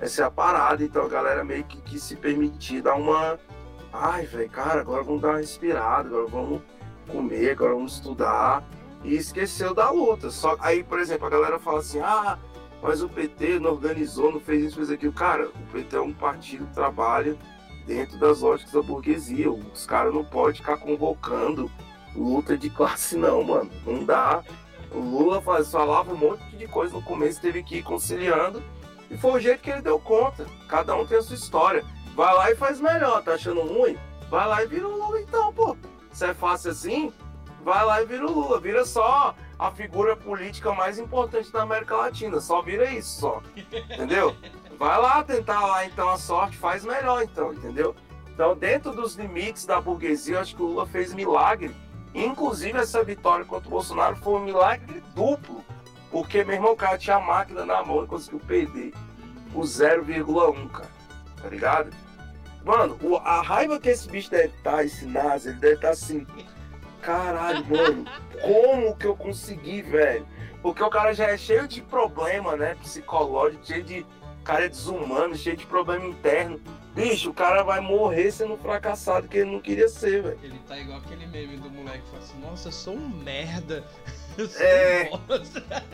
Essa 0.00 0.22
é 0.22 0.24
a 0.24 0.30
parada, 0.30 0.82
então 0.82 1.04
a 1.04 1.08
galera 1.08 1.44
meio 1.44 1.64
que 1.64 1.98
se 1.98 2.16
permitir 2.16 2.80
dar 2.80 2.94
uma. 2.94 3.38
Ai, 3.92 4.24
velho, 4.24 4.48
cara, 4.48 4.80
agora 4.80 5.02
vamos 5.02 5.20
dar 5.20 5.28
uma 5.30 5.38
respirada, 5.38 6.08
agora 6.08 6.26
vamos 6.26 6.62
comer, 7.08 7.50
agora 7.50 7.74
vamos 7.74 7.94
estudar. 7.94 8.64
E 9.04 9.14
esqueceu 9.14 9.74
da 9.74 9.90
luta. 9.90 10.30
Só 10.30 10.56
aí, 10.60 10.82
por 10.82 10.98
exemplo, 10.98 11.26
a 11.26 11.30
galera 11.30 11.58
fala 11.58 11.80
assim: 11.80 12.00
ah, 12.00 12.38
mas 12.82 13.02
o 13.02 13.08
PT 13.08 13.58
não 13.58 13.72
organizou, 13.72 14.32
não 14.32 14.40
fez 14.40 14.64
isso, 14.64 14.76
fez 14.76 14.90
aquilo. 14.90 15.12
Cara, 15.12 15.48
o 15.48 15.72
PT 15.72 15.96
é 15.96 16.00
um 16.00 16.12
partido 16.12 16.64
que 16.66 16.74
trabalha 16.74 17.36
dentro 17.86 18.18
das 18.18 18.40
lógicas 18.40 18.72
da 18.72 18.82
burguesia. 18.82 19.50
Os 19.50 19.84
caras 19.84 20.14
não 20.14 20.24
podem 20.24 20.54
ficar 20.54 20.76
convocando 20.76 21.70
luta 22.18 22.56
de 22.56 22.68
classe, 22.68 23.16
não, 23.16 23.42
mano. 23.42 23.70
Não 23.86 24.04
dá. 24.04 24.42
O 24.90 24.98
Lula 24.98 25.40
faz, 25.40 25.70
falava 25.70 26.12
um 26.12 26.16
monte 26.16 26.56
de 26.56 26.66
coisa 26.66 26.94
no 26.94 27.02
começo, 27.02 27.40
teve 27.40 27.62
que 27.62 27.76
ir 27.76 27.82
conciliando. 27.82 28.62
E 29.10 29.16
foi 29.16 29.32
o 29.32 29.40
jeito 29.40 29.62
que 29.62 29.70
ele 29.70 29.82
deu 29.82 29.98
conta. 29.98 30.46
Cada 30.68 30.94
um 30.94 31.06
tem 31.06 31.18
a 31.18 31.22
sua 31.22 31.36
história. 31.36 31.84
Vai 32.14 32.34
lá 32.34 32.50
e 32.50 32.56
faz 32.56 32.80
melhor, 32.80 33.22
tá 33.22 33.34
achando 33.34 33.60
ruim? 33.62 33.96
Vai 34.30 34.46
lá 34.46 34.62
e 34.62 34.66
vira 34.66 34.86
o 34.86 34.96
Lula 34.96 35.20
então, 35.20 35.52
pô. 35.52 35.76
Se 36.12 36.26
é 36.26 36.34
fácil 36.34 36.72
assim, 36.72 37.12
vai 37.64 37.84
lá 37.84 38.02
e 38.02 38.06
vira 38.06 38.26
o 38.26 38.32
Lula. 38.32 38.60
Vira 38.60 38.84
só 38.84 39.34
a 39.58 39.70
figura 39.70 40.16
política 40.16 40.72
mais 40.72 40.98
importante 40.98 41.52
da 41.52 41.62
América 41.62 41.96
Latina. 41.96 42.40
Só 42.40 42.60
vira 42.60 42.90
isso, 42.90 43.20
só. 43.20 43.42
Entendeu? 43.56 44.34
Vai 44.78 44.98
lá 45.00 45.22
tentar 45.22 45.66
lá 45.66 45.84
então 45.84 46.08
a 46.08 46.16
sorte, 46.16 46.56
faz 46.56 46.84
melhor 46.84 47.22
então, 47.22 47.52
entendeu? 47.52 47.94
Então, 48.28 48.56
dentro 48.56 48.92
dos 48.92 49.16
limites 49.16 49.66
da 49.66 49.80
burguesia, 49.80 50.40
acho 50.40 50.54
que 50.54 50.62
o 50.62 50.66
Lula 50.66 50.86
fez 50.86 51.12
milagre. 51.12 51.74
Inclusive, 52.14 52.78
essa 52.78 53.02
vitória 53.04 53.44
contra 53.44 53.68
o 53.68 53.70
Bolsonaro 53.70 54.16
foi 54.16 54.40
um 54.40 54.44
milagre 54.44 55.02
duplo. 55.14 55.64
Porque, 56.10 56.42
meu 56.44 56.54
irmão, 56.54 56.74
cara 56.74 56.96
tinha 56.96 57.16
a 57.16 57.20
máquina 57.20 57.66
na 57.66 57.82
mão 57.84 58.04
e 58.04 58.06
conseguiu 58.06 58.40
perder 58.40 58.92
o 59.54 59.60
0,1, 59.60 60.70
cara. 60.70 60.90
Tá 61.42 61.48
ligado? 61.48 61.90
Mano, 62.64 62.98
a 63.24 63.42
raiva 63.42 63.78
que 63.78 63.88
esse 63.88 64.08
bicho 64.08 64.30
deve 64.30 64.48
estar, 64.48 64.72
tá, 64.72 64.84
esse 64.84 65.06
NASA, 65.06 65.50
ele 65.50 65.58
deve 65.58 65.74
estar 65.74 65.88
tá 65.88 65.92
assim. 65.92 66.26
Caralho, 67.00 67.64
mano, 67.66 68.04
como 68.42 68.96
que 68.96 69.06
eu 69.06 69.16
consegui, 69.16 69.82
velho? 69.82 70.26
Porque 70.60 70.82
o 70.82 70.90
cara 70.90 71.12
já 71.12 71.26
é 71.26 71.36
cheio 71.38 71.68
de 71.68 71.80
problema, 71.80 72.56
né? 72.56 72.74
Psicológico, 72.82 73.64
cheio 73.64 73.84
de. 73.84 74.06
Cara 74.44 74.64
é 74.64 74.68
desumano, 74.68 75.36
cheio 75.36 75.56
de 75.56 75.66
problema 75.66 76.06
interno. 76.06 76.60
Bicho, 76.94 77.30
o 77.30 77.34
cara 77.34 77.62
vai 77.62 77.80
morrer 77.80 78.30
sendo 78.32 78.56
fracassado 78.56 79.28
que 79.28 79.38
ele 79.38 79.52
não 79.52 79.60
queria 79.60 79.88
ser, 79.88 80.22
velho. 80.22 80.38
Ele 80.42 80.58
tá 80.66 80.78
igual 80.78 80.98
aquele 80.98 81.26
meme 81.26 81.56
do 81.56 81.70
moleque 81.70 82.02
que 82.02 82.10
fala 82.10 82.22
assim: 82.22 82.40
Nossa, 82.40 82.68
eu 82.68 82.72
sou 82.72 82.94
um 82.94 83.08
merda. 83.08 83.84
É. 84.60 85.10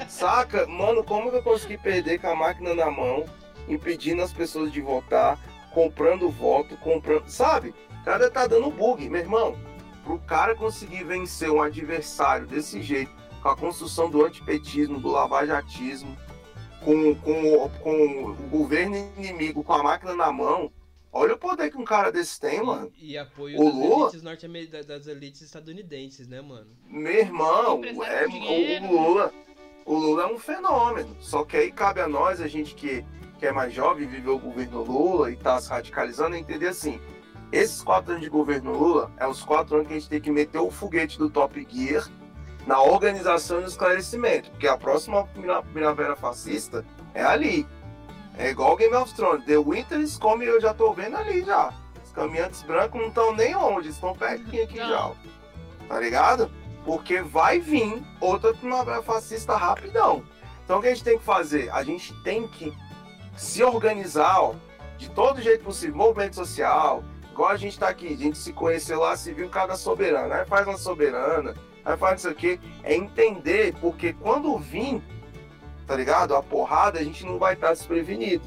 Saca? 0.06 0.66
Mano, 0.66 1.02
como 1.02 1.30
que 1.30 1.38
eu 1.38 1.42
consegui 1.42 1.78
perder 1.78 2.20
com 2.20 2.28
a 2.28 2.36
máquina 2.36 2.74
na 2.74 2.90
mão, 2.90 3.24
impedindo 3.66 4.20
as 4.20 4.34
pessoas 4.34 4.70
de 4.70 4.82
votar, 4.82 5.38
comprando 5.72 6.28
voto, 6.28 6.76
comprando. 6.76 7.26
Sabe? 7.26 7.74
O 8.02 8.04
cara 8.04 8.30
tá 8.30 8.46
dando 8.46 8.70
bug, 8.70 9.08
meu 9.08 9.22
irmão. 9.22 9.56
Pro 10.04 10.18
cara 10.18 10.54
conseguir 10.54 11.04
vencer 11.04 11.50
um 11.50 11.62
adversário 11.62 12.46
desse 12.46 12.82
jeito, 12.82 13.10
com 13.42 13.48
a 13.48 13.56
construção 13.56 14.10
do 14.10 14.22
antipetismo, 14.22 15.00
do 15.00 15.08
lavajatismo, 15.08 16.14
com, 16.84 17.14
com, 17.14 17.68
com 17.82 18.24
o 18.26 18.34
governo 18.50 18.94
inimigo 19.16 19.64
com 19.64 19.72
a 19.72 19.82
máquina 19.82 20.14
na 20.14 20.30
mão, 20.30 20.70
Olha 21.16 21.34
o 21.34 21.38
poder 21.38 21.70
que 21.70 21.78
um 21.78 21.84
cara 21.84 22.10
desse 22.10 22.40
tem, 22.40 22.60
mano. 22.60 22.90
E, 22.96 23.12
e 23.12 23.18
apoio 23.18 23.56
o 23.60 23.64
das, 23.64 23.74
Lula, 23.74 24.08
elites 24.08 24.22
norte 24.22 24.84
das 24.84 25.06
elites 25.06 25.42
estadunidenses, 25.42 26.26
né, 26.26 26.40
mano? 26.40 26.66
Meu 26.88 27.12
irmão, 27.12 27.80
é, 27.84 28.26
o, 28.26 28.92
Lula. 28.92 29.32
O 29.86 29.94
Lula 29.94 30.24
é 30.24 30.26
um 30.26 30.38
fenômeno. 30.38 31.16
Só 31.20 31.44
que 31.44 31.56
aí 31.56 31.70
cabe 31.70 32.00
a 32.00 32.08
nós, 32.08 32.40
a 32.40 32.48
gente 32.48 32.74
que, 32.74 33.04
que 33.38 33.46
é 33.46 33.52
mais 33.52 33.72
jovem, 33.72 34.08
viveu 34.08 34.34
o 34.34 34.38
governo 34.40 34.82
Lula 34.82 35.30
e 35.30 35.36
tá 35.36 35.60
se 35.60 35.70
radicalizando, 35.70 36.34
entender 36.34 36.66
assim. 36.66 37.00
Esses 37.52 37.80
quatro 37.80 38.10
anos 38.10 38.24
de 38.24 38.28
governo 38.28 38.76
Lula 38.76 39.12
é 39.16 39.24
os 39.24 39.44
quatro 39.44 39.76
anos 39.76 39.86
que 39.86 39.94
a 39.94 39.98
gente 40.00 40.08
tem 40.08 40.20
que 40.20 40.32
meter 40.32 40.58
o 40.58 40.68
foguete 40.68 41.16
do 41.16 41.30
Top 41.30 41.64
Gear 41.70 42.10
na 42.66 42.82
organização 42.82 43.58
e 43.58 43.62
no 43.62 43.68
esclarecimento. 43.68 44.50
Porque 44.50 44.66
a 44.66 44.76
próxima 44.76 45.24
primavera 45.72 46.16
fascista 46.16 46.84
é 47.14 47.22
ali. 47.22 47.64
É 48.36 48.50
igual 48.50 48.76
Game 48.76 48.94
of 48.94 49.14
Thrones. 49.14 49.44
The 49.44 49.58
Winter 49.58 50.00
is 50.00 50.16
coming, 50.16 50.46
eu 50.46 50.60
já 50.60 50.74
tô 50.74 50.92
vendo 50.92 51.16
ali 51.16 51.44
já. 51.44 51.72
Os 52.04 52.10
caminhantes 52.12 52.62
brancos 52.62 53.00
não 53.00 53.08
estão 53.08 53.34
nem 53.34 53.54
longe, 53.54 53.88
estão 53.88 54.14
pertinho 54.14 54.64
aqui 54.64 54.78
não. 54.78 54.88
já. 54.88 55.12
Tá 55.88 56.00
ligado? 56.00 56.50
Porque 56.84 57.22
vai 57.22 57.60
vir 57.60 58.02
outra 58.20 58.52
primavera 58.52 59.02
fascista 59.02 59.56
rapidão. 59.56 60.24
Então 60.64 60.78
o 60.78 60.82
que 60.82 60.88
a 60.88 60.90
gente 60.94 61.04
tem 61.04 61.18
que 61.18 61.24
fazer? 61.24 61.70
A 61.70 61.82
gente 61.84 62.12
tem 62.22 62.48
que 62.48 62.72
se 63.36 63.62
organizar 63.62 64.40
ó, 64.40 64.54
de 64.96 65.08
todo 65.10 65.40
jeito 65.40 65.64
possível. 65.64 65.96
Movimento 65.96 66.34
social, 66.34 67.04
igual 67.30 67.50
a 67.50 67.56
gente 67.56 67.78
tá 67.78 67.88
aqui, 67.88 68.12
a 68.12 68.16
gente 68.16 68.38
se 68.38 68.52
conheceu 68.52 69.00
lá, 69.00 69.16
se 69.16 69.32
viu 69.32 69.48
cada 69.48 69.76
soberana. 69.76 70.36
Aí 70.36 70.46
faz 70.46 70.66
uma 70.66 70.78
soberana, 70.78 71.54
aí 71.84 71.96
faz 71.96 72.20
isso 72.20 72.28
aqui. 72.28 72.60
É 72.82 72.94
entender, 72.94 73.74
porque 73.80 74.12
quando 74.12 74.58
vir 74.58 75.02
tá 75.86 75.96
ligado? 75.96 76.34
A 76.34 76.42
porrada, 76.42 76.98
a 76.98 77.04
gente 77.04 77.24
não 77.24 77.38
vai 77.38 77.54
estar 77.54 77.72
desprevenido. 77.72 78.44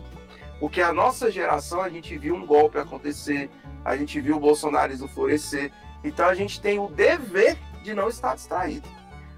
Porque 0.59 0.81
a 0.81 0.91
nossa 0.91 1.29
geração, 1.29 1.81
a 1.81 1.89
gente 1.89 2.17
viu 2.17 2.35
um 2.35 2.45
golpe 2.45 2.77
acontecer, 2.77 3.49
a 3.85 3.95
gente 3.95 4.19
viu 4.19 4.38
o 4.38 4.39
bolsonarismo 4.39 5.07
florescer. 5.07 5.71
Então 6.03 6.27
a 6.27 6.33
gente 6.33 6.59
tem 6.59 6.79
o 6.79 6.88
dever 6.88 7.57
de 7.83 7.93
não 7.93 8.09
estar 8.09 8.35
distraído. 8.35 8.88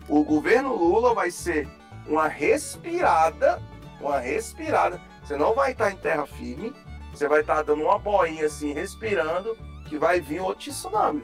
O 0.08 0.24
governo 0.24 0.76
Lula 0.76 1.14
vai 1.14 1.30
ser 1.30 1.68
uma 2.08 2.28
respirada, 2.28 3.62
uma 4.00 4.20
respirada. 4.20 5.00
Você 5.24 5.38
não 5.38 5.54
vai 5.54 5.72
estar 5.72 5.91
em 5.91 5.97
terra 5.97 6.26
firme, 6.26 6.74
você 7.14 7.28
vai 7.28 7.41
estar 7.41 7.62
dando 7.62 7.84
uma 7.84 8.00
boinha 8.00 8.45
assim, 8.45 8.74
respirando, 8.74 9.56
que 9.88 9.97
vai 9.97 10.20
vir 10.20 10.39
outro 10.39 10.72
tsunami. 10.72 11.24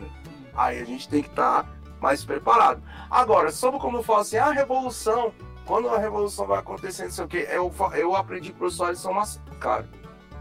Aí 0.53 0.79
a 0.79 0.85
gente 0.85 1.09
tem 1.09 1.23
que 1.23 1.29
estar 1.29 1.67
mais 1.99 2.23
preparado. 2.23 2.83
Agora, 3.09 3.51
sobre 3.51 3.79
como 3.79 4.03
falo 4.03 4.19
assim, 4.19 4.37
a 4.37 4.51
revolução, 4.51 5.33
quando 5.65 5.89
a 5.89 5.97
revolução 5.97 6.45
vai 6.45 6.59
acontecer, 6.59 7.03
não 7.03 7.11
sei 7.11 7.25
o 7.25 7.27
quê, 7.27 7.47
eu, 7.49 7.73
eu 7.93 8.15
aprendi 8.15 8.49
que 8.49 8.55
o 8.55 8.59
professor 8.59 8.85
Alisson 8.85 9.13
Mascaro. 9.13 9.87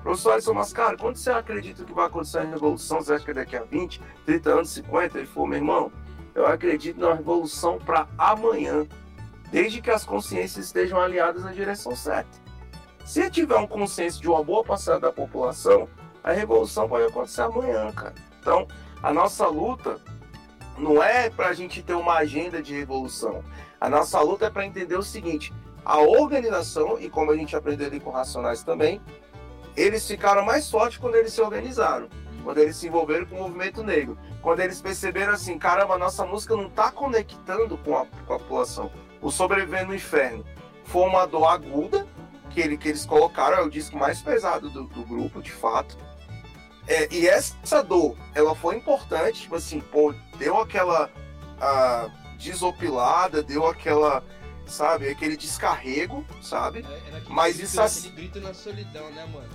Professor 0.02 0.32
Alisson 0.32 0.52
Mascaro, 0.52 0.98
quando 0.98 1.16
você 1.16 1.30
acredita 1.30 1.82
que 1.82 1.94
vai 1.94 2.06
acontecer 2.06 2.38
a 2.38 2.44
revolução, 2.44 3.00
você 3.00 3.14
acha 3.14 3.24
que 3.24 3.32
daqui 3.32 3.56
a 3.56 3.64
20, 3.64 4.02
30 4.26 4.50
anos, 4.50 4.70
50? 4.70 5.18
Ele 5.18 5.26
falou, 5.26 5.48
meu 5.48 5.58
irmão, 5.58 5.92
eu 6.34 6.46
acredito 6.46 7.00
na 7.00 7.14
revolução 7.14 7.78
para 7.78 8.06
amanhã, 8.18 8.86
desde 9.50 9.80
que 9.80 9.90
as 9.90 10.04
consciências 10.04 10.66
estejam 10.66 11.00
alinhadas 11.00 11.42
na 11.42 11.52
direção 11.52 11.96
certa. 11.96 12.44
Se 13.04 13.30
tiver 13.30 13.56
um 13.56 13.66
consenso 13.66 14.20
de 14.20 14.28
uma 14.28 14.42
boa 14.42 14.62
passada 14.62 15.00
da 15.00 15.12
população, 15.12 15.88
a 16.22 16.32
revolução 16.32 16.88
pode 16.88 17.06
acontecer 17.06 17.42
amanhã, 17.42 17.90
cara. 17.92 18.14
Então, 18.40 18.66
a 19.02 19.12
nossa 19.12 19.46
luta 19.46 19.98
não 20.76 21.02
é 21.02 21.30
para 21.30 21.48
a 21.48 21.54
gente 21.54 21.82
ter 21.82 21.94
uma 21.94 22.14
agenda 22.14 22.62
de 22.62 22.74
revolução, 22.74 23.42
a 23.80 23.88
nossa 23.88 24.20
luta 24.20 24.46
é 24.46 24.50
para 24.50 24.66
entender 24.66 24.96
o 24.96 25.02
seguinte: 25.02 25.52
a 25.84 25.98
organização, 25.98 26.98
e 26.98 27.10
como 27.10 27.30
a 27.30 27.36
gente 27.36 27.54
aprendeu 27.54 27.86
ali 27.86 28.00
com 28.00 28.10
Racionais 28.10 28.62
também, 28.62 29.00
eles 29.76 30.06
ficaram 30.06 30.44
mais 30.44 30.70
fortes 30.70 30.98
quando 30.98 31.16
eles 31.16 31.32
se 31.32 31.40
organizaram, 31.40 32.08
quando 32.42 32.58
eles 32.58 32.76
se 32.76 32.86
envolveram 32.86 33.26
com 33.26 33.36
o 33.36 33.42
movimento 33.42 33.82
negro, 33.82 34.16
quando 34.40 34.60
eles 34.60 34.80
perceberam 34.80 35.32
assim, 35.32 35.58
caramba, 35.58 35.98
nossa 35.98 36.24
música 36.24 36.56
não 36.56 36.66
está 36.66 36.90
conectando 36.90 37.76
com 37.78 37.96
a, 37.96 38.06
com 38.26 38.34
a 38.34 38.38
população. 38.38 38.90
O 39.20 39.30
Sobreviver 39.30 39.86
no 39.86 39.94
Inferno 39.94 40.44
foi 40.84 41.02
uma 41.02 41.26
dor 41.26 41.46
aguda 41.46 42.06
que, 42.50 42.60
ele, 42.60 42.78
que 42.78 42.88
eles 42.88 43.04
colocaram, 43.04 43.58
é 43.58 43.62
o 43.62 43.68
disco 43.68 43.98
mais 43.98 44.22
pesado 44.22 44.70
do, 44.70 44.84
do 44.84 45.02
grupo, 45.02 45.42
de 45.42 45.50
fato. 45.50 45.98
É, 46.86 47.12
e 47.12 47.26
essa 47.26 47.82
dor, 47.82 48.16
ela 48.34 48.54
foi 48.54 48.76
importante, 48.76 49.42
tipo 49.42 49.56
assim, 49.56 49.80
pô, 49.80 50.14
deu 50.38 50.58
aquela 50.60 51.10
a, 51.60 52.08
desopilada, 52.44 53.42
deu 53.42 53.66
aquela, 53.66 54.22
sabe, 54.66 55.08
aquele 55.08 55.36
descarrego, 55.36 56.24
sabe? 56.42 56.84
Era 57.08 57.18
aquele 57.18 57.34
Mas 57.34 57.56
grito, 57.56 57.68
isso 57.68 57.80
assim- 57.80 58.08
aquele 58.08 58.16
grito 58.28 58.40
na 58.40 58.54
solidão, 58.54 59.10
né, 59.10 59.26
mano? 59.26 59.48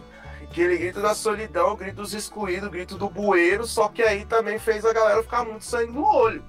Aquele 0.43 0.77
grito 0.77 1.01
da 1.01 1.13
solidão, 1.13 1.75
grito 1.75 1.97
dos 1.97 2.13
excluídos, 2.13 2.69
grito 2.69 2.97
do 2.97 3.07
bueiro, 3.09 3.65
só 3.67 3.87
que 3.87 4.01
aí 4.01 4.25
também 4.25 4.57
fez 4.57 4.83
a 4.83 4.91
galera 4.91 5.21
ficar 5.21 5.45
muito 5.45 5.63
sangue 5.63 5.91
no 5.91 6.03
olho. 6.03 6.43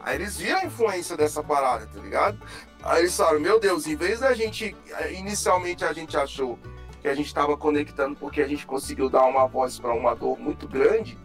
Aí 0.00 0.14
eles 0.14 0.38
viram 0.38 0.60
a 0.60 0.64
influência 0.64 1.16
dessa 1.16 1.42
parada, 1.42 1.86
tá 1.86 2.00
ligado? 2.00 2.38
Aí 2.82 3.00
eles 3.00 3.14
falaram, 3.16 3.40
meu 3.40 3.60
Deus, 3.60 3.86
em 3.86 3.96
vez 3.96 4.20
da 4.20 4.32
gente. 4.32 4.74
Inicialmente 5.10 5.84
a 5.84 5.92
gente 5.92 6.16
achou 6.16 6.58
que 7.02 7.08
a 7.08 7.14
gente 7.14 7.26
estava 7.26 7.56
conectando 7.56 8.16
porque 8.16 8.40
a 8.40 8.46
gente 8.48 8.64
conseguiu 8.64 9.10
dar 9.10 9.24
uma 9.24 9.46
voz 9.46 9.78
para 9.78 9.92
uma 9.92 10.14
dor 10.14 10.38
muito 10.38 10.66
grande, 10.66 11.18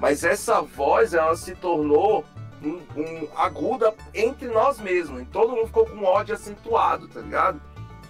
mas 0.00 0.24
essa 0.24 0.60
voz 0.60 1.14
ela 1.14 1.34
se 1.36 1.54
tornou 1.54 2.24
um, 2.62 2.80
um 2.96 3.28
aguda 3.36 3.94
entre 4.14 4.48
nós 4.48 4.78
mesmos. 4.78 5.22
E 5.22 5.24
todo 5.26 5.54
mundo 5.54 5.66
ficou 5.66 5.86
com 5.86 6.04
ódio 6.04 6.34
acentuado, 6.34 7.08
tá 7.08 7.20
ligado? 7.20 7.60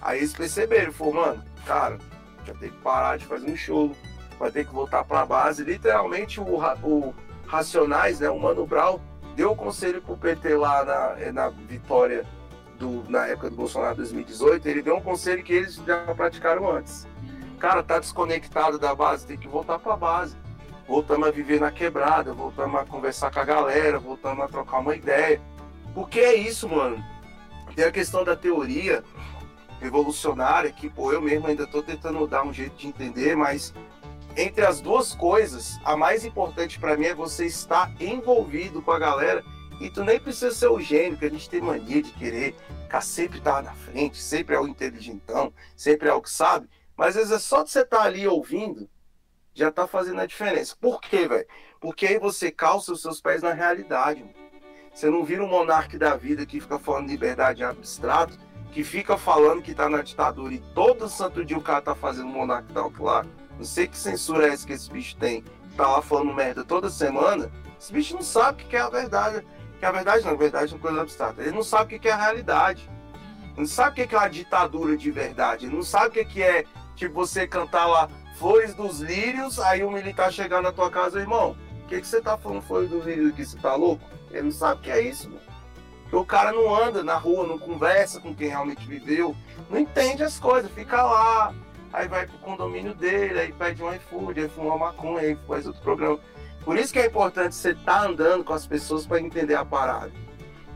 Aí 0.01 0.19
eles 0.19 0.33
perceberam, 0.33 0.91
falou, 0.91 1.13
mano, 1.13 1.43
cara, 1.65 1.97
já 2.45 2.53
tem 2.55 2.69
que 2.69 2.77
parar 2.77 3.17
de 3.17 3.25
fazer 3.25 3.49
um 3.49 3.55
show, 3.55 3.95
vai 4.39 4.51
ter 4.51 4.65
que 4.65 4.73
voltar 4.73 5.03
pra 5.03 5.25
base. 5.25 5.63
Literalmente 5.63 6.39
o, 6.39 6.43
o 6.83 7.13
Racionais, 7.45 8.19
né, 8.19 8.29
o 8.29 8.39
Mano 8.39 8.65
Brown, 8.65 8.99
deu 9.35 9.51
o 9.51 9.55
conselho 9.55 10.01
pro 10.01 10.17
PT 10.17 10.55
lá 10.55 10.83
na, 10.83 11.21
eh, 11.21 11.31
na 11.31 11.49
vitória 11.49 12.25
do, 12.79 13.03
na 13.09 13.27
época 13.27 13.49
do 13.49 13.55
Bolsonaro 13.55 13.97
2018, 13.97 14.67
ele 14.67 14.81
deu 14.81 14.97
um 14.97 15.01
conselho 15.01 15.43
que 15.43 15.53
eles 15.53 15.75
já 15.75 15.99
praticaram 16.15 16.69
antes. 16.71 17.07
Cara, 17.59 17.83
tá 17.83 17.99
desconectado 17.99 18.79
da 18.79 18.95
base, 18.95 19.27
tem 19.27 19.37
que 19.37 19.47
voltar 19.47 19.77
pra 19.77 19.95
base. 19.95 20.35
Voltamos 20.91 21.25
a 21.29 21.31
viver 21.31 21.57
na 21.57 21.71
quebrada, 21.71 22.33
voltamos 22.33 22.81
a 22.81 22.83
conversar 22.83 23.31
com 23.31 23.39
a 23.39 23.45
galera, 23.45 23.97
voltamos 23.97 24.43
a 24.43 24.47
trocar 24.49 24.79
uma 24.79 24.93
ideia. 24.93 25.41
Porque 25.95 26.19
é 26.19 26.35
isso, 26.35 26.67
mano. 26.67 27.01
Tem 27.73 27.85
a 27.85 27.91
questão 27.93 28.25
da 28.25 28.35
teoria 28.35 29.01
revolucionária 29.79 30.69
que, 30.69 30.89
pô, 30.89 31.13
eu 31.13 31.21
mesmo 31.21 31.47
ainda 31.47 31.65
tô 31.65 31.81
tentando 31.81 32.27
dar 32.27 32.45
um 32.45 32.51
jeito 32.51 32.75
de 32.75 32.87
entender, 32.89 33.37
mas 33.37 33.73
entre 34.35 34.65
as 34.65 34.81
duas 34.81 35.15
coisas, 35.15 35.79
a 35.85 35.95
mais 35.95 36.25
importante 36.25 36.77
para 36.77 36.97
mim 36.97 37.05
é 37.05 37.15
você 37.15 37.45
estar 37.45 37.89
envolvido 37.97 38.81
com 38.81 38.91
a 38.91 38.99
galera 38.99 39.41
e 39.79 39.89
tu 39.89 40.03
nem 40.03 40.19
precisa 40.19 40.51
ser 40.51 40.67
o 40.67 40.81
gênio, 40.81 41.17
que 41.17 41.23
a 41.23 41.29
gente 41.29 41.49
tem 41.49 41.61
mania 41.61 42.01
de 42.01 42.11
querer 42.11 42.53
ficar 42.83 42.99
sempre 42.99 43.39
tá 43.39 43.61
na 43.61 43.73
frente, 43.75 44.21
sempre 44.21 44.55
é 44.55 44.59
o 44.59 44.67
inteligentão, 44.67 45.53
sempre 45.73 46.09
é 46.09 46.13
o 46.13 46.21
que 46.21 46.29
sabe, 46.29 46.67
mas 46.97 47.15
às 47.15 47.15
vezes 47.15 47.31
é 47.31 47.39
só 47.39 47.63
de 47.63 47.71
você 47.71 47.79
estar 47.79 48.01
ali 48.01 48.27
ouvindo, 48.27 48.89
já 49.53 49.71
tá 49.71 49.87
fazendo 49.87 50.21
a 50.21 50.25
diferença. 50.25 50.75
Por 50.79 51.01
quê, 51.01 51.27
velho? 51.27 51.45
Porque 51.79 52.07
aí 52.07 52.19
você 52.19 52.51
calça 52.51 52.93
os 52.93 53.01
seus 53.01 53.21
pés 53.21 53.41
na 53.41 53.53
realidade. 53.53 54.21
Mano. 54.21 54.33
Você 54.93 55.09
não 55.09 55.23
vira 55.23 55.43
um 55.43 55.47
monarca 55.47 55.97
da 55.97 56.15
vida 56.15 56.45
que 56.45 56.59
fica 56.59 56.77
falando 56.77 57.05
de 57.05 57.13
liberdade 57.13 57.63
abstrato, 57.63 58.37
que 58.71 58.83
fica 58.83 59.17
falando 59.17 59.61
que 59.61 59.73
tá 59.73 59.89
na 59.89 60.01
ditadura 60.01 60.53
e 60.53 60.59
todo 60.73 61.07
santo 61.07 61.43
dia 61.45 61.57
o 61.57 61.61
cara 61.61 61.81
tá 61.81 61.95
fazendo 61.95 62.27
monarca 62.27 62.71
da 62.73 62.87
lá. 62.99 63.25
Não 63.57 63.65
sei 63.65 63.87
que 63.87 63.97
censura 63.97 64.47
é 64.47 64.49
essa 64.49 64.65
que 64.65 64.73
esse 64.73 64.89
bicho 64.89 65.15
tem. 65.17 65.43
Tá 65.75 65.87
lá 65.87 66.01
falando 66.01 66.33
merda 66.33 66.63
toda 66.63 66.89
semana. 66.89 67.51
Esse 67.79 67.93
bicho 67.93 68.15
não 68.15 68.21
sabe 68.21 68.63
o 68.63 68.67
que 68.67 68.75
é 68.75 68.81
a 68.81 68.89
verdade. 68.89 69.45
Que 69.79 69.85
a 69.85 69.91
verdade 69.91 70.25
não, 70.25 70.33
a 70.33 70.37
verdade 70.37 70.71
é 70.71 70.75
uma 70.75 70.81
coisa 70.81 71.01
abstrata. 71.01 71.41
Ele 71.41 71.51
não 71.51 71.63
sabe 71.63 71.95
o 71.95 71.99
que 71.99 72.07
é 72.07 72.11
a 72.11 72.17
realidade. 72.17 72.89
Ele 73.43 73.53
não 73.57 73.65
sabe 73.65 74.01
o 74.01 74.07
que 74.07 74.15
é 74.15 74.17
uma 74.17 74.27
ditadura 74.27 74.97
de 74.97 75.11
verdade. 75.11 75.65
Ele 75.65 75.75
não 75.75 75.83
sabe 75.83 76.19
o 76.19 76.25
que 76.25 76.43
é, 76.43 76.65
tipo, 76.95 77.13
você 77.13 77.47
cantar 77.47 77.87
lá 77.87 78.09
Flores 78.41 78.73
dos 78.73 79.01
Lírios, 79.01 79.59
aí 79.59 79.83
o 79.83 79.91
militar 79.91 80.33
chegar 80.33 80.63
na 80.63 80.71
tua 80.71 80.89
casa, 80.89 81.19
irmão, 81.19 81.55
o 81.83 81.87
que, 81.87 82.01
que 82.01 82.07
você 82.07 82.19
tá 82.19 82.35
falando 82.35 82.63
Flores 82.63 82.89
dos 82.89 83.05
Lírios 83.05 83.31
aqui? 83.31 83.45
Você 83.45 83.55
tá 83.55 83.75
louco? 83.75 84.03
Ele 84.31 84.41
não 84.41 84.51
sabe 84.51 84.79
o 84.79 84.83
que 84.83 84.89
é 84.89 84.99
isso, 84.99 85.29
mano. 85.29 85.41
Porque 86.01 86.15
o 86.15 86.25
cara 86.25 86.51
não 86.51 86.75
anda 86.75 87.03
na 87.03 87.17
rua, 87.17 87.45
não 87.45 87.59
conversa 87.59 88.19
com 88.19 88.33
quem 88.33 88.47
realmente 88.47 88.83
viveu, 88.87 89.35
não 89.69 89.77
entende 89.77 90.23
as 90.23 90.39
coisas, 90.39 90.71
fica 90.71 91.03
lá, 91.03 91.53
aí 91.93 92.07
vai 92.07 92.25
pro 92.25 92.39
condomínio 92.39 92.95
dele, 92.95 93.41
aí 93.41 93.53
pede 93.53 93.83
um 93.83 93.93
iFood, 93.93 94.39
aí 94.39 94.49
fuma 94.49 94.69
uma 94.73 94.87
maconha, 94.87 95.19
aí 95.19 95.37
faz 95.47 95.67
outro 95.67 95.81
programa. 95.83 96.19
Por 96.65 96.79
isso 96.79 96.91
que 96.91 96.97
é 96.97 97.05
importante 97.05 97.53
você 97.53 97.73
estar 97.73 98.01
tá 98.01 98.07
andando 98.07 98.43
com 98.43 98.53
as 98.53 98.65
pessoas 98.65 99.05
para 99.05 99.21
entender 99.21 99.53
a 99.53 99.63
parada. 99.63 100.11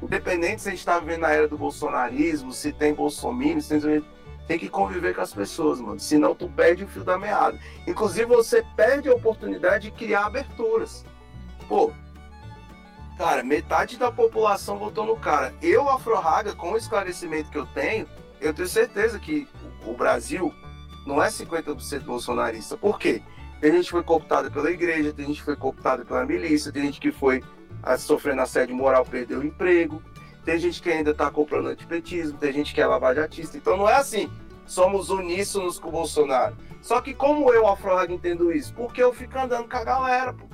Independente 0.03 0.61
se 0.61 0.67
a 0.67 0.71
gente 0.71 0.81
está 0.81 0.99
vivendo 0.99 1.21
na 1.21 1.31
era 1.31 1.47
do 1.47 1.57
bolsonarismo, 1.57 2.51
se 2.53 2.71
tem 2.71 2.93
bolsominion, 2.93 3.59
se 3.59 3.79
tem... 3.79 4.05
tem 4.47 4.59
que 4.59 4.69
conviver 4.69 5.15
com 5.15 5.21
as 5.21 5.33
pessoas, 5.33 5.79
mano. 5.79 5.99
Senão 5.99 6.35
tu 6.35 6.47
perde 6.49 6.83
o 6.83 6.87
fio 6.87 7.03
da 7.03 7.17
meada. 7.17 7.59
Inclusive 7.87 8.25
você 8.25 8.63
perde 8.75 9.09
a 9.09 9.13
oportunidade 9.13 9.89
de 9.89 9.91
criar 9.91 10.25
aberturas. 10.27 11.03
Pô, 11.67 11.91
cara, 13.17 13.43
metade 13.43 13.97
da 13.97 14.11
população 14.11 14.77
votou 14.77 15.05
no 15.05 15.15
cara. 15.15 15.53
Eu, 15.61 15.89
Afrohaga, 15.89 16.53
com 16.53 16.73
o 16.73 16.77
esclarecimento 16.77 17.49
que 17.49 17.57
eu 17.57 17.65
tenho, 17.65 18.07
eu 18.39 18.53
tenho 18.53 18.67
certeza 18.67 19.19
que 19.19 19.47
o 19.85 19.93
Brasil 19.93 20.53
não 21.05 21.23
é 21.23 21.27
50% 21.27 22.03
bolsonarista. 22.03 22.77
Por 22.77 22.99
quê? 22.99 23.21
Tem 23.61 23.71
gente 23.71 23.85
que 23.85 23.91
foi 23.91 24.03
cooptada 24.03 24.51
pela 24.51 24.69
igreja, 24.69 25.13
tem 25.13 25.27
gente 25.27 25.39
que 25.39 25.45
foi 25.45 25.55
cooptada 25.55 26.05
pela 26.05 26.25
milícia, 26.25 26.71
tem 26.71 26.83
gente 26.83 26.99
que 26.99 27.11
foi 27.11 27.41
a, 27.81 27.97
sofrendo 27.97 28.41
assédio 28.41 28.75
moral, 28.75 29.05
perdeu 29.05 29.39
o 29.39 29.45
emprego, 29.45 30.03
tem 30.45 30.59
gente 30.59 30.81
que 30.81 30.89
ainda 30.89 31.11
está 31.11 31.31
comprando 31.31 31.67
antipetismo, 31.67 32.37
tem 32.37 32.53
gente 32.53 32.73
que 32.73 32.79
é 32.79 32.85
lavajatista. 32.85 33.57
Então 33.57 33.75
não 33.75 33.89
é 33.89 33.95
assim, 33.95 34.29
somos 34.65 35.09
uníssonos 35.09 35.79
com 35.79 35.89
o 35.89 35.91
Bolsonaro. 35.91 36.55
Só 36.81 37.01
que 37.01 37.13
como 37.13 37.51
eu, 37.51 37.67
Afrohag, 37.67 38.13
entendo 38.13 38.53
isso? 38.53 38.71
Porque 38.73 39.01
eu 39.01 39.11
fico 39.11 39.37
andando 39.39 39.67
com 39.67 39.75
a 39.75 39.83
galera, 39.83 40.33
pô. 40.33 40.45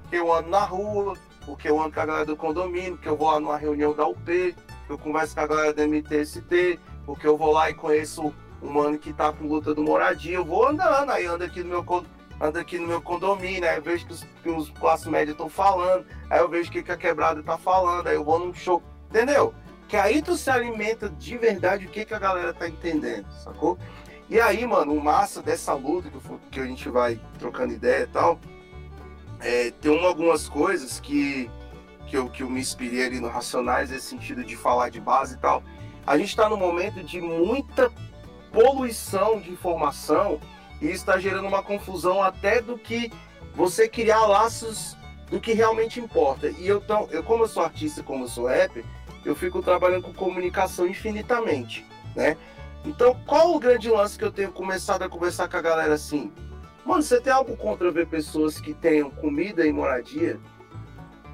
Porque 0.00 0.16
eu 0.16 0.32
ando 0.32 0.48
na 0.48 0.64
rua, 0.64 1.14
porque 1.44 1.68
eu 1.68 1.80
ando 1.80 1.92
com 1.92 2.00
a 2.00 2.06
galera 2.06 2.24
do 2.24 2.36
condomínio, 2.36 2.92
porque 2.92 3.08
eu 3.08 3.16
vou 3.16 3.30
lá 3.30 3.38
numa 3.38 3.58
reunião 3.58 3.92
da 3.94 4.06
UP, 4.06 4.56
eu 4.88 4.98
converso 4.98 5.34
com 5.34 5.40
a 5.42 5.46
galera 5.46 5.74
da 5.74 5.86
MTST, 5.86 6.80
porque 7.04 7.26
eu 7.26 7.36
vou 7.36 7.52
lá 7.52 7.68
e 7.68 7.74
conheço 7.74 8.32
um 8.62 8.70
mano 8.70 8.98
que 8.98 9.12
tá 9.12 9.30
com 9.30 9.46
luta 9.46 9.74
do 9.74 9.82
moradia, 9.82 10.36
eu 10.36 10.44
vou 10.44 10.66
andando, 10.66 11.10
aí 11.10 11.26
ando 11.26 11.44
aqui 11.44 11.62
no 11.62 11.68
meu 11.68 11.84
condomínio 11.84 12.14
ando 12.40 12.58
aqui 12.58 12.78
no 12.78 12.86
meu 12.86 13.00
condomínio, 13.00 13.68
aí 13.68 13.76
eu 13.76 13.82
vejo 13.82 14.06
que 14.06 14.12
os, 14.12 14.24
que 14.42 14.48
os 14.50 14.70
classe 14.70 15.08
média 15.08 15.32
estão 15.32 15.48
falando, 15.48 16.04
aí 16.28 16.40
eu 16.40 16.48
vejo 16.48 16.68
o 16.68 16.72
que, 16.72 16.82
que 16.82 16.92
a 16.92 16.96
quebrada 16.96 17.42
tá 17.42 17.56
falando, 17.56 18.08
aí 18.08 18.14
eu 18.14 18.24
vou 18.24 18.38
num 18.38 18.52
show, 18.52 18.82
entendeu? 19.14 19.54
Que 19.86 19.96
aí 19.96 20.20
tu 20.20 20.36
se 20.36 20.50
alimenta 20.50 21.08
de 21.08 21.38
verdade 21.38 21.86
o 21.86 21.88
que, 21.88 22.04
que 22.04 22.12
a 22.12 22.18
galera 22.18 22.52
tá 22.52 22.68
entendendo, 22.68 23.26
sacou? 23.44 23.78
E 24.28 24.40
aí, 24.40 24.66
mano, 24.66 24.92
o 24.92 25.02
massa 25.02 25.40
dessa 25.40 25.72
luta 25.74 26.10
que, 26.50 26.58
a 26.58 26.66
gente 26.66 26.88
vai 26.88 27.20
trocando 27.38 27.72
ideia 27.72 28.02
e 28.02 28.06
tal, 28.08 28.40
é, 29.40 29.70
tem 29.70 29.92
uma, 29.92 30.08
algumas 30.08 30.48
coisas 30.48 30.98
que, 30.98 31.48
que, 32.08 32.16
eu, 32.16 32.28
que 32.28 32.42
eu 32.42 32.50
me 32.50 32.60
inspirei 32.60 33.06
ali 33.06 33.20
no 33.20 33.28
Racionais, 33.28 33.90
nesse 33.90 34.06
sentido 34.06 34.42
de 34.42 34.56
falar 34.56 34.88
de 34.88 35.00
base 35.00 35.34
e 35.34 35.38
tal. 35.38 35.62
A 36.06 36.18
gente 36.18 36.30
está 36.30 36.48
num 36.48 36.56
momento 36.56 37.02
de 37.04 37.20
muita 37.20 37.92
poluição 38.50 39.38
de 39.40 39.50
informação 39.50 40.40
e 40.80 40.86
está 40.86 41.18
gerando 41.18 41.46
uma 41.46 41.62
confusão 41.62 42.22
até 42.22 42.60
do 42.60 42.76
que 42.76 43.12
você 43.54 43.88
criar 43.88 44.26
laços 44.26 44.96
do 45.30 45.40
que 45.40 45.52
realmente 45.52 46.00
importa. 46.00 46.48
E 46.48 46.66
eu, 46.66 46.80
tão, 46.80 47.08
eu 47.10 47.22
como 47.22 47.44
eu 47.44 47.48
sou 47.48 47.62
artista, 47.62 48.02
como 48.02 48.24
eu 48.24 48.28
sou 48.28 48.46
rapper, 48.46 48.84
eu 49.24 49.34
fico 49.34 49.62
trabalhando 49.62 50.02
com 50.02 50.12
comunicação 50.12 50.86
infinitamente, 50.86 51.86
né? 52.14 52.36
Então, 52.84 53.18
qual 53.26 53.54
o 53.54 53.58
grande 53.58 53.88
lance 53.88 54.18
que 54.18 54.24
eu 54.24 54.32
tenho 54.32 54.52
começado 54.52 55.02
a 55.02 55.08
conversar 55.08 55.48
com 55.48 55.56
a 55.56 55.62
galera 55.62 55.94
assim? 55.94 56.32
Mano, 56.84 57.02
você 57.02 57.20
tem 57.20 57.32
algo 57.32 57.56
contra 57.56 57.90
ver 57.90 58.06
pessoas 58.06 58.60
que 58.60 58.74
tenham 58.74 59.10
comida 59.10 59.66
e 59.66 59.72
moradia? 59.72 60.38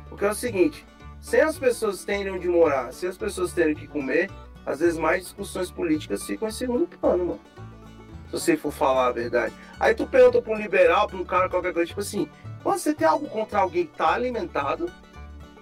Porque 0.08 0.24
é 0.24 0.30
o 0.30 0.34
seguinte, 0.34 0.86
sem 1.20 1.40
as 1.40 1.58
pessoas 1.58 2.04
terem 2.04 2.32
onde 2.32 2.48
morar, 2.48 2.92
sem 2.92 3.08
as 3.08 3.16
pessoas 3.16 3.52
terem 3.52 3.74
que 3.74 3.88
comer, 3.88 4.30
às 4.64 4.78
vezes 4.78 4.98
mais 4.98 5.24
discussões 5.24 5.70
políticas 5.70 6.24
ficam 6.24 6.48
em 6.48 6.52
segundo 6.52 6.86
plano, 6.86 7.26
mano 7.26 7.40
se 8.26 8.38
você 8.38 8.56
for 8.56 8.70
falar 8.70 9.08
a 9.08 9.10
verdade. 9.10 9.52
Aí 9.80 9.92
tu 9.92 10.06
pergunta 10.06 10.40
pra 10.40 10.52
um 10.52 10.56
liberal, 10.56 11.08
pra 11.08 11.16
um 11.16 11.24
cara 11.24 11.48
qualquer 11.48 11.72
coisa, 11.72 11.88
tipo 11.88 11.98
assim, 12.00 12.28
Mano, 12.64 12.78
você 12.78 12.94
tem 12.94 13.06
algo 13.06 13.26
contra 13.28 13.60
alguém 13.60 13.86
que 13.86 13.96
tá 13.96 14.12
alimentado 14.12 14.90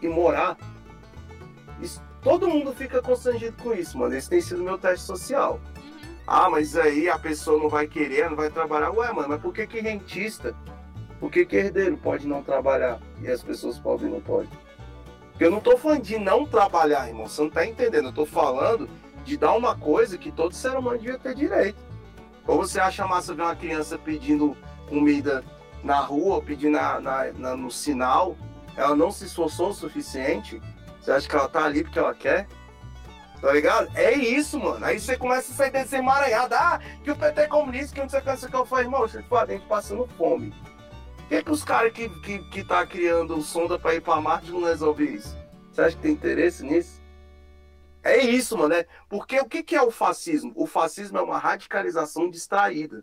e 0.02 0.08
morar? 0.08 0.56
Isso, 1.80 2.02
todo 2.28 2.46
mundo 2.46 2.74
fica 2.74 3.00
constrangido 3.00 3.56
com 3.62 3.72
isso, 3.72 3.96
mano. 3.96 4.14
Esse 4.14 4.28
tem 4.28 4.40
sido 4.42 4.62
meu 4.62 4.76
teste 4.76 5.06
social. 5.06 5.58
Ah, 6.26 6.50
mas 6.50 6.76
aí 6.76 7.08
a 7.08 7.18
pessoa 7.18 7.58
não 7.58 7.70
vai 7.70 7.86
querer, 7.86 8.28
não 8.28 8.36
vai 8.36 8.50
trabalhar. 8.50 8.90
Ué, 8.90 9.10
mano, 9.10 9.30
mas 9.30 9.40
por 9.40 9.50
que 9.50 9.66
que 9.66 9.80
rentista? 9.80 10.54
Por 11.18 11.30
que 11.30 11.46
que 11.46 11.56
herdeiro 11.56 11.96
pode 11.96 12.28
não 12.28 12.42
trabalhar 12.42 13.00
e 13.22 13.28
as 13.28 13.42
pessoas 13.42 13.78
pobres 13.78 14.10
não 14.10 14.20
podem? 14.20 14.50
Eu 15.40 15.50
não 15.50 15.58
tô 15.58 15.78
falando 15.78 16.02
de 16.02 16.18
não 16.18 16.44
trabalhar, 16.44 17.08
irmão. 17.08 17.26
Você 17.26 17.40
não 17.40 17.48
tá 17.48 17.64
entendendo. 17.64 18.08
Eu 18.08 18.12
tô 18.12 18.26
falando 18.26 18.90
de 19.24 19.38
dar 19.38 19.54
uma 19.56 19.74
coisa 19.74 20.18
que 20.18 20.30
todo 20.30 20.54
ser 20.54 20.76
humano 20.76 20.98
devia 20.98 21.18
ter 21.18 21.34
direito. 21.34 21.78
Ou 22.46 22.58
você 22.58 22.78
acha 22.78 23.06
massa 23.06 23.34
ver 23.34 23.42
uma 23.42 23.56
criança 23.56 23.96
pedindo 23.96 24.54
comida 24.86 25.42
na 25.82 26.00
rua, 26.00 26.42
pedindo 26.42 26.72
na, 26.72 27.00
na, 27.00 27.32
na, 27.32 27.56
no 27.56 27.70
sinal, 27.70 28.36
ela 28.76 28.94
não 28.94 29.10
se 29.10 29.24
esforçou 29.24 29.70
o 29.70 29.74
suficiente? 29.74 30.60
Você 31.08 31.12
acha 31.12 31.28
que 31.30 31.36
ela 31.36 31.48
tá 31.48 31.64
ali 31.64 31.82
porque 31.82 31.98
ela 31.98 32.14
quer? 32.14 32.46
Tá 33.40 33.50
ligado? 33.50 33.88
É 33.96 34.12
isso, 34.12 34.60
mano. 34.60 34.84
Aí 34.84 35.00
você 35.00 35.16
começa 35.16 35.50
a 35.50 35.54
sair 35.54 35.70
desse 35.70 35.96
emaranhado. 35.96 36.54
Ah, 36.54 36.78
que 37.02 37.10
o 37.10 37.16
PT 37.16 37.40
é 37.40 37.46
comunista, 37.46 37.94
que 37.94 38.02
não 38.02 38.08
sei 38.10 38.18
o 38.18 38.22
que, 38.22 38.28
não 38.28 38.36
sei 38.36 38.48
o 38.48 38.50
que. 38.50 38.56
Eu 38.58 38.66
falo, 38.66 38.82
irmão, 38.82 39.00
você 39.00 39.24
a 39.30 39.46
gente 39.46 39.66
passando 39.66 40.06
fome. 40.18 40.50
Por 40.50 41.28
que, 41.30 41.42
que 41.44 41.50
os 41.50 41.64
caras 41.64 41.94
que, 41.94 42.10
que, 42.20 42.38
que 42.50 42.62
tá 42.62 42.86
criando 42.86 43.40
sonda 43.40 43.78
pra 43.78 43.94
ir 43.94 44.02
pra 44.02 44.20
Marte 44.20 44.50
não 44.50 44.64
resolvem 44.64 45.14
isso? 45.14 45.34
Você 45.72 45.80
acha 45.80 45.96
que 45.96 46.02
tem 46.02 46.12
interesse 46.12 46.62
nisso? 46.62 47.00
É 48.02 48.18
isso, 48.18 48.58
mano. 48.58 48.74
É... 48.74 48.86
Porque 49.08 49.40
o 49.40 49.46
que, 49.46 49.62
que 49.62 49.74
é 49.74 49.80
o 49.80 49.90
fascismo? 49.90 50.52
O 50.54 50.66
fascismo 50.66 51.16
é 51.16 51.22
uma 51.22 51.38
radicalização 51.38 52.28
distraída. 52.28 53.02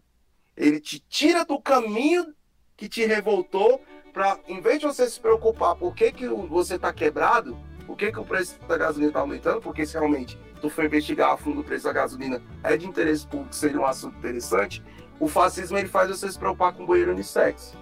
Ele 0.55 0.79
te 0.79 0.99
tira 0.99 1.43
do 1.43 1.59
caminho 1.59 2.35
que 2.77 2.87
te 2.87 3.03
revoltou 3.03 3.81
para, 4.13 4.37
em 4.47 4.61
vez 4.61 4.79
de 4.79 4.85
você 4.85 5.09
se 5.09 5.19
preocupar 5.19 5.75
por 5.75 5.95
que, 5.95 6.11
que 6.11 6.27
você 6.27 6.77
tá 6.77 6.93
quebrado, 6.93 7.57
por 7.85 7.95
que, 7.95 8.11
que 8.11 8.19
o 8.19 8.25
preço 8.25 8.59
da 8.67 8.77
gasolina 8.77 9.09
está 9.09 9.19
aumentando? 9.19 9.61
Porque 9.61 9.85
se 9.85 9.93
realmente 9.93 10.37
tu 10.61 10.69
for 10.69 10.85
investigar 10.85 11.31
a 11.31 11.37
fundo 11.37 11.61
o 11.61 11.63
preço 11.63 11.85
da 11.85 11.93
gasolina 11.93 12.41
é 12.63 12.75
de 12.75 12.87
interesse 12.87 13.25
público, 13.27 13.53
seria 13.53 13.79
um 13.79 13.85
assunto 13.85 14.17
interessante. 14.17 14.83
O 15.19 15.27
fascismo 15.27 15.77
ele 15.77 15.87
faz 15.87 16.09
você 16.09 16.31
se 16.31 16.37
preocupar 16.37 16.73
com 16.73 16.85
banheiro 16.85 17.11
unissex. 17.11 17.75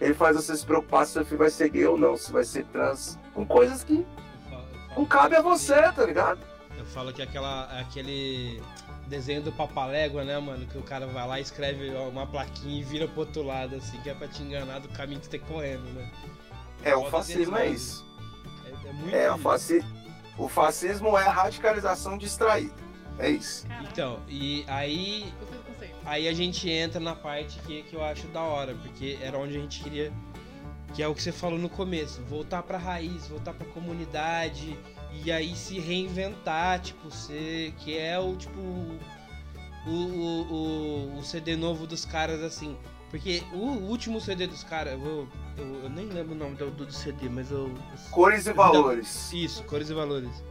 Ele 0.00 0.14
faz 0.14 0.36
você 0.36 0.56
se 0.56 0.64
preocupar 0.64 1.06
se 1.06 1.12
seu 1.12 1.24
filho 1.24 1.38
vai 1.38 1.50
ser 1.50 1.68
gay 1.68 1.86
ou 1.86 1.96
não, 1.96 2.16
se 2.16 2.32
vai 2.32 2.44
ser 2.44 2.64
trans, 2.66 3.18
com 3.34 3.46
coisas 3.46 3.82
que 3.82 4.04
não 4.96 5.04
cabe 5.04 5.36
a 5.36 5.42
você, 5.42 5.74
tá 5.92 6.04
ligado? 6.04 6.40
Eu 6.76 6.84
falo 6.86 7.12
que 7.12 7.22
aquela, 7.22 7.64
aquele 7.78 8.62
desenho 9.06 9.42
do 9.42 9.52
Papalégua, 9.52 10.24
né, 10.24 10.38
mano? 10.38 10.66
Que 10.66 10.78
o 10.78 10.82
cara 10.82 11.06
vai 11.06 11.26
lá, 11.26 11.40
escreve 11.40 11.90
uma 11.90 12.26
plaquinha 12.26 12.80
e 12.80 12.82
vira 12.82 13.06
pro 13.08 13.20
outro 13.20 13.42
lado, 13.42 13.76
assim, 13.76 14.00
que 14.00 14.10
é 14.10 14.14
pra 14.14 14.28
te 14.28 14.42
enganar 14.42 14.78
do 14.80 14.88
caminho 14.88 15.20
que 15.20 15.26
você 15.26 15.38
tá 15.38 15.46
correndo, 15.46 15.84
né? 15.92 16.10
É, 16.82 16.94
o 16.94 17.04
fascismo 17.10 17.56
é 17.56 17.68
isso. 17.68 18.05
É, 18.86 18.88
é, 18.88 18.92
muito 18.92 19.16
é 19.16 19.32
o, 19.32 19.38
fasci... 19.38 19.84
o 20.38 20.48
fascismo 20.48 21.18
é 21.18 21.26
a 21.26 21.30
radicalização 21.30 22.16
distraída. 22.16 22.74
É 23.18 23.30
isso. 23.30 23.66
Então, 23.82 24.20
e 24.28 24.64
aí. 24.68 25.32
Aí 26.04 26.28
a 26.28 26.32
gente 26.32 26.70
entra 26.70 27.00
na 27.00 27.16
parte 27.16 27.58
que, 27.60 27.82
que 27.82 27.94
eu 27.94 28.04
acho 28.04 28.28
da 28.28 28.40
hora, 28.40 28.74
porque 28.74 29.18
era 29.20 29.36
onde 29.36 29.56
a 29.56 29.60
gente 29.60 29.82
queria. 29.82 30.12
Que 30.94 31.02
é 31.02 31.08
o 31.08 31.14
que 31.14 31.22
você 31.22 31.32
falou 31.32 31.58
no 31.58 31.68
começo, 31.68 32.22
voltar 32.22 32.62
pra 32.62 32.78
raiz, 32.78 33.26
voltar 33.26 33.52
pra 33.52 33.66
comunidade 33.66 34.78
e 35.12 35.32
aí 35.32 35.54
se 35.54 35.80
reinventar, 35.80 36.80
tipo, 36.80 37.10
ser. 37.10 37.72
Que 37.78 37.98
é 37.98 38.18
o 38.18 38.36
tipo. 38.36 38.60
O, 39.86 39.90
o, 39.90 40.52
o, 40.52 41.18
o 41.18 41.24
CD 41.24 41.56
novo 41.56 41.86
dos 41.86 42.04
caras 42.04 42.42
assim. 42.42 42.76
Porque 43.10 43.42
o 43.52 43.58
último 43.58 44.20
CD 44.20 44.46
dos 44.46 44.64
caras, 44.64 44.94
eu, 44.94 45.28
eu, 45.56 45.74
eu, 45.84 45.90
nem 45.90 46.06
lembro 46.06 46.34
o 46.34 46.38
nome 46.38 46.56
do, 46.56 46.70
do 46.70 46.92
CD, 46.92 47.28
mas 47.28 47.50
eu. 47.50 47.72
Cores 48.10 48.46
e 48.46 48.52
Valores. 48.52 49.32
Isso, 49.32 49.62
Cores 49.64 49.90
e 49.90 49.94
Valores. 49.94 50.42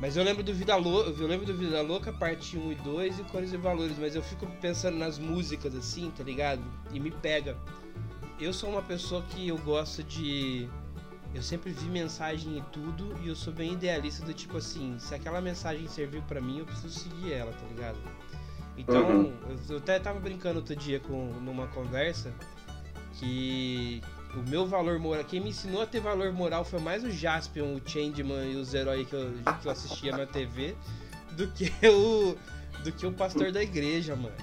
Mas 0.00 0.16
eu 0.16 0.24
lembro 0.24 0.42
do 0.42 0.52
Vida 0.52 0.74
Louca, 0.74 1.10
eu 1.10 1.28
lembro 1.28 1.46
do 1.46 1.54
Vida 1.54 1.80
Louca, 1.80 2.12
parte 2.12 2.58
1 2.58 2.72
e 2.72 2.74
2 2.74 3.20
e 3.20 3.22
Cores 3.22 3.52
e 3.52 3.56
Valores, 3.56 3.96
mas 3.98 4.16
eu 4.16 4.22
fico 4.22 4.46
pensando 4.60 4.98
nas 4.98 5.16
músicas 5.16 5.76
assim, 5.76 6.10
tá 6.10 6.24
ligado? 6.24 6.60
E 6.92 6.98
me 6.98 7.12
pega. 7.12 7.56
Eu 8.40 8.52
sou 8.52 8.70
uma 8.70 8.82
pessoa 8.82 9.22
que 9.22 9.46
eu 9.46 9.58
gosto 9.58 10.02
de. 10.02 10.68
Eu 11.32 11.42
sempre 11.42 11.70
vi 11.70 11.88
mensagem 11.88 12.58
e 12.58 12.62
tudo, 12.72 13.16
e 13.22 13.28
eu 13.28 13.36
sou 13.36 13.52
bem 13.52 13.74
idealista 13.74 14.26
do 14.26 14.34
tipo 14.34 14.56
assim, 14.56 14.98
se 14.98 15.14
aquela 15.14 15.40
mensagem 15.40 15.86
serviu 15.86 16.20
para 16.22 16.40
mim, 16.40 16.58
eu 16.58 16.66
preciso 16.66 16.98
seguir 16.98 17.32
ela, 17.32 17.52
tá 17.52 17.66
ligado? 17.68 17.98
Então, 18.76 19.06
uhum. 19.06 19.32
eu 19.68 19.78
até 19.78 19.98
tava 19.98 20.18
brincando 20.18 20.58
outro 20.58 20.74
dia 20.74 20.98
com 21.00 21.26
numa 21.40 21.66
conversa 21.68 22.32
que 23.18 24.00
o 24.34 24.48
meu 24.48 24.66
valor 24.66 24.98
moral, 24.98 25.24
quem 25.24 25.40
me 25.40 25.50
ensinou 25.50 25.82
a 25.82 25.86
ter 25.86 26.00
valor 26.00 26.32
moral 26.32 26.64
foi 26.64 26.80
mais 26.80 27.04
o 27.04 27.10
Jaspion, 27.10 27.74
o 27.74 27.80
Changeman 27.84 28.52
e 28.52 28.56
os 28.56 28.72
heróis 28.72 29.06
que 29.06 29.14
eu, 29.14 29.32
que 29.60 29.66
eu 29.66 29.72
assistia 29.72 30.16
na 30.16 30.26
TV 30.26 30.74
do 31.32 31.48
que 31.48 31.70
o 31.86 32.36
do 32.82 32.90
que 32.90 33.06
o 33.06 33.12
pastor 33.12 33.52
da 33.52 33.62
igreja, 33.62 34.16
mano. 34.16 34.34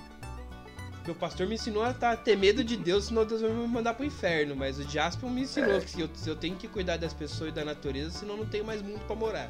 Porque 0.92 1.12
o 1.12 1.16
pastor 1.16 1.48
me 1.48 1.56
ensinou 1.56 1.84
a 1.84 1.94
tá, 1.94 2.16
ter 2.16 2.38
medo 2.38 2.64
de 2.64 2.78
Deus, 2.78 3.06
senão 3.06 3.26
Deus 3.26 3.42
vai 3.42 3.52
me 3.52 3.68
mandar 3.68 3.94
pro 3.96 4.06
inferno. 4.06 4.56
Mas 4.56 4.78
o 4.78 4.84
Jaspion 4.84 5.30
me 5.30 5.42
ensinou 5.42 5.78
é. 5.78 5.82
que 5.82 6.00
eu, 6.00 6.10
eu 6.26 6.36
tenho 6.36 6.56
que 6.56 6.68
cuidar 6.68 6.98
das 6.98 7.14
pessoas 7.14 7.50
e 7.50 7.54
da 7.54 7.66
natureza, 7.66 8.12
senão 8.12 8.38
não 8.38 8.46
tenho 8.46 8.64
mais 8.64 8.82
mundo 8.82 9.02
para 9.08 9.16
morar. 9.16 9.50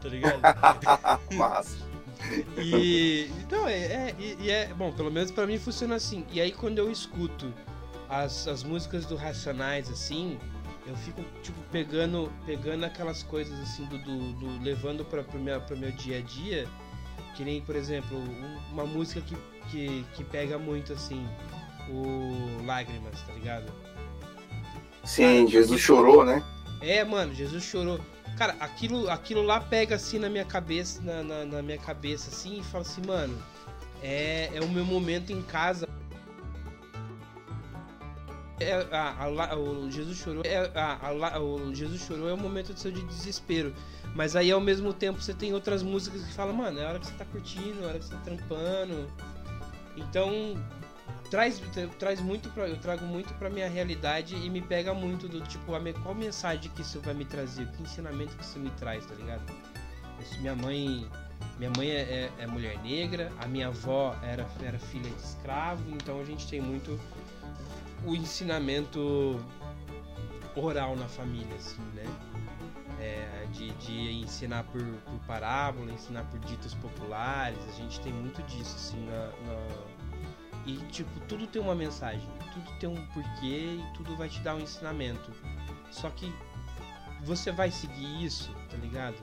Tá 0.00 0.08
ligado? 0.08 0.40
Massa. 1.34 1.91
E. 2.58 3.30
Então, 3.40 3.66
é, 3.68 3.78
é, 3.78 4.16
e 4.18 4.50
é. 4.50 4.72
Bom, 4.74 4.92
pelo 4.92 5.10
menos 5.10 5.30
para 5.30 5.46
mim 5.46 5.58
funciona 5.58 5.96
assim. 5.96 6.24
E 6.32 6.40
aí 6.40 6.52
quando 6.52 6.78
eu 6.78 6.90
escuto 6.90 7.52
as, 8.08 8.46
as 8.46 8.62
músicas 8.62 9.06
do 9.06 9.16
Racionais, 9.16 9.90
assim, 9.90 10.38
eu 10.86 10.96
fico, 10.96 11.22
tipo, 11.42 11.58
pegando, 11.70 12.30
pegando 12.44 12.84
aquelas 12.84 13.22
coisas, 13.22 13.58
assim, 13.60 13.84
do, 13.86 13.98
do, 13.98 14.32
do 14.34 14.62
levando 14.62 15.04
para 15.04 15.22
pro 15.22 15.38
meu, 15.38 15.60
dia 15.92 16.18
a 16.18 16.20
dia. 16.20 16.68
Que 17.34 17.44
nem, 17.44 17.62
por 17.62 17.74
exemplo, 17.74 18.18
um, 18.18 18.58
uma 18.72 18.84
música 18.84 19.20
que, 19.22 19.36
que, 19.70 20.04
que 20.14 20.24
pega 20.24 20.58
muito, 20.58 20.92
assim, 20.92 21.26
o 21.88 22.64
Lágrimas, 22.66 23.18
tá 23.22 23.32
ligado? 23.32 23.72
Sim, 25.04 25.48
Jesus 25.48 25.80
chorou, 25.80 26.24
né? 26.24 26.42
É, 26.80 27.02
mano, 27.04 27.32
Jesus 27.34 27.64
chorou. 27.64 28.00
Cara, 28.42 28.56
aquilo, 28.58 29.08
aquilo 29.08 29.40
lá 29.40 29.60
pega 29.60 29.94
assim 29.94 30.18
na 30.18 30.28
minha 30.28 30.44
cabeça, 30.44 31.00
na, 31.00 31.22
na, 31.22 31.44
na 31.44 31.62
minha 31.62 31.78
cabeça, 31.78 32.28
assim, 32.28 32.58
e 32.58 32.64
fala 32.64 32.82
assim, 32.82 33.00
mano, 33.06 33.40
é, 34.02 34.50
é 34.52 34.60
o 34.60 34.68
meu 34.68 34.84
momento 34.84 35.32
em 35.32 35.40
casa 35.42 35.88
é, 38.58 38.84
a, 38.90 39.26
a, 39.26 39.56
o 39.56 39.88
Jesus 39.88 40.18
chorou. 40.18 40.42
É, 40.44 40.56
a, 40.74 41.40
o 41.40 41.72
Jesus 41.72 42.02
chorou 42.02 42.28
é 42.28 42.32
o 42.32 42.36
momento 42.36 42.76
seu 42.76 42.90
de 42.90 43.02
desespero. 43.04 43.72
Mas 44.12 44.34
aí 44.34 44.50
ao 44.50 44.60
mesmo 44.60 44.92
tempo 44.92 45.20
você 45.20 45.32
tem 45.32 45.54
outras 45.54 45.80
músicas 45.80 46.24
que 46.24 46.32
falam, 46.32 46.52
mano, 46.52 46.80
é 46.80 46.84
a 46.84 46.88
hora 46.88 46.98
que 46.98 47.06
você 47.06 47.14
tá 47.14 47.24
curtindo, 47.24 47.80
é 47.82 47.84
a 47.84 47.88
hora 47.90 47.98
que 48.00 48.06
você 48.06 48.14
tá 48.14 48.20
trampando. 48.22 49.08
Então 49.96 50.56
traz, 51.32 51.62
traz 51.98 52.20
muito 52.20 52.50
pra, 52.50 52.68
eu 52.68 52.76
trago 52.76 53.06
muito 53.06 53.32
pra 53.34 53.48
minha 53.48 53.66
realidade 53.66 54.36
e 54.36 54.50
me 54.50 54.60
pega 54.60 54.92
muito 54.92 55.26
do 55.26 55.40
tipo, 55.40 55.74
a, 55.74 55.80
qual 56.02 56.14
mensagem 56.14 56.70
que 56.70 56.82
isso 56.82 57.00
vai 57.00 57.14
me 57.14 57.24
trazer, 57.24 57.66
que 57.68 57.82
ensinamento 57.82 58.36
que 58.36 58.44
isso 58.44 58.58
me 58.58 58.68
traz, 58.72 59.06
tá 59.06 59.14
ligado? 59.14 59.42
Isso, 60.20 60.38
minha 60.40 60.54
mãe. 60.54 61.08
Minha 61.58 61.70
mãe 61.76 61.90
é, 61.90 62.00
é, 62.00 62.32
é 62.38 62.46
mulher 62.46 62.78
negra, 62.82 63.32
a 63.38 63.46
minha 63.46 63.68
avó 63.68 64.14
era, 64.22 64.46
era 64.62 64.78
filha 64.78 65.08
de 65.08 65.22
escravo, 65.22 65.82
então 65.90 66.20
a 66.20 66.24
gente 66.24 66.46
tem 66.46 66.60
muito 66.60 67.00
o 68.04 68.14
ensinamento 68.14 69.40
oral 70.54 70.94
na 70.96 71.08
família, 71.08 71.54
assim, 71.56 71.80
né? 71.94 72.04
É, 73.00 73.46
de, 73.52 73.70
de 73.70 74.12
ensinar 74.22 74.64
por, 74.64 74.82
por 74.82 75.18
parábola, 75.26 75.90
ensinar 75.90 76.24
por 76.24 76.38
ditos 76.40 76.74
populares, 76.74 77.58
a 77.68 77.72
gente 77.72 78.00
tem 78.00 78.12
muito 78.12 78.42
disso, 78.42 78.76
assim, 78.76 79.04
na, 79.06 79.26
na... 79.26 80.01
E, 80.66 80.76
tipo, 80.90 81.20
tudo 81.26 81.46
tem 81.46 81.60
uma 81.60 81.74
mensagem, 81.74 82.28
tudo 82.52 82.78
tem 82.78 82.88
um 82.88 83.06
porquê 83.06 83.78
e 83.78 83.84
tudo 83.94 84.16
vai 84.16 84.28
te 84.28 84.40
dar 84.40 84.54
um 84.54 84.60
ensinamento. 84.60 85.32
Só 85.90 86.08
que 86.10 86.32
você 87.24 87.50
vai 87.50 87.70
seguir 87.70 88.24
isso, 88.24 88.52
tá 88.70 88.76
ligado? 88.76 89.16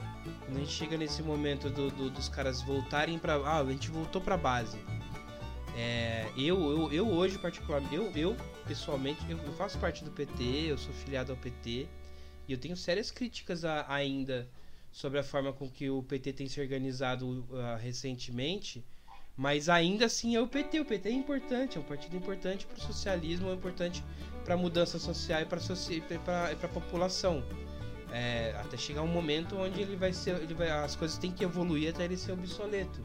Quando 0.46 0.58
a 0.58 0.60
gente 0.60 0.72
chega 0.72 0.98
nesse 0.98 1.22
momento 1.22 1.70
do, 1.70 1.90
do, 1.92 2.10
dos 2.10 2.30
caras 2.30 2.62
voltarem 2.62 3.18
pra. 3.18 3.36
Ah, 3.36 3.60
a 3.60 3.66
gente 3.66 3.90
voltou 3.90 4.22
pra 4.22 4.38
base. 4.38 4.78
É, 5.76 6.30
eu, 6.38 6.60
eu, 6.72 6.92
eu 6.92 7.08
hoje, 7.08 7.38
particularmente, 7.38 7.96
eu, 7.96 8.12
eu 8.12 8.36
pessoalmente, 8.68 9.20
eu, 9.30 9.38
eu, 9.38 9.54
faço 9.54 9.78
parte 9.80 10.04
do 10.04 10.12
PT, 10.12 10.44
eu 10.44 10.78
sou 10.78 10.94
filiado 10.94 11.32
ao 11.32 11.38
PT, 11.38 11.88
e 12.48 12.52
eu 12.52 12.58
tenho 12.58 12.76
sérias 12.76 13.10
críticas 13.12 13.64
a, 13.64 13.86
ainda 13.92 14.50
sobre 14.92 15.20
a 15.20 15.24
forma 15.24 15.54
com 15.54 15.70
que 15.70 15.90
o 15.90 16.04
PT 16.04 16.34
tem 16.34 16.48
se 16.48 16.60
organizado 16.60 17.28
uh, 17.28 17.78
recentemente, 17.80 18.84
mas 19.40 19.70
ainda 19.70 20.06
assim 20.06 20.36
é 20.36 20.42
o 20.42 20.46
PT. 20.46 20.82
O 20.82 20.86
PT 20.86 21.08
é 21.08 21.14
importante, 21.14 21.78
é 21.78 21.80
um 21.80 21.84
partido 21.84 22.14
importante 22.18 22.66
para 22.66 22.78
o 22.78 22.82
socialismo, 22.82 23.50
é 23.50 23.54
importante 23.54 24.04
para 24.44 24.56
a 24.56 24.58
mudança 24.58 25.00
social 25.00 25.42
e 25.42 25.46
para 25.46 26.52
a 26.52 26.68
população. 26.68 27.42
É, 28.12 28.54
até 28.60 28.76
chegar 28.76 29.02
um 29.02 29.08
momento 29.08 29.56
onde 29.56 29.80
ele 29.80 29.96
vai 29.96 30.12
ser, 30.12 30.36
ele 30.42 30.54
vai, 30.54 30.70
as 30.70 30.94
coisas 30.94 31.18
têm 31.18 31.32
que 31.32 31.42
evoluir 31.42 31.90
até 31.90 32.04
ele 32.04 32.18
ser 32.18 32.34
obsoleto. 32.34 33.02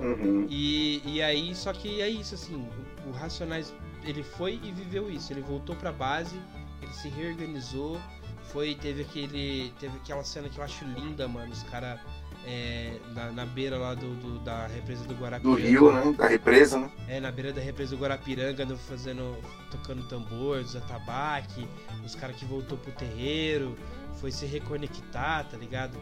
Uhum. 0.00 0.48
E, 0.50 1.00
e 1.04 1.22
aí, 1.22 1.54
só 1.54 1.72
que 1.72 2.02
é 2.02 2.08
isso, 2.08 2.34
assim, 2.34 2.56
o, 2.56 3.08
o 3.08 3.12
Racionais, 3.12 3.72
ele 4.02 4.24
foi 4.24 4.58
e 4.64 4.72
viveu 4.72 5.08
isso, 5.08 5.32
ele 5.32 5.42
voltou 5.42 5.76
pra 5.76 5.92
base, 5.92 6.36
ele 6.82 6.92
se 6.92 7.08
reorganizou, 7.08 8.00
foi, 8.46 8.74
teve 8.74 9.02
aquele, 9.02 9.72
teve 9.78 9.96
aquela 9.98 10.24
cena 10.24 10.48
que 10.48 10.58
eu 10.58 10.64
acho 10.64 10.84
linda, 10.86 11.28
mano, 11.28 11.52
os 11.52 11.62
caras 11.64 12.00
é, 12.46 12.98
na, 13.12 13.32
na, 13.32 13.44
beira 13.44 13.76
lá 13.76 13.94
do, 13.94 14.14
do, 14.14 14.38
da 14.38 14.68
represa 14.68 15.04
do 15.04 15.14
Guarapiranga. 15.14 15.60
Do 15.60 15.68
rio, 15.68 15.92
né? 15.92 16.14
Da 16.16 16.28
represa, 16.28 16.78
né? 16.78 16.90
É, 17.08 17.18
na 17.18 17.32
beira 17.32 17.52
da 17.52 17.60
represa 17.60 17.96
do 17.96 18.00
Guarapiranga, 18.00 18.64
fazendo, 18.76 19.36
tocando 19.70 20.06
tambor, 20.08 20.62
dos 20.62 20.76
atabaque, 20.76 21.68
os 22.04 22.14
caras 22.14 22.36
que 22.36 22.44
voltou 22.44 22.78
pro 22.78 22.92
terreiro, 22.92 23.76
foi 24.20 24.30
se 24.30 24.46
reconectar, 24.46 25.44
tá 25.48 25.56
ligado? 25.56 25.98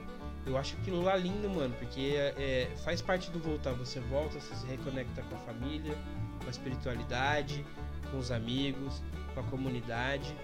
Eu 0.46 0.58
acho 0.58 0.76
aquilo 0.76 1.00
lá 1.00 1.16
lindo, 1.16 1.48
mano, 1.48 1.74
porque 1.78 2.12
é, 2.14 2.34
é, 2.36 2.76
faz 2.84 3.00
parte 3.00 3.30
do 3.30 3.38
voltar. 3.38 3.72
Você 3.72 3.98
volta, 4.00 4.38
você 4.38 4.54
se 4.54 4.66
reconecta 4.66 5.22
com 5.22 5.34
a 5.36 5.38
família, 5.38 5.96
com 6.40 6.46
a 6.46 6.50
espiritualidade, 6.50 7.64
com 8.10 8.18
os 8.18 8.30
amigos, 8.30 9.02
com 9.32 9.40
a 9.40 9.42
comunidade. 9.44 10.36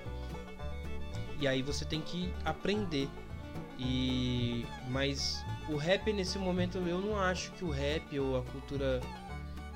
E 1.39 1.47
aí 1.47 1.61
você 1.61 1.85
tem 1.85 2.01
que 2.01 2.33
aprender. 2.43 3.09
E 3.81 4.67
mas 4.89 5.43
o 5.69 5.77
rap 5.77 6.13
nesse 6.13 6.39
momento 6.39 6.79
eu 6.79 7.01
não 7.01 7.19
acho 7.19 7.51
que 7.53 7.65
o 7.65 7.71
rap 7.71 8.19
ou 8.19 8.39
a 8.39 8.43
cultura 8.43 9.01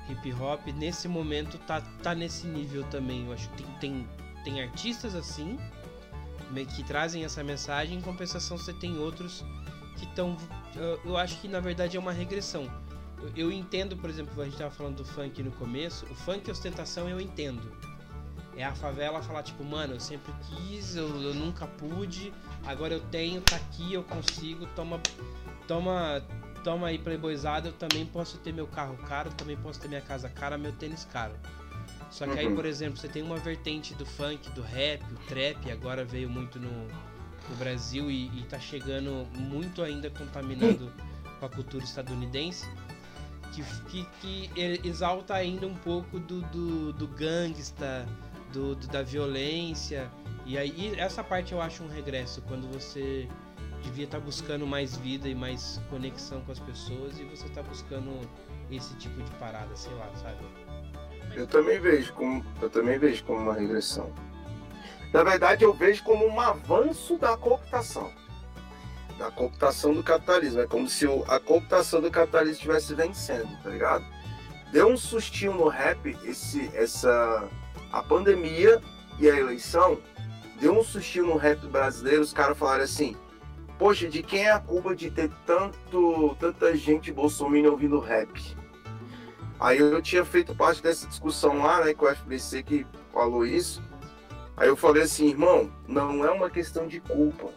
hip 0.07 0.33
hop 0.33 0.67
nesse 0.67 1.07
momento 1.07 1.57
tá, 1.59 1.81
tá 2.03 2.13
nesse 2.13 2.45
nível 2.45 2.83
também. 2.85 3.25
Eu 3.25 3.33
acho 3.33 3.49
que 3.49 3.63
tem, 3.63 3.73
tem, 3.79 4.07
tem 4.43 4.61
artistas 4.61 5.15
assim 5.15 5.57
que 6.75 6.83
trazem 6.83 7.25
essa 7.25 7.43
mensagem, 7.43 7.97
em 7.97 8.01
compensação 8.01 8.57
você 8.57 8.71
tem 8.71 8.97
outros 8.97 9.43
que 9.97 10.05
estão. 10.05 10.37
Eu 11.03 11.17
acho 11.17 11.39
que 11.41 11.47
na 11.47 11.59
verdade 11.59 11.97
é 11.97 11.99
uma 11.99 12.11
regressão. 12.11 12.69
Eu, 13.35 13.51
entendo, 13.51 13.97
por 13.97 14.09
exemplo, 14.09 14.39
a 14.39 14.45
gente 14.45 14.53
estava 14.53 14.71
falando 14.71 14.97
do 14.97 15.05
funk 15.05 15.41
no 15.41 15.51
começo, 15.53 16.05
o 16.05 16.15
funk 16.15 16.49
ostentação 16.51 17.09
eu 17.09 17.19
entendo. 17.19 17.71
É 18.55 18.63
a 18.63 18.75
favela 18.75 19.21
falar, 19.21 19.43
tipo, 19.43 19.63
mano, 19.63 19.95
eu 19.95 19.99
sempre 19.99 20.31
quis, 20.43 20.95
eu, 20.95 21.07
eu 21.21 21.33
nunca 21.33 21.65
pude, 21.65 22.31
agora 22.65 22.93
eu 22.93 22.99
tenho, 22.99 23.41
tá 23.41 23.55
aqui, 23.55 23.93
eu 23.93 24.03
consigo, 24.03 24.65
toma. 24.75 24.99
Toma. 25.67 26.23
Toma 26.63 26.87
aí, 26.87 26.97
playboyzada, 26.97 27.69
eu 27.69 27.73
também 27.73 28.07
posso 28.07 28.39
ter 28.39 28.51
meu 28.51 28.65
carro 28.65 28.97
caro, 29.07 29.29
também 29.33 29.55
posso 29.55 29.79
ter 29.79 29.87
minha 29.87 30.01
casa 30.01 30.27
cara, 30.27 30.57
meu 30.57 30.71
tênis 30.71 31.05
caro. 31.05 31.35
Só 32.09 32.25
que 32.25 32.31
uhum. 32.31 32.37
aí, 32.39 32.55
por 32.55 32.65
exemplo, 32.65 32.97
você 32.97 33.07
tem 33.07 33.21
uma 33.21 33.37
vertente 33.37 33.93
do 33.93 34.05
funk, 34.05 34.49
do 34.51 34.63
rap, 34.63 35.03
o 35.11 35.17
trap, 35.27 35.69
agora 35.69 36.03
veio 36.03 36.27
muito 36.27 36.59
no, 36.59 36.87
no 37.49 37.55
Brasil 37.57 38.09
e, 38.09 38.27
e 38.39 38.43
tá 38.49 38.59
chegando 38.59 39.27
muito 39.37 39.83
ainda 39.83 40.09
contaminado 40.09 40.91
com 41.39 41.45
a 41.45 41.49
cultura 41.49 41.83
estadunidense, 41.83 42.67
que, 43.53 43.63
que, 43.89 44.05
que 44.21 44.87
exalta 44.87 45.33
ainda 45.35 45.67
um 45.67 45.75
pouco 45.75 46.19
do, 46.19 46.41
do, 46.41 46.93
do 46.93 47.07
gangsta, 47.07 48.07
do, 48.51 48.75
do, 48.75 48.87
da 48.87 49.01
violência. 49.01 50.09
E 50.45 50.57
aí 50.57 50.93
essa 50.97 51.23
parte 51.23 51.53
eu 51.53 51.61
acho 51.61 51.83
um 51.83 51.87
regresso, 51.87 52.41
quando 52.43 52.71
você 52.71 53.27
devia 53.81 54.05
estar 54.05 54.19
tá 54.19 54.23
buscando 54.23 54.65
mais 54.65 54.95
vida 54.95 55.27
e 55.27 55.35
mais 55.35 55.81
conexão 55.89 56.41
com 56.41 56.51
as 56.51 56.59
pessoas 56.59 57.19
e 57.19 57.23
você 57.23 57.45
está 57.47 57.63
buscando 57.63 58.11
esse 58.69 58.95
tipo 58.95 59.21
de 59.21 59.31
parada, 59.31 59.75
sei 59.75 59.93
lá, 59.93 60.09
sabe? 60.15 60.37
Eu 61.35 61.47
também 61.47 61.79
vejo 61.79 62.13
como, 62.13 62.45
eu 62.61 62.69
também 62.69 62.97
vejo 62.97 63.23
como 63.23 63.41
uma 63.41 63.53
regressão. 63.53 64.11
Na 65.11 65.23
verdade, 65.23 65.63
eu 65.63 65.73
vejo 65.73 66.03
como 66.03 66.25
um 66.25 66.39
avanço 66.39 67.17
da 67.17 67.37
cooptação. 67.37 68.11
Da 69.17 69.31
cooptação 69.31 69.93
do 69.93 70.03
capitalismo. 70.03 70.61
É 70.61 70.67
como 70.67 70.89
se 70.89 71.05
a 71.27 71.39
cooptação 71.39 72.01
do 72.01 72.11
capitalismo 72.11 72.55
estivesse 72.55 72.93
vencendo, 72.93 73.49
tá 73.63 73.69
ligado? 73.69 74.05
Deu 74.71 74.87
um 74.87 74.97
sustinho 74.97 75.53
no 75.53 75.67
rap 75.67 76.17
esse, 76.25 76.69
essa, 76.75 77.49
a 77.91 78.03
pandemia 78.03 78.81
e 79.19 79.29
a 79.29 79.37
eleição. 79.37 79.97
Deu 80.59 80.77
um 80.77 80.83
sustinho 80.83 81.27
no 81.27 81.37
rap 81.37 81.65
brasileiro. 81.67 82.21
Os 82.21 82.33
caras 82.33 82.57
falaram 82.57 82.83
assim: 82.83 83.15
Poxa, 83.77 84.07
de 84.07 84.23
quem 84.23 84.45
é 84.45 84.51
a 84.51 84.59
culpa 84.59 84.95
de 84.95 85.11
ter 85.11 85.29
tanto, 85.45 86.35
tanta 86.39 86.75
gente 86.75 87.11
bolsominion 87.11 87.71
ouvindo 87.71 87.99
rap? 87.99 88.55
Aí 89.59 89.79
eu 89.79 90.01
tinha 90.01 90.23
feito 90.23 90.55
parte 90.55 90.81
dessa 90.81 91.07
discussão 91.07 91.59
lá, 91.59 91.83
né, 91.83 91.93
com 91.93 92.05
o 92.05 92.15
FBC 92.15 92.63
que 92.63 92.87
falou 93.13 93.45
isso. 93.45 93.81
Aí 94.57 94.67
eu 94.69 94.75
falei 94.75 95.03
assim, 95.03 95.27
irmão, 95.27 95.69
não 95.87 96.25
é 96.25 96.31
uma 96.31 96.49
questão 96.49 96.87
de 96.87 97.01
culpa. 97.01 97.49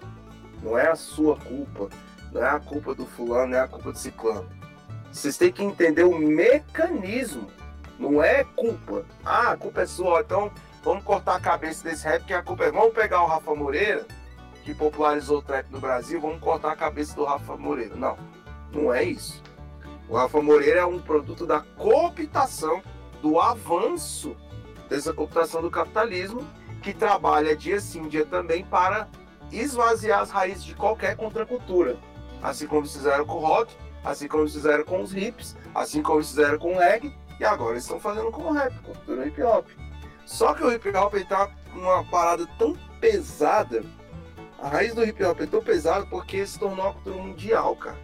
Não 0.62 0.76
é 0.76 0.88
a 0.88 0.96
sua 0.96 1.36
culpa. 1.36 1.88
Não 2.32 2.42
é 2.42 2.50
a 2.50 2.60
culpa 2.60 2.94
do 2.94 3.06
fulano, 3.06 3.52
não 3.52 3.58
é 3.58 3.60
a 3.60 3.68
culpa 3.68 3.92
do 3.92 3.98
ciclano. 3.98 4.48
Vocês 5.10 5.36
têm 5.36 5.52
que 5.52 5.62
entender 5.62 6.04
o 6.04 6.18
mecanismo. 6.18 7.48
Não 7.98 8.22
é 8.22 8.44
culpa. 8.44 9.04
Ah, 9.24 9.52
a 9.52 9.56
culpa 9.56 9.82
é 9.82 9.86
sua, 9.86 10.20
então 10.20 10.50
vamos 10.88 11.04
cortar 11.04 11.36
a 11.36 11.40
cabeça 11.40 11.84
desse 11.84 12.08
rap, 12.08 12.24
que 12.24 12.32
a 12.32 12.42
culpa 12.42 12.64
é. 12.64 12.70
Vamos 12.70 12.94
pegar 12.94 13.22
o 13.22 13.26
Rafa 13.26 13.54
Moreira, 13.54 14.06
que 14.64 14.72
popularizou 14.72 15.40
o 15.40 15.42
trap 15.42 15.66
no 15.70 15.78
Brasil, 15.78 16.18
vamos 16.18 16.40
cortar 16.40 16.72
a 16.72 16.76
cabeça 16.76 17.14
do 17.14 17.24
Rafa 17.24 17.58
Moreira. 17.58 17.94
Não, 17.94 18.16
não 18.72 18.94
é 18.94 19.04
isso. 19.04 19.42
O 20.08 20.16
Rafa 20.16 20.40
Moreira 20.40 20.80
é 20.80 20.86
um 20.86 20.98
produto 20.98 21.44
da 21.44 21.60
cooptação, 21.60 22.82
do 23.20 23.38
avanço 23.38 24.34
dessa 24.88 25.12
cooptação 25.12 25.60
do 25.60 25.70
capitalismo 25.70 26.40
que 26.82 26.94
trabalha 26.94 27.54
dia 27.54 27.80
sim, 27.80 28.08
dia 28.08 28.24
também 28.24 28.64
para 28.64 29.08
esvaziar 29.52 30.20
as 30.20 30.30
raízes 30.30 30.64
de 30.64 30.74
qualquer 30.74 31.16
contracultura. 31.16 31.98
Assim 32.42 32.66
como 32.66 32.86
fizeram 32.86 33.26
com 33.26 33.34
o 33.34 33.40
rock, 33.40 33.76
assim 34.02 34.26
como 34.26 34.48
fizeram 34.48 34.84
com 34.84 35.02
os 35.02 35.14
hips, 35.14 35.54
assim 35.74 36.00
como 36.00 36.22
fizeram 36.22 36.58
com 36.58 36.72
o 36.72 36.78
reggae, 36.78 37.14
e 37.38 37.44
agora 37.44 37.76
estão 37.76 38.00
fazendo 38.00 38.30
com 38.30 38.44
o 38.44 38.52
rap, 38.52 38.72
com 38.78 38.94
cultura 38.94 39.26
hip 39.26 39.42
hop. 39.42 39.66
Só 40.28 40.52
que 40.52 40.62
o 40.62 40.70
hip 40.70 40.86
hop 40.90 41.14
está 41.14 41.50
uma 41.74 42.04
parada 42.04 42.46
tão 42.58 42.76
pesada, 43.00 43.82
a 44.58 44.68
raiz 44.68 44.92
do 44.92 45.02
hip 45.02 45.24
hop 45.24 45.40
é 45.40 45.46
tão 45.46 45.62
pesada 45.62 46.04
porque 46.04 46.46
se 46.46 46.58
tornou 46.58 46.84
uma 46.84 46.92
cultura 46.92 47.16
mundial, 47.16 47.74
cara. 47.76 47.96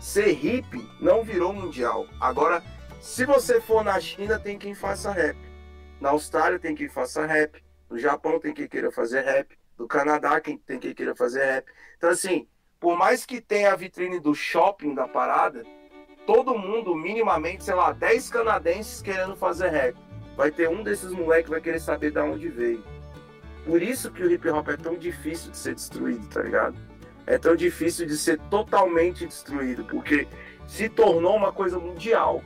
Ser 0.00 0.30
hip 0.44 0.66
não 1.00 1.22
virou 1.22 1.52
mundial. 1.52 2.08
Agora, 2.20 2.60
se 3.00 3.24
você 3.24 3.60
for 3.60 3.84
na 3.84 4.00
China, 4.00 4.36
tem 4.36 4.58
quem 4.58 4.74
faça 4.74 5.12
rap. 5.12 5.38
Na 6.00 6.10
Austrália 6.10 6.58
tem 6.58 6.74
quem 6.74 6.88
faça 6.88 7.24
rap. 7.24 7.62
No 7.88 7.96
Japão 7.96 8.40
tem 8.40 8.52
quem 8.52 8.66
queira 8.66 8.90
fazer 8.90 9.20
rap. 9.20 9.56
No 9.78 9.86
Canadá 9.86 10.40
tem 10.40 10.58
quem 10.58 10.92
queira 10.92 11.14
fazer 11.14 11.44
rap. 11.44 11.72
Então, 11.98 12.10
assim, 12.10 12.48
por 12.80 12.98
mais 12.98 13.24
que 13.24 13.40
tenha 13.40 13.72
a 13.72 13.76
vitrine 13.76 14.18
do 14.18 14.34
shopping 14.34 14.92
da 14.92 15.06
parada, 15.06 15.62
todo 16.26 16.58
mundo, 16.58 16.96
minimamente, 16.96 17.62
sei 17.62 17.74
lá, 17.74 17.92
10 17.92 18.28
canadenses 18.28 19.00
querendo 19.00 19.36
fazer 19.36 19.68
rap. 19.68 20.11
Vai 20.42 20.50
ter 20.50 20.68
um 20.68 20.82
desses 20.82 21.12
moleques 21.12 21.44
que 21.44 21.50
vai 21.52 21.60
querer 21.60 21.78
saber 21.78 22.10
de 22.10 22.18
onde 22.18 22.48
veio. 22.48 22.82
Por 23.64 23.80
isso 23.80 24.10
que 24.10 24.24
o 24.24 24.28
hip 24.28 24.48
hop 24.48 24.70
é 24.70 24.76
tão 24.76 24.96
difícil 24.96 25.52
de 25.52 25.56
ser 25.56 25.72
destruído, 25.72 26.26
tá 26.26 26.42
ligado? 26.42 26.74
É 27.24 27.38
tão 27.38 27.54
difícil 27.54 28.08
de 28.08 28.16
ser 28.16 28.40
totalmente 28.50 29.24
destruído, 29.24 29.84
porque 29.84 30.26
se 30.66 30.88
tornou 30.88 31.36
uma 31.36 31.52
coisa 31.52 31.78
mundial. 31.78 32.42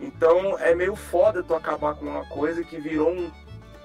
Então 0.00 0.58
é 0.58 0.74
meio 0.74 0.96
foda 0.96 1.44
tu 1.44 1.54
acabar 1.54 1.94
com 1.94 2.06
uma 2.06 2.24
coisa 2.24 2.64
que 2.64 2.80
virou 2.80 3.12
um, 3.12 3.30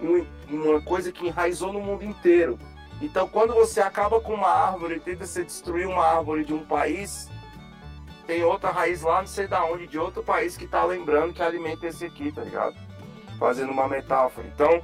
um, 0.01 0.25
uma 0.49 0.81
coisa 0.81 1.11
que 1.11 1.27
enraizou 1.27 1.71
no 1.71 1.79
mundo 1.79 2.03
inteiro. 2.03 2.57
Então 2.99 3.27
quando 3.27 3.53
você 3.53 3.81
acaba 3.81 4.19
com 4.19 4.33
uma 4.33 4.49
árvore 4.49 4.95
e 4.95 4.99
tenta 4.99 5.27
se 5.27 5.43
destruir 5.43 5.87
uma 5.87 6.03
árvore 6.03 6.43
de 6.43 6.55
um 6.55 6.65
país, 6.65 7.29
tem 8.25 8.43
outra 8.43 8.71
raiz 8.71 9.03
lá, 9.03 9.19
não 9.19 9.27
sei 9.27 9.45
da 9.45 9.63
onde, 9.63 9.85
de 9.85 9.99
outro 9.99 10.23
país 10.23 10.57
que 10.57 10.65
tá 10.65 10.83
lembrando 10.83 11.35
que 11.35 11.43
alimenta 11.43 11.85
esse 11.85 12.03
aqui, 12.03 12.31
tá 12.31 12.41
ligado? 12.41 12.86
Fazendo 13.37 13.71
uma 13.71 13.87
metáfora. 13.87 14.47
Então, 14.47 14.83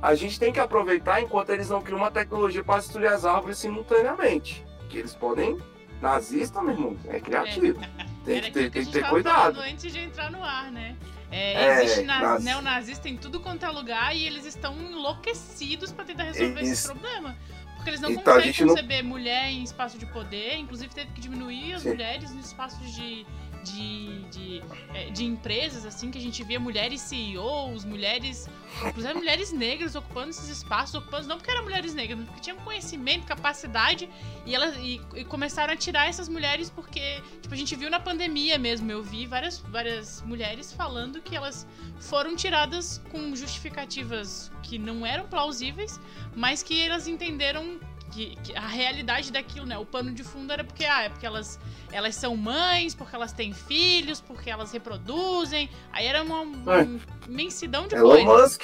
a 0.00 0.14
gente 0.14 0.38
tem 0.38 0.52
que 0.52 0.60
aproveitar 0.60 1.20
enquanto 1.20 1.50
eles 1.50 1.68
não 1.68 1.80
criam 1.80 1.98
uma 1.98 2.10
tecnologia 2.10 2.62
para 2.62 2.80
destruir 2.80 3.08
as 3.08 3.24
árvores 3.24 3.58
simultaneamente. 3.58 4.64
Que 4.88 4.98
eles 4.98 5.14
podem. 5.14 5.58
Nazista, 6.00 6.60
meu 6.60 6.72
irmão, 6.72 6.96
é 7.08 7.18
criativo. 7.20 7.80
É. 7.82 8.04
Tem 8.24 8.40
que 8.40 8.50
ter, 8.50 8.70
tem 8.70 8.84
que 8.84 8.92
ter 8.92 9.08
cuidado. 9.08 9.60
Antes 9.60 9.92
de 9.92 9.98
entrar 9.98 10.30
no 10.30 10.42
ar, 10.42 10.70
né? 10.70 10.96
É, 11.30 11.54
é, 11.54 11.84
existe 11.84 12.04
na, 12.04 12.38
neonazista 12.38 13.08
em 13.08 13.16
tudo 13.16 13.40
quanto 13.40 13.64
é 13.64 13.68
lugar 13.68 14.14
e 14.14 14.24
eles 14.24 14.46
estão 14.46 14.74
enlouquecidos 14.80 15.90
para 15.90 16.04
tentar 16.04 16.24
resolver 16.24 16.60
esse 16.60 16.86
problema. 16.86 17.36
Porque 17.74 17.90
eles 17.90 18.00
não 18.00 18.10
então, 18.10 18.34
conseguem 18.34 18.68
conceber 18.68 19.02
não... 19.02 19.10
mulher 19.10 19.50
em 19.50 19.62
espaço 19.62 19.98
de 19.98 20.06
poder, 20.06 20.56
inclusive 20.56 20.94
teve 20.94 21.10
que 21.10 21.20
diminuir 21.20 21.74
as 21.74 21.82
Sim. 21.82 21.90
mulheres 21.90 22.30
nos 22.32 22.46
espaços 22.46 22.94
de, 22.94 23.26
de, 23.64 24.22
de, 24.24 24.62
é, 24.92 25.10
de, 25.10 25.24
empresas, 25.24 25.84
assim, 25.86 26.10
que 26.10 26.18
a 26.18 26.20
gente 26.20 26.44
via 26.44 26.60
mulheres 26.60 27.00
CEOs, 27.00 27.84
mulheres. 27.84 28.48
Inclusive 28.86 29.14
mulheres 29.14 29.52
negras 29.52 29.94
ocupando 29.94 30.30
esses 30.30 30.48
espaços, 30.48 30.94
ocupando 30.94 31.26
não 31.26 31.36
porque 31.38 31.50
eram 31.50 31.62
mulheres 31.62 31.94
negras, 31.94 32.18
mas 32.18 32.28
porque 32.28 32.42
tinham 32.42 32.58
conhecimento, 32.58 33.26
capacidade, 33.26 34.08
e 34.44 34.54
elas 34.54 34.76
e, 34.76 35.00
e, 35.14 35.24
começaram 35.24 35.72
a 35.72 35.76
tirar 35.76 36.08
essas 36.08 36.28
mulheres 36.28 36.68
porque, 36.68 37.22
tipo, 37.40 37.54
a 37.54 37.56
gente 37.56 37.74
viu 37.74 37.88
na 37.88 37.98
pandemia 37.98 38.58
mesmo, 38.58 38.90
eu 38.90 39.02
vi 39.02 39.26
várias, 39.26 39.58
várias 39.58 40.20
mulheres 40.22 40.72
falando 40.72 41.20
que 41.22 41.34
elas 41.34 41.66
foram 41.98 42.36
tiradas 42.36 43.00
com 43.10 43.34
justificativas 43.34 44.50
que 44.62 44.78
não 44.78 45.06
eram 45.06 45.26
plausíveis, 45.26 46.00
mas 46.34 46.62
que 46.62 46.80
elas 46.80 47.08
entenderam 47.08 47.78
que, 48.14 48.36
que, 48.44 48.56
a 48.56 48.66
realidade 48.66 49.32
daquilo, 49.32 49.66
né? 49.66 49.76
O 49.76 49.84
pano 49.84 50.12
de 50.12 50.22
fundo 50.22 50.52
era 50.52 50.62
porque, 50.62 50.84
ah, 50.84 51.02
é 51.02 51.08
porque 51.08 51.26
elas, 51.26 51.58
elas 51.90 52.14
são 52.14 52.36
mães, 52.36 52.94
porque 52.94 53.14
elas 53.14 53.32
têm 53.32 53.52
filhos, 53.52 54.20
porque 54.20 54.48
elas 54.48 54.70
reproduzem. 54.72 55.68
Aí 55.92 56.06
era 56.06 56.22
uma, 56.22 56.42
uma 56.42 57.00
imensidão 57.26 57.88
de 57.88 57.96
Elon 57.96 58.24
coisas. 58.24 58.52
Musk. 58.52 58.62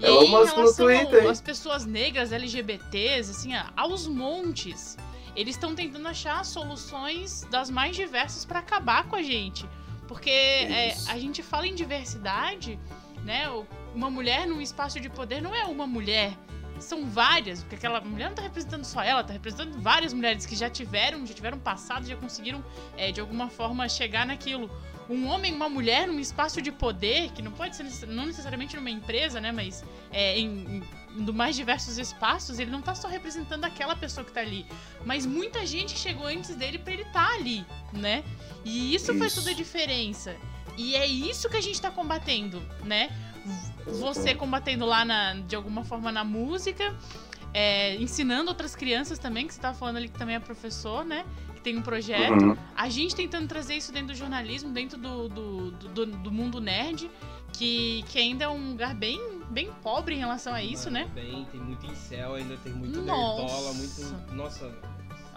E 0.00 0.04
Elon 0.04 0.20
aí, 0.20 0.28
Musk 0.28 0.56
no 0.56 0.74
Twitter. 0.74 1.30
As 1.30 1.40
pessoas 1.40 1.86
negras, 1.86 2.32
LGBTs, 2.32 3.30
assim, 3.30 3.50
aos 3.76 4.08
montes, 4.08 4.96
eles 5.36 5.54
estão 5.54 5.74
tentando 5.76 6.08
achar 6.08 6.44
soluções 6.44 7.46
das 7.50 7.70
mais 7.70 7.94
diversas 7.94 8.44
para 8.44 8.58
acabar 8.58 9.04
com 9.04 9.14
a 9.14 9.22
gente. 9.22 9.64
Porque 10.08 10.30
é, 10.30 10.96
a 11.06 11.18
gente 11.18 11.42
fala 11.42 11.68
em 11.68 11.74
diversidade, 11.74 12.78
né? 13.24 13.48
Uma 13.94 14.10
mulher 14.10 14.46
num 14.46 14.60
espaço 14.60 14.98
de 14.98 15.08
poder 15.08 15.40
não 15.40 15.54
é 15.54 15.64
uma 15.64 15.86
mulher 15.86 16.32
são 16.80 17.08
várias, 17.08 17.60
porque 17.62 17.76
aquela 17.76 18.00
mulher 18.00 18.28
não 18.28 18.34
tá 18.34 18.42
representando 18.42 18.84
só 18.84 19.02
ela, 19.02 19.24
tá 19.24 19.32
representando 19.32 19.80
várias 19.80 20.12
mulheres 20.12 20.46
que 20.46 20.56
já 20.56 20.70
tiveram, 20.70 21.26
já 21.26 21.34
tiveram 21.34 21.58
passado, 21.58 22.06
já 22.06 22.16
conseguiram, 22.16 22.64
é, 22.96 23.12
de 23.12 23.20
alguma 23.20 23.48
forma, 23.48 23.88
chegar 23.88 24.26
naquilo. 24.26 24.70
Um 25.08 25.26
homem 25.26 25.52
e 25.52 25.54
uma 25.54 25.68
mulher 25.68 26.06
num 26.06 26.20
espaço 26.20 26.60
de 26.60 26.70
poder, 26.70 27.30
que 27.32 27.40
não 27.40 27.52
pode 27.52 27.76
ser 27.76 28.06
não 28.06 28.26
necessariamente 28.26 28.76
numa 28.76 28.90
empresa, 28.90 29.40
né? 29.40 29.50
Mas 29.50 29.82
é, 30.12 30.38
em, 30.38 30.82
em 31.16 31.24
do 31.24 31.32
mais 31.32 31.56
diversos 31.56 31.98
espaços, 31.98 32.58
ele 32.58 32.70
não 32.70 32.82
tá 32.82 32.94
só 32.94 33.08
representando 33.08 33.64
aquela 33.64 33.96
pessoa 33.96 34.24
que 34.24 34.32
tá 34.32 34.40
ali. 34.40 34.66
Mas 35.04 35.24
muita 35.24 35.66
gente 35.66 35.98
chegou 35.98 36.26
antes 36.26 36.54
dele 36.54 36.78
para 36.78 36.92
ele 36.92 37.02
estar 37.02 37.26
tá 37.26 37.34
ali, 37.34 37.64
né? 37.92 38.22
E 38.64 38.94
isso, 38.94 39.10
isso 39.10 39.18
faz 39.18 39.34
toda 39.34 39.50
a 39.50 39.54
diferença. 39.54 40.36
E 40.76 40.94
é 40.94 41.06
isso 41.06 41.48
que 41.48 41.56
a 41.56 41.60
gente 41.60 41.80
tá 41.80 41.90
combatendo, 41.90 42.62
né? 42.84 43.10
Você 43.86 44.34
combatendo 44.34 44.84
lá 44.84 45.04
na, 45.04 45.34
de 45.34 45.56
alguma 45.56 45.84
forma 45.84 46.12
na 46.12 46.24
música, 46.24 46.94
é, 47.52 47.96
ensinando 47.96 48.50
outras 48.50 48.74
crianças 48.74 49.18
também, 49.18 49.46
que 49.46 49.54
você 49.54 49.60
tá 49.60 49.72
falando 49.72 49.96
ali 49.96 50.08
que 50.08 50.18
também 50.18 50.36
é 50.36 50.38
professor, 50.40 51.04
né? 51.04 51.24
Que 51.54 51.60
tem 51.60 51.76
um 51.76 51.82
projeto. 51.82 52.44
Uhum. 52.44 52.56
A 52.76 52.88
gente 52.88 53.14
tentando 53.14 53.48
trazer 53.48 53.74
isso 53.74 53.92
dentro 53.92 54.08
do 54.08 54.14
jornalismo, 54.14 54.70
dentro 54.70 54.98
do, 54.98 55.28
do, 55.28 55.70
do, 55.70 56.06
do 56.06 56.32
mundo 56.32 56.60
nerd, 56.60 57.10
que, 57.52 58.04
que 58.08 58.18
ainda 58.18 58.44
é 58.44 58.48
um 58.48 58.70
lugar 58.70 58.94
bem, 58.94 59.40
bem 59.50 59.70
pobre 59.82 60.14
em 60.14 60.18
relação 60.18 60.52
a 60.52 60.62
isso, 60.62 60.90
Mas, 60.90 61.04
né? 61.06 61.10
Bem, 61.14 61.46
tem 61.50 61.60
muito 61.60 61.86
incel, 61.86 62.34
ainda 62.34 62.56
tem 62.58 62.72
muito 62.72 63.00
nossa. 63.02 63.42
nerdola, 63.42 63.72
muito. 63.74 64.34
Nossa, 64.34 64.72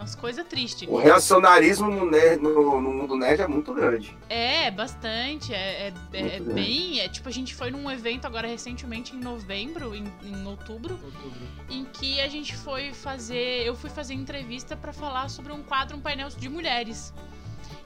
as 0.02 0.14
coisas 0.14 0.46
tristes. 0.46 0.88
O 0.88 0.96
reacionarismo 0.96 1.90
no, 1.90 2.10
nerd, 2.10 2.42
no, 2.42 2.80
no, 2.80 2.92
mundo 2.92 3.16
nerd 3.16 3.42
é 3.42 3.46
muito 3.46 3.72
grande. 3.72 4.16
É, 4.28 4.70
bastante. 4.70 5.54
É, 5.54 5.92
é, 6.12 6.36
é 6.36 6.40
bem. 6.40 7.00
É, 7.00 7.08
tipo, 7.08 7.28
a 7.28 7.32
gente 7.32 7.54
foi 7.54 7.70
num 7.70 7.90
evento 7.90 8.26
agora 8.26 8.46
recentemente 8.46 9.14
em 9.14 9.20
novembro, 9.20 9.94
em, 9.94 10.04
em 10.22 10.46
outubro, 10.46 10.98
outubro, 11.02 11.48
em 11.70 11.84
que 11.84 12.20
a 12.20 12.28
gente 12.28 12.56
foi 12.56 12.92
fazer. 12.92 13.66
Eu 13.66 13.74
fui 13.74 13.90
fazer 13.90 14.14
entrevista 14.14 14.76
para 14.76 14.92
falar 14.92 15.28
sobre 15.28 15.52
um 15.52 15.62
quadro, 15.62 15.96
um 15.96 16.00
painel 16.00 16.28
de 16.28 16.48
mulheres. 16.48 17.12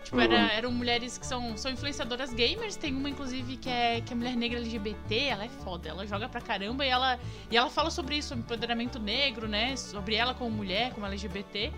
Tipo, 0.06 0.20
era, 0.20 0.36
uhum. 0.36 0.46
eram 0.46 0.70
mulheres 0.70 1.18
que 1.18 1.26
são, 1.26 1.56
são 1.56 1.68
influenciadoras 1.68 2.32
gamers. 2.32 2.76
Tem 2.76 2.94
uma, 2.94 3.10
inclusive, 3.10 3.56
que 3.56 3.68
é, 3.68 4.00
que 4.00 4.12
é 4.12 4.16
mulher 4.16 4.36
negra 4.36 4.60
LGBT. 4.60 5.16
Ela 5.16 5.44
é 5.46 5.48
foda. 5.48 5.88
Ela 5.88 6.06
joga 6.06 6.28
pra 6.28 6.40
caramba 6.40 6.86
e 6.86 6.88
ela, 6.88 7.18
e 7.50 7.56
ela 7.56 7.68
fala 7.68 7.90
sobre 7.90 8.16
isso, 8.16 8.28
sobre 8.28 8.44
empoderamento 8.44 9.00
negro, 9.00 9.48
né? 9.48 9.74
Sobre 9.74 10.14
ela 10.14 10.32
como 10.32 10.48
mulher, 10.48 10.92
como 10.92 11.06
LGBT. 11.06 11.72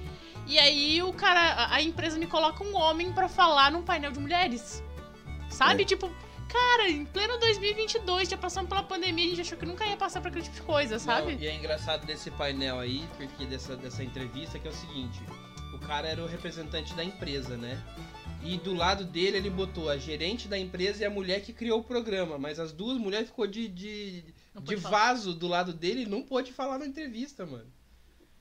E 0.49 0.59
aí 0.59 1.03
o 1.03 1.13
cara, 1.13 1.69
a 1.71 1.83
empresa 1.83 2.19
me 2.19 2.27
coloca 2.27 2.65
um 2.65 2.75
homem 2.75 3.13
para 3.13 3.29
falar 3.29 3.71
num 3.71 3.83
painel 3.83 4.11
de 4.11 4.19
mulheres. 4.19 4.83
Sabe? 5.51 5.83
É. 5.83 5.85
Tipo, 5.85 6.11
cara, 6.49 6.89
em 6.89 7.05
pleno 7.05 7.39
2022, 7.39 8.31
já 8.31 8.37
passando 8.39 8.67
pela 8.67 8.83
pandemia, 8.83 9.27
a 9.27 9.29
gente 9.29 9.41
achou 9.43 9.59
que 9.59 9.67
nunca 9.67 9.87
ia 9.87 9.97
passar 9.97 10.23
por 10.23 10.29
aquele 10.29 10.45
tipo 10.45 10.57
de 10.57 10.63
coisa, 10.63 10.99
sabe? 10.99 11.35
Não, 11.35 11.41
e 11.41 11.47
é 11.47 11.55
engraçado 11.55 12.07
desse 12.07 12.31
painel 12.31 12.79
aí, 12.81 13.07
porque 13.19 13.45
dessa, 13.45 13.77
dessa 13.77 14.03
entrevista, 14.03 14.59
que 14.59 14.67
é 14.67 14.71
o 14.71 14.75
seguinte: 14.75 15.21
o 15.75 15.79
cara 15.79 16.09
era 16.09 16.23
o 16.23 16.27
representante 16.27 16.95
da 16.95 17.05
empresa, 17.05 17.55
né? 17.55 17.79
E 18.43 18.57
do 18.57 18.73
lado 18.73 19.05
dele 19.05 19.37
ele 19.37 19.51
botou 19.51 19.91
a 19.91 19.99
gerente 19.99 20.49
da 20.49 20.59
empresa 20.59 21.03
e 21.03 21.07
a 21.07 21.11
mulher 21.11 21.43
que 21.43 21.53
criou 21.53 21.81
o 21.81 21.85
programa. 21.85 22.39
Mas 22.39 22.59
as 22.59 22.73
duas 22.73 22.97
mulheres 22.97 23.29
ficou 23.29 23.47
de, 23.47 23.69
de, 23.69 24.25
de 24.63 24.77
vaso 24.77 25.35
do 25.35 25.47
lado 25.47 25.75
dele 25.75 26.03
e 26.03 26.07
não 26.07 26.23
pôde 26.23 26.53
falar 26.53 26.79
na 26.79 26.87
entrevista, 26.87 27.45
mano. 27.45 27.67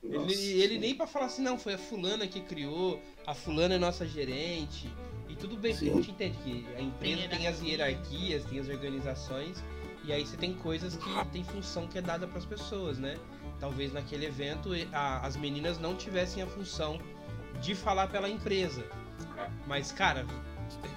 Ele, 0.04 0.62
ele, 0.62 0.80
nem 0.80 0.96
para 0.96 1.08
falar 1.08 1.26
assim, 1.26 1.42
não, 1.42 1.58
foi 1.58 1.74
a 1.74 1.78
fulana 1.78 2.28
que 2.28 2.40
criou, 2.42 3.02
a 3.26 3.34
fulana 3.34 3.76
é 3.76 3.78
nossa 3.78 4.06
gerente. 4.06 4.90
E 5.28 5.36
tudo 5.36 5.58
bem, 5.58 5.74
porque 5.74 5.90
a 5.90 5.94
gente 5.94 6.12
entende 6.12 6.38
que 6.44 6.66
a 6.76 6.82
empresa 6.82 7.28
tem, 7.28 7.38
tem 7.40 7.48
as 7.48 7.62
hierarquias, 7.62 8.46
tem 8.46 8.60
as 8.60 8.70
organizações, 8.70 9.62
e 10.04 10.14
aí 10.14 10.26
você 10.26 10.38
tem 10.38 10.54
coisas 10.54 10.96
que 10.96 11.26
tem 11.32 11.44
função 11.44 11.88
que 11.88 11.98
é 11.98 12.02
dada 12.02 12.28
para 12.28 12.38
as 12.38 12.46
pessoas, 12.46 12.98
né? 12.98 13.18
Talvez 13.60 13.92
naquele 13.92 14.26
evento 14.26 14.70
a, 14.94 15.26
as 15.26 15.36
meninas 15.36 15.80
não 15.80 15.96
tivessem 15.96 16.42
a 16.42 16.48
função 16.48 16.98
de 17.62 17.76
falar 17.76 18.08
pela 18.08 18.30
empresa. 18.30 18.86
Mas, 19.66 19.92
cara. 19.92 20.26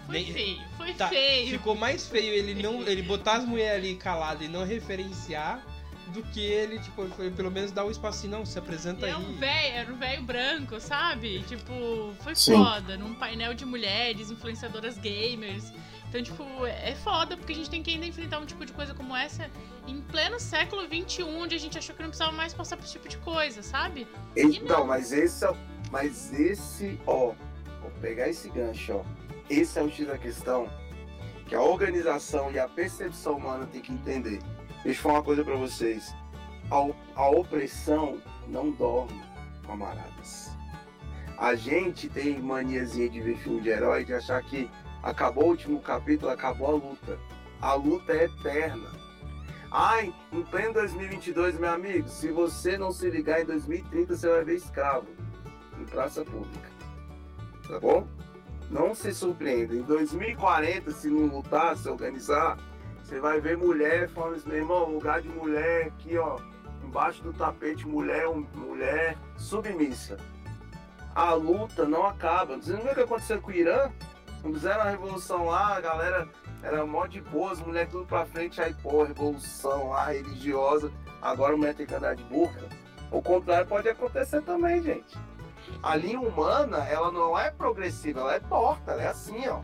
Foi 0.07 0.15
nem, 0.15 0.33
feio, 0.33 0.61
foi 0.77 0.95
tá, 0.95 1.09
feio. 1.09 1.49
Ficou 1.51 1.75
mais 1.75 2.07
feio 2.07 2.33
ele 2.33 2.61
não. 2.61 2.83
ele 2.87 3.03
botar 3.03 3.39
as 3.39 3.45
mulheres 3.45 3.79
ali 3.79 3.97
caladas 3.97 4.47
e 4.47 4.49
não 4.49 4.65
referenciar 4.65 5.65
do 6.11 6.23
que 6.23 6.41
ele, 6.41 6.79
tipo, 6.79 7.07
foi 7.11 7.31
pelo 7.31 7.51
menos 7.51 7.73
dar 7.73 7.85
o 7.85 7.89
um 7.89 7.91
espacinho, 7.91 8.33
não, 8.33 8.47
se 8.47 8.59
apresenta 8.59 9.03
e 9.03 9.05
aí. 9.07 9.11
É 9.13 9.17
um 9.17 9.33
véio, 9.37 9.75
era 9.75 9.93
um 9.93 9.97
velho 9.97 10.23
branco, 10.23 10.81
sabe? 10.81 11.43
Tipo, 11.45 12.15
foi 12.21 12.35
Sim. 12.35 12.55
foda, 12.55 12.97
num 12.97 13.15
painel 13.15 13.55
de 13.55 13.65
mulheres, 13.65 14.31
influenciadoras 14.31 14.99
gamers. 14.99 15.73
Então, 16.09 16.23
tipo, 16.23 16.45
é 16.67 16.95
foda, 16.97 17.37
porque 17.37 17.53
a 17.53 17.57
gente 17.57 17.71
tem 17.71 17.83
que 17.83 17.93
ainda 17.93 18.05
enfrentar 18.05 18.41
um 18.41 18.47
tipo 18.47 18.67
de 18.67 18.73
coisa 18.73 18.93
como 18.95 19.17
essa 19.17 19.49
em 19.87 20.01
pleno 20.01 20.41
século 20.41 20.83
XXI, 20.83 21.23
onde 21.23 21.55
a 21.55 21.59
gente 21.59 21.79
achou 21.79 21.95
que 21.95 22.03
não 22.03 22.09
precisava 22.09 22.33
mais 22.33 22.53
passar 22.53 22.77
por 22.77 22.85
esse 22.85 22.93
tipo 22.93 23.09
de 23.09 23.17
coisa, 23.19 23.63
sabe? 23.63 24.09
Então, 24.37 24.85
mas 24.87 25.13
esse, 25.13 25.45
é 25.45 25.55
mas 25.91 26.33
esse, 26.33 26.99
ó, 27.07 27.33
Vou 27.81 27.91
pegar 28.01 28.29
esse 28.29 28.49
gancho, 28.51 28.95
ó. 28.95 29.05
Esse 29.49 29.79
é 29.79 29.83
o 29.83 29.91
X 29.91 30.07
da 30.07 30.19
questão 30.19 30.69
que 31.49 31.55
a 31.55 31.61
organização 31.61 32.53
e 32.53 32.59
a 32.59 32.69
percepção 32.69 33.37
humana 33.37 33.67
tem 33.67 33.81
que 33.81 33.93
entender. 33.93 34.39
Deixa 34.83 34.99
eu 34.99 35.03
falar 35.03 35.15
uma 35.17 35.23
coisa 35.23 35.45
para 35.45 35.57
vocês. 35.57 36.15
A, 36.71 37.21
a 37.21 37.31
opressão 37.31 38.19
não 38.49 38.71
dorme, 38.71 39.21
camaradas. 39.67 40.51
A 41.39 41.55
gente 41.55 42.09
tem 42.09 42.41
maniazinha 42.41 43.09
de 43.09 43.21
ver 43.21 43.37
filme 43.39 43.61
de 43.61 43.71
herói, 43.71 44.05
de 44.05 44.15
achar 44.15 44.43
que 44.43 44.71
acabou 45.03 45.45
o 45.45 45.49
último 45.49 45.81
capítulo, 45.81 46.31
acabou 46.31 46.69
a 46.69 46.73
luta. 46.73 47.19
A 47.61 47.75
luta 47.75 48.13
é 48.13 48.25
eterna. 48.25 48.89
Ai, 49.71 50.13
em 50.33 50.43
pleno 50.43 50.75
2022, 50.75 51.59
meu 51.59 51.71
amigo, 51.71 52.09
se 52.09 52.31
você 52.31 52.77
não 52.77 52.91
se 52.91 53.09
ligar 53.09 53.41
em 53.41 53.47
2030, 53.47 54.17
você 54.17 54.29
vai 54.29 54.45
ver 54.45 54.57
escravo 54.57 55.07
em 55.79 55.85
praça 55.85 56.25
pública 56.25 56.71
tá 57.71 57.79
bom? 57.79 58.07
Não 58.71 58.95
se 58.95 59.13
surpreenda. 59.15 59.75
Em 59.75 59.83
2040, 59.83 60.91
se 60.91 61.09
não 61.09 61.27
lutar, 61.27 61.77
se 61.77 61.89
organizar, 61.89 62.59
você 63.11 63.19
vai 63.19 63.41
ver 63.41 63.57
mulher 63.57 64.09
falando 64.11 64.37
assim, 64.37 64.49
meu 64.49 64.59
irmão, 64.59 64.85
lugar 64.89 65.21
de 65.21 65.29
mulher 65.29 65.89
aqui, 65.89 66.17
ó, 66.17 66.39
embaixo 66.85 67.21
do 67.25 67.33
tapete, 67.33 67.85
mulher, 67.85 68.25
mulher 68.55 69.19
submissa. 69.37 70.17
A 71.13 71.35
luta 71.35 71.85
não 71.87 72.07
acaba. 72.07 72.57
Você 72.57 72.73
não 72.73 72.83
viu 72.83 72.93
o 72.93 72.95
que 72.95 73.01
aconteceu 73.01 73.43
com 73.43 73.51
o 73.51 73.55
Irã? 73.55 73.91
Quando 74.41 74.55
fizeram 74.55 74.83
a 74.83 74.91
revolução 74.91 75.47
lá, 75.47 75.77
a 75.77 75.81
galera 75.81 76.29
era 76.63 76.87
mó 76.87 77.05
de 77.07 77.21
boa, 77.21 77.51
as 77.51 77.61
mulheres 77.61 77.91
tudo 77.91 78.07
pra 78.07 78.25
frente, 78.25 78.63
aí, 78.63 78.73
pô, 78.75 79.03
revolução 79.03 79.89
lá, 79.89 80.13
religiosa, 80.13 80.93
agora 81.21 81.55
a 81.55 81.57
mulher 81.57 81.75
tem 81.75 81.87
que 81.87 81.95
andar 81.95 82.15
de 82.15 82.23
burca. 82.23 82.69
O 83.11 83.21
contrário 83.21 83.67
pode 83.67 83.89
acontecer 83.89 84.41
também, 84.43 84.81
gente 84.81 85.19
a 85.83 85.95
linha 85.95 86.21
humana, 86.21 86.79
ela 86.89 87.13
não 87.13 87.39
é 87.39 87.51
progressiva, 87.51 88.21
ela 88.21 88.35
é 88.35 88.41
torta, 88.41 88.93
ela 88.93 89.03
é 89.03 89.07
assim, 89.09 89.47
ó. 89.49 89.61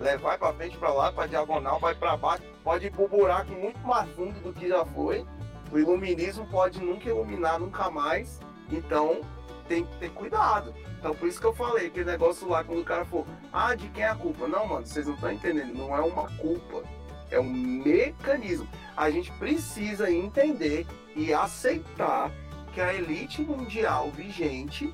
Ela 0.00 0.18
vai 0.18 0.38
para 0.38 0.52
frente, 0.54 0.76
para 0.78 0.92
lá, 0.92 1.12
para 1.12 1.26
diagonal, 1.26 1.78
vai 1.78 1.94
para 1.94 2.16
baixo, 2.16 2.42
pode 2.62 2.86
ir 2.86 2.90
pro 2.90 3.08
buraco 3.08 3.52
muito 3.52 3.80
mais 3.86 4.08
fundo 4.10 4.40
do 4.40 4.52
que 4.52 4.68
já 4.68 4.84
foi. 4.84 5.26
O 5.70 5.78
iluminismo 5.78 6.46
pode 6.46 6.80
nunca 6.80 7.08
iluminar, 7.08 7.58
nunca 7.58 7.90
mais. 7.90 8.40
Então, 8.70 9.20
tem 9.68 9.84
que 9.84 9.96
ter 9.96 10.10
cuidado. 10.10 10.74
Então, 10.98 11.14
por 11.14 11.28
isso 11.28 11.40
que 11.40 11.46
eu 11.46 11.54
falei, 11.54 11.86
aquele 11.86 12.10
negócio 12.10 12.48
lá, 12.48 12.62
quando 12.62 12.80
o 12.80 12.84
cara 12.84 13.04
for, 13.04 13.26
ah, 13.52 13.74
de 13.74 13.88
quem 13.88 14.04
é 14.04 14.08
a 14.08 14.14
culpa? 14.14 14.46
Não, 14.46 14.66
mano, 14.66 14.86
vocês 14.86 15.06
não 15.06 15.14
estão 15.14 15.32
entendendo, 15.32 15.74
não 15.74 15.96
é 15.96 16.00
uma 16.00 16.28
culpa. 16.36 16.82
É 17.30 17.40
um 17.40 17.50
mecanismo. 17.50 18.68
A 18.96 19.10
gente 19.10 19.32
precisa 19.32 20.10
entender 20.10 20.86
e 21.16 21.32
aceitar 21.32 22.30
que 22.74 22.80
a 22.80 22.92
elite 22.92 23.42
mundial 23.42 24.10
vigente 24.10 24.92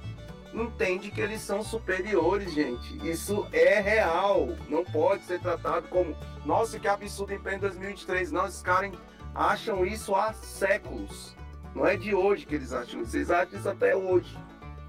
entende 0.53 1.11
que 1.11 1.21
eles 1.21 1.41
são 1.41 1.63
superiores, 1.63 2.53
gente. 2.53 2.97
Isso 3.09 3.47
é 3.53 3.81
real. 3.81 4.49
Não 4.69 4.85
pode 4.85 5.25
ser 5.25 5.41
tratado 5.41 5.89
como, 5.89 6.17
nossa, 6.45 6.79
que 6.79 6.89
absurdo 6.89 7.33
em 7.33 7.39
pleno 7.39 7.61
2023. 7.61 8.33
Não, 8.33 8.47
esses 8.47 8.63
caras 8.63 8.93
acham 9.35 9.85
isso 9.85 10.15
há 10.15 10.33
séculos. 10.33 11.37
Não 11.75 11.87
é 11.87 11.97
de 11.97 12.15
hoje 12.15 12.47
que 12.47 12.55
eles 12.55 12.73
acham 12.73 13.03
isso. 13.03 13.17
Eles 13.17 13.31
acham 13.31 13.59
isso 13.59 13.69
até 13.69 13.95
hoje. 13.95 14.37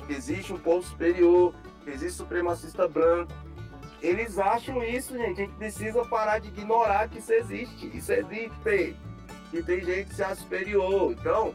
Existe 0.10 0.54
um 0.54 0.58
povo 0.58 0.82
superior, 0.82 1.54
existe 1.86 2.18
supremacista 2.18 2.88
branco. 2.88 3.32
Eles 4.02 4.40
acham 4.40 4.82
isso, 4.82 5.16
gente. 5.18 5.42
A 5.42 5.46
gente 5.46 5.56
precisa 5.56 6.06
parar 6.06 6.40
de 6.40 6.48
ignorar 6.48 7.10
que 7.10 7.20
isso 7.20 7.34
existe. 7.34 7.96
Isso 7.96 8.12
existe. 8.14 8.96
Que 9.52 9.62
tem 9.62 9.84
gente 9.84 10.10
que 10.10 10.16
se 10.16 10.24
acha 10.24 10.36
superior. 10.36 11.12
Então, 11.12 11.54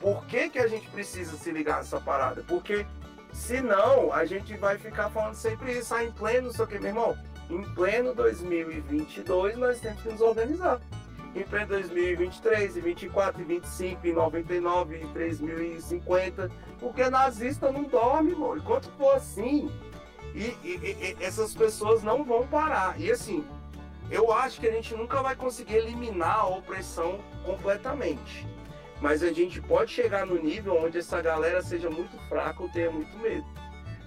por 0.00 0.24
que, 0.26 0.48
que 0.48 0.58
a 0.58 0.66
gente 0.66 0.88
precisa 0.88 1.36
se 1.36 1.50
ligar 1.50 1.78
nessa 1.78 2.00
parada? 2.00 2.44
Porque 2.46 2.84
Senão, 3.38 4.12
a 4.12 4.26
gente 4.26 4.56
vai 4.56 4.76
ficar 4.76 5.08
falando 5.10 5.34
sempre 5.34 5.78
isso, 5.78 5.94
ah, 5.94 6.04
em 6.04 6.10
pleno, 6.10 6.52
só 6.52 6.66
que, 6.66 6.76
meu 6.78 6.88
irmão, 6.88 7.16
em 7.48 7.62
pleno 7.72 8.12
2022 8.12 9.56
nós 9.56 9.80
temos 9.80 10.02
que 10.02 10.08
nos 10.08 10.20
organizar. 10.20 10.80
Em 11.34 11.44
pleno 11.44 11.68
2023, 11.68 12.76
e 12.76 12.80
24, 12.80 13.40
e 13.40 13.44
25, 13.44 14.06
e 14.06 14.12
99, 14.12 15.00
e 15.02 15.06
3050, 15.06 16.50
porque 16.80 17.08
nazista 17.08 17.70
não 17.70 17.84
dorme, 17.84 18.32
irmão. 18.32 18.56
Enquanto 18.56 18.90
for 18.98 19.14
assim, 19.14 19.70
e, 20.34 20.56
e, 20.64 21.16
e, 21.20 21.24
essas 21.24 21.54
pessoas 21.54 22.02
não 22.02 22.24
vão 22.24 22.46
parar. 22.46 23.00
E 23.00 23.10
assim, 23.10 23.46
eu 24.10 24.32
acho 24.32 24.60
que 24.60 24.66
a 24.66 24.72
gente 24.72 24.94
nunca 24.96 25.22
vai 25.22 25.36
conseguir 25.36 25.76
eliminar 25.76 26.40
a 26.40 26.48
opressão 26.48 27.20
completamente. 27.46 28.46
Mas 29.00 29.22
a 29.22 29.32
gente 29.32 29.60
pode 29.62 29.92
chegar 29.92 30.26
no 30.26 30.40
nível 30.42 30.76
onde 30.76 30.98
essa 30.98 31.22
galera 31.22 31.62
seja 31.62 31.88
muito 31.88 32.18
fraca 32.28 32.62
ou 32.62 32.68
tenha 32.68 32.90
muito 32.90 33.16
medo. 33.18 33.46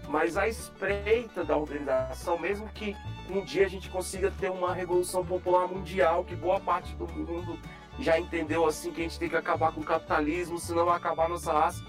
Mas 0.09 0.35
a 0.35 0.47
espreita 0.47 1.45
da 1.45 1.55
organização, 1.55 2.37
mesmo 2.37 2.67
que 2.69 2.95
um 3.29 3.45
dia 3.45 3.65
a 3.65 3.69
gente 3.69 3.89
consiga 3.89 4.29
ter 4.31 4.51
uma 4.51 4.73
revolução 4.73 5.25
popular 5.25 5.67
mundial, 5.67 6.25
que 6.25 6.35
boa 6.35 6.59
parte 6.59 6.93
do 6.95 7.07
mundo 7.07 7.57
já 7.99 8.19
entendeu 8.19 8.65
assim 8.65 8.91
que 8.91 8.99
a 8.99 9.03
gente 9.03 9.17
tem 9.17 9.29
que 9.29 9.35
acabar 9.37 9.73
com 9.73 9.79
o 9.79 9.85
capitalismo, 9.85 10.59
senão 10.59 10.85
vai 10.85 10.97
acabar 10.97 11.29
nossa 11.29 11.53
raça. 11.53 11.81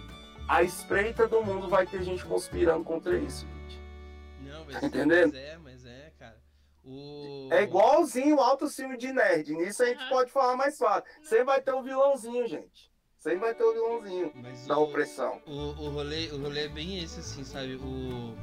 A 0.49 0.63
espreita 0.63 1.27
do 1.27 1.43
mundo 1.43 1.69
vai 1.69 1.87
ter 1.87 2.03
gente 2.05 2.25
conspirando 2.25 2.85
contra 2.85 3.17
isso, 3.19 3.47
gente. 3.47 3.83
Não, 4.41 4.65
mas, 4.67 4.81
Tá 4.81 4.87
entendendo? 4.87 5.33
mas 5.33 5.43
é, 5.43 5.59
mas 5.59 5.87
é, 5.87 6.13
cara. 6.17 6.41
O... 6.85 7.49
É 7.51 7.63
igualzinho 7.63 8.37
o 8.37 8.41
alto 8.41 8.69
filme 8.69 8.97
de 8.97 9.13
nerd. 9.13 9.53
Nisso 9.55 9.83
a 9.83 9.87
gente 9.87 10.01
Aham. 10.01 10.11
pode 10.11 10.31
falar 10.31 10.57
mais 10.57 10.77
fácil. 10.79 11.05
Sempre 11.23 11.45
vai 11.45 11.61
ter 11.61 11.73
o 11.73 11.83
vilãozinho, 11.83 12.47
gente. 12.47 12.92
Sempre 13.23 13.39
vai 13.39 13.55
ter 13.55 13.63
o 13.63 13.73
vilãozinho 13.73 14.33
Mas 14.35 14.67
da 14.67 14.77
o- 14.77 14.83
opressão. 14.83 15.41
O, 15.47 15.53
o, 15.53 15.91
rolê, 15.91 16.27
o 16.33 16.43
rolê 16.43 16.65
é 16.65 16.69
bem 16.69 16.99
esse, 16.99 17.21
assim, 17.21 17.45
sabe? 17.45 17.77
O. 17.77 18.35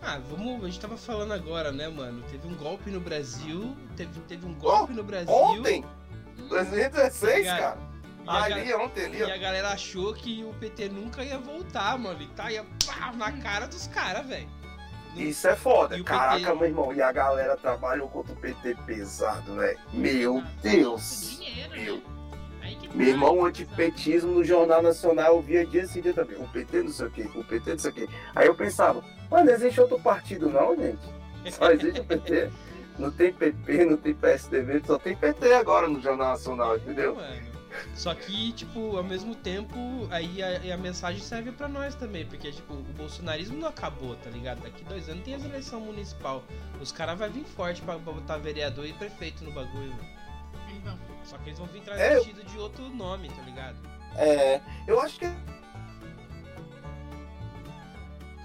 Ah, 0.00 0.18
vamos. 0.18 0.64
A 0.64 0.66
gente 0.68 0.80
tava 0.80 0.96
falando 0.96 1.32
agora, 1.32 1.70
né, 1.70 1.86
mano? 1.88 2.24
Teve 2.30 2.48
um 2.48 2.54
golpe 2.54 2.90
no 2.90 2.98
Brasil. 2.98 3.76
Teve, 3.94 4.18
teve 4.20 4.46
um 4.46 4.54
golpe 4.54 4.94
no 4.94 5.04
Brasil. 5.04 5.30
Ontem, 5.34 5.84
2016, 6.48 7.46
Cara, 7.46 7.60
cara. 7.60 7.92
A, 8.26 8.44
Ali, 8.44 8.72
ontem, 8.72 9.04
ali, 9.04 9.18
e 9.18 9.22
a 9.22 9.36
galera 9.36 9.68
achou 9.72 10.14
que 10.14 10.42
o 10.44 10.54
PT 10.54 10.88
nunca 10.88 11.22
ia 11.22 11.38
voltar, 11.38 11.98
mano. 11.98 12.22
E 12.22 12.28
tá 12.28 12.50
ia 12.50 12.64
pá, 12.86 13.12
na 13.12 13.32
cara 13.32 13.66
dos 13.66 13.86
caras, 13.88 14.26
velho. 14.26 14.48
Isso 15.14 15.46
é 15.46 15.54
foda. 15.54 16.02
Caraca, 16.04 16.38
PT? 16.38 16.54
meu 16.54 16.64
irmão. 16.68 16.94
E 16.94 17.02
a 17.02 17.12
galera 17.12 17.54
trabalhou 17.58 18.08
contra 18.08 18.32
o 18.32 18.36
PT 18.36 18.76
pesado, 18.86 19.56
velho. 19.56 19.78
Meu 19.92 20.42
Deus. 20.62 21.36
Dinheiro, 21.38 21.70
Meu 21.76 21.96
né? 21.96 22.02
Meu 22.94 23.08
irmão, 23.08 23.44
antipetismo 23.44 24.32
no 24.32 24.44
Jornal 24.44 24.82
Nacional 24.82 25.36
eu 25.36 25.42
via 25.42 25.66
dia 25.66 25.86
sim 25.86 26.00
dia 26.00 26.12
também. 26.12 26.36
O 26.36 26.46
PT 26.48 26.82
não 26.82 26.90
sei 26.90 27.06
o 27.06 27.10
quê, 27.10 27.28
o 27.34 27.44
PT 27.44 27.70
não 27.70 27.78
sei 27.78 27.90
o 27.90 27.94
quê. 27.94 28.08
Aí 28.34 28.46
eu 28.46 28.54
pensava, 28.54 29.02
mano, 29.30 29.46
não 29.46 29.52
existe 29.52 29.80
outro 29.80 29.98
partido 29.98 30.48
não, 30.48 30.76
gente? 30.76 31.00
Só 31.50 31.70
existe 31.70 32.00
o 32.00 32.04
PT. 32.04 32.50
Não 32.98 33.10
tem 33.10 33.32
PP, 33.32 33.84
não 33.86 33.96
tem 33.96 34.14
PSDB, 34.14 34.82
só 34.86 34.98
tem 34.98 35.16
PT 35.16 35.54
agora 35.54 35.88
no 35.88 36.00
Jornal 36.00 36.28
Nacional, 36.28 36.76
entendeu? 36.76 37.14
Mano. 37.14 37.52
Só 37.94 38.14
que, 38.14 38.52
tipo, 38.52 38.96
ao 38.96 39.02
mesmo 39.02 39.34
tempo, 39.34 39.76
aí 40.10 40.42
a, 40.42 40.74
a 40.74 40.76
mensagem 40.76 41.22
serve 41.22 41.52
pra 41.52 41.68
nós 41.68 41.94
também, 41.94 42.26
porque, 42.26 42.52
tipo, 42.52 42.74
o 42.74 42.82
bolsonarismo 42.96 43.56
não 43.58 43.68
acabou, 43.68 44.14
tá 44.16 44.28
ligado? 44.28 44.60
Daqui 44.60 44.84
dois 44.84 45.08
anos 45.08 45.24
tem 45.24 45.34
as 45.34 45.44
eleições 45.44 45.82
municipal. 45.82 46.44
Os 46.80 46.92
caras 46.92 47.18
vão 47.18 47.30
vir 47.30 47.44
forte 47.44 47.80
pra, 47.80 47.98
pra 47.98 48.12
botar 48.12 48.36
vereador 48.36 48.86
e 48.86 48.92
prefeito 48.92 49.42
no 49.42 49.52
bagulho. 49.52 49.88
mano. 49.88 50.11
Então, 50.82 50.98
Só 51.24 51.38
que 51.38 51.48
eles 51.50 51.58
vão 51.58 51.68
vir 51.68 51.78
É. 51.78 51.82
travestido 51.84 52.44
de 52.44 52.58
outro 52.58 52.88
nome, 52.90 53.28
tá 53.30 53.42
ligado? 53.42 53.76
É, 54.16 54.60
eu 54.86 55.00
acho 55.00 55.18
que 55.18 55.26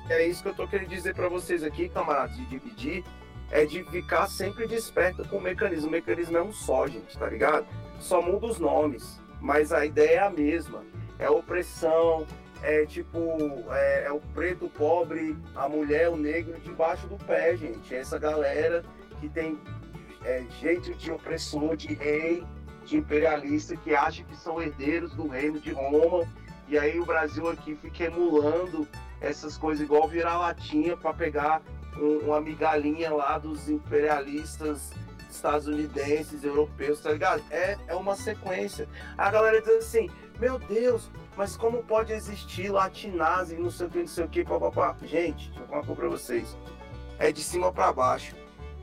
é 0.10 0.26
isso 0.26 0.42
que 0.42 0.50
eu 0.50 0.54
tô 0.56 0.68
querendo 0.68 0.88
dizer 0.90 1.14
pra 1.14 1.28
vocês 1.28 1.64
aqui, 1.64 1.90
camaradas, 1.90 2.38
de 2.38 2.46
dividir, 2.46 3.04
é 3.52 3.66
de 3.66 3.84
ficar 3.86 4.28
sempre 4.28 4.68
desperto 4.68 5.28
com 5.28 5.38
o 5.38 5.42
mecanismo. 5.42 5.88
O 5.88 5.92
mecanismo 5.92 6.38
é 6.38 6.42
um 6.42 6.54
só, 6.54 6.88
gente, 6.88 7.18
tá 7.18 7.28
ligado? 7.28 7.66
Só 8.00 8.22
muda 8.22 8.46
os 8.46 8.60
nomes, 8.60 9.20
mas 9.42 9.74
a 9.74 9.86
ideia 9.86 10.16
é 10.16 10.20
a 10.20 10.30
mesma. 10.30 10.84
É 11.20 11.30
opressão, 11.30 12.26
é 12.62 12.86
tipo, 12.86 13.20
é, 13.72 14.06
é 14.06 14.12
o 14.12 14.20
preto, 14.34 14.66
o 14.66 14.70
pobre, 14.70 15.36
a 15.56 15.68
mulher, 15.68 16.10
o 16.10 16.16
negro 16.16 16.58
debaixo 16.62 17.08
do 17.08 17.18
pé, 17.18 17.58
gente. 17.58 17.94
É 17.94 18.00
essa 18.00 18.18
galera 18.20 18.84
que 19.20 19.28
tem 19.28 19.60
é, 20.28 20.44
jeito 20.60 20.94
de 20.94 21.12
opressor, 21.12 21.76
de 21.78 21.94
rei, 21.94 22.44
de 22.86 22.98
imperialista 22.98 23.76
que 23.78 23.96
acha 23.96 24.24
que 24.24 24.36
são 24.36 24.62
herdeiros 24.62 25.14
do 25.14 25.28
reino 25.28 25.60
de 25.60 25.72
Roma 25.72 26.26
e 26.68 26.78
aí 26.78 27.00
o 27.00 27.06
Brasil 27.06 27.50
aqui 27.50 27.76
fica 27.76 28.04
emulando 28.06 28.88
essas 29.22 29.58
coisas 29.58 29.84
igual 29.84 30.08
virar 30.08 30.38
latinha 30.38 30.96
para 30.98 31.14
pegar 31.14 31.62
um- 31.98 32.20
uma 32.28 32.40
migalhinha 32.42 33.14
lá 33.14 33.38
dos 33.38 33.70
imperialistas 33.70 34.92
estadunidenses, 35.30 36.44
europeus, 36.44 37.00
tá 37.02 37.12
ligado? 37.12 37.44
É, 37.50 37.78
é 37.88 37.96
uma 37.96 38.16
sequência. 38.16 38.88
A 39.18 39.30
galera 39.30 39.62
diz 39.62 39.76
assim, 39.78 40.10
meu 40.40 40.58
Deus, 40.60 41.10
mas 41.36 41.56
como 41.56 41.84
pode 41.84 42.12
existir 42.14 42.70
latinase, 42.70 43.56
não 43.58 43.70
sei 43.70 43.88
o 43.88 43.90
que, 43.90 44.00
não 44.00 44.08
sei 44.08 44.26
o 44.26 44.28
que, 44.28 44.44
papapá. 44.44 44.96
Gente, 45.04 45.50
deixa 45.50 45.62
eu 45.62 45.68
falar 45.68 45.80
uma 45.80 45.86
coisa 45.86 46.02
pra 46.02 46.10
vocês. 46.10 46.58
É 47.20 47.32
de 47.32 47.42
cima 47.44 47.72
para 47.72 47.92
baixo. 47.94 48.36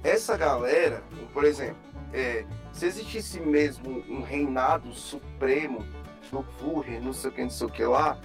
Essa 0.04 0.36
galera, 0.36 1.02
por 1.32 1.44
exemplo, 1.44 1.78
é, 2.12 2.44
se 2.72 2.86
existisse 2.86 3.40
mesmo 3.40 4.04
um 4.08 4.22
reinado 4.22 4.92
supremo 4.92 5.84
do 6.30 6.42
Führer, 6.58 7.02
não 7.02 7.12
sei 7.12 7.30
o 7.30 7.32
que, 7.32 7.42
não 7.42 7.50
sei 7.50 7.66
o 7.66 7.70
que 7.70 7.84
lá, 7.84 8.18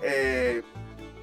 é, 0.00 0.62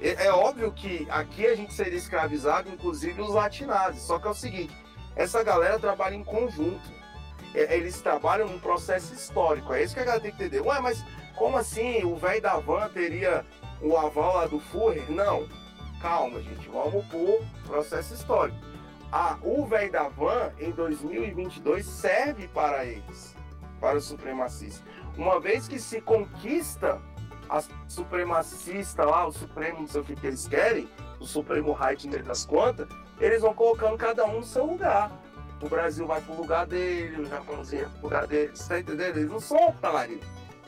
é, 0.00 0.26
é 0.26 0.32
óbvio 0.32 0.72
que 0.72 1.06
aqui 1.10 1.46
a 1.46 1.56
gente 1.56 1.74
seria 1.74 1.98
escravizado, 1.98 2.70
inclusive 2.70 3.20
os 3.20 3.30
latinazes. 3.30 4.02
Só 4.02 4.18
que 4.18 4.28
é 4.28 4.30
o 4.30 4.34
seguinte, 4.34 4.74
essa 5.16 5.42
galera 5.42 5.78
trabalha 5.78 6.14
em 6.14 6.22
conjunto. 6.24 6.96
É, 7.54 7.76
Eles 7.76 8.00
trabalham 8.00 8.48
num 8.48 8.60
processo 8.60 9.12
histórico. 9.12 9.72
É 9.72 9.82
isso 9.82 9.94
que 9.94 10.00
a 10.00 10.04
galera 10.04 10.22
tem 10.22 10.30
que 10.30 10.36
entender. 10.44 10.60
Ué, 10.60 10.80
mas 10.80 11.04
como 11.36 11.56
assim 11.56 12.04
o 12.04 12.14
velho 12.14 12.40
da 12.40 12.58
van 12.58 12.88
teria 12.88 13.44
o 13.82 13.96
aval 13.96 14.36
lá 14.36 14.46
do 14.46 14.60
Führer? 14.60 15.10
Não. 15.10 15.48
Calma, 16.00 16.40
gente. 16.40 16.68
Vamos 16.68 17.04
pro 17.06 17.42
processo 17.66 18.14
histórico. 18.14 18.58
Ah, 19.10 19.38
o 19.42 19.64
velho 19.64 19.90
da 19.90 20.08
van, 20.08 20.52
em 20.58 20.70
2022, 20.70 21.86
serve 21.86 22.46
para 22.48 22.84
eles, 22.84 23.34
para 23.80 23.96
os 23.96 24.04
supremacistas. 24.04 24.82
Uma 25.16 25.40
vez 25.40 25.66
que 25.66 25.78
se 25.78 26.00
conquista 26.00 27.00
a 27.48 27.62
supremacista 27.88 29.04
lá, 29.04 29.26
o 29.26 29.32
Supremo, 29.32 29.80
não 29.80 29.86
sei 29.86 30.00
o 30.02 30.04
que, 30.04 30.14
que 30.14 30.26
eles 30.26 30.46
querem, 30.46 30.88
o 31.18 31.24
Supremo 31.24 31.72
Right 31.72 32.06
das 32.22 32.44
contas, 32.44 32.86
eles 33.18 33.40
vão 33.40 33.54
colocando 33.54 33.96
cada 33.96 34.26
um 34.26 34.36
no 34.40 34.44
seu 34.44 34.66
lugar. 34.66 35.10
O 35.60 35.68
Brasil 35.68 36.06
vai 36.06 36.20
pro 36.20 36.34
lugar 36.34 36.66
dele, 36.66 37.22
o 37.22 37.24
Japãozinho 37.24 37.84
vai 37.84 37.92
pro 37.92 38.02
lugar 38.02 38.26
dele, 38.26 38.52
você 38.54 38.68
tá 38.68 38.78
entendendo? 38.78 39.16
Eles 39.16 39.30
não 39.30 39.40
são 39.40 39.68
otários. 39.68 40.20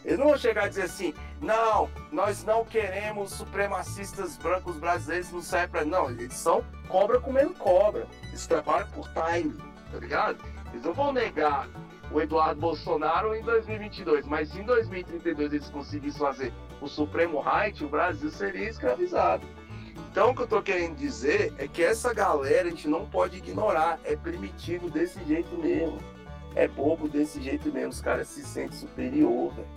Eles 0.04 0.18
não 0.18 0.28
vão 0.28 0.38
chegar 0.38 0.64
a 0.64 0.68
dizer 0.68 0.82
assim, 0.82 1.14
não, 1.40 1.88
nós 2.10 2.42
não 2.44 2.64
queremos 2.64 3.32
supremacistas 3.32 4.36
brancos 4.38 4.76
brasileiros, 4.76 5.30
não 5.30 5.42
serve 5.42 5.68
pra. 5.68 5.84
Não, 5.84 6.10
eles 6.10 6.34
são 6.34 6.64
cobra 6.88 7.20
comendo 7.20 7.54
cobra. 7.54 8.06
Eles 8.30 8.46
trabalham 8.46 8.88
por 8.88 9.08
time, 9.08 9.56
tá 9.92 9.98
ligado? 9.98 10.38
Eles 10.72 10.84
não 10.84 10.94
vão 10.94 11.12
negar 11.12 11.68
o 12.10 12.20
Eduardo 12.20 12.60
Bolsonaro 12.60 13.34
em 13.34 13.42
2022, 13.42 14.26
mas 14.26 14.48
se 14.48 14.60
em 14.60 14.64
2032 14.64 15.52
eles 15.52 15.68
conseguissem 15.68 16.18
fazer 16.18 16.52
o 16.80 16.88
Supremo 16.88 17.40
Right, 17.40 17.84
o 17.84 17.88
Brasil 17.88 18.30
seria 18.30 18.68
escravizado. 18.68 19.46
Então 20.10 20.30
o 20.30 20.34
que 20.34 20.42
eu 20.42 20.46
tô 20.46 20.62
querendo 20.62 20.96
dizer 20.96 21.52
é 21.58 21.68
que 21.68 21.84
essa 21.84 22.12
galera 22.12 22.66
a 22.66 22.70
gente 22.70 22.88
não 22.88 23.06
pode 23.06 23.36
ignorar, 23.36 24.00
é 24.04 24.16
primitivo 24.16 24.90
desse 24.90 25.22
jeito 25.24 25.56
mesmo. 25.56 25.98
É 26.56 26.66
bobo 26.66 27.08
desse 27.08 27.40
jeito 27.40 27.72
mesmo, 27.72 27.90
os 27.90 28.00
caras 28.00 28.26
se 28.26 28.42
sentem 28.42 28.76
superior, 28.76 29.54
velho. 29.54 29.68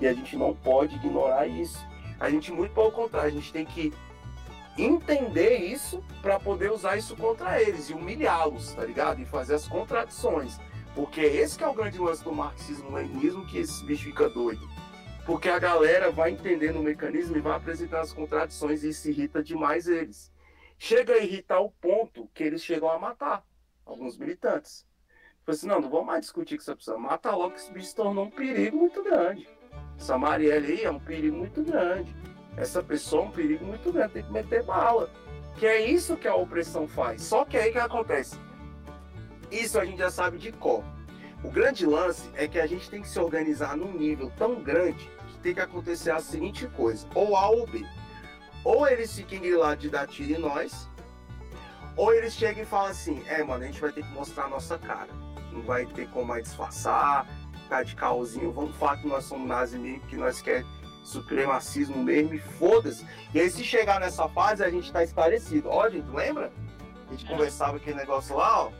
E 0.00 0.06
a 0.06 0.12
gente 0.12 0.36
não 0.36 0.54
pode 0.54 0.94
ignorar 0.96 1.46
isso. 1.46 1.78
A 2.20 2.28
gente, 2.28 2.52
muito 2.52 2.74
pelo 2.74 2.92
contrário, 2.92 3.28
a 3.28 3.32
gente 3.32 3.52
tem 3.52 3.64
que 3.64 3.92
entender 4.82 5.58
isso 5.58 6.02
para 6.22 6.38
poder 6.38 6.70
usar 6.70 6.96
isso 6.96 7.16
contra 7.16 7.60
eles 7.60 7.90
e 7.90 7.94
humilhá-los, 7.94 8.74
tá 8.74 8.84
ligado? 8.84 9.20
E 9.20 9.24
fazer 9.24 9.54
as 9.54 9.66
contradições. 9.66 10.58
Porque 10.94 11.20
esse 11.20 11.56
que 11.56 11.64
é 11.64 11.68
o 11.68 11.74
grande 11.74 11.98
lance 11.98 12.24
do 12.24 12.32
marxismo-leninismo 12.32 13.46
que 13.46 13.58
esse 13.58 13.84
bicho 13.84 14.04
fica 14.04 14.28
doido. 14.28 14.68
Porque 15.26 15.48
a 15.48 15.58
galera 15.58 16.10
vai 16.10 16.30
entendendo 16.30 16.80
o 16.80 16.82
mecanismo 16.82 17.36
e 17.36 17.40
vai 17.40 17.56
apresentar 17.56 18.00
as 18.00 18.12
contradições 18.12 18.82
e 18.82 18.88
isso 18.88 19.08
irrita 19.10 19.42
demais 19.42 19.86
eles. 19.86 20.32
Chega 20.78 21.14
a 21.14 21.18
irritar 21.18 21.60
o 21.60 21.70
ponto 21.70 22.28
que 22.32 22.42
eles 22.42 22.62
chegam 22.62 22.90
a 22.90 22.98
matar 22.98 23.44
alguns 23.84 24.16
militantes. 24.16 24.86
Falei 25.44 25.56
assim, 25.56 25.66
não, 25.66 25.80
não 25.80 25.90
vamos 25.90 26.06
mais 26.06 26.20
discutir 26.20 26.56
com 26.56 26.62
essa 26.62 26.76
pessoa. 26.76 26.98
Mata 26.98 27.30
logo 27.34 27.54
que 27.54 27.60
esse 27.60 27.72
bicho 27.72 27.86
se 27.86 27.94
tornou 27.94 28.26
um 28.26 28.30
perigo 28.30 28.76
muito 28.76 29.02
grande. 29.02 29.48
Essa 29.98 30.16
Marielle 30.16 30.72
aí 30.72 30.84
é 30.84 30.90
um 30.90 31.00
perigo 31.00 31.36
muito 31.36 31.62
grande. 31.62 32.14
Essa 32.58 32.82
pessoa 32.82 33.22
é 33.22 33.26
um 33.26 33.30
perigo 33.30 33.64
muito 33.64 33.92
grande, 33.92 34.14
tem 34.14 34.24
que 34.24 34.32
meter 34.32 34.64
bala. 34.64 35.08
Que 35.56 35.66
é 35.66 35.80
isso 35.80 36.16
que 36.16 36.26
a 36.26 36.34
opressão 36.34 36.88
faz. 36.88 37.22
Só 37.22 37.44
que 37.44 37.56
aí 37.56 37.70
que 37.70 37.78
acontece? 37.78 38.36
Isso 39.50 39.78
a 39.78 39.84
gente 39.84 39.98
já 39.98 40.10
sabe 40.10 40.38
de 40.38 40.50
cor. 40.50 40.82
O 41.44 41.50
grande 41.50 41.86
lance 41.86 42.28
é 42.34 42.48
que 42.48 42.58
a 42.58 42.66
gente 42.66 42.90
tem 42.90 43.00
que 43.00 43.08
se 43.08 43.18
organizar 43.18 43.76
num 43.76 43.92
nível 43.92 44.32
tão 44.36 44.60
grande 44.60 45.08
que 45.28 45.38
tem 45.38 45.54
que 45.54 45.60
acontecer 45.60 46.10
a 46.10 46.18
seguinte 46.18 46.66
coisa: 46.76 47.06
ou 47.14 47.36
A 47.36 47.48
ou 47.48 47.64
B. 47.64 47.86
Ou 48.64 48.88
eles 48.88 49.14
fiquem 49.14 49.40
grilados 49.40 49.80
de 49.80 49.88
dar 49.88 50.08
tiro 50.08 50.32
em 50.32 50.38
nós, 50.38 50.88
ou 51.96 52.12
eles 52.12 52.34
chegam 52.34 52.64
e 52.64 52.66
falam 52.66 52.90
assim: 52.90 53.22
é, 53.28 53.42
mano, 53.44 53.62
a 53.62 53.66
gente 53.66 53.80
vai 53.80 53.92
ter 53.92 54.02
que 54.02 54.10
mostrar 54.10 54.46
a 54.46 54.48
nossa 54.48 54.76
cara. 54.78 55.10
Não 55.52 55.62
vai 55.62 55.86
ter 55.86 56.08
como 56.10 56.26
mais 56.26 56.42
disfarçar, 56.42 57.24
ficar 57.62 57.84
de 57.84 57.94
caosinho. 57.94 58.50
Vamos 58.50 58.74
falar 58.76 58.96
que 58.96 59.06
nós 59.06 59.24
somos 59.24 59.46
nazi 59.46 59.78
mesmo, 59.78 60.00
que 60.08 60.16
nós 60.16 60.42
queremos 60.42 60.77
supremacismo 61.04 62.02
mesmo 62.02 62.34
e 62.34 62.38
foda-se. 62.38 63.06
E 63.34 63.40
aí, 63.40 63.50
se 63.50 63.64
chegar 63.64 64.00
nessa 64.00 64.28
fase, 64.28 64.62
a 64.64 64.70
gente 64.70 64.92
tá 64.92 65.02
esclarecido. 65.02 65.68
Ó, 65.68 65.88
gente, 65.88 66.08
lembra? 66.10 66.52
A 67.08 67.10
gente 67.12 67.24
conversava 67.26 67.76
aquele 67.76 67.96
negócio 67.96 68.36
lá, 68.36 68.64
ó. 68.64 68.70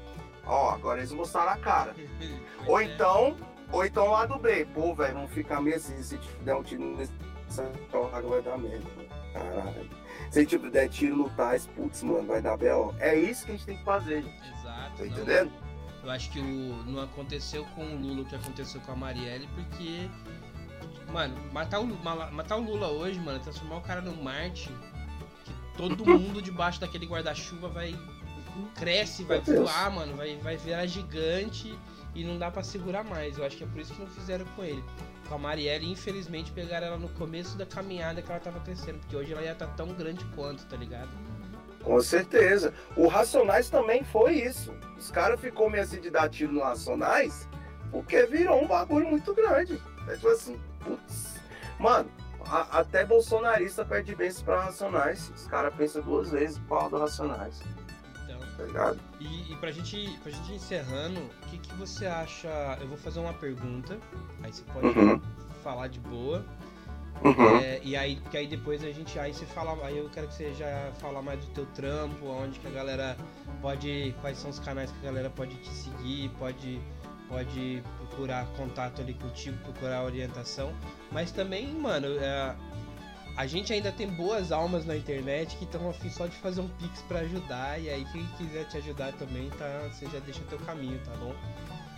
Ó, 0.46 0.70
agora 0.70 0.98
eles 0.98 1.12
mostraram 1.12 1.52
a 1.52 1.56
cara. 1.56 1.94
Ou 2.66 2.80
É. 2.80 2.84
então, 2.84 3.36
ou 3.70 3.84
então 3.84 4.10
lá 4.10 4.24
do 4.26 4.38
B, 4.38 4.66
pô, 4.74 4.94
velho, 4.94 5.14
vamos 5.14 5.30
ficar 5.32 5.60
meio 5.60 5.76
assim, 5.76 6.02
se 6.02 6.18
der 6.42 6.54
um 6.54 6.62
tiro 6.62 6.96
nesse 6.96 7.12
água 8.12 8.20
vai 8.30 8.42
dar 8.42 8.58
merda. 8.58 8.84
Caralho. 9.32 9.90
Se 10.30 10.44
tipo 10.44 10.70
der 10.70 10.88
tiro 10.88 11.16
no 11.16 11.30
Tais, 11.30 11.66
putz, 11.66 12.02
mano, 12.02 12.26
vai 12.26 12.42
dar 12.42 12.56
B.O. 12.56 12.94
É 12.98 13.14
isso 13.14 13.44
que 13.46 13.52
a 13.52 13.54
gente 13.54 13.66
tem 13.66 13.76
que 13.78 13.84
fazer, 13.84 14.22
gente. 14.22 14.52
Exato. 14.58 14.96
Tá 14.98 15.06
entendendo? 15.06 15.52
Eu 16.02 16.10
acho 16.10 16.30
que 16.30 16.40
o, 16.40 16.82
não 16.86 17.02
aconteceu 17.02 17.64
com 17.74 17.84
o 17.84 17.96
Lula 17.96 18.22
o 18.22 18.24
que 18.24 18.34
aconteceu 18.34 18.80
com 18.82 18.92
a 18.92 18.96
Marielle, 18.96 19.48
porque. 19.54 20.08
Mano, 21.12 21.34
matar 21.52 21.80
o, 21.80 21.86
matar 22.32 22.56
o 22.56 22.60
Lula 22.60 22.88
hoje, 22.88 23.18
mano, 23.18 23.38
transformar 23.40 23.78
o 23.78 23.80
cara 23.80 24.00
no 24.00 24.14
Marte, 24.22 24.70
que 25.44 25.54
todo 25.76 26.04
mundo 26.04 26.42
debaixo 26.42 26.80
daquele 26.80 27.06
guarda-chuva 27.06 27.68
vai. 27.68 27.94
cresce, 28.74 29.24
vai 29.24 29.40
voar, 29.40 29.90
mano, 29.90 30.16
vai, 30.16 30.36
vai 30.36 30.56
virar 30.56 30.86
gigante 30.86 31.74
e 32.14 32.24
não 32.24 32.38
dá 32.38 32.50
pra 32.50 32.62
segurar 32.62 33.04
mais. 33.04 33.38
Eu 33.38 33.44
acho 33.44 33.56
que 33.56 33.64
é 33.64 33.66
por 33.66 33.80
isso 33.80 33.94
que 33.94 34.00
não 34.00 34.08
fizeram 34.08 34.44
com 34.56 34.62
ele. 34.62 34.84
Com 35.28 35.34
a 35.34 35.38
Marielle, 35.38 35.90
infelizmente, 35.90 36.50
pegaram 36.52 36.88
ela 36.88 36.98
no 36.98 37.08
começo 37.10 37.56
da 37.56 37.66
caminhada 37.66 38.20
que 38.20 38.30
ela 38.30 38.40
tava 38.40 38.60
crescendo, 38.60 38.98
porque 38.98 39.16
hoje 39.16 39.32
ela 39.32 39.42
ia 39.42 39.52
estar 39.52 39.68
tão 39.68 39.88
grande 39.88 40.24
quanto, 40.34 40.64
tá 40.66 40.76
ligado? 40.76 41.10
Com 41.82 42.00
certeza. 42.00 42.74
O 42.96 43.06
Racionais 43.06 43.70
também 43.70 44.04
foi 44.04 44.34
isso. 44.34 44.74
Os 44.98 45.10
caras 45.10 45.40
ficou 45.40 45.70
meio 45.70 45.84
assim 45.84 46.00
de 46.00 46.10
dar 46.10 46.28
tiro 46.28 46.52
no 46.52 46.60
Racionais 46.60 47.48
porque 47.90 48.26
virou 48.26 48.62
um 48.62 48.66
bagulho 48.66 49.08
muito 49.08 49.34
grande. 49.34 49.80
É 50.06 50.14
tipo 50.14 50.28
assim, 50.28 50.58
putz. 50.80 51.38
Mano, 51.78 52.10
a- 52.44 52.78
até 52.80 53.04
bolsonarista 53.04 53.84
pede 53.84 54.14
bênção 54.14 54.44
pra 54.44 54.64
Racionais. 54.64 55.30
Os 55.34 55.46
caras 55.46 55.74
pensam 55.74 56.02
duas 56.02 56.30
vezes 56.30 56.60
causa 56.68 56.90
do 56.90 56.98
Racionais, 56.98 57.60
Então. 58.24 58.38
tá 58.56 58.64
ligado? 58.64 59.00
E, 59.20 59.52
e 59.52 59.56
pra, 59.56 59.70
gente, 59.70 60.18
pra 60.22 60.32
gente 60.32 60.52
ir 60.52 60.56
encerrando, 60.56 61.20
o 61.20 61.46
que, 61.50 61.58
que 61.58 61.74
você 61.74 62.06
acha? 62.06 62.48
Eu 62.80 62.88
vou 62.88 62.96
fazer 62.98 63.20
uma 63.20 63.34
pergunta, 63.34 63.98
aí 64.42 64.52
você 64.52 64.62
pode 64.72 64.86
Uhum. 64.98 65.20
falar 65.62 65.88
de 65.88 66.00
boa. 66.00 66.44
Uhum. 67.24 67.56
É, 67.58 67.80
e 67.82 67.96
aí, 67.96 68.14
que 68.30 68.36
aí 68.36 68.46
depois 68.46 68.84
a 68.84 68.92
gente. 68.92 69.18
Aí 69.18 69.34
você 69.34 69.44
fala. 69.46 69.76
Aí 69.84 69.98
eu 69.98 70.08
quero 70.08 70.28
que 70.28 70.34
você 70.34 70.54
já 70.54 70.92
fala 71.00 71.20
mais 71.20 71.40
do 71.44 71.46
teu 71.52 71.66
trampo, 71.66 72.26
onde 72.26 72.60
que 72.60 72.66
a 72.68 72.70
galera 72.70 73.16
pode. 73.60 74.14
Quais 74.20 74.38
são 74.38 74.50
os 74.50 74.60
canais 74.60 74.88
que 74.92 74.98
a 75.00 75.10
galera 75.10 75.28
pode 75.28 75.56
te 75.56 75.68
seguir, 75.68 76.28
pode, 76.38 76.80
pode 77.28 77.82
procurar 77.98 78.46
contato 78.56 79.00
ali 79.02 79.14
contigo, 79.14 79.56
procurar 79.58 80.02
orientação. 80.04 80.72
Mas 81.12 81.30
também, 81.30 81.68
mano, 81.74 82.06
é, 82.18 82.54
a 83.36 83.46
gente 83.46 83.72
ainda 83.72 83.92
tem 83.92 84.08
boas 84.08 84.50
almas 84.50 84.84
na 84.86 84.96
internet 84.96 85.56
que 85.56 85.64
estão 85.64 85.88
afim 85.90 86.10
só 86.10 86.26
de 86.26 86.36
fazer 86.36 86.60
um 86.60 86.68
pix 86.68 87.02
pra 87.02 87.20
ajudar. 87.20 87.80
E 87.80 87.88
aí 87.90 88.04
quem 88.12 88.26
quiser 88.38 88.64
te 88.66 88.76
ajudar 88.78 89.12
também, 89.12 89.50
tá? 89.50 89.88
Você 89.92 90.06
já 90.06 90.18
deixa 90.20 90.40
teu 90.48 90.58
caminho, 90.60 90.98
tá 91.04 91.12
bom? 91.16 91.34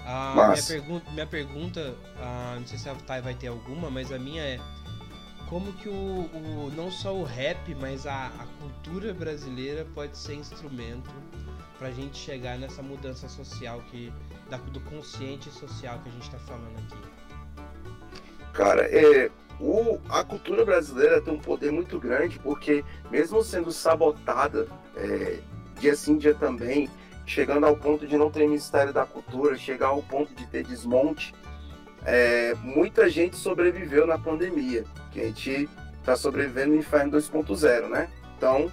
A 0.04 0.34
minha, 0.34 0.62
pergunta, 0.68 1.10
minha 1.12 1.26
pergunta, 1.26 1.94
ah, 2.18 2.56
não 2.58 2.66
sei 2.66 2.78
se 2.78 2.88
a 2.88 2.94
Thay 2.94 3.20
vai 3.20 3.34
ter 3.34 3.48
alguma, 3.48 3.90
mas 3.90 4.10
a 4.10 4.18
minha 4.18 4.42
é 4.42 4.58
como 5.48 5.72
que 5.74 5.88
o, 5.88 5.92
o- 5.92 6.72
não 6.74 6.90
só 6.90 7.14
o 7.14 7.22
rap, 7.22 7.74
mas 7.74 8.06
a, 8.06 8.26
a 8.28 8.46
cultura 8.60 9.12
brasileira 9.12 9.86
pode 9.94 10.16
ser 10.16 10.34
instrumento 10.36 11.10
pra 11.78 11.90
gente 11.90 12.16
chegar 12.16 12.56
nessa 12.58 12.82
mudança 12.82 13.28
social 13.28 13.82
que 13.90 14.12
da, 14.50 14.56
do 14.56 14.80
consciente 14.80 15.48
social 15.50 15.98
que 16.02 16.08
a 16.08 16.12
gente 16.12 16.30
tá 16.30 16.38
falando 16.38 16.76
aqui. 16.78 16.98
Cara, 18.52 18.82
é, 18.82 19.30
o, 19.60 19.98
a 20.08 20.24
cultura 20.24 20.64
brasileira 20.64 21.20
tem 21.20 21.32
um 21.32 21.38
poder 21.38 21.70
muito 21.70 21.98
grande 21.98 22.38
porque, 22.38 22.84
mesmo 23.10 23.42
sendo 23.42 23.70
sabotada 23.70 24.66
é, 24.96 25.38
dia 25.78 25.94
sim, 25.94 26.18
dia 26.18 26.34
também, 26.34 26.90
chegando 27.24 27.64
ao 27.64 27.76
ponto 27.76 28.06
de 28.06 28.16
não 28.18 28.30
ter 28.30 28.40
Ministério 28.46 28.92
da 28.92 29.06
Cultura, 29.06 29.56
chegar 29.56 29.88
ao 29.88 30.02
ponto 30.02 30.34
de 30.34 30.46
ter 30.46 30.64
desmonte, 30.64 31.32
é, 32.04 32.54
muita 32.54 33.08
gente 33.08 33.36
sobreviveu 33.36 34.06
na 34.06 34.18
pandemia, 34.18 34.84
que 35.12 35.20
a 35.20 35.24
gente 35.26 35.68
está 36.00 36.16
sobrevivendo 36.16 36.70
no 36.70 36.76
inferno 36.76 37.12
2.0, 37.12 37.88
né? 37.88 38.10
Então, 38.36 38.70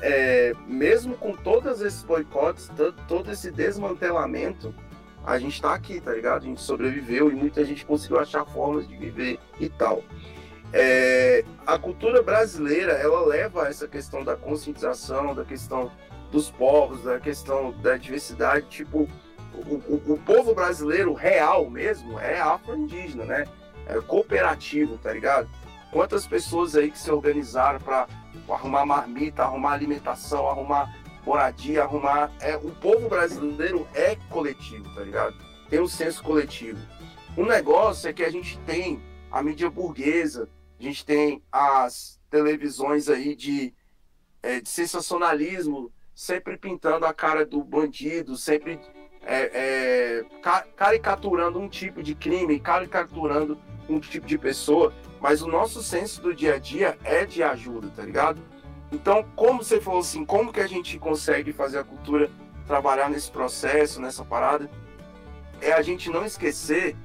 é, 0.00 0.52
mesmo 0.66 1.16
com 1.16 1.32
todos 1.32 1.80
esses 1.80 2.02
boicotes, 2.02 2.68
to- 2.76 2.92
todo 3.08 3.30
esse 3.30 3.50
desmantelamento, 3.50 4.74
a 5.26 5.38
gente 5.38 5.60
tá 5.60 5.74
aqui, 5.74 6.00
tá 6.00 6.12
ligado? 6.12 6.42
A 6.42 6.46
gente 6.46 6.60
sobreviveu 6.60 7.30
e 7.30 7.34
muita 7.34 7.64
gente 7.64 7.84
conseguiu 7.84 8.20
achar 8.20 8.44
formas 8.46 8.86
de 8.86 8.96
viver 8.96 9.38
e 9.58 9.68
tal. 9.68 10.02
É, 10.72 11.44
a 11.66 11.78
cultura 11.78 12.22
brasileira, 12.22 12.92
ela 12.92 13.24
leva 13.26 13.64
a 13.64 13.68
essa 13.68 13.86
questão 13.88 14.22
da 14.24 14.36
conscientização, 14.36 15.34
da 15.34 15.44
questão 15.44 15.90
dos 16.30 16.50
povos, 16.50 17.02
da 17.02 17.18
questão 17.20 17.72
da 17.80 17.96
diversidade, 17.96 18.66
tipo, 18.68 19.08
o, 19.54 19.74
o- 19.74 20.12
o 20.14 20.18
povo 20.18 20.54
brasileiro 20.54 21.12
real 21.14 21.68
mesmo 21.70 22.18
é 22.18 22.40
afro-indígena, 22.40 23.24
né? 23.24 23.44
É 23.86 24.00
cooperativo, 24.00 24.98
tá 24.98 25.12
ligado? 25.12 25.48
Quantas 25.92 26.26
pessoas 26.26 26.74
aí 26.76 26.90
que 26.90 26.98
se 26.98 27.10
organizaram 27.10 27.78
para 27.80 28.06
arrumar 28.48 28.84
marmita, 28.84 29.44
arrumar 29.44 29.72
alimentação, 29.72 30.48
arrumar 30.48 30.92
moradia, 31.26 31.82
arrumar. 31.82 32.30
É, 32.40 32.56
o 32.56 32.70
povo 32.70 33.08
brasileiro 33.08 33.86
é 33.92 34.16
coletivo, 34.30 34.88
tá 34.94 35.02
ligado? 35.02 35.36
Tem 35.68 35.80
um 35.80 35.88
senso 35.88 36.22
coletivo. 36.22 36.78
O 37.36 37.44
negócio 37.44 38.08
é 38.08 38.12
que 38.12 38.24
a 38.24 38.30
gente 38.30 38.56
tem 38.60 39.02
a 39.30 39.42
mídia 39.42 39.68
burguesa, 39.68 40.48
a 40.78 40.82
gente 40.82 41.04
tem 41.04 41.42
as 41.50 42.20
televisões 42.30 43.08
aí 43.08 43.34
de, 43.34 43.74
é, 44.42 44.60
de 44.60 44.68
sensacionalismo, 44.68 45.92
sempre 46.14 46.56
pintando 46.56 47.04
a 47.04 47.12
cara 47.12 47.44
do 47.44 47.62
bandido, 47.62 48.36
sempre 48.36 48.78
é, 49.22 49.50
é, 49.52 50.24
ca- 50.40 50.64
caricaturando 50.76 51.58
um 51.58 51.68
tipo 51.68 52.02
de 52.02 52.14
crime, 52.14 52.60
caricaturando 52.60 53.58
um 53.88 53.98
tipo 54.00 54.26
de 54.26 54.38
pessoa, 54.38 54.94
mas 55.20 55.42
o 55.42 55.48
nosso 55.48 55.82
senso 55.82 56.22
do 56.22 56.34
dia 56.34 56.54
a 56.54 56.58
dia 56.58 56.96
é 57.04 57.24
de 57.26 57.42
ajuda, 57.42 57.88
tá 57.94 58.02
ligado? 58.02 58.40
Então, 58.92 59.24
como 59.34 59.62
você 59.62 59.80
falou 59.80 60.00
assim, 60.00 60.24
como 60.24 60.52
que 60.52 60.60
a 60.60 60.66
gente 60.66 60.98
consegue 60.98 61.52
fazer 61.52 61.78
a 61.78 61.84
cultura 61.84 62.30
trabalhar 62.66 63.10
nesse 63.10 63.30
processo, 63.30 64.00
nessa 64.00 64.24
parada? 64.24 64.70
É 65.60 65.72
a 65.72 65.82
gente 65.82 66.10
não 66.10 66.24
esquecer 66.24 66.96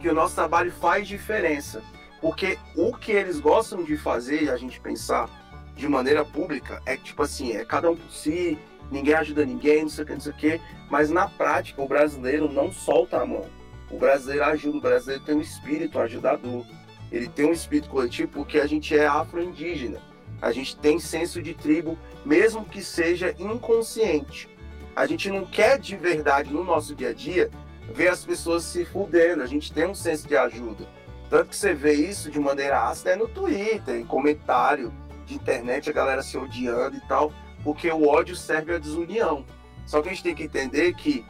que 0.00 0.08
o 0.08 0.14
nosso 0.14 0.34
trabalho 0.34 0.72
faz 0.72 1.06
diferença. 1.06 1.82
Porque 2.20 2.58
o 2.76 2.94
que 2.94 3.12
eles 3.12 3.40
gostam 3.40 3.82
de 3.82 3.96
fazer, 3.96 4.50
a 4.50 4.56
gente 4.56 4.80
pensar 4.80 5.28
de 5.74 5.88
maneira 5.88 6.24
pública, 6.24 6.82
é 6.84 6.96
tipo 6.96 7.22
assim, 7.22 7.52
é 7.52 7.64
cada 7.64 7.90
um 7.90 7.96
por 7.96 8.10
si, 8.10 8.58
ninguém 8.90 9.14
ajuda 9.14 9.46
ninguém, 9.46 9.82
não 9.82 9.88
sei 9.88 10.04
o 10.04 10.06
que, 10.06 10.12
não 10.12 10.20
sei 10.20 10.32
o 10.32 10.36
que. 10.36 10.60
Mas 10.90 11.08
na 11.08 11.28
prática, 11.28 11.80
o 11.80 11.88
brasileiro 11.88 12.52
não 12.52 12.70
solta 12.70 13.18
a 13.18 13.26
mão. 13.26 13.46
O 13.90 13.98
brasileiro 13.98 14.44
ajuda, 14.44 14.76
o 14.76 14.80
brasileiro 14.80 15.24
tem 15.24 15.34
um 15.34 15.40
espírito 15.40 15.98
ajudador. 15.98 16.66
Ele 17.10 17.28
tem 17.28 17.46
um 17.46 17.52
espírito 17.52 17.88
coletivo 17.88 18.30
porque 18.30 18.60
a 18.60 18.66
gente 18.66 18.96
é 18.96 19.06
afro-indígena. 19.06 20.09
A 20.40 20.52
gente 20.52 20.76
tem 20.76 20.98
senso 20.98 21.42
de 21.42 21.54
tribo, 21.54 21.98
mesmo 22.24 22.64
que 22.64 22.82
seja 22.82 23.34
inconsciente. 23.38 24.48
A 24.96 25.06
gente 25.06 25.30
não 25.30 25.44
quer 25.44 25.78
de 25.78 25.96
verdade 25.96 26.52
no 26.52 26.64
nosso 26.64 26.94
dia 26.94 27.10
a 27.10 27.14
dia 27.14 27.50
ver 27.92 28.08
as 28.08 28.24
pessoas 28.24 28.64
se 28.64 28.84
fudendo. 28.84 29.42
A 29.42 29.46
gente 29.46 29.72
tem 29.72 29.86
um 29.86 29.94
senso 29.94 30.26
de 30.26 30.36
ajuda. 30.36 30.86
Tanto 31.28 31.50
que 31.50 31.56
você 31.56 31.72
vê 31.72 31.92
isso 31.92 32.30
de 32.30 32.40
maneira 32.40 32.88
ácida 32.88 33.10
é 33.10 33.16
no 33.16 33.28
Twitter, 33.28 33.94
em 33.94 34.04
comentário 34.04 34.92
de 35.26 35.34
internet, 35.34 35.88
a 35.88 35.92
galera 35.92 36.22
se 36.22 36.36
odiando 36.36 36.96
e 36.96 37.00
tal, 37.02 37.32
porque 37.62 37.88
o 37.90 38.08
ódio 38.08 38.34
serve 38.34 38.74
à 38.74 38.78
desunião. 38.78 39.44
Só 39.86 40.02
que 40.02 40.08
a 40.08 40.12
gente 40.12 40.24
tem 40.24 40.34
que 40.34 40.42
entender 40.42 40.94
que 40.94 41.24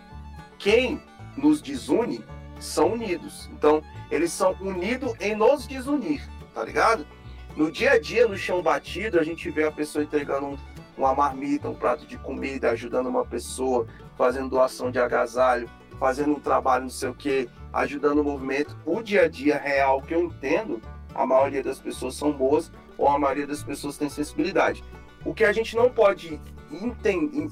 quem 0.59 1.03
nos 1.37 1.61
desune 1.61 2.25
são 2.59 2.93
unidos. 2.95 3.49
Então, 3.53 3.83
eles 4.11 4.33
são 4.33 4.57
unidos 4.61 5.15
em 5.21 5.35
nos 5.35 5.67
desunir, 5.67 6.27
tá 6.55 6.65
ligado? 6.65 7.07
No 7.57 7.71
dia 7.71 7.93
a 7.93 7.99
dia, 8.01 8.27
no 8.27 8.37
chão 8.37 8.63
batido, 8.63 9.19
a 9.19 9.23
gente 9.23 9.51
vê 9.51 9.65
a 9.65 9.73
pessoa 9.73 10.05
entregando 10.05 10.47
um- 10.47 10.59
uma 10.97 11.15
marmita, 11.15 11.69
um 11.69 11.75
prato 11.75 12.07
de 12.07 12.17
comida, 12.19 12.71
ajudando 12.71 13.09
uma 13.09 13.25
pessoa, 13.25 13.87
fazendo 14.17 14.49
doação 14.49 14.91
de 14.91 14.99
agasalho, 14.99 15.69
fazendo 15.99 16.33
um 16.33 16.41
trabalho 16.41 16.85
não 16.85 16.91
sei 16.91 17.09
o 17.09 17.15
que, 17.15 17.49
ajudando 17.73 18.21
o 18.21 18.25
movimento. 18.25 18.77
O 18.85 19.03
dia 19.03 19.23
a 19.23 19.29
dia 19.29 19.59
real 19.59 20.01
que 20.03 20.15
eu 20.15 20.23
entendo, 20.23 20.81
a 21.15 21.27
maioria 21.27 21.63
das 21.63 21.79
pessoas 21.79 22.15
são 22.15 22.33
boas 22.33 22.71
ou 22.97 23.09
a 23.09 23.19
maioria 23.19 23.47
das 23.47 23.63
pessoas 23.63 23.97
tem 23.99 24.09
sensibilidade. 24.09 24.85
O 25.25 25.35
que 25.35 25.45
a 25.45 25.53
gente 25.53 25.77
não 25.77 25.91
pode 25.91 26.41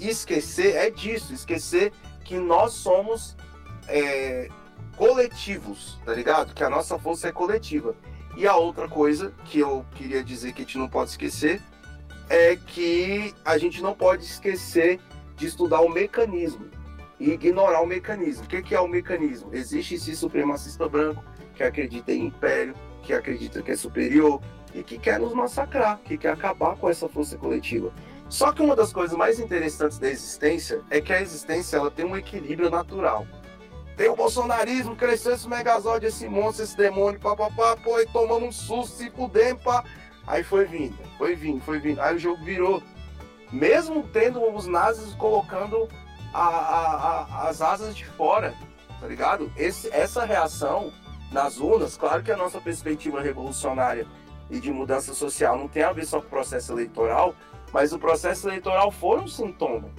esquecer 0.00 0.76
é 0.76 0.90
disso, 0.90 1.34
esquecer 1.34 1.92
que 2.24 2.38
nós 2.38 2.72
somos 2.72 3.36
é, 3.88 4.48
coletivos, 4.96 5.98
tá 6.04 6.12
ligado? 6.12 6.54
Que 6.54 6.62
a 6.62 6.70
nossa 6.70 6.98
força 6.98 7.28
é 7.28 7.32
coletiva. 7.32 7.94
E 8.38 8.46
a 8.46 8.54
outra 8.54 8.86
coisa 8.86 9.34
que 9.46 9.58
eu 9.58 9.84
queria 9.96 10.22
dizer 10.22 10.52
que 10.52 10.62
a 10.62 10.64
gente 10.64 10.78
não 10.78 10.88
pode 10.88 11.10
esquecer 11.10 11.60
é 12.30 12.54
que 12.54 13.34
a 13.44 13.58
gente 13.58 13.82
não 13.82 13.94
pode 13.94 14.22
esquecer 14.22 15.00
de 15.34 15.46
estudar 15.46 15.80
o 15.80 15.88
mecanismo 15.88 16.68
e 17.18 17.32
ignorar 17.32 17.82
o 17.82 17.86
mecanismo. 17.86 18.44
O 18.44 18.46
que 18.46 18.72
é 18.76 18.80
o 18.80 18.86
mecanismo? 18.86 19.50
Existe 19.52 19.96
esse 19.96 20.14
supremacista 20.14 20.88
branco 20.88 21.24
que 21.56 21.64
acredita 21.64 22.12
em 22.12 22.26
império, 22.26 22.76
que 23.02 23.12
acredita 23.12 23.60
que 23.60 23.72
é 23.72 23.76
superior 23.76 24.40
e 24.72 24.84
que 24.84 24.98
quer 24.98 25.18
nos 25.18 25.34
massacrar, 25.34 25.98
que 26.04 26.16
quer 26.16 26.30
acabar 26.30 26.76
com 26.76 26.88
essa 26.88 27.08
força 27.08 27.36
coletiva. 27.36 27.92
Só 28.28 28.52
que 28.52 28.62
uma 28.62 28.76
das 28.76 28.92
coisas 28.92 29.18
mais 29.18 29.40
interessantes 29.40 29.98
da 29.98 30.08
existência 30.08 30.80
é 30.90 31.00
que 31.00 31.12
a 31.12 31.20
existência 31.20 31.76
ela 31.76 31.90
tem 31.90 32.06
um 32.06 32.16
equilíbrio 32.16 32.70
natural. 32.70 33.26
Tem 33.98 34.08
o 34.08 34.14
bolsonarismo, 34.14 34.94
cresceu 34.94 35.34
esse 35.34 35.48
megazord, 35.48 36.06
esse 36.06 36.28
monstro, 36.28 36.62
esse 36.62 36.76
demônio, 36.76 37.18
papapá, 37.18 37.76
pô, 37.76 37.98
e 37.98 38.06
tomando 38.06 38.46
um 38.46 38.52
susto, 38.52 38.96
se 38.96 39.10
pudendo, 39.10 39.58
pá. 39.58 39.82
Aí 40.24 40.44
foi 40.44 40.66
vindo, 40.66 40.96
foi 41.18 41.34
vindo, 41.34 41.60
foi 41.60 41.80
vindo. 41.80 42.00
Aí 42.00 42.14
o 42.14 42.18
jogo 42.18 42.42
virou. 42.44 42.80
Mesmo 43.50 44.04
tendo 44.12 44.40
os 44.54 44.66
nazis 44.66 45.14
colocando 45.14 45.88
a, 46.32 46.46
a, 46.46 47.22
a, 47.22 47.48
as 47.48 47.60
asas 47.60 47.96
de 47.96 48.04
fora, 48.04 48.54
tá 49.00 49.06
ligado? 49.08 49.50
Esse, 49.56 49.92
essa 49.92 50.24
reação 50.24 50.92
nas 51.32 51.58
urnas, 51.58 51.96
claro 51.96 52.22
que 52.22 52.30
a 52.30 52.36
nossa 52.36 52.60
perspectiva 52.60 53.20
revolucionária 53.20 54.06
e 54.48 54.60
de 54.60 54.70
mudança 54.70 55.12
social 55.12 55.58
não 55.58 55.66
tem 55.66 55.82
a 55.82 55.92
ver 55.92 56.06
só 56.06 56.20
com 56.20 56.26
o 56.26 56.30
processo 56.30 56.70
eleitoral, 56.72 57.34
mas 57.72 57.92
o 57.92 57.98
processo 57.98 58.48
eleitoral 58.48 58.92
foi 58.92 59.18
um 59.18 59.26
sintoma. 59.26 59.90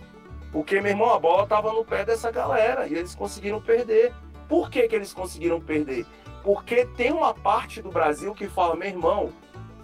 Porque, 0.51 0.81
meu 0.81 0.91
irmão, 0.91 1.13
a 1.13 1.19
bola 1.19 1.43
estava 1.43 1.71
no 1.71 1.85
pé 1.85 2.03
dessa 2.03 2.31
galera 2.31 2.87
e 2.87 2.95
eles 2.95 3.13
conseguiram 3.13 3.61
perder. 3.61 4.13
Por 4.47 4.69
que, 4.69 4.87
que 4.87 4.95
eles 4.95 5.13
conseguiram 5.13 5.61
perder? 5.61 6.05
Porque 6.43 6.85
tem 6.85 7.11
uma 7.11 7.33
parte 7.33 7.81
do 7.81 7.91
Brasil 7.91 8.33
que 8.33 8.47
fala, 8.47 8.75
meu 8.75 8.87
irmão, 8.87 9.31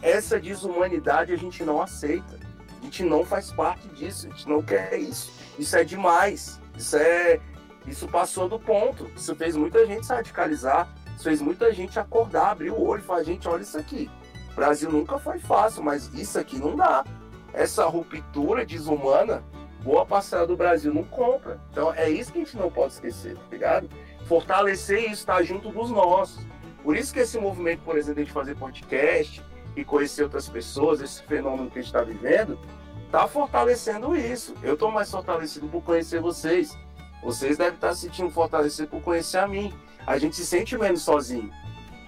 essa 0.01 0.39
desumanidade 0.39 1.33
a 1.33 1.37
gente 1.37 1.63
não 1.63 1.81
aceita. 1.81 2.39
A 2.79 2.83
gente 2.83 3.03
não 3.03 3.23
faz 3.25 3.51
parte 3.51 3.87
disso, 3.89 4.27
a 4.27 4.29
gente 4.29 4.47
não 4.47 4.61
quer 4.61 4.97
isso. 4.97 5.31
Isso 5.57 5.75
é 5.75 5.83
demais. 5.83 6.59
Isso 6.77 6.97
é. 6.97 7.39
Isso 7.85 8.07
passou 8.07 8.49
do 8.49 8.59
ponto. 8.59 9.09
Isso 9.15 9.35
fez 9.35 9.55
muita 9.55 9.85
gente 9.85 10.05
se 10.05 10.13
radicalizar. 10.13 10.87
Isso 11.15 11.23
fez 11.23 11.41
muita 11.41 11.71
gente 11.73 11.99
acordar, 11.99 12.51
abrir 12.51 12.71
o 12.71 12.81
olho 12.81 12.99
e 12.99 13.05
falar, 13.05 13.23
gente, 13.23 13.47
olha 13.47 13.61
isso 13.61 13.77
aqui. 13.77 14.09
O 14.51 14.55
Brasil 14.55 14.91
nunca 14.91 15.17
foi 15.17 15.39
fácil, 15.39 15.83
mas 15.83 16.13
isso 16.13 16.39
aqui 16.39 16.57
não 16.57 16.75
dá. 16.75 17.03
Essa 17.53 17.85
ruptura 17.85 18.65
desumana, 18.65 19.43
boa 19.85 20.03
parcela 20.03 20.47
do 20.47 20.57
Brasil 20.57 20.91
não 20.91 21.03
compra. 21.03 21.61
Então 21.71 21.93
é 21.93 22.09
isso 22.09 22.33
que 22.33 22.39
a 22.39 22.43
gente 22.43 22.57
não 22.57 22.71
pode 22.71 22.93
esquecer, 22.93 23.35
tá 23.35 23.43
ligado? 23.51 23.87
Fortalecer 24.25 25.03
isso, 25.03 25.21
estar 25.21 25.35
tá 25.35 25.43
junto 25.43 25.71
dos 25.71 25.91
nossos. 25.91 26.43
Por 26.83 26.97
isso 26.97 27.13
que 27.13 27.19
esse 27.19 27.39
movimento, 27.39 27.81
por 27.83 27.95
exemplo, 27.95 28.25
de 28.25 28.31
fazer 28.31 28.55
podcast 28.55 29.43
e 29.75 29.85
conhecer 29.85 30.23
outras 30.23 30.49
pessoas, 30.49 31.01
esse 31.01 31.21
fenômeno 31.23 31.69
que 31.69 31.79
a 31.79 31.81
gente 31.81 31.93
está 31.93 32.01
vivendo, 32.01 32.59
está 33.05 33.27
fortalecendo 33.27 34.15
isso. 34.15 34.55
Eu 34.63 34.73
estou 34.73 34.91
mais 34.91 35.09
fortalecido 35.09 35.67
por 35.67 35.83
conhecer 35.83 36.19
vocês. 36.19 36.75
Vocês 37.23 37.57
devem 37.57 37.75
estar 37.75 37.89
tá 37.89 37.93
se 37.93 38.01
sentindo 38.01 38.31
fortalecidos 38.31 38.89
por 38.89 39.01
conhecer 39.01 39.37
a 39.37 39.47
mim. 39.47 39.71
A 40.05 40.17
gente 40.17 40.35
se 40.35 40.45
sente 40.45 40.75
menos 40.77 41.03
sozinho. 41.03 41.51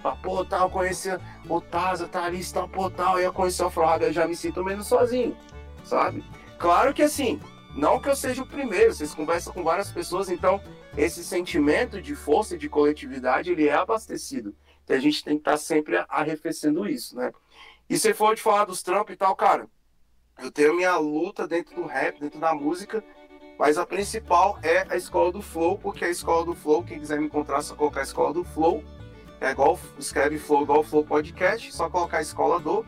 Fala, 0.02 0.16
pô, 0.16 0.44
tal, 0.44 0.70
conhecer 0.70 1.20
o 1.48 1.60
Taza, 1.60 2.08
Thalys, 2.08 2.50
tal, 2.52 2.68
pô, 2.68 2.90
tal, 2.90 3.18
eu 3.18 3.24
ia 3.24 3.32
conhecer 3.32 3.64
o 3.64 3.70
Fraga, 3.70 4.06
eu 4.06 4.12
já 4.12 4.28
me 4.28 4.36
sinto 4.36 4.64
menos 4.64 4.86
sozinho, 4.86 5.36
sabe? 5.84 6.24
Claro 6.56 6.94
que 6.94 7.02
assim, 7.02 7.40
não 7.78 8.00
que 8.00 8.08
eu 8.08 8.16
seja 8.16 8.42
o 8.42 8.46
primeiro, 8.46 8.92
vocês 8.92 9.14
conversam 9.14 9.52
com 9.52 9.62
várias 9.62 9.88
pessoas, 9.92 10.28
então 10.28 10.60
esse 10.96 11.22
sentimento 11.22 12.02
de 12.02 12.16
força 12.16 12.56
e 12.56 12.58
de 12.58 12.68
coletividade, 12.68 13.52
ele 13.52 13.68
é 13.68 13.74
abastecido. 13.74 14.52
Então 14.82 14.96
a 14.96 15.00
gente 15.00 15.22
tem 15.22 15.34
que 15.34 15.42
estar 15.42 15.56
sempre 15.56 16.04
arrefecendo 16.08 16.88
isso, 16.88 17.14
né? 17.14 17.30
E 17.88 17.96
se 17.96 18.12
for 18.12 18.34
de 18.34 18.42
falar 18.42 18.64
dos 18.64 18.82
trampos 18.82 19.14
e 19.14 19.16
tal, 19.16 19.36
cara, 19.36 19.68
eu 20.40 20.50
tenho 20.50 20.74
minha 20.74 20.96
luta 20.96 21.46
dentro 21.46 21.76
do 21.76 21.86
rap, 21.86 22.18
dentro 22.18 22.40
da 22.40 22.52
música, 22.52 23.02
mas 23.56 23.78
a 23.78 23.86
principal 23.86 24.58
é 24.60 24.84
a 24.92 24.96
escola 24.96 25.30
do 25.30 25.40
Flow, 25.40 25.78
porque 25.78 26.04
a 26.04 26.10
escola 26.10 26.44
do 26.44 26.56
Flow, 26.56 26.82
quem 26.82 26.98
quiser 26.98 27.20
me 27.20 27.26
encontrar, 27.26 27.62
só 27.62 27.76
colocar 27.76 28.00
a 28.00 28.04
escola 28.04 28.34
do 28.34 28.42
Flow. 28.42 28.82
É 29.40 29.52
igual, 29.52 29.78
escreve 29.96 30.36
Flow 30.36 30.62
igual 30.64 30.82
Flow 30.82 31.04
Podcast, 31.04 31.72
só 31.72 31.88
colocar 31.88 32.18
a 32.18 32.22
escola 32.22 32.58
do, 32.58 32.84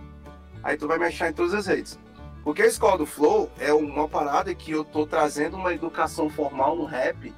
aí 0.65 0.77
tu 0.77 0.89
vai 0.89 0.99
me 0.99 1.07
achar 1.07 1.31
em 1.31 1.33
todas 1.33 1.55
as 1.55 1.67
redes. 1.67 1.97
Porque 2.43 2.63
a 2.63 2.67
escola 2.67 2.99
do 2.99 3.07
Flow 3.07 3.51
é 3.59 3.73
uma 3.73 4.09
parada 4.09 4.55
que 4.55 4.73
eu 4.73 4.85
tô 4.85 5.07
trazendo 5.07 5.57
uma 5.57 5.75
educação 5.75 6.31
formal 6.31 6.75
no 6.75 6.85
rap, 6.85 7.35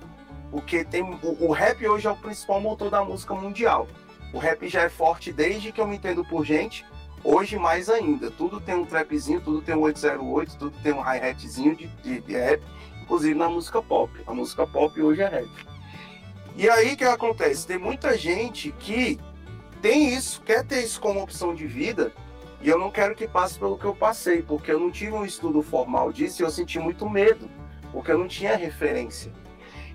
porque 0.50 0.84
tem 0.84 1.02
o, 1.02 1.46
o 1.46 1.52
rap 1.52 1.86
hoje 1.86 2.06
é 2.06 2.10
o 2.10 2.16
principal 2.16 2.60
motor 2.60 2.90
da 2.90 3.04
música 3.04 3.34
mundial. 3.34 3.88
O 4.32 4.38
rap 4.38 4.68
já 4.68 4.82
é 4.82 4.88
forte 4.88 5.32
desde 5.32 5.72
que 5.72 5.80
eu 5.80 5.86
me 5.86 5.96
entendo 5.96 6.24
por 6.24 6.44
gente, 6.44 6.86
hoje 7.24 7.58
mais 7.58 7.88
ainda. 7.88 8.30
Tudo 8.30 8.60
tem 8.60 8.74
um 8.74 8.84
trapzinho, 8.84 9.40
tudo 9.40 9.60
tem 9.60 9.74
um 9.74 9.80
808, 9.80 10.56
tudo 10.56 10.76
tem 10.82 10.92
um 10.92 11.00
hi-hatzinho 11.02 11.76
de, 11.76 11.86
de, 11.86 12.20
de 12.20 12.32
rap 12.32 12.62
inclusive 13.12 13.34
na 13.34 13.48
música 13.48 13.82
pop. 13.82 14.10
A 14.26 14.32
música 14.32 14.66
pop 14.66 15.00
hoje 15.00 15.20
é 15.20 15.28
rap. 15.28 15.50
E 16.56 16.68
aí 16.68 16.94
o 16.94 16.96
que 16.96 17.04
acontece? 17.04 17.66
Tem 17.66 17.78
muita 17.78 18.16
gente 18.16 18.72
que 18.78 19.18
tem 19.82 20.14
isso, 20.14 20.40
quer 20.42 20.64
ter 20.64 20.82
isso 20.82 21.00
como 21.00 21.22
opção 21.22 21.54
de 21.54 21.66
vida, 21.66 22.12
e 22.62 22.68
eu 22.68 22.78
não 22.78 22.92
quero 22.92 23.14
que 23.16 23.26
passe 23.26 23.58
pelo 23.58 23.76
que 23.76 23.84
eu 23.84 23.94
passei, 23.94 24.40
porque 24.40 24.70
eu 24.70 24.78
não 24.78 24.90
tive 24.90 25.12
um 25.12 25.24
estudo 25.24 25.60
formal 25.62 26.12
disso 26.12 26.40
e 26.40 26.44
eu 26.44 26.50
senti 26.50 26.78
muito 26.78 27.10
medo, 27.10 27.50
porque 27.90 28.12
eu 28.12 28.18
não 28.18 28.28
tinha 28.28 28.56
referência. 28.56 29.32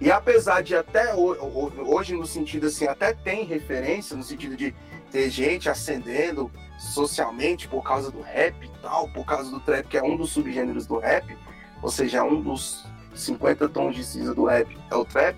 E 0.02 0.12
apesar 0.12 0.62
de 0.62 0.76
até 0.76 1.16
hoje, 1.16 2.14
no 2.14 2.28
sentido 2.28 2.68
assim, 2.68 2.86
até 2.86 3.14
tem 3.14 3.46
referência, 3.46 4.18
no 4.18 4.22
sentido 4.22 4.58
de 4.58 4.76
ter 5.10 5.30
gente 5.30 5.70
ascendendo 5.70 6.52
socialmente 6.78 7.70
por 7.70 7.82
causa 7.82 8.12
do 8.12 8.22
rap 8.22 8.64
e 8.64 8.82
tal, 8.82 9.08
por 9.10 9.26
causa 9.26 9.50
do 9.50 9.62
trap, 9.62 9.88
que 9.88 9.98
é 9.98 10.04
um 10.04 10.18
dos 10.18 10.32
subgêneros 10.32 10.86
do 10.86 11.00
rap, 11.00 11.36
ou 11.82 11.90
seja, 11.90 12.22
um 12.22 12.42
dos 12.42 12.86
50 13.16 13.70
tons 13.70 13.96
de 13.96 14.04
cinza 14.04 14.36
do 14.36 14.46
rap 14.46 14.78
é 14.92 14.96
o 14.96 15.06
trap, 15.06 15.38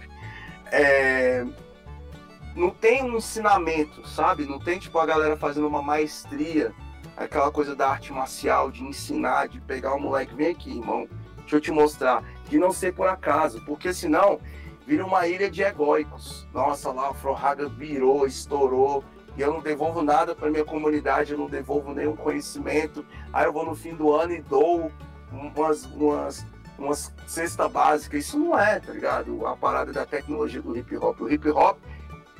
é... 0.65 1.45
não 2.55 2.71
tem 2.71 3.03
um 3.03 3.17
ensinamento, 3.17 4.05
sabe? 4.07 4.45
Não 4.45 4.59
tem 4.59 4.79
tipo 4.79 4.97
a 4.97 5.05
galera 5.05 5.37
fazendo 5.37 5.67
uma 5.67 5.81
maestria, 5.81 6.73
aquela 7.19 7.51
coisa 7.51 7.75
da 7.75 7.89
arte 7.89 8.13
marcial, 8.13 8.71
de 8.71 8.83
ensinar, 8.83 9.47
de 9.47 9.59
pegar 9.59 9.93
o 9.93 9.99
moleque, 9.99 10.33
vem 10.33 10.47
aqui, 10.47 10.71
irmão, 10.71 11.07
deixa 11.39 11.57
eu 11.57 11.61
te 11.61 11.71
mostrar, 11.71 12.23
de 12.47 12.57
não 12.57 12.71
ser 12.71 12.93
por 12.93 13.07
acaso, 13.07 13.61
porque 13.65 13.93
senão 13.93 14.39
vira 14.87 15.05
uma 15.05 15.27
ilha 15.27 15.51
de 15.51 15.61
egóicos. 15.61 16.47
Nossa, 16.53 16.91
lá 16.91 17.11
o 17.11 17.13
Frohaga 17.13 17.67
virou, 17.67 18.25
estourou, 18.25 19.03
e 19.37 19.41
eu 19.41 19.53
não 19.53 19.61
devolvo 19.61 20.01
nada 20.01 20.33
para 20.33 20.49
minha 20.49 20.65
comunidade, 20.65 21.33
eu 21.33 21.37
não 21.37 21.47
devolvo 21.47 21.93
nenhum 21.93 22.15
conhecimento. 22.15 23.05
Aí 23.31 23.45
eu 23.45 23.53
vou 23.53 23.65
no 23.65 23.75
fim 23.75 23.93
do 23.93 24.13
ano 24.13 24.33
e 24.33 24.41
dou 24.41 24.91
umas, 25.31 25.85
umas 25.85 26.45
uma 26.79 26.93
cesta 26.95 27.67
básica. 27.67 28.17
Isso 28.17 28.39
não 28.39 28.57
é, 28.57 28.79
tá 28.79 28.91
ligado? 28.91 29.45
A 29.45 29.55
parada 29.55 29.91
da 29.91 30.05
tecnologia 30.05 30.61
do 30.61 30.75
hip 30.75 30.95
hop. 30.97 31.21
O 31.21 31.29
hip 31.29 31.49
hop 31.49 31.77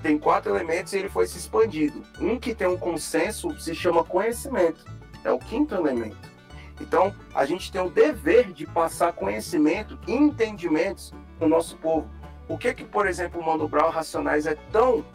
tem 0.02 0.18
quatro 0.18 0.56
elementos 0.56 0.94
e 0.94 0.98
ele 0.98 1.10
foi 1.10 1.28
se 1.28 1.38
expandido. 1.38 2.04
Um 2.20 2.40
que 2.40 2.56
tem 2.56 2.68
um 2.68 2.78
consenso 2.78 3.60
se 3.60 3.76
chama 3.76 4.04
conhecimento. 4.04 4.86
É 5.24 5.32
o 5.32 5.40
quinto 5.40 5.76
elemento. 5.76 6.18
Então, 6.80 7.14
a 7.36 7.46
gente 7.46 7.72
tem 7.72 7.82
o 7.82 7.90
dever 7.90 8.54
de 8.54 8.66
passar 8.66 9.12
conhecimento 9.12 10.00
e 10.08 10.14
entendimentos 10.14 11.14
para 11.38 11.46
o 11.46 11.50
nosso 11.50 11.76
povo. 11.78 12.10
O 12.48 12.58
que 12.58 12.74
que, 12.74 12.86
por 12.86 13.06
exemplo, 13.06 13.42
o 13.42 13.46
Mano 13.46 13.68
Brown 13.68 13.90
Racionais 13.90 14.48
é 14.48 14.56
tão 14.72 15.06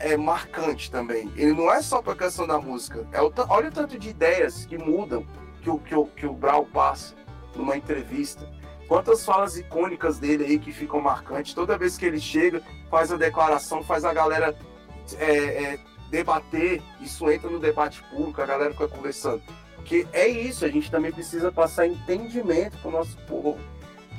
é, 0.00 0.16
marcante 0.16 0.90
também? 0.90 1.30
Ele 1.36 1.52
não 1.52 1.72
é 1.72 1.80
só 1.80 2.02
para 2.02 2.12
a 2.12 2.16
questão 2.16 2.46
da 2.46 2.58
música. 2.58 3.06
É 3.12 3.22
o, 3.22 3.32
olha 3.48 3.68
o 3.68 3.72
tanto 3.72 3.98
de 3.98 4.10
ideias 4.10 4.66
que 4.66 4.76
mudam 4.76 5.24
que 5.62 5.70
o, 5.70 5.78
que 5.78 5.94
o, 5.94 6.06
que 6.06 6.26
o 6.26 6.32
Brown 6.32 6.66
passa 6.66 7.14
numa 7.54 7.76
entrevista. 7.76 8.46
Quantas 8.86 9.24
falas 9.24 9.56
icônicas 9.56 10.18
dele 10.18 10.44
aí 10.44 10.58
que 10.58 10.72
ficam 10.72 11.00
marcantes. 11.00 11.54
Toda 11.54 11.78
vez 11.78 11.96
que 11.96 12.04
ele 12.04 12.20
chega, 12.20 12.62
faz 12.90 13.10
a 13.10 13.16
declaração, 13.16 13.82
faz 13.82 14.04
a 14.04 14.12
galera 14.12 14.56
é, 15.18 15.34
é, 15.34 15.78
debater. 16.10 16.82
Isso 17.00 17.30
entra 17.30 17.48
no 17.48 17.58
debate 17.58 18.02
público, 18.10 18.42
a 18.42 18.46
galera 18.46 18.72
fica 18.72 18.88
conversando. 18.88 19.42
Porque 19.76 20.06
é 20.12 20.26
isso, 20.28 20.64
a 20.64 20.68
gente 20.68 20.90
também 20.90 21.12
precisa 21.12 21.50
passar 21.50 21.86
entendimento 21.86 22.76
para 22.78 22.88
o 22.88 22.92
nosso 22.92 23.16
povo. 23.26 23.58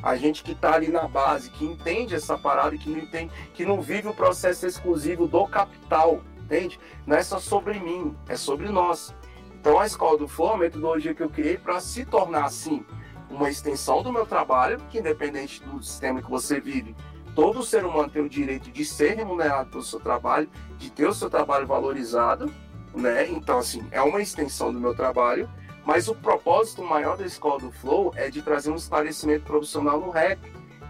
A 0.01 0.15
gente 0.15 0.43
que 0.43 0.51
está 0.51 0.75
ali 0.75 0.89
na 0.89 1.07
base, 1.07 1.49
que 1.49 1.65
entende 1.65 2.13
essa 2.13 2.37
parada 2.37 2.77
que 2.77 2.89
não 2.89 2.99
entende, 2.99 3.31
que 3.53 3.65
não 3.65 3.81
vive 3.81 4.07
o 4.07 4.13
processo 4.13 4.67
exclusivo 4.67 5.27
do 5.27 5.47
capital, 5.47 6.21
entende? 6.43 6.79
Não 7.07 7.17
é 7.17 7.23
só 7.23 7.39
sobre 7.39 7.79
mim, 7.79 8.15
é 8.27 8.35
sobre 8.35 8.69
nós. 8.69 9.15
Então 9.59 9.79
a 9.79 9.85
escola 9.85 10.17
do 10.17 10.27
Flow 10.27 10.51
é 10.51 10.53
a 10.53 10.57
metodologia 10.57 11.15
que 11.15 11.23
eu 11.23 11.29
criei 11.29 11.57
para 11.57 11.79
se 11.79 12.05
tornar 12.05 12.45
assim 12.45 12.85
uma 13.29 13.49
extensão 13.49 14.03
do 14.03 14.11
meu 14.11 14.25
trabalho, 14.25 14.79
que 14.89 14.99
independente 14.99 15.63
do 15.63 15.81
sistema 15.83 16.21
que 16.21 16.29
você 16.29 16.59
vive, 16.59 16.95
todo 17.33 17.63
ser 17.63 17.85
humano 17.85 18.09
tem 18.09 18.21
o 18.21 18.29
direito 18.29 18.71
de 18.71 18.85
ser 18.85 19.15
remunerado 19.15 19.69
pelo 19.69 19.83
seu 19.83 19.99
trabalho, 19.99 20.49
de 20.77 20.89
ter 20.89 21.07
o 21.07 21.13
seu 21.13 21.29
trabalho 21.29 21.67
valorizado, 21.67 22.51
né? 22.93 23.27
Então, 23.29 23.57
assim, 23.57 23.85
é 23.91 24.01
uma 24.01 24.21
extensão 24.21 24.71
do 24.71 24.79
meu 24.79 24.95
trabalho, 24.95 25.49
mas 25.85 26.07
o 26.07 26.15
propósito 26.15 26.83
maior 26.83 27.17
da 27.17 27.25
Escola 27.25 27.59
do 27.59 27.71
Flow 27.71 28.13
é 28.15 28.29
de 28.29 28.41
trazer 28.41 28.71
um 28.71 28.75
esclarecimento 28.75 29.45
profissional 29.45 29.99
no 29.99 30.09
rap, 30.09 30.39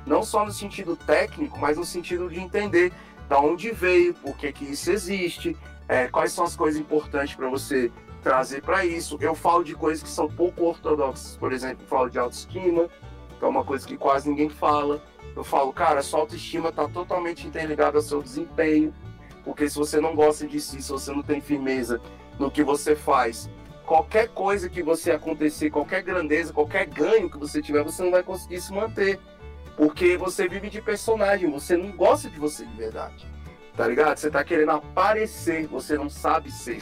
não 0.06 0.24
só 0.24 0.46
no 0.46 0.52
sentido 0.52 0.96
técnico, 0.96 1.58
mas 1.60 1.78
no 1.78 1.84
sentido 1.84 2.30
de 2.30 2.40
entender 2.40 2.94
da 3.28 3.40
onde 3.40 3.72
veio, 3.72 4.14
por 4.14 4.38
que 4.38 4.54
que 4.54 4.66
isso 4.66 4.92
existe, 4.92 5.58
é, 5.88 6.08
quais 6.08 6.32
são 6.32 6.46
as 6.46 6.56
coisas 6.56 6.80
importantes 6.80 7.36
para 7.36 7.50
você 7.50 7.92
trazer 8.26 8.64
para 8.64 8.84
isso. 8.84 9.20
Eu 9.22 9.36
falo 9.36 9.64
de 9.64 9.76
coisas 9.76 10.02
que 10.02 10.10
são 10.10 10.28
pouco 10.28 10.64
ortodoxas, 10.64 11.38
por 11.38 11.54
exemplo, 11.54 11.86
falo 11.86 12.10
de 12.10 12.18
autoestima, 12.18 12.90
que 13.38 13.46
é 13.46 13.48
uma 13.48 13.64
coisa 13.64 13.88
que 13.88 13.96
quase 13.96 14.28
ninguém 14.28 14.50
fala. 14.50 15.00
Eu 15.36 15.44
falo, 15.44 15.72
cara, 15.72 16.02
sua 16.02 16.22
autoestima 16.22 16.70
está 16.70 16.88
totalmente 16.90 17.46
interligada 17.46 18.00
ao 18.00 18.02
seu 18.02 18.24
desempenho, 18.24 18.92
porque 19.44 19.70
se 19.70 19.78
você 19.78 20.02
não 20.02 20.16
gosta 20.16 20.48
de 20.48 20.60
si, 20.60 20.82
se 20.82 20.92
você 20.92 21.12
não 21.12 21.22
tem 21.22 21.40
firmeza 21.40 22.02
no 22.40 22.50
que 22.50 22.64
você 22.64 22.96
faz, 22.96 23.48
qualquer 23.86 24.30
coisa 24.30 24.70
que 24.70 24.82
você 24.82 25.12
acontecer, 25.12 25.70
qualquer 25.70 26.02
grandeza, 26.02 26.52
qualquer 26.52 26.88
ganho 26.88 27.30
que 27.30 27.38
você 27.38 27.62
tiver, 27.62 27.84
você 27.84 28.02
não 28.02 28.10
vai 28.10 28.24
conseguir 28.24 28.60
se 28.60 28.74
manter. 28.74 29.20
Porque 29.78 30.18
você 30.18 30.48
vive 30.48 30.68
de 30.72 30.82
personagem, 30.82 31.52
você 31.52 31.78
não 31.78 31.92
gosta 31.92 32.28
de 32.28 32.40
você 32.40 32.66
de 32.66 32.76
verdade. 32.76 33.28
Tá 33.78 33.88
ligado? 33.88 34.18
Você 34.18 34.32
tá 34.32 34.44
querendo 34.44 34.72
aparecer, 34.72 35.68
você 35.68 35.96
não 35.96 36.10
sabe 36.10 36.50
ser. 36.50 36.82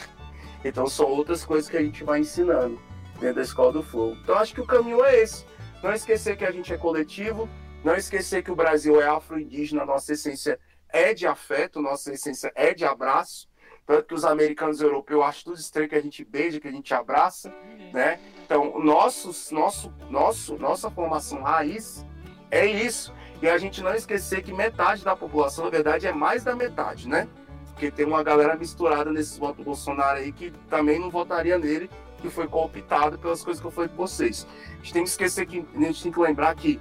Então 0.64 0.86
são 0.86 1.06
outras 1.06 1.44
coisas 1.44 1.68
que 1.68 1.76
a 1.76 1.82
gente 1.82 2.02
vai 2.02 2.20
ensinando 2.20 2.80
dentro 3.20 3.36
da 3.36 3.42
escola 3.42 3.72
do 3.72 3.82
Flow. 3.82 4.16
Então 4.22 4.36
acho 4.36 4.54
que 4.54 4.60
o 4.60 4.66
caminho 4.66 5.04
é 5.04 5.20
esse. 5.20 5.44
Não 5.82 5.92
esquecer 5.92 6.36
que 6.36 6.44
a 6.44 6.50
gente 6.50 6.72
é 6.72 6.78
coletivo, 6.78 7.48
não 7.84 7.94
esquecer 7.94 8.42
que 8.42 8.50
o 8.50 8.56
Brasil 8.56 9.00
é 9.00 9.06
afro-indígena, 9.06 9.84
nossa 9.84 10.14
essência 10.14 10.58
é 10.88 11.12
de 11.12 11.26
afeto, 11.26 11.82
nossa 11.82 12.12
essência 12.12 12.50
é 12.54 12.72
de 12.72 12.84
abraço. 12.84 13.48
Tanto 13.86 14.06
que 14.06 14.14
os 14.14 14.24
americanos 14.24 14.80
e 14.80 14.84
europeus 14.84 15.22
acham 15.22 15.44
tudo 15.44 15.60
estranho 15.60 15.88
que 15.88 15.94
a 15.94 16.00
gente 16.00 16.24
beija, 16.24 16.58
que 16.58 16.68
a 16.68 16.72
gente 16.72 16.94
abraça, 16.94 17.54
né? 17.92 18.18
Então, 18.42 18.80
nossos, 18.80 19.50
nosso, 19.50 19.92
nosso, 20.08 20.56
nossa 20.56 20.90
formação 20.90 21.42
raiz 21.42 22.06
é 22.50 22.64
isso. 22.64 23.12
E 23.42 23.48
a 23.48 23.58
gente 23.58 23.82
não 23.82 23.94
esquecer 23.94 24.42
que 24.42 24.54
metade 24.54 25.04
da 25.04 25.14
população, 25.14 25.66
na 25.66 25.70
verdade, 25.70 26.06
é 26.06 26.12
mais 26.12 26.42
da 26.42 26.56
metade, 26.56 27.06
né? 27.06 27.28
Porque 27.74 27.90
tem 27.90 28.06
uma 28.06 28.22
galera 28.22 28.56
misturada 28.56 29.12
nesses 29.12 29.36
votos 29.36 29.58
do 29.58 29.64
Bolsonaro 29.64 30.18
aí 30.18 30.32
que 30.32 30.52
também 30.70 30.98
não 30.98 31.10
votaria 31.10 31.58
nele, 31.58 31.90
que 32.22 32.30
foi 32.30 32.46
cooptado 32.46 33.18
pelas 33.18 33.42
coisas 33.42 33.60
que 33.60 33.66
eu 33.66 33.70
falei 33.70 33.90
com 33.90 33.96
vocês. 33.96 34.46
A 34.72 34.76
gente 34.76 34.92
tem 34.92 35.02
que 35.02 35.10
esquecer 35.10 35.44
que 35.44 35.66
a 35.74 35.80
gente 35.80 36.02
tem 36.02 36.12
que 36.12 36.20
lembrar 36.20 36.54
que 36.54 36.80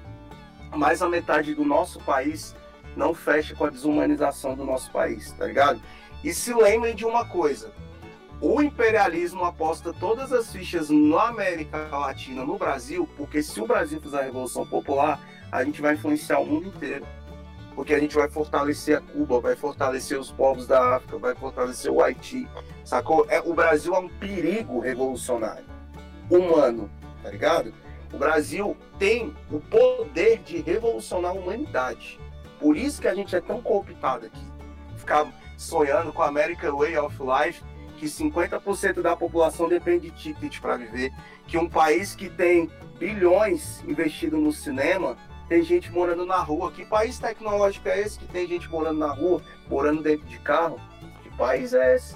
mais 0.72 1.00
da 1.00 1.10
metade 1.10 1.56
do 1.56 1.66
nosso 1.66 2.00
país 2.00 2.56
não 2.96 3.14
fecha 3.14 3.56
com 3.56 3.66
a 3.66 3.70
desumanização 3.70 4.56
do 4.56 4.64
nosso 4.64 4.92
país, 4.92 5.32
tá 5.34 5.46
ligado? 5.46 5.82
E 6.24 6.32
se 6.32 6.54
lembrem 6.54 6.96
de 6.96 7.06
uma 7.06 7.26
coisa: 7.26 7.72
o 8.40 8.62
imperialismo 8.62 9.44
aposta 9.44 9.92
todas 9.94 10.32
as 10.32 10.52
fichas 10.52 10.90
na 10.90 11.30
América 11.30 11.78
Latina, 11.92 12.46
no 12.46 12.58
Brasil, 12.58 13.10
porque 13.18 13.42
se 13.42 13.60
o 13.60 13.68
Brasil 13.68 14.00
fizer 14.00 14.20
a 14.20 14.24
Revolução 14.24 14.66
Popular, 14.66 15.20
a 15.52 15.64
gente 15.64 15.82
vai 15.82 15.96
influenciar 15.96 16.40
o 16.40 16.46
mundo 16.46 16.68
inteiro. 16.68 17.06
Porque 17.76 17.94
a 17.94 18.00
gente 18.00 18.16
vai 18.16 18.30
fortalecer 18.30 18.98
a 18.98 19.02
Cuba, 19.02 19.40
vai 19.40 19.56
fortalecer 19.56 20.20
os 20.20 20.32
povos 20.32 20.68
da 20.68 20.96
África, 20.96 21.18
vai 21.18 21.34
fortalecer 21.34 21.92
o 21.92 22.02
Haiti, 22.02 22.48
sacou? 22.86 23.26
É, 23.30 23.42
o 23.42 23.54
Brasil 23.54 23.96
é 23.96 24.00
um 24.00 24.10
perigo 24.10 24.80
revolucionário, 24.80 25.66
humano, 26.30 26.90
tá 27.22 27.30
ligado? 27.30 27.74
O 28.14 28.18
Brasil 28.18 28.78
tem 29.00 29.34
o 29.52 29.60
poder 29.60 30.40
de 30.40 30.62
revolucionar 30.62 31.32
a 31.32 31.34
humanidade. 31.34 32.20
Por 32.60 32.78
isso 32.78 33.02
que 33.02 33.08
a 33.08 33.16
gente 33.16 33.36
é 33.36 33.42
tão 33.42 33.60
cooptado 33.62 34.28
aqui. 34.28 34.46
Ficar 34.96 35.28
sonhando 35.58 36.14
com 36.14 36.22
a 36.22 36.28
American 36.28 36.78
Way 36.78 36.98
of 36.98 37.18
Life, 37.22 37.64
que 37.98 38.06
50% 38.06 39.02
da 39.02 39.16
população 39.16 39.68
depende 39.68 40.12
de 40.12 40.16
ticket 40.16 40.60
para 40.60 40.78
viver, 40.78 41.12
que 41.48 41.58
um 41.58 41.68
país 41.68 42.16
que 42.16 42.30
tem 42.30 42.70
bilhões 43.00 43.84
investido 43.88 44.38
no 44.38 44.52
cinema 44.52 45.18
tem 45.48 45.64
gente 45.64 45.92
morando 45.92 46.26
na 46.26 46.38
rua. 46.38 46.72
Que 46.72 46.86
país 46.86 47.20
tecnológico 47.20 47.88
é 47.90 48.00
esse 48.00 48.20
que 48.20 48.28
tem 48.28 48.48
gente 48.48 48.70
morando 48.70 49.00
na 49.00 49.12
rua, 49.12 49.42
morando 49.70 50.02
dentro 50.02 50.26
de 50.28 50.40
carro? 50.40 50.80
Que 51.22 51.30
país 51.32 51.74
é 51.74 51.96
esse? 51.96 52.16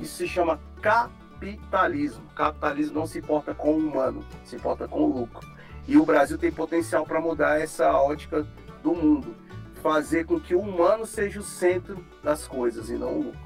Isso 0.00 0.16
se 0.16 0.28
chama 0.28 0.60
capitalismo. 0.80 2.24
Capitalismo 2.34 2.94
não 2.94 3.06
se 3.06 3.18
importa 3.18 3.54
com 3.54 3.72
o 3.72 3.78
humano, 3.78 4.24
se 4.44 4.56
importa 4.56 4.86
com 4.86 5.02
o 5.02 5.12
lucro. 5.20 5.46
E 5.88 5.96
o 5.96 6.04
Brasil 6.04 6.36
tem 6.36 6.50
potencial 6.50 7.06
para 7.06 7.20
mudar 7.20 7.60
essa 7.60 7.92
ótica 7.92 8.46
do 8.82 8.94
mundo. 8.94 9.34
Fazer 9.82 10.26
com 10.26 10.40
que 10.40 10.54
o 10.54 10.60
humano 10.60 11.06
seja 11.06 11.40
o 11.40 11.44
centro 11.44 12.04
das 12.22 12.46
coisas 12.46 12.90
e 12.90 12.94
não 12.94 13.12
o 13.12 13.22
lucro. 13.24 13.45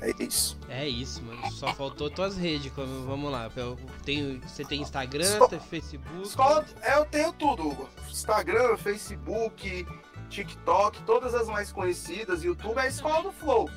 É 0.00 0.14
isso. 0.22 0.58
É 0.68 0.88
isso, 0.88 1.22
mano. 1.22 1.50
Só 1.52 1.72
faltou 1.74 2.10
tuas 2.10 2.36
redes. 2.36 2.72
Como, 2.72 3.06
vamos 3.06 3.30
lá. 3.30 3.50
Eu 3.56 3.76
tenho, 4.04 4.40
você 4.40 4.64
tem 4.64 4.80
Instagram, 4.80 5.46
tem 5.48 5.60
Facebook. 5.60 6.22
Escola, 6.22 6.64
é, 6.82 6.96
eu 6.96 7.04
tenho 7.04 7.32
tudo, 7.32 7.68
Hugo. 7.68 7.88
Instagram, 8.08 8.76
Facebook, 8.76 9.86
TikTok, 10.28 11.02
todas 11.02 11.34
as 11.34 11.48
mais 11.48 11.72
conhecidas. 11.72 12.44
YouTube 12.44 12.78
é 12.78 12.82
a 12.82 12.86
Escola 12.86 13.22
do 13.22 13.32
Flow. 13.32 13.68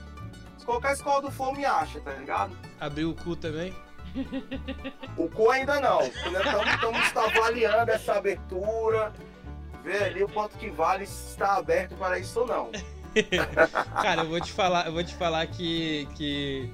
Se 0.57 0.65
colocar 0.65 0.93
Escola 0.93 1.21
do 1.21 1.31
Flow, 1.31 1.53
me 1.55 1.65
acha, 1.65 1.99
tá 2.01 2.11
ligado? 2.13 2.55
Abriu 2.79 3.09
o 3.09 3.15
cu 3.15 3.35
também. 3.35 3.73
O 5.17 5.27
cu 5.29 5.49
ainda 5.49 5.79
não. 5.79 6.01
Estamos 6.01 7.17
avaliando 7.17 7.91
essa 7.91 8.13
abertura. 8.15 9.11
Ver 9.83 10.03
ali 10.03 10.23
o 10.23 10.29
quanto 10.29 10.57
que 10.57 10.69
vale 10.69 11.07
se 11.07 11.29
está 11.29 11.55
aberto 11.55 11.95
para 11.95 12.19
isso 12.19 12.41
ou 12.41 12.47
não. 12.47 12.71
Cara, 14.01 14.21
eu 14.23 14.29
vou 14.29 14.39
te 14.39 14.51
falar, 14.51 14.87
eu 14.87 14.93
vou 14.93 15.03
te 15.03 15.13
falar 15.15 15.45
que, 15.47 16.07
que 16.15 16.71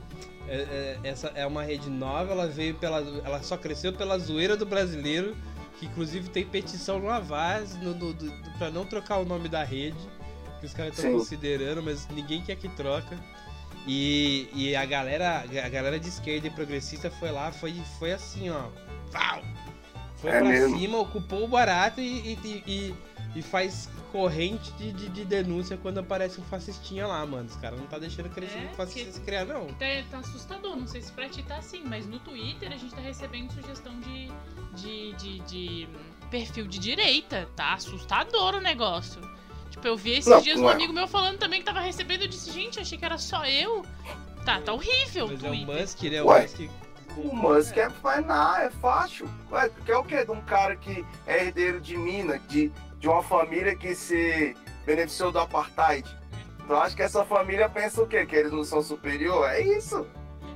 é, 0.47 0.55
é, 0.55 0.99
essa 1.03 1.27
é 1.35 1.45
uma 1.45 1.64
rede 1.64 1.89
nova, 1.89 2.31
ela 2.31 2.47
veio 2.47 2.76
pela. 2.76 2.99
Ela 3.26 3.41
só 3.41 3.57
cresceu 3.57 3.91
pela 3.93 4.18
zoeira 4.19 4.55
do 4.55 4.65
brasileiro, 4.65 5.35
que 5.80 5.85
inclusive 5.85 6.30
tem 6.30 6.45
petição 6.45 6.99
no 6.99 7.09
Avaz 7.09 7.76
no, 7.81 7.93
do, 7.93 8.14
do- 8.14 8.31
pra 8.57 8.69
não 8.69 8.85
trocar 8.85 9.18
o 9.18 9.26
nome 9.26 9.49
da 9.49 9.64
rede, 9.64 9.97
que 10.59 10.65
os 10.65 10.73
caras 10.73 10.95
estão 10.97 11.11
considerando, 11.11 11.81
mas 11.84 12.07
ninguém 12.09 12.41
quer 12.41 12.55
que 12.55 12.69
troca. 12.69 13.18
E, 13.89 14.49
e 14.53 14.76
a 14.76 14.85
galera, 14.85 15.45
a 15.64 15.69
galera 15.69 15.97
de 15.99 16.09
esquerda 16.09 16.47
e 16.47 16.49
progressista 16.49 17.09
foi 17.09 17.31
lá, 17.31 17.51
foi, 17.53 17.73
foi 17.97 18.11
assim, 18.11 18.49
ó. 18.49 18.65
Pau! 19.11 19.41
Foi 20.18 20.31
É 20.31 20.39
pra 20.39 20.49
mesmo. 20.49 20.77
cima, 20.77 20.98
ocupou 20.99 21.44
o 21.44 21.48
barato 21.48 22.02
e, 22.02 22.34
e, 22.44 22.64
e, 22.68 22.95
e 23.35 23.41
faz 23.41 23.89
corrente 24.11 24.72
de, 24.73 24.91
de, 24.91 25.10
de 25.10 25.26
denúncia 25.26 25.77
quando 25.77 25.99
aparece 25.99 26.39
um 26.41 26.44
fascistinha 26.45 27.06
lá, 27.06 27.26
mano. 27.26 27.48
Os 27.48 27.56
caras 27.57 27.80
não 27.80 27.85
tá 27.88 27.99
deixando 27.99 28.30
crescer 28.30 28.57
É, 28.57 28.69
um 28.72 28.76
fascista 28.76 29.11
se 29.11 29.22
criar, 29.22 29.45
não. 29.45 29.68
Tá, 29.68 29.85
tá 30.10 30.18
assustador, 30.19 30.76
não 30.76 30.88
sei 30.88 31.02
se 31.02 31.11
pra 31.11 31.30
ti 31.30 31.44
tá 31.44 31.57
assim, 31.57 31.84
mas 31.85 32.07
no 32.07 32.18
Twitter 32.19 32.72
a 32.72 32.77
gente 32.77 32.95
tá 32.95 33.02
recebendo 33.02 33.52
sugestão 33.53 33.94
de, 33.99 34.31
de, 34.76 35.14
de, 35.14 35.39
de 35.41 35.89
perfil 36.31 36.68
de 36.68 36.80
direita. 36.80 37.48
Tá 37.56 37.73
assustador 37.73 38.56
o 38.56 38.60
negócio. 38.61 39.22
Tipo, 39.69 39.85
eu 39.88 39.98
vi 39.98 40.11
esses 40.14 40.31
Não, 40.31 40.41
dias 40.41 40.57
não 40.57 40.65
um 40.65 40.69
é. 40.69 40.73
amigo 40.73 40.94
meu 40.94 41.07
falando 41.07 41.38
também 41.38 41.60
que 41.60 41.65
tava 41.65 41.81
recebendo. 41.81 42.22
Eu 42.23 42.27
disse, 42.27 42.52
gente, 42.52 42.80
achei 42.80 42.98
que 42.98 43.06
era 43.06 43.18
só 43.19 43.45
eu. 43.45 43.85
Tá, 44.45 44.61
tá 44.61 44.73
horrível 44.73 45.26
o 45.26 45.30
Mas 45.30 45.44
é 45.44 45.48
o 45.48 45.52
Twitter. 45.52 45.81
Musk, 45.81 46.03
né? 46.03 46.22
O. 46.23 46.41
Musk. 46.41 46.60
O 47.16 47.36
Musk 47.36 47.78
é, 47.78 47.90
nada, 48.22 48.64
é 48.64 48.70
fácil. 48.70 49.28
Ué, 49.52 49.70
tu 49.70 49.82
quer 49.84 49.98
o 49.98 50.04
quê? 50.04 50.24
De 50.24 50.32
um 50.32 50.42
cara 50.42 50.76
que 50.76 51.06
é 51.26 51.46
herdeiro 51.46 51.80
de 51.80 51.98
mina, 51.98 52.40
de, 52.40 52.72
de 53.00 53.08
uma 53.08 53.24
família 53.24 53.76
que 53.76 53.96
se 53.96 54.56
beneficiou 54.86 55.32
do 55.32 55.40
apartheid. 55.40 56.08
Tu 56.66 56.76
acha 56.76 56.96
que 56.96 57.02
essa 57.02 57.24
família 57.24 57.70
pensa 57.70 58.02
o 58.02 58.08
quê? 58.08 58.26
Que 58.26 58.36
eles 58.36 58.52
não 58.52 58.64
são 58.64 58.82
superior? 58.82 59.50
É 59.50 59.62
isso, 59.62 60.06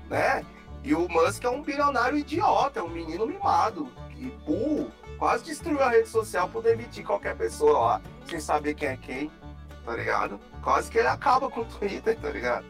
né? 0.09 0.45
E 0.83 0.93
o 0.93 1.07
Musk 1.07 1.43
é 1.43 1.49
um 1.49 1.61
bilionário 1.61 2.17
idiota, 2.17 2.79
é 2.79 2.83
um 2.83 2.89
menino 2.89 3.25
mimado, 3.25 3.87
e 4.17 4.25
burro. 4.45 4.91
Quase 5.17 5.43
destruiu 5.43 5.81
a 5.81 5.89
rede 5.89 6.09
social 6.09 6.49
por 6.49 6.63
demitir 6.63 7.05
qualquer 7.05 7.35
pessoa 7.35 7.79
lá, 7.79 8.01
sem 8.25 8.39
saber 8.39 8.73
quem 8.73 8.89
é 8.89 8.97
quem, 8.97 9.31
tá 9.85 9.95
ligado? 9.95 10.39
Quase 10.63 10.89
que 10.89 10.97
ele 10.97 11.07
acaba 11.07 11.49
com 11.49 11.61
o 11.61 11.65
Twitter, 11.65 12.17
tá 12.19 12.29
ligado? 12.29 12.65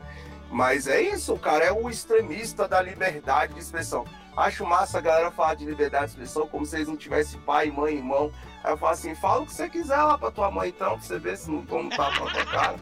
Mas 0.52 0.86
é 0.86 1.02
isso, 1.02 1.34
o 1.34 1.40
cara 1.40 1.64
é 1.64 1.72
o 1.72 1.90
extremista 1.90 2.68
da 2.68 2.82
liberdade 2.82 3.54
de 3.54 3.60
expressão. 3.60 4.06
Acho 4.36 4.66
massa 4.66 4.98
a 4.98 5.02
galera 5.02 5.32
falar 5.32 5.56
de 5.56 5.66
liberdade 5.66 6.08
de 6.08 6.12
expressão 6.12 6.48
como 6.48 6.66
se 6.66 6.76
eles 6.76 6.88
não 6.88 6.98
tivessem 6.98 7.40
pai, 7.42 7.72
mãe, 7.72 7.96
irmão. 7.96 8.32
Aí 8.64 8.72
eu 8.72 8.78
falo 8.78 8.94
assim, 8.94 9.16
fala 9.16 9.42
o 9.42 9.46
que 9.46 9.54
você 9.54 9.70
quiser 9.70 9.98
lá 9.98 10.18
pra 10.18 10.30
tua 10.30 10.52
mãe 10.52 10.70
então, 10.70 10.98
pra 10.98 11.08
você 11.08 11.18
ver 11.18 11.38
se 11.38 11.50
não 11.50 11.66
toma 11.66 11.84
um 11.84 11.90
tapa 11.90 12.26
na 12.26 12.32
tua 12.32 12.46
cara. 12.46 12.76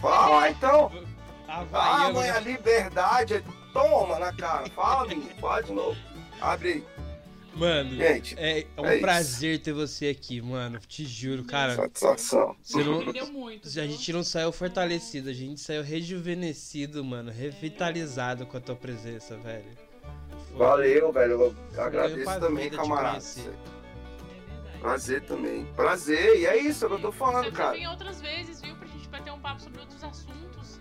Fala 0.00 0.36
lá 0.36 0.50
então. 0.50 0.92
Ah, 1.48 2.10
mãe, 2.12 2.30
a 2.30 2.40
liberdade. 2.40 3.44
Toma 3.72 4.18
na 4.18 4.32
cara. 4.32 4.68
Fala, 4.70 5.06
menino. 5.06 5.34
Fala 5.40 5.62
de 5.62 5.72
novo. 5.72 5.96
Abre 6.40 6.68
aí. 6.68 6.86
Mano, 7.56 7.96
Gente, 7.96 8.34
é 8.38 8.66
um 8.76 8.84
é 8.84 8.92
isso. 8.96 9.00
prazer 9.00 9.58
ter 9.60 9.72
você 9.72 10.08
aqui, 10.08 10.42
mano. 10.42 10.78
Te 10.86 11.06
juro, 11.06 11.42
cara. 11.44 11.74
satisfação. 11.74 12.54
Você 12.62 12.84
não, 12.84 13.00
Aprendeu 13.00 13.26
muito. 13.32 13.66
a 13.66 13.86
gente 13.86 14.12
não 14.12 14.22
saiu 14.22 14.52
fortalecido, 14.52 15.30
a 15.30 15.32
gente 15.32 15.58
saiu 15.60 15.82
rejuvenescido, 15.82 17.02
mano. 17.02 17.30
Revitalizado 17.32 18.44
com 18.44 18.58
a 18.58 18.60
tua 18.60 18.76
presença, 18.76 19.36
velho. 19.38 19.64
Foi- 20.50 20.58
Valeu, 20.58 21.10
velho. 21.12 21.32
Eu 21.74 21.82
agradeço 21.82 22.40
também, 22.40 22.68
camarada. 22.68 23.18
É 23.18 23.20
verdade. 23.20 24.78
Prazer 24.80 25.22
também. 25.22 25.64
Prazer. 25.74 26.38
E 26.40 26.46
é 26.46 26.56
isso 26.58 26.84
é 26.84 26.88
que 26.88 26.94
eu 26.94 27.00
tô 27.00 27.10
falando, 27.12 27.46
Você 27.46 27.52
cara. 27.52 27.72
vem 27.72 27.88
outras 27.88 28.20
vezes, 28.20 28.60
viu? 28.60 28.76
Pra 28.76 28.86
gente 28.86 29.08
bater 29.08 29.32
um 29.32 29.40
papo 29.40 29.62
sobre 29.62 29.80
outros 29.80 30.04
assuntos. 30.04 30.78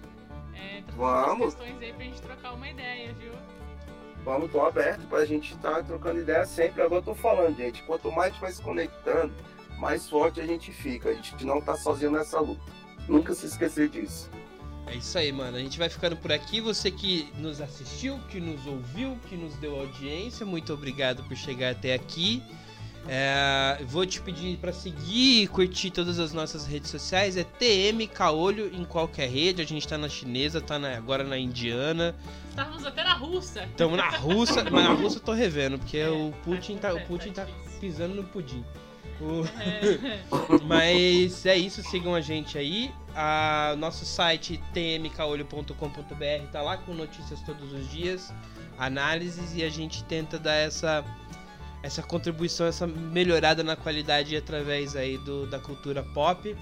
É, 0.53 0.83
Vamos. 0.97 1.45
umas 1.45 1.55
questões 1.55 1.81
aí 1.81 1.93
pra 1.93 2.03
gente 2.03 2.21
trocar 2.21 2.53
uma 2.53 2.69
ideia, 2.69 3.13
viu? 3.13 3.31
Vamos, 4.25 4.51
tô 4.51 4.59
aberto 4.65 5.07
pra 5.07 5.23
gente 5.23 5.53
estar 5.53 5.83
trocando 5.83 6.19
ideia 6.19 6.45
sempre. 6.45 6.81
Agora 6.81 7.01
tô 7.01 7.13
falando, 7.13 7.55
gente. 7.55 7.83
Quanto 7.83 8.11
mais 8.11 8.29
a 8.29 8.31
gente 8.31 8.41
vai 8.41 8.51
se 8.51 8.61
conectando, 8.61 9.31
mais 9.77 10.09
forte 10.09 10.41
a 10.41 10.45
gente 10.45 10.71
fica. 10.71 11.09
A 11.09 11.13
gente 11.13 11.45
não 11.45 11.61
tá 11.61 11.75
sozinho 11.77 12.09
nessa 12.11 12.39
luta. 12.39 12.61
Nunca 13.07 13.35
se 13.35 13.45
esquecer 13.45 13.87
disso. 13.87 14.29
É 14.87 14.95
isso 14.95 15.15
aí, 15.17 15.31
mano. 15.31 15.57
A 15.57 15.59
gente 15.59 15.77
vai 15.77 15.89
ficando 15.89 16.17
por 16.17 16.31
aqui. 16.31 16.59
Você 16.59 16.89
que 16.89 17.31
nos 17.37 17.61
assistiu, 17.61 18.19
que 18.29 18.39
nos 18.39 18.65
ouviu, 18.65 19.15
que 19.29 19.35
nos 19.35 19.53
deu 19.55 19.79
audiência, 19.79 20.43
muito 20.45 20.73
obrigado 20.73 21.23
por 21.23 21.37
chegar 21.37 21.71
até 21.71 21.93
aqui. 21.93 22.41
É, 23.07 23.83
vou 23.85 24.03
te 24.07 24.19
pedir 24.19 24.57
para 24.57 24.73
seguir 24.73 25.43
e 25.43 25.47
curtir 25.47 25.91
todas 25.91 26.17
as 26.17 26.33
nossas 26.33 26.65
redes 26.65 26.89
sociais. 26.89 27.37
É 27.37 27.43
TM 27.43 28.07
Caolho 28.07 28.73
em 28.73 28.83
qualquer 28.83 29.29
rede. 29.29 29.61
A 29.61 29.65
gente 29.65 29.87
tá 29.87 29.97
na 29.99 30.09
chinesa, 30.09 30.59
tá 30.59 30.79
na- 30.79 30.97
agora 30.97 31.23
na 31.23 31.37
indiana. 31.37 32.15
Estávamos 32.55 32.85
até 32.85 33.03
na 33.03 33.13
russa. 33.13 33.63
Estamos 33.65 33.97
na 33.97 34.09
russa, 34.09 34.63
mas 34.63 34.83
na 34.85 34.93
russa 34.93 35.17
eu 35.17 35.21
tô 35.21 35.33
revendo, 35.33 35.77
porque 35.77 35.97
É, 35.97 36.09
o 36.09 36.31
Putin 36.43 36.77
tá, 36.77 36.93
o 36.93 36.95
tá- 36.99 37.05
Putin 37.05 37.31
tá 37.31 37.45
tá 37.45 37.51
difícil. 37.51 37.79
pisando 37.81 38.15
no 38.15 38.23
pudim. 38.23 38.63
O- 39.19 39.43
Mas 40.65 41.45
é 41.45 41.57
isso, 41.57 41.81
sigam 41.83 42.13
a 42.15 42.19
gente 42.21 42.57
aí. 42.57 42.91
A, 43.15 43.73
nosso 43.77 44.05
site 44.05 44.61
tmcaolho.com.br 44.73 46.47
tá 46.51 46.61
lá 46.61 46.77
com 46.77 46.93
notícias 46.93 47.41
todos 47.41 47.71
os 47.71 47.89
dias, 47.89 48.33
análises 48.77 49.55
e 49.55 49.63
a 49.63 49.69
gente 49.69 50.03
tenta 50.05 50.37
dar 50.39 50.55
essa 50.55 51.03
essa 51.83 52.01
contribuição, 52.01 52.65
essa 52.65 52.87
melhorada 52.87 53.63
na 53.63 53.75
qualidade 53.75 54.35
através 54.35 54.95
aí 54.95 55.17
do, 55.19 55.45
da 55.45 55.59
cultura 55.59 56.01
pop. 56.01 56.55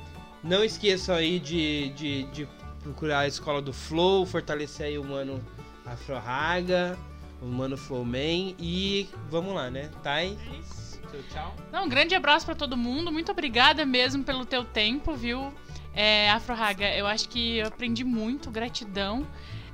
Não 0.44 0.64
esqueçam 0.64 1.16
aí 1.16 1.40
de, 1.40 1.90
de, 1.92 2.24
de 2.26 2.48
procurar 2.82 3.20
a 3.20 3.28
escola 3.28 3.62
do 3.62 3.72
Flow, 3.72 4.26
fortalecer 4.26 4.88
aí 4.88 4.98
o 4.98 5.04
mano 5.04 5.42
Afro 5.86 6.18
Raga, 6.18 6.98
o 7.42 7.46
mano 7.46 7.78
Flowman 7.78 8.56
e 8.60 9.08
vamos 9.30 9.54
lá, 9.54 9.70
né? 9.70 9.90
Thay, 10.02 10.38
É 10.52 10.60
isso. 10.60 11.00
tchau. 11.32 11.54
Não, 11.72 11.86
um 11.86 11.90
grande 11.90 12.16
abraço 12.16 12.46
pra 12.46 12.56
todo 12.56 12.78
mundo. 12.78 13.12
Muito 13.12 13.32
obrigada 13.32 13.86
mesmo 13.86 14.24
pelo 14.24 14.46
teu 14.46 14.64
tempo, 14.64 15.14
viu? 15.14 15.54
É, 15.94 16.30
Afro 16.32 16.56
Raga, 16.56 16.88
eu 16.96 17.06
acho 17.06 17.30
que 17.30 17.58
eu 17.58 17.68
aprendi 17.68 18.04
muito, 18.04 18.50
gratidão. 18.50 19.28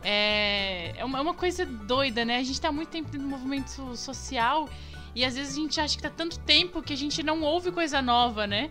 É, 0.03 0.93
é 0.97 1.05
uma, 1.05 1.19
é 1.19 1.21
uma 1.21 1.33
coisa 1.33 1.65
doida, 1.65 2.25
né? 2.25 2.37
A 2.37 2.43
gente 2.43 2.59
tá 2.59 2.71
muito 2.71 2.89
tempo 2.89 3.15
no 3.17 3.27
movimento 3.27 3.95
social 3.95 4.67
e 5.13 5.23
às 5.23 5.35
vezes 5.35 5.53
a 5.53 5.61
gente 5.61 5.79
acha 5.79 5.95
que 5.95 6.01
tá 6.01 6.09
tanto 6.09 6.39
tempo 6.39 6.81
que 6.81 6.93
a 6.93 6.97
gente 6.97 7.21
não 7.21 7.41
ouve 7.41 7.71
coisa 7.71 8.01
nova, 8.01 8.47
né? 8.47 8.69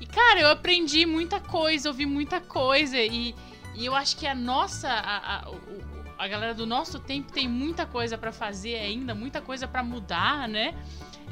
E 0.00 0.06
cara, 0.06 0.40
eu 0.40 0.50
aprendi 0.50 1.04
muita 1.06 1.38
coisa, 1.40 1.88
ouvi 1.88 2.06
muita 2.06 2.40
coisa 2.40 2.96
e, 2.98 3.34
e 3.74 3.84
eu 3.84 3.94
acho 3.94 4.16
que 4.16 4.26
a 4.26 4.34
nossa, 4.34 4.88
a, 4.88 5.36
a, 5.44 5.50
o- 5.50 5.89
a 6.20 6.28
galera 6.28 6.52
do 6.52 6.66
nosso 6.66 7.00
tempo 7.00 7.32
tem 7.32 7.48
muita 7.48 7.86
coisa 7.86 8.18
pra 8.18 8.30
fazer 8.30 8.76
ainda, 8.76 9.14
muita 9.14 9.40
coisa 9.40 9.66
pra 9.66 9.82
mudar, 9.82 10.46
né? 10.46 10.74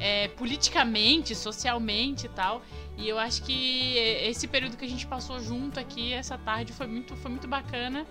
É, 0.01 0.29
politicamente, 0.29 1.35
socialmente 1.35 2.25
e 2.25 2.29
tal. 2.31 2.63
E 2.97 3.07
eu 3.07 3.19
acho 3.19 3.43
que 3.43 3.99
esse 3.99 4.49
período 4.49 4.79
que 4.79 4.87
a 4.87 4.89
gente 4.89 5.07
passou 5.07 5.39
junto 5.41 5.79
aqui 5.79 6.15
essa 6.15 6.39
tarde 6.39 6.73
foi 6.73 6.87
muito, 6.87 7.15
foi 7.17 7.31
muito 7.31 7.47
bacana. 7.47 8.07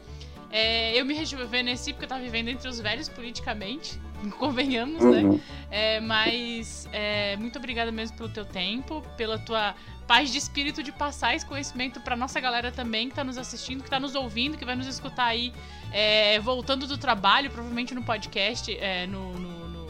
É, 0.52 0.96
eu 0.96 1.04
me 1.04 1.16
rejuvenesci 1.16 1.94
porque 1.94 2.06
eu 2.06 2.10
tava 2.10 2.22
vivendo 2.22 2.50
entre 2.50 2.70
os 2.70 2.80
velhos 2.80 3.10
politicamente, 3.10 4.00
convenhamos, 4.38 5.04
né? 5.04 5.40
É, 5.70 6.00
mas 6.00 6.88
é, 6.94 7.36
muito 7.38 7.58
obrigada 7.60 7.92
mesmo 7.92 8.16
pelo 8.18 8.30
teu 8.30 8.46
tempo, 8.46 9.02
pela 9.18 9.38
tua 9.38 9.76
paz 10.08 10.32
de 10.32 10.38
espírito 10.38 10.82
de 10.82 10.92
passar 10.92 11.36
esse 11.36 11.46
conhecimento 11.46 12.00
pra 12.00 12.16
nossa 12.16 12.40
galera 12.40 12.72
também 12.72 13.10
que 13.10 13.16
tá 13.16 13.24
nos 13.24 13.38
assistindo, 13.38 13.84
que 13.84 13.90
tá 13.90 14.00
nos 14.00 14.16
ouvindo, 14.16 14.58
que 14.58 14.64
vai 14.64 14.76
nos 14.76 14.88
escutar 14.88 15.26
aí 15.26 15.52
é, 15.92 16.40
voltando 16.40 16.88
do 16.88 16.98
trabalho, 16.98 17.50
provavelmente 17.52 17.94
no 17.94 18.02
podcast, 18.04 18.74
é, 18.78 19.06
no, 19.08 19.34
no- 19.34 19.68
no- 19.68 19.88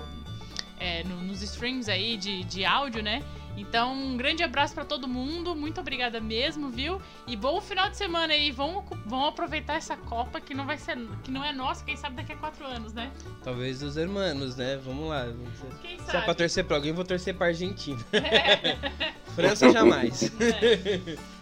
é, 0.79 1.03
no- 1.03 1.21
nos 1.21 1.41
streams 1.43 1.87
aí 1.89 2.17
de, 2.17 2.43
de 2.45 2.65
áudio, 2.65 3.03
né? 3.03 3.21
Então, 3.57 3.93
um 3.93 4.15
grande 4.15 4.43
abraço 4.43 4.73
pra 4.75 4.85
todo 4.85 5.07
mundo, 5.07 5.55
muito 5.55 5.81
obrigada 5.81 6.21
mesmo, 6.21 6.69
viu? 6.69 7.01
E 7.25 7.35
bom 7.35 7.59
final 7.59 7.89
de 7.89 7.97
semana 7.97 8.31
aí, 8.33 8.51
vão, 8.51 8.85
vão 9.05 9.25
aproveitar 9.25 9.75
essa 9.75 9.97
Copa 9.97 10.39
que 10.39 10.53
não 10.53 10.65
vai 10.65 10.77
ser, 10.77 10.95
que 11.23 11.31
não 11.31 11.43
é 11.43 11.51
nossa, 11.51 11.83
quem 11.83 11.97
sabe 11.97 12.15
daqui 12.17 12.33
a 12.33 12.37
quatro 12.37 12.65
anos, 12.65 12.93
né? 12.93 13.11
Talvez 13.43 13.79
dos 13.79 13.97
hermanos, 13.97 14.55
né? 14.55 14.77
Vamos 14.77 15.09
lá. 15.09 15.25
Quem 15.81 15.97
Se 15.97 16.03
é 16.03 16.11
pra 16.11 16.21
sabe? 16.21 16.35
torcer 16.35 16.63
pra 16.65 16.77
alguém, 16.77 16.93
vou 16.93 17.03
torcer 17.03 17.35
pra 17.35 17.47
Argentina. 17.47 17.99
França 19.35 19.71
jamais. 19.71 20.31
É. 20.39 21.36